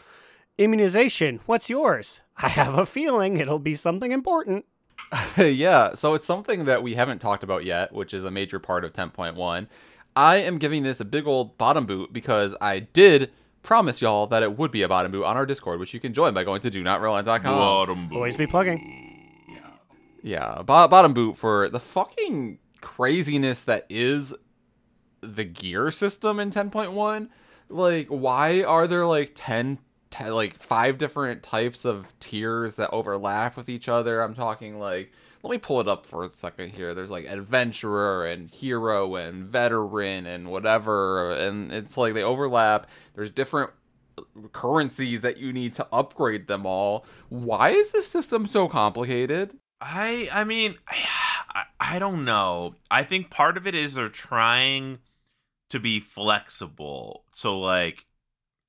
immunization. 0.57 1.39
What's 1.45 1.69
yours? 1.69 2.21
I 2.37 2.47
have 2.47 2.77
a 2.77 2.85
feeling 2.85 3.37
it'll 3.37 3.59
be 3.59 3.75
something 3.75 4.11
important. 4.11 4.65
yeah, 5.37 5.93
so 5.93 6.15
it's 6.15 6.25
something 6.25 6.65
that 6.65 6.81
we 6.81 6.95
haven't 6.95 7.19
talked 7.19 7.43
about 7.43 7.63
yet, 7.63 7.93
which 7.93 8.13
is 8.13 8.23
a 8.23 8.31
major 8.31 8.59
part 8.59 8.83
of 8.83 8.93
10.1. 8.93 9.67
I 10.15 10.37
am 10.37 10.57
giving 10.57 10.83
this 10.83 10.99
a 10.99 11.05
big 11.05 11.27
old 11.27 11.57
bottom 11.57 11.85
boot 11.85 12.13
because 12.13 12.55
I 12.59 12.79
did 12.79 13.31
promise 13.63 14.01
y'all 14.01 14.27
that 14.27 14.43
it 14.43 14.57
would 14.57 14.71
be 14.71 14.81
a 14.83 14.87
bottom 14.87 15.11
boot 15.11 15.23
on 15.23 15.35
our 15.35 15.45
Discord, 15.45 15.79
which 15.79 15.93
you 15.93 15.99
can 15.99 16.13
join 16.13 16.33
by 16.33 16.43
going 16.43 16.61
to 16.61 16.69
do 16.69 16.83
not 16.83 17.01
relent.com. 17.01 17.41
Bottom 17.43 18.09
boot. 18.09 18.15
Always 18.15 18.37
be 18.37 18.45
plugging. 18.45 19.09
Yeah, 20.21 20.61
bo- 20.61 20.87
bottom 20.87 21.13
boot 21.13 21.35
for 21.35 21.69
the 21.69 21.79
fucking 21.79 22.59
craziness 22.79 23.63
that 23.65 23.85
is 23.89 24.33
the 25.21 25.43
gear 25.43 25.91
system 25.91 26.39
in 26.39 26.51
10.1. 26.51 27.29
Like, 27.69 28.07
why 28.07 28.63
are 28.63 28.87
there 28.87 29.05
like 29.05 29.31
10, 29.35 29.79
10 30.11 30.31
like 30.31 30.61
five 30.61 30.97
different 30.97 31.43
types 31.43 31.83
of 31.85 32.13
tiers 32.19 32.77
that 32.77 32.89
overlap 32.91 33.57
with 33.57 33.67
each 33.67 33.89
other? 33.89 34.21
I'm 34.21 34.33
talking 34.35 34.79
like, 34.79 35.11
let 35.43 35.51
me 35.51 35.57
pull 35.57 35.81
it 35.81 35.87
up 35.89 36.05
for 36.05 36.23
a 36.23 36.29
second 36.29 36.71
here. 36.71 36.93
There's 36.93 37.11
like 37.11 37.25
adventurer 37.25 38.25
and 38.25 38.49
hero 38.49 39.15
and 39.15 39.45
veteran 39.45 40.25
and 40.25 40.49
whatever, 40.49 41.33
and 41.33 41.71
it's 41.71 41.97
like 41.97 42.13
they 42.13 42.23
overlap. 42.23 42.89
There's 43.13 43.29
different 43.29 43.71
currencies 44.53 45.21
that 45.21 45.37
you 45.37 45.51
need 45.51 45.73
to 45.73 45.87
upgrade 45.91 46.47
them 46.47 46.65
all. 46.65 47.05
Why 47.27 47.71
is 47.71 47.91
this 47.91 48.07
system 48.07 48.47
so 48.47 48.69
complicated? 48.69 49.57
I 49.81 50.29
I 50.31 50.45
mean 50.45 50.75
I, 51.55 51.65
I 51.79 51.99
don't 51.99 52.23
know. 52.23 52.75
I 52.89 53.03
think 53.03 53.29
part 53.29 53.57
of 53.57 53.67
it 53.67 53.75
is 53.75 53.95
they're 53.95 54.09
trying 54.09 54.99
to 55.69 55.79
be 55.79 55.99
flexible. 55.99 57.25
So 57.33 57.59
like 57.59 58.05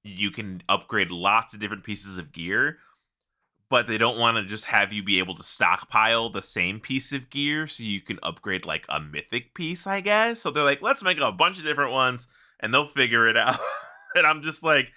you 0.02 0.30
can 0.30 0.62
upgrade 0.68 1.10
lots 1.10 1.54
of 1.54 1.60
different 1.60 1.84
pieces 1.84 2.18
of 2.18 2.32
gear, 2.32 2.78
but 3.74 3.88
they 3.88 3.98
don't 3.98 4.20
want 4.20 4.36
to 4.36 4.44
just 4.44 4.66
have 4.66 4.92
you 4.92 5.02
be 5.02 5.18
able 5.18 5.34
to 5.34 5.42
stockpile 5.42 6.30
the 6.30 6.40
same 6.40 6.78
piece 6.78 7.12
of 7.12 7.28
gear 7.28 7.66
so 7.66 7.82
you 7.82 8.00
can 8.00 8.20
upgrade 8.22 8.64
like 8.64 8.86
a 8.88 9.00
mythic 9.00 9.52
piece, 9.52 9.84
I 9.84 10.00
guess. 10.00 10.40
So 10.40 10.52
they're 10.52 10.62
like, 10.62 10.80
let's 10.80 11.02
make 11.02 11.18
a 11.18 11.32
bunch 11.32 11.58
of 11.58 11.64
different 11.64 11.90
ones 11.90 12.28
and 12.60 12.72
they'll 12.72 12.86
figure 12.86 13.26
it 13.26 13.36
out. 13.36 13.58
and 14.14 14.28
I'm 14.28 14.42
just 14.42 14.62
like, 14.62 14.92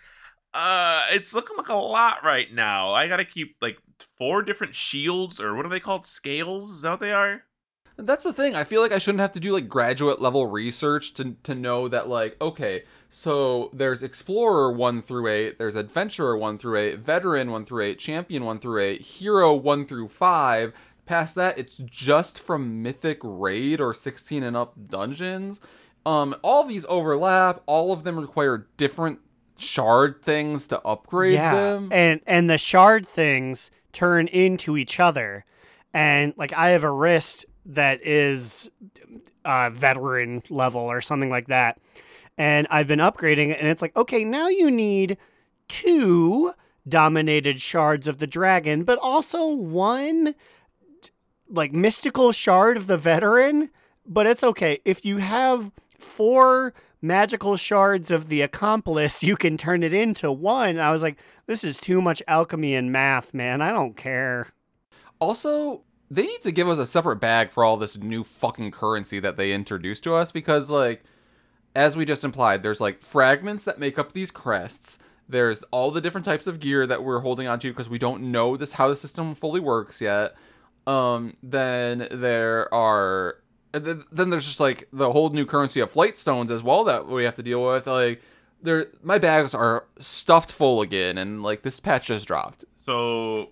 uh, 0.53 1.01
it's 1.09 1.33
looking 1.33 1.57
like 1.57 1.69
a 1.69 1.73
lot 1.73 2.23
right 2.23 2.53
now. 2.53 2.91
I 2.91 3.07
gotta 3.07 3.25
keep 3.25 3.55
like 3.63 3.79
four 4.15 4.43
different 4.43 4.75
shields 4.75 5.41
or 5.41 5.55
what 5.55 5.65
are 5.65 5.69
they 5.69 5.79
called? 5.79 6.05
Scales? 6.05 6.69
Is 6.69 6.83
that 6.83 6.91
what 6.91 6.99
they 6.99 7.13
are? 7.13 7.45
That's 7.97 8.23
the 8.23 8.33
thing. 8.33 8.55
I 8.55 8.63
feel 8.63 8.81
like 8.81 8.91
I 8.91 8.99
shouldn't 8.99 9.21
have 9.21 9.31
to 9.33 9.39
do 9.39 9.51
like 9.51 9.67
graduate 9.67 10.21
level 10.21 10.45
research 10.45 11.13
to 11.15 11.35
to 11.43 11.55
know 11.55 11.87
that 11.87 12.07
like 12.07 12.37
okay, 12.39 12.83
so 13.09 13.69
there's 13.73 14.03
explorer 14.03 14.71
1 14.71 15.01
through 15.01 15.27
8, 15.27 15.57
there's 15.57 15.75
adventurer 15.75 16.37
1 16.37 16.57
through 16.57 16.77
8, 16.77 16.99
veteran 16.99 17.51
1 17.51 17.65
through 17.65 17.83
8, 17.83 17.99
champion 17.99 18.45
1 18.45 18.59
through 18.59 18.81
8, 18.81 19.01
hero 19.01 19.53
1 19.53 19.85
through 19.85 20.09
5. 20.09 20.73
Past 21.05 21.35
that, 21.35 21.57
it's 21.57 21.77
just 21.77 22.37
from 22.37 22.83
mythic 22.83 23.19
raid 23.23 23.79
or 23.79 23.93
16 23.93 24.43
and 24.43 24.55
up 24.55 24.75
dungeons. 24.89 25.59
Um 26.05 26.35
all 26.43 26.65
these 26.65 26.85
overlap, 26.87 27.61
all 27.65 27.91
of 27.91 28.03
them 28.03 28.19
require 28.19 28.67
different 28.77 29.19
shard 29.57 30.21
things 30.23 30.67
to 30.67 30.79
upgrade 30.81 31.39
them. 31.39 31.89
And 31.91 32.21
and 32.27 32.49
the 32.49 32.57
shard 32.57 33.07
things 33.07 33.71
turn 33.91 34.27
into 34.27 34.77
each 34.77 34.99
other. 34.99 35.45
And 35.93 36.33
like 36.37 36.53
I 36.53 36.69
have 36.69 36.83
a 36.83 36.91
wrist 36.91 37.45
that 37.67 38.05
is 38.05 38.69
uh 39.45 39.69
veteran 39.69 40.41
level 40.49 40.81
or 40.81 41.01
something 41.01 41.29
like 41.29 41.47
that. 41.47 41.79
And 42.37 42.67
I've 42.69 42.87
been 42.87 42.99
upgrading 42.99 43.49
it 43.49 43.59
and 43.59 43.67
it's 43.67 43.81
like, 43.81 43.95
okay, 43.95 44.23
now 44.23 44.47
you 44.47 44.71
need 44.71 45.17
two 45.67 46.53
dominated 46.87 47.59
shards 47.59 48.07
of 48.07 48.19
the 48.19 48.27
dragon, 48.27 48.83
but 48.83 48.99
also 48.99 49.47
one 49.47 50.33
like 51.49 51.71
mystical 51.73 52.31
shard 52.31 52.77
of 52.77 52.87
the 52.87 52.97
veteran. 52.97 53.69
But 54.05 54.27
it's 54.27 54.43
okay. 54.43 54.79
If 54.85 55.03
you 55.03 55.17
have 55.17 55.71
four 55.89 56.73
magical 57.01 57.57
shards 57.57 58.09
of 58.11 58.29
the 58.29 58.41
accomplice, 58.41 59.23
you 59.23 59.35
can 59.35 59.57
turn 59.57 59.83
it 59.83 59.93
into 59.93 60.31
one. 60.31 60.69
And 60.69 60.81
I 60.81 60.91
was 60.91 61.01
like, 61.01 61.17
this 61.45 61.63
is 61.63 61.79
too 61.79 62.01
much 62.01 62.21
alchemy 62.27 62.75
and 62.75 62.91
math, 62.91 63.33
man. 63.33 63.61
I 63.61 63.71
don't 63.71 63.97
care. 63.97 64.47
Also, 65.19 65.83
they 66.09 66.25
need 66.25 66.41
to 66.43 66.51
give 66.51 66.69
us 66.69 66.77
a 66.77 66.85
separate 66.85 67.17
bag 67.17 67.51
for 67.51 67.63
all 67.63 67.77
this 67.77 67.97
new 67.97 68.23
fucking 68.23 68.71
currency 68.71 69.19
that 69.19 69.37
they 69.37 69.51
introduced 69.51 70.03
to 70.03 70.15
us 70.15 70.31
because, 70.31 70.69
like, 70.69 71.03
as 71.75 71.95
we 71.95 72.05
just 72.05 72.23
implied, 72.23 72.63
there's 72.63 72.81
like 72.81 73.01
fragments 73.01 73.63
that 73.65 73.79
make 73.79 73.99
up 73.99 74.13
these 74.13 74.31
crests. 74.31 74.99
There's 75.29 75.63
all 75.63 75.91
the 75.91 76.01
different 76.01 76.25
types 76.25 76.47
of 76.47 76.59
gear 76.59 76.87
that 76.87 77.03
we're 77.03 77.19
holding 77.19 77.47
onto 77.47 77.69
because 77.69 77.89
we 77.89 77.99
don't 77.99 78.31
know 78.31 78.55
this 78.55 78.73
how 78.73 78.87
the 78.87 78.95
system 78.95 79.35
fully 79.35 79.59
works 79.59 80.01
yet. 80.01 80.35
Um, 80.87 81.35
then 81.43 82.07
there 82.09 82.73
are 82.73 83.41
then, 83.73 84.29
there's 84.29 84.45
just 84.45 84.59
like 84.59 84.87
the 84.93 85.11
whole 85.11 85.29
new 85.29 85.45
currency 85.45 85.81
of 85.81 85.91
flight 85.91 86.17
stones 86.17 86.51
as 86.51 86.63
well 86.63 86.83
that 86.85 87.07
we 87.07 87.25
have 87.25 87.35
to 87.35 87.43
deal 87.43 87.63
with. 87.63 87.85
Like, 87.85 88.21
there, 88.61 88.87
my 89.03 89.17
bags 89.19 89.53
are 89.53 89.85
stuffed 89.99 90.51
full 90.51 90.81
again, 90.81 91.17
and 91.17 91.43
like 91.43 91.61
this 91.61 91.79
patch 91.79 92.07
just 92.07 92.25
dropped. 92.25 92.65
So 92.85 93.51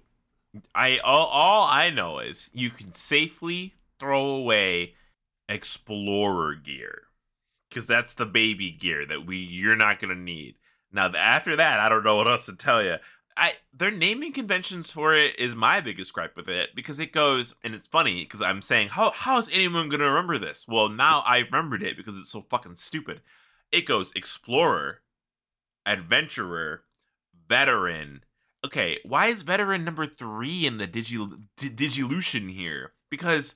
I 0.73 0.99
all, 0.99 1.27
all 1.27 1.67
I 1.67 1.89
know 1.89 2.19
is 2.19 2.49
you 2.53 2.69
can 2.69 2.93
safely 2.93 3.73
throw 3.99 4.25
away 4.25 4.93
explorer 5.47 6.55
gear 6.55 7.03
because 7.69 7.85
that's 7.85 8.13
the 8.13 8.25
baby 8.25 8.71
gear 8.71 9.05
that 9.05 9.25
we 9.25 9.37
you're 9.37 9.75
not 9.75 9.99
gonna 9.99 10.15
need. 10.15 10.55
Now 10.91 11.11
after 11.13 11.55
that, 11.55 11.79
I 11.79 11.89
don't 11.89 12.03
know 12.03 12.15
what 12.15 12.27
else 12.27 12.45
to 12.45 12.55
tell 12.55 12.83
you. 12.83 12.97
I 13.37 13.53
their 13.73 13.91
naming 13.91 14.31
conventions 14.31 14.91
for 14.91 15.13
it 15.15 15.37
is 15.37 15.55
my 15.55 15.81
biggest 15.81 16.13
gripe 16.13 16.37
with 16.37 16.47
it 16.47 16.69
because 16.73 16.99
it 16.99 17.11
goes 17.11 17.53
and 17.63 17.75
it's 17.75 17.87
funny 17.87 18.23
because 18.23 18.41
I'm 18.41 18.61
saying 18.61 18.89
how 18.89 19.11
how 19.11 19.37
is 19.37 19.49
anyone 19.51 19.89
gonna 19.89 20.09
remember 20.09 20.37
this? 20.37 20.65
Well, 20.67 20.89
now 20.89 21.21
I 21.25 21.39
remembered 21.39 21.83
it 21.83 21.97
because 21.97 22.17
it's 22.17 22.31
so 22.31 22.41
fucking 22.41 22.75
stupid. 22.75 23.21
It 23.71 23.85
goes 23.85 24.13
explorer, 24.13 25.01
adventurer, 25.85 26.83
veteran. 27.49 28.21
Okay, 28.65 28.97
why 29.05 29.27
is 29.27 29.43
veteran 29.43 29.85
number 29.85 30.07
three 30.07 30.65
in 30.65 30.79
the 30.79 30.87
digi 30.87 31.17
D- 31.55 31.69
digilution 31.69 32.49
here? 32.49 32.93
Because 33.11 33.53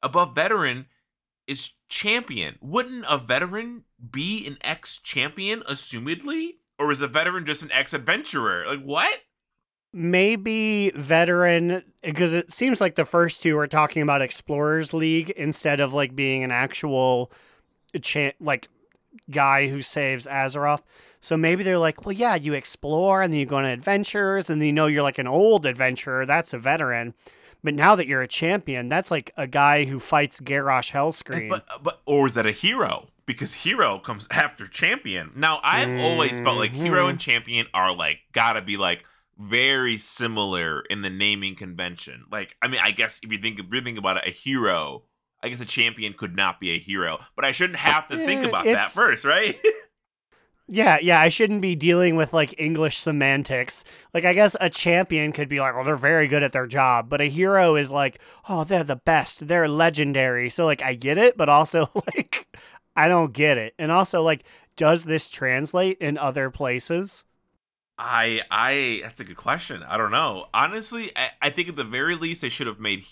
above 0.00 0.32
veteran 0.36 0.86
is 1.48 1.72
champion. 1.88 2.54
Wouldn't 2.60 3.04
a 3.10 3.18
veteran 3.18 3.82
be 4.12 4.46
an 4.46 4.58
ex 4.60 5.00
champion, 5.00 5.62
assumedly? 5.68 6.58
Or 6.78 6.92
is 6.92 7.02
a 7.02 7.08
veteran 7.08 7.46
just 7.46 7.64
an 7.64 7.72
ex 7.72 7.92
adventurer? 7.92 8.64
Like, 8.68 8.84
what? 8.84 9.22
Maybe 9.92 10.90
veteran, 10.90 11.82
because 12.04 12.32
it 12.32 12.52
seems 12.52 12.80
like 12.80 12.94
the 12.94 13.04
first 13.04 13.42
two 13.42 13.58
are 13.58 13.66
talking 13.66 14.02
about 14.02 14.22
Explorers 14.22 14.94
League 14.94 15.30
instead 15.30 15.80
of 15.80 15.92
like 15.92 16.14
being 16.14 16.44
an 16.44 16.52
actual 16.52 17.32
cha- 18.00 18.32
like 18.38 18.68
guy 19.30 19.68
who 19.68 19.82
saves 19.82 20.26
Azeroth. 20.26 20.82
So 21.20 21.36
maybe 21.36 21.62
they're 21.64 21.78
like, 21.78 22.04
well, 22.04 22.12
yeah, 22.12 22.34
you 22.34 22.52
explore 22.52 23.22
and 23.22 23.32
then 23.32 23.40
you 23.40 23.46
go 23.46 23.56
on 23.56 23.64
adventures 23.64 24.50
and 24.50 24.60
then 24.60 24.66
you 24.66 24.72
know 24.72 24.86
you're 24.86 25.02
like 25.02 25.18
an 25.18 25.26
old 25.26 25.64
adventurer. 25.64 26.26
That's 26.26 26.52
a 26.52 26.58
veteran. 26.58 27.14
But 27.62 27.72
now 27.72 27.94
that 27.94 28.06
you're 28.06 28.20
a 28.20 28.28
champion, 28.28 28.90
that's 28.90 29.10
like 29.10 29.32
a 29.38 29.46
guy 29.46 29.86
who 29.86 29.98
fights 29.98 30.38
Garrosh 30.38 30.92
Hellscream. 30.92 31.48
But, 31.48 31.66
but, 31.82 32.02
or 32.04 32.26
is 32.26 32.34
that 32.34 32.46
a 32.46 32.52
hero? 32.52 33.06
Because 33.24 33.54
hero 33.54 33.98
comes 33.98 34.28
after 34.30 34.66
champion. 34.66 35.30
Now, 35.34 35.60
I've 35.62 35.98
always 36.00 36.38
felt 36.40 36.58
like 36.58 36.72
hero 36.72 37.00
mm-hmm. 37.00 37.10
and 37.10 37.20
champion 37.20 37.66
are 37.72 37.96
like, 37.96 38.18
gotta 38.32 38.60
be 38.60 38.76
like, 38.76 39.04
very 39.38 39.96
similar 39.96 40.82
in 40.90 41.02
the 41.02 41.10
naming 41.10 41.56
convention. 41.56 42.24
Like, 42.30 42.54
I 42.62 42.68
mean, 42.68 42.80
I 42.82 42.90
guess 42.90 43.20
if 43.22 43.32
you 43.32 43.38
think 43.38 43.58
if 43.58 43.66
you 43.72 43.80
think 43.80 43.98
about 43.98 44.18
it, 44.18 44.26
a 44.26 44.30
hero, 44.30 45.04
I 45.44 45.50
guess 45.50 45.60
a 45.60 45.66
champion 45.66 46.14
could 46.14 46.36
not 46.36 46.60
be 46.60 46.72
a 46.72 46.80
hero, 46.80 47.20
but 47.36 47.44
I 47.46 47.52
shouldn't 47.52 47.78
have 47.80 48.08
to 48.08 48.18
think 48.18 48.42
Yeah, 48.42 48.44
about 48.44 48.72
that 48.72 48.94
first, 48.94 49.24
right? 49.24 49.56
Yeah, 50.66 50.98
yeah, 51.02 51.20
I 51.20 51.28
shouldn't 51.28 51.60
be 51.60 51.74
dealing 51.76 52.16
with 52.16 52.32
like 52.32 52.58
English 52.58 52.96
semantics. 52.98 53.84
Like, 54.14 54.24
I 54.24 54.32
guess 54.32 54.56
a 54.60 54.70
champion 54.70 55.30
could 55.32 55.48
be 55.48 55.60
like, 55.60 55.74
oh, 55.74 55.84
they're 55.84 55.96
very 55.96 56.26
good 56.26 56.42
at 56.42 56.52
their 56.52 56.66
job, 56.66 57.10
but 57.10 57.20
a 57.20 57.26
hero 57.28 57.76
is 57.76 57.92
like, 57.92 58.18
oh, 58.48 58.64
they're 58.64 58.82
the 58.84 58.96
best, 58.96 59.46
they're 59.46 59.68
legendary. 59.68 60.48
So, 60.48 60.64
like, 60.64 60.82
I 60.82 60.94
get 60.94 61.18
it, 61.18 61.36
but 61.36 61.50
also, 61.50 61.90
like, 62.16 62.46
I 62.96 63.08
don't 63.08 63.32
get 63.34 63.58
it. 63.58 63.74
And 63.78 63.92
also, 63.92 64.22
like, 64.22 64.44
does 64.76 65.04
this 65.04 65.28
translate 65.28 65.98
in 65.98 66.16
other 66.16 66.50
places? 66.50 67.24
I 67.96 68.42
I 68.50 69.00
that's 69.02 69.20
a 69.20 69.24
good 69.24 69.36
question. 69.36 69.82
I 69.82 69.96
don't 69.96 70.10
know. 70.10 70.46
Honestly, 70.52 71.12
I, 71.16 71.30
I 71.42 71.50
think 71.50 71.68
at 71.68 71.76
the 71.76 71.84
very 71.84 72.16
least 72.16 72.42
they 72.42 72.48
should 72.48 72.66
have 72.66 72.80
made 72.80 73.04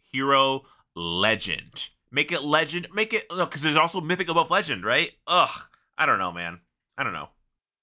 hero 0.00 0.62
legend. 0.94 1.88
Make 2.10 2.32
it 2.32 2.42
legend. 2.42 2.88
Make 2.94 3.12
it 3.12 3.26
no, 3.30 3.46
because 3.46 3.62
there's 3.62 3.76
also 3.76 4.00
mythic 4.00 4.28
above 4.28 4.50
legend, 4.50 4.84
right? 4.84 5.12
Ugh. 5.26 5.62
I 5.96 6.06
don't 6.06 6.18
know, 6.18 6.32
man. 6.32 6.60
I 6.96 7.04
don't 7.04 7.12
know. 7.12 7.28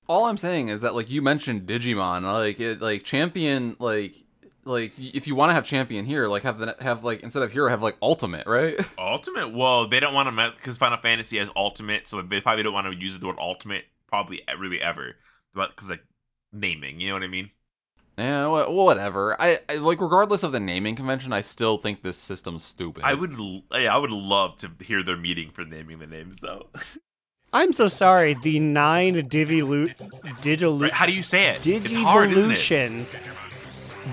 All 0.08 0.26
I'm 0.26 0.38
saying 0.38 0.70
is 0.70 0.82
that 0.82 0.96
like 0.96 1.10
you 1.10 1.22
mentioned 1.22 1.68
Digimon, 1.68 2.24
like 2.24 2.60
it, 2.60 2.82
like 2.82 3.04
champion, 3.04 3.76
like 3.80 4.16
like 4.66 4.94
if 4.98 5.28
you 5.28 5.36
want 5.36 5.50
to 5.50 5.54
have 5.54 5.66
champion 5.66 6.06
here, 6.06 6.28
like 6.28 6.44
have 6.44 6.60
the 6.60 6.76
have 6.80 7.04
like 7.04 7.22
instead 7.22 7.44
of 7.44 7.52
hero 7.52 7.70
have 7.70 7.82
like 7.82 7.98
ultimate, 8.02 8.48
right? 8.48 8.80
Ultimate. 8.98 9.54
Well, 9.54 9.88
they 9.88 10.00
don't 10.00 10.14
want 10.14 10.28
to 10.28 10.32
mess 10.32 10.54
because 10.56 10.78
Final 10.78 10.98
Fantasy 10.98 11.38
has 11.38 11.50
ultimate, 11.56 12.08
so 12.08 12.22
they 12.22 12.42
probably 12.42 12.64
don't 12.64 12.74
want 12.74 12.92
to 12.92 12.98
use 12.98 13.18
the 13.18 13.26
word 13.26 13.38
ultimate 13.40 13.86
probably 14.08 14.42
really 14.58 14.82
ever, 14.82 15.16
but 15.54 15.70
because 15.72 15.90
like 15.90 16.04
naming, 16.52 17.00
you 17.00 17.10
know 17.10 17.16
what 17.16 17.24
I 17.24 17.28
mean? 17.28 17.52
Yeah, 18.20 18.48
wha- 18.48 18.70
whatever. 18.70 19.36
I, 19.42 19.58
I 19.70 19.76
like 19.76 20.02
regardless 20.02 20.44
of 20.44 20.52
the 20.52 20.60
naming 20.60 20.96
convention, 20.96 21.32
I 21.34 21.42
still 21.42 21.78
think 21.78 22.04
this 22.04 22.18
system's 22.18 22.64
stupid. 22.64 23.04
I 23.04 23.14
would. 23.14 23.36
Yeah, 23.74 23.96
I 23.96 23.98
would 23.98 24.12
love 24.12 24.58
to 24.58 24.70
hear 24.84 25.02
their 25.04 25.18
meeting 25.18 25.50
for 25.50 25.64
naming 25.66 26.00
the 26.00 26.08
names 26.08 26.40
though. 26.42 26.68
I'm 27.54 27.74
so 27.74 27.88
sorry. 27.88 28.36
The 28.36 28.60
nine 28.60 29.16
Divilu- 29.16 29.96
Digilu- 30.44 30.82
Right? 30.84 30.92
How 30.94 31.08
do 31.08 31.14
you 31.14 31.24
say 31.24 31.50
it? 31.50 31.66
It's 31.66 31.96
hard, 31.96 32.32
isn't 32.32 32.52
it? 32.52 32.56
Digivolutions. 32.58 33.16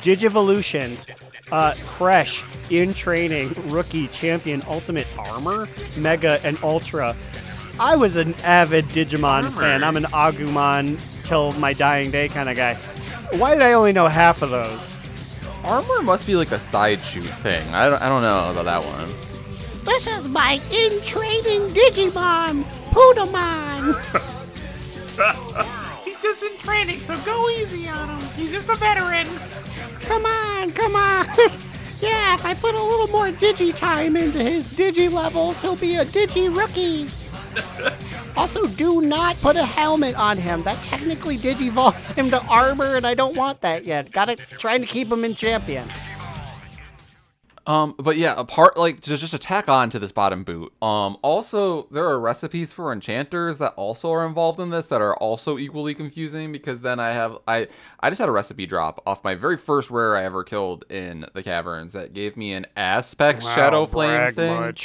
Digivolutions. 0.00 1.06
Uh, 1.52 1.72
fresh, 1.72 2.42
in 2.72 2.92
training, 2.92 3.52
rookie, 3.68 4.08
champion, 4.08 4.60
ultimate 4.66 5.06
armor, 5.16 5.68
mega, 5.96 6.40
and 6.44 6.58
ultra. 6.62 7.14
I 7.78 7.94
was 7.94 8.16
an 8.16 8.34
avid 8.42 8.84
Digimon 8.86 9.44
Armor. 9.44 9.50
fan. 9.60 9.84
I'm 9.84 9.96
an 9.96 10.04
Agumon 10.04 10.98
till 11.24 11.52
my 11.52 11.72
dying 11.72 12.10
day 12.10 12.26
kind 12.28 12.48
of 12.48 12.56
guy. 12.56 12.76
Why 13.32 13.54
did 13.54 13.62
I 13.62 13.72
only 13.72 13.92
know 13.92 14.08
half 14.08 14.42
of 14.42 14.50
those? 14.50 14.96
Armor 15.64 16.02
must 16.02 16.26
be 16.26 16.36
like 16.36 16.52
a 16.52 16.60
side 16.60 17.00
shoot 17.00 17.24
thing. 17.24 17.68
I 17.74 17.88
don't, 17.88 18.00
I 18.00 18.08
don't 18.08 18.22
know 18.22 18.50
about 18.50 18.64
that 18.64 18.84
one. 18.84 19.08
This 19.84 20.06
is 20.06 20.28
my 20.28 20.60
in 20.70 21.00
training 21.02 21.68
Digimon, 21.74 22.62
Pudamon. 22.90 23.94
He's 26.04 26.20
just 26.20 26.42
in 26.42 26.56
training, 26.58 27.00
so 27.00 27.16
go 27.18 27.48
easy 27.50 27.88
on 27.88 28.08
him. 28.08 28.28
He's 28.36 28.50
just 28.50 28.68
a 28.68 28.76
veteran. 28.76 29.26
Come 30.00 30.24
on, 30.24 30.70
come 30.72 30.94
on. 30.94 31.26
yeah, 32.00 32.34
if 32.34 32.44
I 32.44 32.54
put 32.54 32.74
a 32.74 32.82
little 32.82 33.08
more 33.08 33.28
Digi 33.28 33.74
time 33.74 34.16
into 34.16 34.42
his 34.42 34.70
Digi 34.72 35.10
levels, 35.10 35.60
he'll 35.60 35.76
be 35.76 35.96
a 35.96 36.04
Digi 36.04 36.54
rookie. 36.54 37.08
Also, 38.36 38.66
do 38.66 39.00
not 39.00 39.36
put 39.36 39.56
a 39.56 39.64
helmet 39.64 40.16
on 40.16 40.38
him. 40.38 40.62
That 40.62 40.76
technically 40.84 41.36
digivolves 41.38 42.12
him 42.16 42.30
to 42.30 42.42
armor, 42.46 42.96
and 42.96 43.06
I 43.06 43.14
don't 43.14 43.36
want 43.36 43.60
that 43.62 43.84
yet. 43.84 44.12
Gotta 44.12 44.36
trying 44.36 44.80
to 44.80 44.86
keep 44.86 45.08
him 45.08 45.24
in 45.24 45.34
champion. 45.34 45.88
Um, 47.66 47.96
but 47.98 48.16
yeah, 48.16 48.34
apart 48.36 48.76
like 48.76 49.00
to 49.00 49.16
just 49.16 49.34
attack 49.34 49.68
on 49.68 49.90
to 49.90 49.98
this 49.98 50.12
bottom 50.12 50.44
boot. 50.44 50.72
Um, 50.80 51.16
also 51.22 51.88
there 51.90 52.04
are 52.04 52.20
recipes 52.20 52.72
for 52.72 52.92
enchanters 52.92 53.58
that 53.58 53.74
also 53.74 54.12
are 54.12 54.24
involved 54.24 54.60
in 54.60 54.70
this 54.70 54.88
that 54.90 55.00
are 55.00 55.16
also 55.16 55.58
equally 55.58 55.92
confusing 55.92 56.52
because 56.52 56.80
then 56.82 57.00
I 57.00 57.12
have 57.12 57.38
I 57.48 57.66
I 57.98 58.08
just 58.08 58.20
had 58.20 58.28
a 58.28 58.32
recipe 58.32 58.66
drop 58.66 59.02
off 59.04 59.24
my 59.24 59.34
very 59.34 59.56
first 59.56 59.90
rare 59.90 60.14
I 60.14 60.22
ever 60.22 60.44
killed 60.44 60.84
in 60.90 61.26
the 61.34 61.42
caverns 61.42 61.92
that 61.94 62.12
gave 62.12 62.36
me 62.36 62.52
an 62.52 62.66
aspect 62.76 63.42
shadow 63.42 63.84
flame 63.84 64.32
thing. 64.32 64.76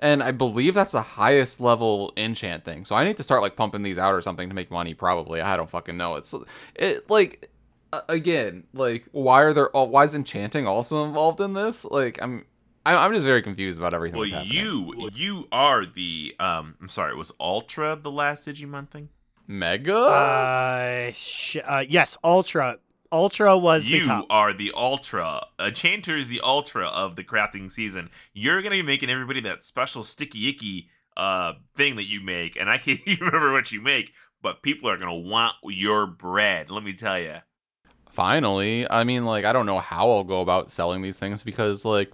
And 0.00 0.22
I 0.22 0.30
believe 0.30 0.74
that's 0.74 0.92
the 0.92 1.02
highest 1.02 1.60
level 1.60 2.12
enchant 2.16 2.64
thing. 2.64 2.84
So 2.84 2.94
I 2.94 3.04
need 3.04 3.16
to 3.16 3.22
start 3.22 3.42
like 3.42 3.56
pumping 3.56 3.82
these 3.82 3.98
out 3.98 4.14
or 4.14 4.20
something 4.20 4.48
to 4.48 4.54
make 4.54 4.70
money. 4.70 4.94
Probably. 4.94 5.40
I 5.40 5.56
don't 5.56 5.68
fucking 5.68 5.96
know. 5.96 6.14
It's 6.16 6.34
it 6.76 7.08
like 7.10 7.50
again 8.08 8.64
like 8.74 9.06
why 9.12 9.42
are 9.42 9.52
there? 9.52 9.74
oh, 9.76 9.84
Why 9.84 10.04
is 10.04 10.14
enchanting 10.14 10.66
also 10.66 11.04
involved 11.04 11.40
in 11.40 11.52
this? 11.54 11.84
Like 11.84 12.18
I'm 12.22 12.44
I- 12.86 12.96
I'm 12.96 13.12
just 13.12 13.24
very 13.24 13.42
confused 13.42 13.78
about 13.78 13.92
everything. 13.92 14.20
Well, 14.20 14.28
that's 14.30 14.48
you 14.48 15.10
you 15.14 15.48
are 15.52 15.84
the 15.84 16.34
um. 16.38 16.76
I'm 16.80 16.88
sorry. 16.88 17.14
Was 17.16 17.32
Ultra 17.40 17.96
the 18.00 18.10
last 18.10 18.46
Digimon 18.46 18.88
thing? 18.88 19.08
mega. 19.50 19.96
Uh, 19.96 21.10
sh- 21.12 21.56
uh, 21.66 21.82
yes, 21.88 22.16
Ultra. 22.22 22.78
Ultra 23.10 23.56
was 23.56 23.84
the 23.86 23.92
You 23.92 24.04
top. 24.06 24.26
are 24.30 24.52
the 24.52 24.72
Ultra. 24.76 25.46
A 25.58 25.70
Chanter 25.70 26.16
is 26.16 26.28
the 26.28 26.40
Ultra 26.44 26.86
of 26.86 27.16
the 27.16 27.24
crafting 27.24 27.70
season. 27.70 28.10
You're 28.32 28.60
gonna 28.62 28.76
be 28.76 28.82
making 28.82 29.10
everybody 29.10 29.40
that 29.42 29.64
special 29.64 30.04
sticky 30.04 30.48
icky 30.48 30.88
uh 31.16 31.54
thing 31.76 31.96
that 31.96 32.04
you 32.04 32.20
make, 32.20 32.56
and 32.56 32.68
I 32.70 32.78
can't 32.78 33.00
even 33.06 33.26
remember 33.26 33.52
what 33.52 33.72
you 33.72 33.80
make. 33.80 34.12
But 34.42 34.62
people 34.62 34.88
are 34.90 34.98
gonna 34.98 35.14
want 35.14 35.54
your 35.64 36.06
bread. 36.06 36.70
Let 36.70 36.84
me 36.84 36.92
tell 36.92 37.18
you. 37.18 37.36
Finally, 38.10 38.88
I 38.90 39.04
mean, 39.04 39.24
like 39.24 39.44
I 39.44 39.52
don't 39.52 39.66
know 39.66 39.78
how 39.78 40.10
I'll 40.10 40.24
go 40.24 40.40
about 40.40 40.70
selling 40.70 41.02
these 41.02 41.18
things 41.18 41.42
because 41.42 41.84
like 41.84 42.12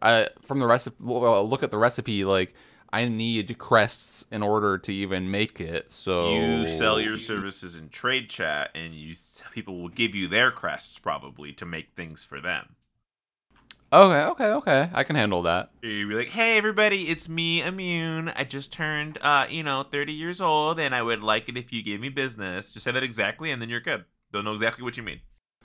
I 0.00 0.28
from 0.44 0.60
the 0.60 0.66
recipe 0.66 0.96
look 1.00 1.62
at 1.62 1.70
the 1.70 1.78
recipe 1.78 2.24
like. 2.24 2.54
I 2.90 3.06
need 3.06 3.58
crests 3.58 4.24
in 4.30 4.42
order 4.42 4.78
to 4.78 4.92
even 4.92 5.30
make 5.30 5.60
it. 5.60 5.92
So 5.92 6.32
You 6.32 6.68
sell 6.68 7.00
your 7.00 7.18
services 7.18 7.76
in 7.76 7.90
trade 7.90 8.30
chat, 8.30 8.70
and 8.74 8.94
you 8.94 9.14
people 9.52 9.80
will 9.80 9.88
give 9.88 10.14
you 10.14 10.28
their 10.28 10.50
crests 10.50 10.98
probably 10.98 11.52
to 11.54 11.66
make 11.66 11.90
things 11.94 12.24
for 12.24 12.40
them. 12.40 12.76
Okay, 13.90 14.22
okay, 14.22 14.44
okay. 14.44 14.90
I 14.92 15.02
can 15.02 15.16
handle 15.16 15.42
that. 15.42 15.70
You'd 15.80 16.10
be 16.10 16.14
like, 16.14 16.28
"Hey, 16.28 16.58
everybody, 16.58 17.08
it's 17.08 17.26
me, 17.26 17.62
Immune. 17.62 18.28
I 18.28 18.44
just 18.44 18.70
turned, 18.70 19.16
uh, 19.22 19.46
you 19.48 19.62
know, 19.62 19.82
30 19.82 20.12
years 20.12 20.42
old, 20.42 20.78
and 20.78 20.94
I 20.94 21.00
would 21.02 21.22
like 21.22 21.48
it 21.48 21.56
if 21.56 21.72
you 21.72 21.82
gave 21.82 22.00
me 22.00 22.10
business." 22.10 22.74
Just 22.74 22.84
say 22.84 22.90
that 22.90 23.02
exactly, 23.02 23.50
and 23.50 23.62
then 23.62 23.70
you're 23.70 23.80
good. 23.80 24.04
They'll 24.30 24.42
know 24.42 24.52
exactly 24.52 24.84
what 24.84 24.98
you 24.98 25.02
mean. 25.02 25.20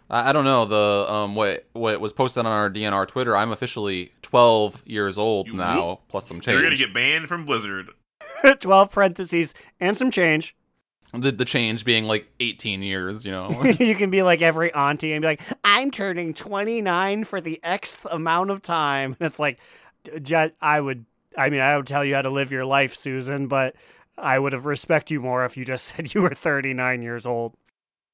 I, 0.10 0.30
I 0.30 0.34
don't 0.34 0.46
know 0.46 0.66
the 0.66 1.12
um 1.12 1.36
what 1.36 1.66
what 1.74 2.00
was 2.02 2.14
posted 2.14 2.46
on 2.46 2.52
our 2.52 2.70
DNR 2.70 3.08
Twitter. 3.08 3.36
I'm 3.36 3.52
officially 3.52 4.12
12 4.22 4.84
years 4.86 5.18
old 5.18 5.48
You 5.48 5.54
now, 5.54 5.88
whoop. 5.88 6.00
plus 6.08 6.28
some 6.28 6.40
change. 6.40 6.54
You're 6.56 6.64
gonna 6.64 6.76
get 6.76 6.94
banned 6.94 7.28
from 7.28 7.46
Blizzard. 7.46 7.90
12 8.60 8.92
parentheses 8.92 9.54
and 9.80 9.96
some 9.98 10.12
change. 10.12 10.56
the 11.14 11.32
the 11.32 11.46
change 11.46 11.86
being 11.86 12.06
like 12.06 12.28
18 12.40 12.82
years. 12.82 13.26
You 13.26 13.32
know. 13.32 13.64
you 13.80 13.96
can 13.96 14.10
be 14.10 14.24
like 14.24 14.42
every 14.42 14.74
auntie 14.74 15.14
and 15.14 15.22
be 15.22 15.28
like, 15.28 15.42
I'm 15.64 15.92
turning 15.92 16.34
29 16.34 17.24
for 17.24 17.40
the 17.40 17.60
Xth 17.64 18.00
amount 18.12 18.50
of 18.52 18.62
time. 18.62 19.16
And 19.20 19.28
it's 19.28 19.40
like, 19.40 19.60
ju- 20.22 20.52
I 20.62 20.80
would, 20.82 21.06
I 21.38 21.50
mean, 21.50 21.62
I 21.62 21.78
would 21.78 21.88
tell 21.88 22.04
you 22.04 22.16
how 22.16 22.22
to 22.24 22.30
live 22.30 22.52
your 22.52 22.66
life, 22.66 22.96
Susan, 22.96 23.48
but 23.48 23.76
I 24.18 24.38
would 24.38 24.54
have 24.54 24.66
respect 24.66 25.10
you 25.12 25.22
more 25.22 25.46
if 25.46 25.56
you 25.56 25.64
just 25.66 25.86
said 25.96 26.14
you 26.14 26.22
were 26.22 26.34
39 26.34 27.02
years 27.02 27.26
old. 27.26 27.54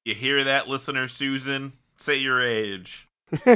You 0.04 0.14
hear 0.14 0.44
that, 0.44 0.68
listener 0.68 1.08
Susan? 1.08 1.72
Say 2.00 2.16
your 2.16 2.42
age. 2.42 3.08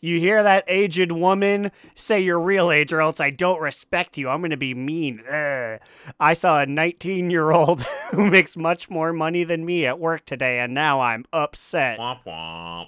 you 0.00 0.18
hear 0.18 0.42
that 0.42 0.64
aged 0.66 1.12
woman 1.12 1.70
say 1.94 2.20
your 2.20 2.40
real 2.40 2.70
age 2.70 2.92
or 2.92 3.00
else 3.00 3.20
I 3.20 3.30
don't 3.30 3.60
respect 3.60 4.18
you. 4.18 4.28
I'm 4.28 4.40
going 4.40 4.50
to 4.50 4.56
be 4.56 4.74
mean. 4.74 5.20
Ugh. 5.30 5.78
I 6.18 6.32
saw 6.32 6.60
a 6.60 6.66
19 6.66 7.30
year 7.30 7.50
old 7.50 7.82
who 8.10 8.26
makes 8.26 8.56
much 8.56 8.90
more 8.90 9.12
money 9.12 9.44
than 9.44 9.66
me 9.66 9.86
at 9.86 10.00
work 10.00 10.24
today, 10.24 10.60
and 10.60 10.74
now 10.74 11.00
I'm 11.00 11.26
upset. 11.32 11.98
Womp 11.98 12.24
womp. 12.24 12.86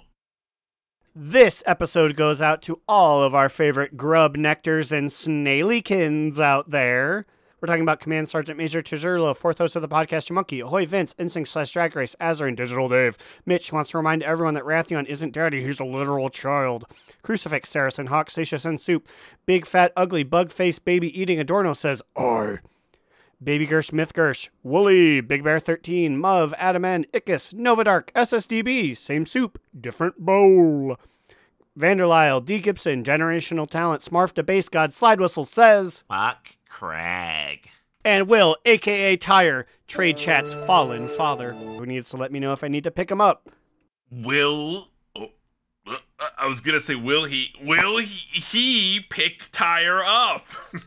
This 1.14 1.62
episode 1.66 2.16
goes 2.16 2.40
out 2.40 2.62
to 2.62 2.80
all 2.88 3.22
of 3.22 3.34
our 3.34 3.48
favorite 3.48 3.96
grub 3.96 4.36
nectars 4.36 4.92
and 4.92 5.10
snailykins 5.10 6.40
out 6.40 6.70
there. 6.70 7.26
We're 7.60 7.66
talking 7.66 7.82
about 7.82 8.00
Command 8.00 8.26
Sergeant 8.26 8.56
Major 8.56 8.80
Tejurlo, 8.80 9.36
fourth 9.36 9.58
host 9.58 9.76
of 9.76 9.82
the 9.82 9.88
podcast, 9.88 10.30
Your 10.30 10.34
Monkey, 10.36 10.60
Ahoy 10.60 10.86
Vince, 10.86 11.14
Instinct 11.18 11.50
slash 11.50 11.70
Drag 11.70 11.94
Race, 11.94 12.16
Azar, 12.18 12.48
and 12.48 12.56
Digital 12.56 12.88
Dave. 12.88 13.18
Mitch 13.44 13.70
wants 13.70 13.90
to 13.90 13.98
remind 13.98 14.22
everyone 14.22 14.54
that 14.54 14.64
Wrathion 14.64 15.04
isn't 15.04 15.34
daddy, 15.34 15.62
he's 15.62 15.78
a 15.78 15.84
literal 15.84 16.30
child. 16.30 16.86
Crucifix, 17.22 17.68
Saracen, 17.68 18.06
Hawk, 18.06 18.30
Satius, 18.30 18.64
and 18.64 18.80
Soup. 18.80 19.06
Big, 19.44 19.66
fat, 19.66 19.92
ugly, 19.94 20.22
bug 20.22 20.50
faced 20.50 20.86
baby 20.86 21.20
eating 21.20 21.38
Adorno 21.38 21.74
says, 21.74 22.00
I. 22.16 22.60
Baby 23.44 23.66
Gersh, 23.66 23.92
Myth 23.92 24.14
Gersh, 24.14 24.48
Wooly, 24.62 25.20
Big 25.20 25.44
Bear 25.44 25.60
13, 25.60 26.16
Muv, 26.16 26.56
Adaman, 26.56 27.04
Icus, 27.10 27.52
Novadark, 27.52 28.10
SSDB, 28.12 28.96
same 28.96 29.26
soup, 29.26 29.60
different 29.78 30.18
bowl. 30.18 30.96
Vanderlyle, 31.78 32.42
D. 32.42 32.58
Gibson, 32.58 33.04
Generational 33.04 33.68
Talent, 33.68 34.00
Smarf 34.00 34.32
to 34.32 34.42
Base 34.42 34.70
God, 34.70 34.94
Slide 34.94 35.20
Whistle 35.20 35.44
says, 35.44 36.04
Fuck 36.08 36.56
Crag. 36.70 37.68
and 38.04 38.26
Will, 38.28 38.56
aka 38.64 39.16
Tyre, 39.16 39.66
Trade 39.86 40.16
Chat's 40.16 40.54
fallen 40.54 41.08
father, 41.08 41.52
who 41.52 41.84
needs 41.84 42.08
to 42.10 42.16
let 42.16 42.32
me 42.32 42.38
know 42.40 42.52
if 42.54 42.64
I 42.64 42.68
need 42.68 42.84
to 42.84 42.90
pick 42.90 43.10
him 43.10 43.20
up. 43.20 43.50
Will. 44.10 44.88
Oh, 45.16 45.28
uh, 45.86 45.96
I 46.38 46.46
was 46.46 46.60
gonna 46.62 46.80
say, 46.80 46.94
will 46.94 47.24
he? 47.24 47.48
Will 47.62 47.98
he? 47.98 48.06
He 48.06 49.00
pick 49.10 49.50
Tyre 49.52 50.02
up? 50.04 50.46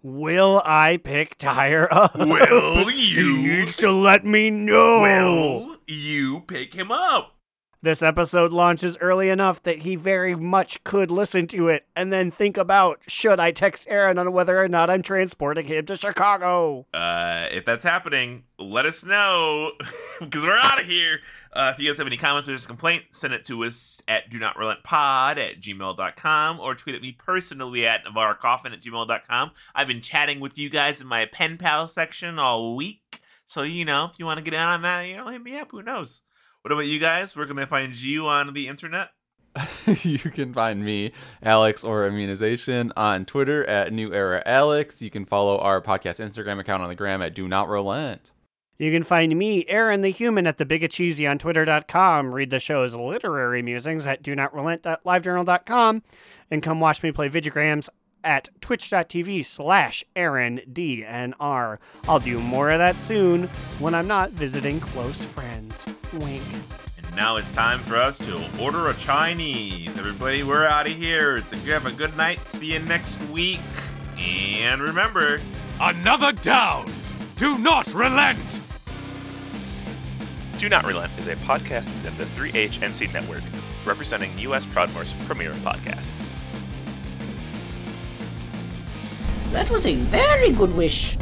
Will 0.00 0.62
I 0.64 0.96
pick 0.98 1.36
Tyre 1.38 1.88
up? 1.90 2.16
Will 2.16 2.88
you? 2.88 2.88
He 2.94 3.14
you? 3.20 3.36
needs 3.38 3.74
to 3.76 3.90
let 3.90 4.24
me 4.24 4.48
know. 4.48 5.00
Will 5.02 5.76
you 5.88 6.40
pick 6.46 6.72
him 6.72 6.92
up? 6.92 7.34
This 7.80 8.02
episode 8.02 8.52
launches 8.52 8.96
early 8.96 9.28
enough 9.28 9.62
that 9.62 9.78
he 9.78 9.94
very 9.94 10.34
much 10.34 10.82
could 10.82 11.12
listen 11.12 11.46
to 11.48 11.68
it 11.68 11.86
and 11.94 12.12
then 12.12 12.32
think 12.32 12.56
about 12.56 13.00
should 13.06 13.38
I 13.38 13.52
text 13.52 13.86
Aaron 13.88 14.18
on 14.18 14.32
whether 14.32 14.60
or 14.60 14.66
not 14.66 14.90
I'm 14.90 15.00
transporting 15.00 15.64
him 15.64 15.86
to 15.86 15.94
Chicago. 15.94 16.86
Uh, 16.92 17.46
if 17.52 17.64
that's 17.64 17.84
happening, 17.84 18.42
let 18.58 18.84
us 18.84 19.04
know 19.04 19.70
because 20.20 20.42
we're 20.42 20.58
out 20.58 20.80
of 20.80 20.86
here. 20.86 21.20
Uh, 21.52 21.70
if 21.72 21.80
you 21.80 21.88
guys 21.88 21.98
have 21.98 22.08
any 22.08 22.16
comments 22.16 22.48
or 22.48 22.52
just 22.52 22.66
complaints, 22.66 23.16
send 23.16 23.32
it 23.32 23.44
to 23.44 23.64
us 23.64 24.02
at 24.08 24.28
do 24.28 24.40
not 24.40 24.58
relent 24.58 24.82
pod 24.82 25.38
at 25.38 25.60
gmail.com 25.60 26.58
or 26.58 26.74
tweet 26.74 26.96
at 26.96 27.02
me 27.02 27.12
personally 27.12 27.86
at 27.86 28.02
Navarre 28.02 28.34
Coffin 28.34 28.72
at 28.72 28.82
gmail.com. 28.82 29.52
I've 29.72 29.86
been 29.86 30.00
chatting 30.00 30.40
with 30.40 30.58
you 30.58 30.68
guys 30.68 31.00
in 31.00 31.06
my 31.06 31.26
pen 31.26 31.56
pal 31.56 31.86
section 31.86 32.40
all 32.40 32.74
week. 32.74 33.20
So, 33.46 33.62
you 33.62 33.84
know, 33.84 34.06
if 34.06 34.18
you 34.18 34.26
want 34.26 34.38
to 34.38 34.44
get 34.44 34.54
in 34.54 34.60
on 34.60 34.82
that, 34.82 35.02
you 35.02 35.16
know, 35.16 35.28
hit 35.28 35.42
me 35.42 35.56
up. 35.56 35.70
Who 35.70 35.80
knows? 35.80 36.22
What 36.62 36.72
about 36.72 36.86
you 36.86 36.98
guys? 36.98 37.36
Where 37.36 37.46
can 37.46 37.56
they 37.56 37.66
find 37.66 37.94
you 37.94 38.26
on 38.26 38.52
the 38.52 38.68
internet? 38.68 39.10
you 40.02 40.18
can 40.18 40.52
find 40.52 40.84
me, 40.84 41.12
Alex 41.42 41.84
or 41.84 42.06
Immunization, 42.06 42.92
on 42.96 43.24
Twitter 43.24 43.64
at 43.66 43.92
New 43.92 44.12
Era 44.12 44.42
Alex. 44.44 45.00
You 45.02 45.10
can 45.10 45.24
follow 45.24 45.58
our 45.58 45.80
podcast 45.80 46.24
Instagram 46.24 46.60
account 46.60 46.82
on 46.82 46.88
the 46.88 46.94
gram 46.94 47.22
at 47.22 47.34
Do 47.34 47.48
Not 47.48 47.68
Relent. 47.68 48.32
You 48.78 48.92
can 48.92 49.02
find 49.02 49.36
me, 49.36 49.66
Aaron 49.66 50.02
the 50.02 50.10
Human, 50.10 50.46
at 50.46 50.58
the 50.58 50.64
Big 50.64 50.88
Cheesy 50.88 51.26
on 51.26 51.38
Twitter.com. 51.38 52.32
Read 52.32 52.50
the 52.50 52.60
show's 52.60 52.94
literary 52.94 53.60
musings 53.60 54.06
at 54.06 54.22
do 54.22 54.36
not 54.36 54.54
relent.livejournal.com. 54.54 56.02
And 56.50 56.62
come 56.62 56.78
watch 56.78 57.02
me 57.02 57.10
play 57.10 57.28
videograms 57.28 57.88
at 58.24 58.48
twitch.tv 58.60 59.44
slash 59.44 60.04
Aaron 60.16 60.60
DNR. 60.72 61.78
I'll 62.08 62.20
do 62.20 62.40
more 62.40 62.70
of 62.70 62.78
that 62.78 62.96
soon 62.96 63.44
when 63.78 63.94
I'm 63.94 64.06
not 64.06 64.30
visiting 64.30 64.80
close 64.80 65.24
friends. 65.24 65.84
Wink. 66.14 66.42
And 66.96 67.16
now 67.16 67.36
it's 67.36 67.50
time 67.50 67.80
for 67.80 67.96
us 67.96 68.18
to 68.18 68.44
order 68.60 68.88
a 68.88 68.94
Chinese. 68.94 69.98
Everybody, 69.98 70.42
we're 70.42 70.66
out 70.66 70.86
of 70.86 70.92
here. 70.96 71.36
It's 71.36 71.52
a, 71.52 71.56
have 71.56 71.86
a 71.86 71.92
good 71.92 72.16
night. 72.16 72.46
See 72.48 72.72
you 72.72 72.78
next 72.80 73.22
week. 73.28 73.60
And 74.18 74.80
remember, 74.80 75.40
Another 75.80 76.32
down! 76.32 76.92
Do 77.36 77.56
not 77.56 77.94
relent! 77.94 78.60
Do 80.58 80.68
Not 80.68 80.84
Relent 80.86 81.12
is 81.16 81.28
a 81.28 81.36
podcast 81.36 81.88
within 81.92 82.16
the 82.18 82.24
3HNC 82.24 83.12
network, 83.12 83.44
representing 83.86 84.36
U.S. 84.40 84.66
Proudmoore's 84.66 85.14
premier 85.24 85.52
podcasts. 85.52 86.26
That 89.52 89.70
was 89.70 89.86
a 89.86 89.94
very 89.94 90.52
good 90.52 90.74
wish. 90.76 91.16